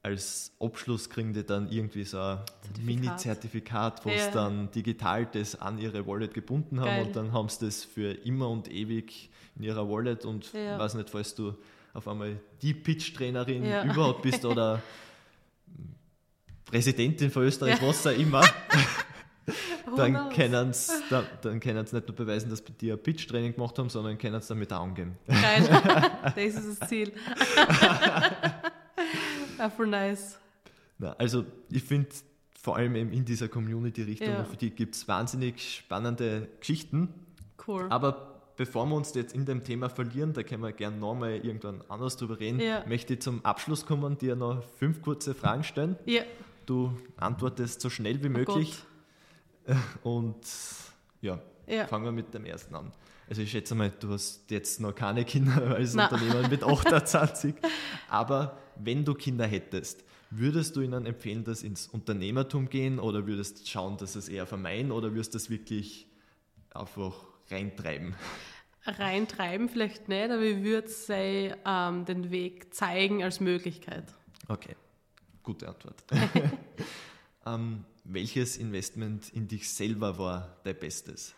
als 0.02 0.52
Abschluss 0.60 1.08
kriegen 1.08 1.32
die 1.32 1.44
dann 1.44 1.70
irgendwie 1.70 2.04
so 2.04 2.18
ein 2.18 2.38
Mini-Zertifikat, 2.82 4.04
wo 4.04 4.10
ja. 4.10 4.18
sie 4.18 4.30
dann 4.32 4.70
digital 4.70 5.26
das 5.26 5.58
an 5.58 5.78
ihre 5.78 6.06
Wallet 6.06 6.34
gebunden 6.34 6.80
haben 6.80 6.86
Geil. 6.86 7.06
und 7.06 7.16
dann 7.16 7.32
haben 7.32 7.48
sie 7.48 7.66
das 7.66 7.84
für 7.84 8.12
immer 8.12 8.50
und 8.50 8.70
ewig 8.70 9.30
in 9.56 9.62
ihrer 9.62 9.88
Wallet 9.88 10.24
und 10.24 10.52
ja. 10.52 10.78
weiß 10.78 10.94
nicht, 10.94 11.08
falls 11.08 11.34
du 11.34 11.54
auf 11.94 12.08
einmal 12.08 12.38
die 12.60 12.74
Pitch-Trainerin 12.74 13.64
ja. 13.64 13.84
überhaupt 13.84 14.22
bist 14.22 14.44
oder 14.44 14.82
Präsidentin 16.66 17.30
von 17.30 17.44
Österreich, 17.44 17.80
was 17.80 18.06
auch 18.06 18.10
immer. 18.10 18.42
dann 19.96 20.30
können 20.30 20.72
sie 20.72 20.92
dann, 21.10 21.24
dann 21.42 21.58
nicht 21.58 21.92
nur 21.92 22.02
beweisen, 22.02 22.50
dass 22.50 22.62
die 22.64 22.92
ein 22.92 22.98
Pitch-Training 22.98 23.54
gemacht 23.54 23.78
haben, 23.78 23.88
sondern 23.88 24.18
können 24.18 24.36
es 24.36 24.46
damit 24.46 24.72
angehen. 24.72 25.16
Geil, 25.26 25.68
das 26.34 26.36
ist 26.36 26.80
das 26.80 26.88
Ziel. 26.88 27.12
ja, 29.58 29.70
voll 29.76 29.86
nice. 29.86 30.38
Na, 30.98 31.12
also 31.12 31.44
ich 31.70 31.82
finde 31.82 32.08
vor 32.60 32.76
allem 32.76 32.96
eben 32.96 33.12
in 33.12 33.24
dieser 33.24 33.48
Community-Richtung, 33.48 34.28
ja. 34.28 34.44
für 34.44 34.56
die 34.56 34.70
gibt 34.70 34.94
es 34.94 35.06
wahnsinnig 35.06 35.76
spannende 35.76 36.48
Geschichten. 36.60 37.08
Cool. 37.66 37.86
Aber 37.90 38.34
bevor 38.56 38.86
wir 38.86 38.94
uns 38.94 39.14
jetzt 39.14 39.34
in 39.34 39.44
dem 39.44 39.64
Thema 39.64 39.88
verlieren, 39.88 40.32
da 40.32 40.42
können 40.42 40.62
wir 40.62 40.72
gerne 40.72 40.96
nochmal 40.96 41.36
irgendwann 41.44 41.82
anders 41.88 42.16
drüber 42.16 42.38
reden, 42.38 42.60
ja. 42.60 42.84
möchte 42.86 43.14
ich 43.14 43.20
zum 43.20 43.44
Abschluss 43.44 43.86
kommen, 43.86 44.16
dir 44.18 44.36
noch 44.36 44.62
fünf 44.78 45.02
kurze 45.02 45.34
Fragen 45.34 45.64
stellen. 45.64 45.96
Ja. 46.06 46.22
Du 46.66 46.96
antwortest 47.16 47.80
so 47.80 47.90
schnell 47.90 48.22
wie 48.22 48.28
oh 48.28 48.30
möglich. 48.30 48.70
Gott. 48.70 48.93
Und 50.02 50.46
ja, 51.20 51.40
ja, 51.66 51.86
fangen 51.86 52.04
wir 52.04 52.12
mit 52.12 52.32
dem 52.34 52.44
ersten 52.44 52.74
an. 52.74 52.92
Also 53.28 53.42
ich 53.42 53.50
schätze 53.50 53.74
mal, 53.74 53.90
du 53.90 54.10
hast 54.10 54.50
jetzt 54.50 54.80
noch 54.80 54.94
keine 54.94 55.24
Kinder 55.24 55.62
als 55.76 55.94
Nein. 55.94 56.10
Unternehmer 56.10 56.48
mit 56.48 56.62
28, 56.64 57.54
aber 58.08 58.58
wenn 58.76 59.04
du 59.04 59.14
Kinder 59.14 59.46
hättest, 59.46 60.04
würdest 60.30 60.76
du 60.76 60.80
ihnen 60.82 61.06
empfehlen, 61.06 61.44
dass 61.44 61.62
ins 61.62 61.86
Unternehmertum 61.86 62.68
gehen 62.68 62.98
oder 62.98 63.26
würdest 63.26 63.60
du 63.60 63.66
schauen, 63.66 63.96
dass 63.96 64.16
es 64.16 64.28
eher 64.28 64.46
vermeiden 64.46 64.92
oder 64.92 65.12
würdest 65.12 65.34
du 65.34 65.38
das 65.38 65.48
wirklich 65.48 66.06
einfach 66.74 67.14
reintreiben? 67.50 68.14
Reintreiben 68.86 69.68
vielleicht 69.70 70.08
nicht, 70.08 70.30
aber 70.30 70.42
ich 70.42 70.62
würde 70.62 70.90
ähm, 71.64 72.04
den 72.04 72.30
Weg 72.30 72.74
zeigen 72.74 73.22
als 73.22 73.40
Möglichkeit. 73.40 74.04
Okay, 74.48 74.76
gute 75.42 75.68
Antwort. 75.68 76.04
ähm, 77.46 77.84
welches 78.04 78.56
Investment 78.56 79.30
in 79.30 79.48
dich 79.48 79.70
selber 79.70 80.18
war 80.18 80.56
dein 80.64 80.78
bestes? 80.78 81.34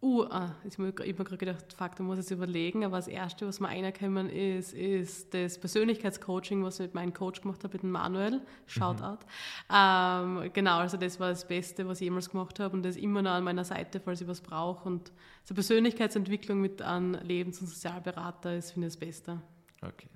Uh, 0.00 0.22
ah, 0.30 0.54
ich 0.64 0.74
habe 0.74 0.84
mir 0.84 0.92
gerade 0.92 1.36
gedacht, 1.36 1.72
fuck, 1.76 1.96
da 1.96 2.04
muss 2.04 2.20
ich 2.20 2.26
es 2.26 2.30
überlegen, 2.30 2.84
aber 2.84 2.98
das 2.98 3.08
Erste, 3.08 3.48
was 3.48 3.58
mir 3.58 3.66
reingekommen 3.66 4.30
ist, 4.30 4.72
ist 4.72 5.34
das 5.34 5.58
Persönlichkeitscoaching, 5.58 6.62
was 6.62 6.74
ich 6.74 6.86
mit 6.86 6.94
meinem 6.94 7.12
Coach 7.12 7.40
gemacht 7.40 7.64
habe, 7.64 7.74
mit 7.74 7.82
dem 7.82 7.90
Manuel, 7.90 8.40
Shoutout. 8.68 9.24
Mhm. 9.68 9.74
Ähm, 9.74 10.50
genau, 10.52 10.78
also 10.78 10.96
das 10.98 11.18
war 11.18 11.30
das 11.30 11.48
Beste, 11.48 11.88
was 11.88 12.00
ich 12.00 12.04
jemals 12.04 12.30
gemacht 12.30 12.60
habe 12.60 12.76
und 12.76 12.84
das 12.84 12.94
ist 12.94 13.02
immer 13.02 13.22
noch 13.22 13.32
an 13.32 13.42
meiner 13.42 13.64
Seite, 13.64 13.98
falls 13.98 14.20
ich 14.20 14.28
was 14.28 14.40
brauche 14.40 14.88
und 14.88 15.10
so 15.42 15.52
Persönlichkeitsentwicklung 15.52 16.60
mit 16.60 16.80
einem 16.80 17.14
Lebens- 17.14 17.60
und 17.60 17.66
Sozialberater 17.66 18.54
ist, 18.54 18.70
finde 18.70 18.86
ich, 18.86 18.94
das 18.94 19.00
Beste. 19.00 19.42
Okay. 19.82 20.08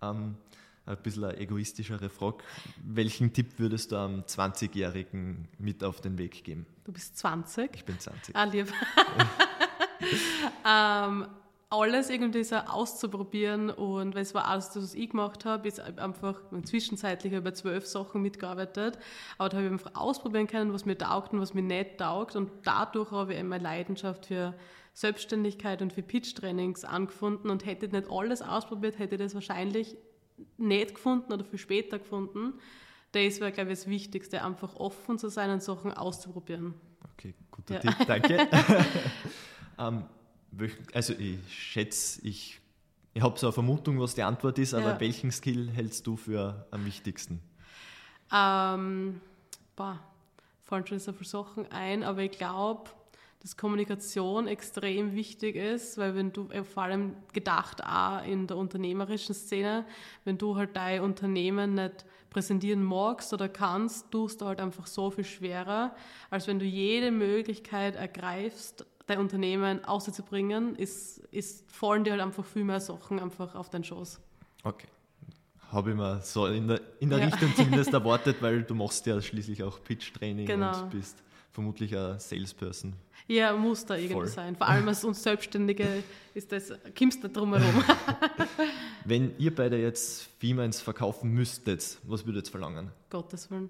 Um, 0.00 0.36
ein 0.88 0.96
bisschen 1.02 1.24
eine 1.24 1.38
egoistischere 1.38 2.08
Frage. 2.08 2.38
Welchen 2.82 3.32
Tipp 3.32 3.58
würdest 3.58 3.92
du 3.92 3.96
einem 3.96 4.22
20-Jährigen 4.22 5.48
mit 5.58 5.84
auf 5.84 6.00
den 6.00 6.18
Weg 6.18 6.44
geben? 6.44 6.66
Du 6.84 6.92
bist 6.92 7.18
20? 7.18 7.70
Ich 7.74 7.84
bin 7.84 7.98
20. 7.98 8.34
Ah, 8.34 8.44
lieb. 8.44 8.72
ähm, 10.66 11.26
alles 11.70 12.08
irgendwie 12.08 12.44
so 12.44 12.56
auszuprobieren 12.56 13.68
und 13.68 14.14
weil 14.14 14.22
es 14.22 14.34
war 14.34 14.46
alles, 14.46 14.74
was 14.74 14.94
ich 14.94 15.10
gemacht 15.10 15.44
habe, 15.44 15.68
ist 15.68 15.80
einfach 15.80 16.40
zwischenzeitlich 16.64 17.34
über 17.34 17.52
zwölf 17.52 17.86
Sachen 17.86 18.22
mitgearbeitet, 18.22 18.98
aber 19.36 19.50
da 19.50 19.58
habe 19.58 19.66
ich 19.66 19.72
einfach 19.72 19.94
ausprobieren 19.94 20.46
können, 20.46 20.72
was 20.72 20.86
mir 20.86 20.96
taugt 20.96 21.34
und 21.34 21.40
was 21.40 21.52
mir 21.52 21.62
nicht 21.62 21.98
taugt 21.98 22.36
und 22.36 22.50
dadurch 22.64 23.10
habe 23.10 23.34
ich 23.34 23.42
meine 23.42 23.62
Leidenschaft 23.62 24.26
für 24.26 24.54
Selbstständigkeit 24.94 25.82
und 25.82 25.92
für 25.92 26.02
Pitch-Trainings 26.02 26.84
angefunden 26.84 27.50
und 27.50 27.66
hätte 27.66 27.84
ich 27.84 27.92
nicht 27.92 28.10
alles 28.10 28.40
ausprobiert, 28.40 28.98
hätte 28.98 29.16
ich 29.16 29.20
das 29.20 29.34
wahrscheinlich 29.34 29.98
nicht 30.56 30.94
gefunden 30.94 31.32
oder 31.32 31.44
viel 31.44 31.58
später 31.58 31.98
gefunden. 31.98 32.54
Das 33.12 33.40
wäre, 33.40 33.52
glaube 33.52 33.72
ich, 33.72 33.78
das 33.78 33.88
Wichtigste, 33.88 34.44
einfach 34.44 34.74
offen 34.76 35.18
zu 35.18 35.28
sein 35.28 35.50
und 35.50 35.62
Sachen 35.62 35.92
auszuprobieren. 35.92 36.74
Okay, 37.14 37.34
guter 37.50 37.74
ja. 37.74 37.80
Tipp, 37.80 38.06
danke. 38.06 38.48
um, 39.78 40.04
ähm, 40.58 40.70
also 40.92 41.14
ich 41.14 41.38
schätze, 41.48 42.26
ich, 42.26 42.60
ich 43.14 43.22
habe 43.22 43.38
so 43.38 43.46
eine 43.46 43.52
Vermutung, 43.52 43.98
was 44.00 44.14
die 44.14 44.22
Antwort 44.22 44.58
ist, 44.58 44.74
aber 44.74 44.90
ja. 44.90 45.00
welchen 45.00 45.30
Skill 45.32 45.70
hältst 45.70 46.06
du 46.06 46.16
für 46.16 46.66
am 46.70 46.84
wichtigsten? 46.84 47.40
Ähm, 48.32 49.20
boah, 49.74 49.98
fallen 50.64 50.86
schon 50.86 50.98
so 50.98 51.12
viele 51.12 51.28
Sachen 51.28 51.66
ein, 51.72 52.02
aber 52.02 52.22
ich 52.22 52.32
glaube, 52.32 52.90
dass 53.40 53.56
Kommunikation 53.56 54.48
extrem 54.48 55.14
wichtig 55.14 55.56
ist, 55.56 55.96
weil 55.96 56.14
wenn 56.16 56.32
du, 56.32 56.48
äh, 56.50 56.64
vor 56.64 56.84
allem 56.84 57.14
gedacht 57.32 57.82
auch 57.84 58.24
in 58.24 58.46
der 58.46 58.56
unternehmerischen 58.56 59.34
Szene, 59.34 59.84
wenn 60.24 60.38
du 60.38 60.56
halt 60.56 60.76
dein 60.76 61.02
Unternehmen 61.02 61.74
nicht 61.74 62.04
präsentieren 62.30 62.82
magst 62.82 63.32
oder 63.32 63.48
kannst, 63.48 64.10
tust 64.10 64.40
du 64.40 64.46
halt 64.46 64.60
einfach 64.60 64.86
so 64.86 65.10
viel 65.10 65.24
schwerer, 65.24 65.94
als 66.30 66.46
wenn 66.46 66.58
du 66.58 66.64
jede 66.64 67.10
Möglichkeit 67.10 67.94
ergreifst, 67.94 68.84
dein 69.06 69.18
Unternehmen 69.18 69.84
auszubringen, 69.84 70.76
ist, 70.76 71.18
ist, 71.30 71.70
fallen 71.70 72.04
dir 72.04 72.12
halt 72.12 72.20
einfach 72.20 72.44
viel 72.44 72.64
mehr 72.64 72.80
Sachen 72.80 73.18
einfach 73.18 73.54
auf 73.54 73.70
deinen 73.70 73.84
Schoß. 73.84 74.20
Okay. 74.64 74.88
Habe 75.70 75.90
ich 75.90 75.96
mir 75.96 76.20
so 76.22 76.46
in 76.46 76.68
der, 76.68 76.80
in 76.98 77.10
der 77.10 77.18
ja. 77.18 77.26
Richtung 77.26 77.54
zumindest 77.54 77.92
erwartet, 77.92 78.36
weil 78.40 78.62
du 78.62 78.74
machst 78.74 79.06
ja 79.06 79.20
schließlich 79.20 79.62
auch 79.62 79.82
Pitch-Training 79.82 80.46
genau. 80.46 80.82
und 80.82 80.90
bist 80.90 81.22
vermutlich 81.52 81.96
ein 81.96 82.18
Salesperson. 82.18 82.94
Ja, 83.28 83.54
muss 83.54 83.84
da 83.84 83.94
irgendwie 83.94 84.14
Voll. 84.14 84.26
sein. 84.26 84.56
Vor 84.56 84.66
allem 84.66 84.88
als 84.88 85.04
uns 85.04 85.22
Selbstständige 85.22 86.02
ist 86.32 86.50
das, 86.50 86.72
kommst 86.98 87.22
du 87.22 87.28
drum 87.28 87.54
herum. 87.54 87.84
Wenn 89.04 89.38
ihr 89.38 89.54
beide 89.54 89.76
jetzt 89.76 90.30
Femines 90.40 90.80
verkaufen 90.80 91.30
müsstet, 91.32 91.98
was 92.04 92.24
würdet 92.24 92.48
ihr 92.48 92.50
verlangen? 92.50 92.90
Gottes 93.10 93.50
Willen. 93.50 93.68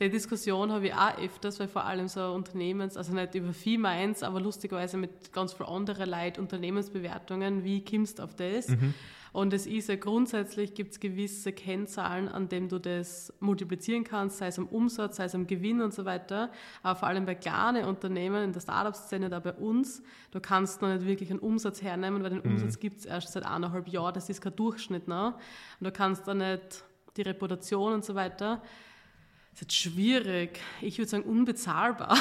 Die 0.00 0.08
Diskussion 0.08 0.70
habe 0.70 0.86
ich 0.86 0.94
auch 0.94 1.18
öfters, 1.18 1.58
weil 1.58 1.66
vor 1.66 1.84
allem 1.84 2.06
so 2.06 2.32
Unternehmens, 2.32 2.96
also 2.96 3.12
nicht 3.12 3.34
über 3.34 3.52
Femines, 3.52 4.22
aber 4.22 4.40
lustigerweise 4.40 4.96
mit 4.96 5.32
ganz 5.32 5.52
vielen 5.52 5.68
anderen 5.68 6.08
Leuten 6.08 6.40
Unternehmensbewertungen, 6.40 7.64
wie 7.64 7.84
kommst 7.84 8.18
du 8.18 8.22
auf 8.22 8.34
das? 8.34 8.68
Mhm. 8.68 8.94
Und 9.32 9.52
es 9.52 9.66
ist 9.66 9.88
ja 9.88 9.96
grundsätzlich, 9.96 10.74
gibt 10.74 10.92
es 10.92 11.00
gewisse 11.00 11.52
Kennzahlen, 11.52 12.28
an 12.28 12.48
denen 12.48 12.68
du 12.68 12.78
das 12.78 13.32
multiplizieren 13.40 14.04
kannst, 14.04 14.38
sei 14.38 14.46
es 14.46 14.58
am 14.58 14.66
Umsatz, 14.66 15.16
sei 15.16 15.24
es 15.24 15.34
am 15.34 15.46
Gewinn 15.46 15.82
und 15.82 15.92
so 15.92 16.04
weiter. 16.04 16.50
Aber 16.82 16.98
vor 16.98 17.08
allem 17.08 17.26
bei 17.26 17.34
kleinen 17.34 17.84
Unternehmen 17.84 18.42
in 18.42 18.52
der 18.52 18.60
Startup-Szene, 18.60 19.28
da 19.28 19.40
bei 19.40 19.52
uns, 19.52 20.02
du 20.30 20.40
kannst 20.40 20.80
noch 20.80 20.88
nicht 20.88 21.06
wirklich 21.06 21.30
einen 21.30 21.40
Umsatz 21.40 21.82
hernehmen, 21.82 22.22
weil 22.22 22.30
den 22.30 22.42
mhm. 22.42 22.52
Umsatz 22.52 22.78
gibt 22.78 23.00
es 23.00 23.06
erst 23.06 23.32
seit 23.32 23.44
eineinhalb 23.44 23.88
Jahren, 23.88 24.14
das 24.14 24.30
ist 24.30 24.40
kein 24.40 24.56
Durchschnitt. 24.56 25.08
Ne? 25.08 25.34
Und 25.80 25.84
du 25.84 25.92
kannst 25.92 26.26
da 26.26 26.34
nicht 26.34 26.84
die 27.16 27.22
Reputation 27.22 27.92
und 27.92 28.04
so 28.04 28.14
weiter 28.14 28.62
das 29.58 29.74
ist 29.74 29.74
schwierig. 29.74 30.60
Ich 30.80 30.98
würde 30.98 31.10
sagen 31.10 31.24
unbezahlbar. 31.24 32.12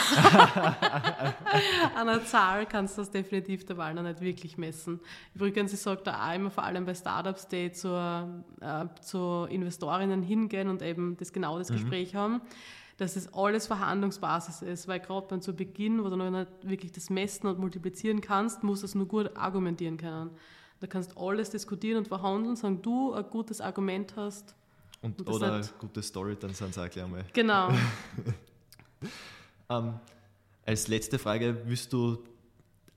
An 1.95 2.09
einer 2.09 2.25
Zahl 2.25 2.65
kannst 2.65 2.97
du 2.97 3.01
das 3.01 3.11
definitiv 3.11 3.63
der 3.63 3.77
Wahl 3.77 3.93
noch 3.93 4.01
nicht 4.01 4.21
wirklich 4.21 4.57
messen. 4.57 4.99
Übrigens, 5.35 5.71
ich 5.71 5.79
sage 5.79 6.01
da 6.03 6.27
auch 6.27 6.33
immer, 6.33 6.49
vor 6.49 6.63
allem 6.63 6.85
bei 6.85 6.95
Startups, 6.95 7.47
die 7.47 7.71
zur, 7.71 8.43
äh, 8.59 8.85
zu 9.01 9.45
Investorinnen 9.51 10.23
hingehen 10.23 10.67
und 10.67 10.81
eben 10.81 11.15
das 11.17 11.31
genau 11.31 11.59
das 11.59 11.69
mhm. 11.69 11.75
Gespräch 11.75 12.15
haben, 12.15 12.41
dass 12.97 13.15
es 13.15 13.31
alles 13.35 13.67
Verhandlungsbasis 13.67 14.63
ist, 14.63 14.88
weil 14.88 14.99
gerade 14.99 15.27
beim 15.27 15.41
zu 15.41 15.53
Beginn, 15.53 16.03
wo 16.03 16.09
du 16.09 16.15
noch 16.15 16.31
nicht 16.31 16.47
wirklich 16.63 16.91
das 16.91 17.11
messen 17.11 17.45
und 17.45 17.59
multiplizieren 17.59 18.19
kannst, 18.19 18.63
musst 18.63 18.81
du 18.81 18.88
es 18.88 18.95
nur 18.95 19.07
gut 19.07 19.38
argumentieren 19.38 19.97
können. 19.97 20.31
Da 20.79 20.88
kannst 20.88 21.11
du 21.11 21.19
alles 21.19 21.51
diskutieren 21.51 21.99
und 21.99 22.07
verhandeln, 22.07 22.55
sagen 22.55 22.81
du 22.81 23.13
ein 23.13 23.25
gutes 23.29 23.61
Argument 23.61 24.15
hast, 24.15 24.55
und, 25.07 25.27
und 25.27 25.35
oder 25.35 25.53
eine 25.53 25.69
gute 25.79 26.01
Story, 26.01 26.35
dann 26.39 26.53
sind 26.53 26.73
sie 26.73 26.81
auch 26.81 26.89
gleich 26.89 27.05
einmal. 27.05 27.25
Genau. 27.33 27.69
ähm, 29.69 29.93
als 30.65 30.87
letzte 30.87 31.17
Frage, 31.17 31.61
willst 31.65 31.93
du 31.93 32.23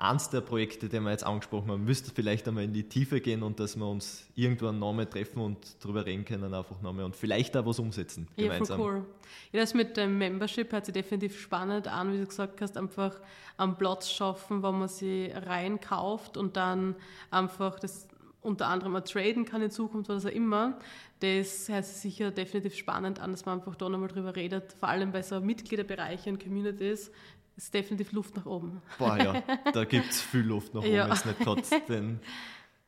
eins 0.01 0.31
der 0.31 0.41
Projekte, 0.41 0.89
die 0.89 0.99
wir 0.99 1.11
jetzt 1.11 1.25
angesprochen 1.25 1.71
haben, 1.71 1.85
müsste 1.85 2.11
vielleicht 2.11 2.49
einmal 2.49 2.65
in 2.65 2.73
die 2.73 2.89
Tiefe 2.89 3.21
gehen 3.21 3.43
und 3.43 3.61
dass 3.61 3.77
wir 3.77 3.87
uns 3.87 4.27
irgendwann 4.35 4.79
nochmal 4.79 5.07
treffen 5.07 5.41
und 5.41 5.85
darüber 5.85 6.07
reden 6.07 6.25
können, 6.25 6.55
einfach 6.55 6.81
nochmal 6.81 7.05
und 7.05 7.15
vielleicht 7.15 7.55
auch 7.57 7.67
was 7.67 7.79
umsetzen. 7.79 8.27
Gemeinsam. 8.35 8.79
Ja, 8.79 8.85
voll 8.85 8.95
cool. 8.95 9.07
Ja, 9.53 9.61
das 9.61 9.75
mit 9.75 9.97
dem 9.99 10.17
Membership 10.17 10.73
hört 10.73 10.87
sich 10.87 10.95
definitiv 10.95 11.39
spannend 11.39 11.87
an, 11.87 12.13
wie 12.13 12.19
du 12.19 12.27
gesagt 12.27 12.63
hast, 12.63 12.79
einfach 12.79 13.21
am 13.59 13.77
Platz 13.77 14.11
schaffen, 14.11 14.63
wo 14.63 14.73
man 14.73 14.89
sie 14.89 15.31
reinkauft 15.35 16.39
und 16.39 16.57
dann 16.57 16.97
einfach 17.31 17.79
das 17.79 18.09
unter 18.43 18.69
anderem 18.69 18.97
auch 18.97 19.01
traden 19.01 19.45
kann 19.45 19.63
in 19.63 19.71
Zukunft 19.71 20.09
oder 20.09 20.17
was 20.17 20.27
auch 20.27 20.31
immer, 20.31 20.79
das 21.21 21.69
hört 21.69 21.85
sich 21.85 21.97
sicher 21.97 22.31
definitiv 22.31 22.75
spannend 22.75 23.21
an, 23.21 23.33
dass 23.33 23.45
man 23.45 23.59
einfach 23.59 23.75
da 23.75 23.89
nochmal 23.89 24.09
drüber 24.09 24.35
redet. 24.35 24.73
Vor 24.73 24.89
allem 24.89 25.13
bei 25.13 25.23
so 25.23 25.41
Mitgliederbereichen, 25.41 26.39
Communities, 26.39 27.11
ist 27.57 27.75
definitiv 27.75 28.13
Luft 28.13 28.37
nach 28.37 28.47
oben. 28.47 28.81
Boah, 28.99 29.19
ja, 29.19 29.43
da 29.73 29.85
gibt 29.85 30.11
es 30.11 30.23
viel 30.23 30.41
Luft 30.41 30.75
nach 30.75 30.81
oben, 30.85 30.93
ja. 30.93 31.05
wenn 31.05 31.13
es 31.13 31.25
nicht 31.25 31.39
gerade 31.41 31.63
den, 31.89 32.21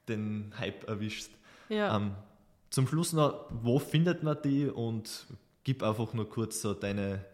den 0.09 0.55
Hype 0.59 0.89
erwischt. 0.89 1.31
Ja. 1.69 1.97
Ähm, 1.97 2.13
zum 2.71 2.87
Schluss 2.87 3.13
noch, 3.13 3.47
wo 3.51 3.79
findet 3.79 4.23
man 4.23 4.39
die 4.43 4.67
und 4.67 5.27
gib 5.65 5.83
einfach 5.83 6.15
nur 6.15 6.29
kurz 6.29 6.63
so 6.63 6.73
deine 6.73 7.25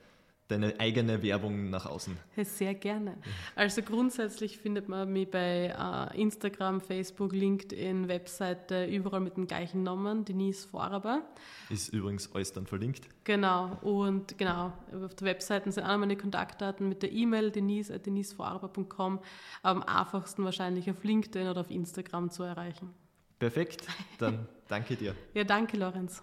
deine 0.49 0.81
eigene 0.81 1.23
Werbung 1.23 1.71
nach 1.71 1.87
außen? 1.87 2.17
Sehr 2.37 2.75
gerne. 2.75 3.19
Also 3.55 3.83
grundsätzlich 3.83 4.59
findet 4.59 4.89
man 4.89 5.13
mich 5.13 5.31
bei 5.31 5.75
äh, 6.15 6.21
Instagram, 6.21 6.81
Facebook, 6.81 7.33
LinkedIn, 7.33 8.09
Webseite, 8.09 8.87
überall 8.87 9.21
mit 9.21 9.37
den 9.37 9.47
gleichen 9.47 9.83
Namen, 9.83 10.25
Denise 10.25 10.67
Vorarber. 10.67 11.23
Ist 11.69 11.91
übrigens 11.91 12.33
alles 12.35 12.53
dann 12.53 12.67
verlinkt. 12.67 13.09
Genau, 13.25 13.77
und 13.83 14.39
genau, 14.39 14.73
auf 15.05 15.15
der 15.15 15.27
Webseite 15.27 15.71
sind 15.71 15.85
auch 15.85 15.99
meine 15.99 16.17
Kontaktdaten 16.17 16.89
mit 16.89 17.03
der 17.03 17.13
E-Mail 17.13 17.51
denise.denisevorarber.com. 17.51 19.21
Am 19.63 19.83
einfachsten 19.83 20.45
wahrscheinlich 20.45 20.91
auf 20.91 21.05
LinkedIn 21.05 21.47
oder 21.47 21.61
auf 21.61 21.71
Instagram 21.71 22.31
zu 22.31 22.43
erreichen. 22.43 22.95
Perfekt, 23.39 23.87
dann 24.19 24.49
danke 24.69 24.97
dir. 24.97 25.15
ja, 25.35 25.45
danke, 25.45 25.77
Lorenz. 25.77 26.23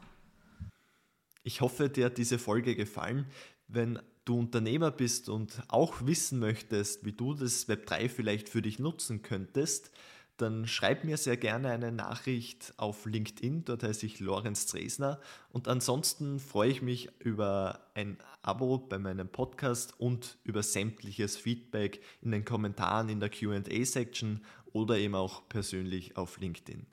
Ich 1.43 1.61
hoffe, 1.61 1.89
dir 1.89 2.05
hat 2.05 2.17
diese 2.17 2.39
Folge 2.39 2.75
gefallen. 2.75 3.27
Wenn 3.67 3.99
du 4.25 4.39
Unternehmer 4.39 4.91
bist 4.91 5.29
und 5.29 5.63
auch 5.67 6.05
wissen 6.05 6.39
möchtest, 6.39 7.05
wie 7.05 7.13
du 7.13 7.33
das 7.33 7.69
Web3 7.69 8.09
vielleicht 8.09 8.49
für 8.49 8.61
dich 8.61 8.79
nutzen 8.79 9.21
könntest, 9.21 9.91
dann 10.37 10.67
schreib 10.67 11.05
mir 11.05 11.17
sehr 11.17 11.37
gerne 11.37 11.69
eine 11.69 11.91
Nachricht 11.91 12.73
auf 12.77 13.05
LinkedIn, 13.05 13.63
dort 13.63 13.83
heiße 13.83 14.05
ich 14.05 14.19
Lorenz 14.19 14.65
Dresner. 14.65 15.21
Und 15.53 15.67
ansonsten 15.67 16.39
freue 16.39 16.71
ich 16.71 16.81
mich 16.81 17.09
über 17.19 17.87
ein 17.93 18.17
Abo 18.41 18.77
bei 18.77 18.99
meinem 18.99 19.29
Podcast 19.29 19.97
und 19.97 20.37
über 20.43 20.61
sämtliches 20.61 21.37
Feedback 21.37 22.01
in 22.21 22.31
den 22.31 22.43
Kommentaren 22.43 23.07
in 23.09 23.21
der 23.21 23.29
QA-Section 23.29 24.43
oder 24.73 24.97
eben 24.97 25.15
auch 25.15 25.47
persönlich 25.47 26.17
auf 26.17 26.37
LinkedIn. 26.37 26.85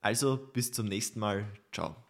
Also 0.00 0.38
bis 0.38 0.72
zum 0.72 0.86
nächsten 0.86 1.20
Mal. 1.20 1.46
Ciao. 1.72 2.09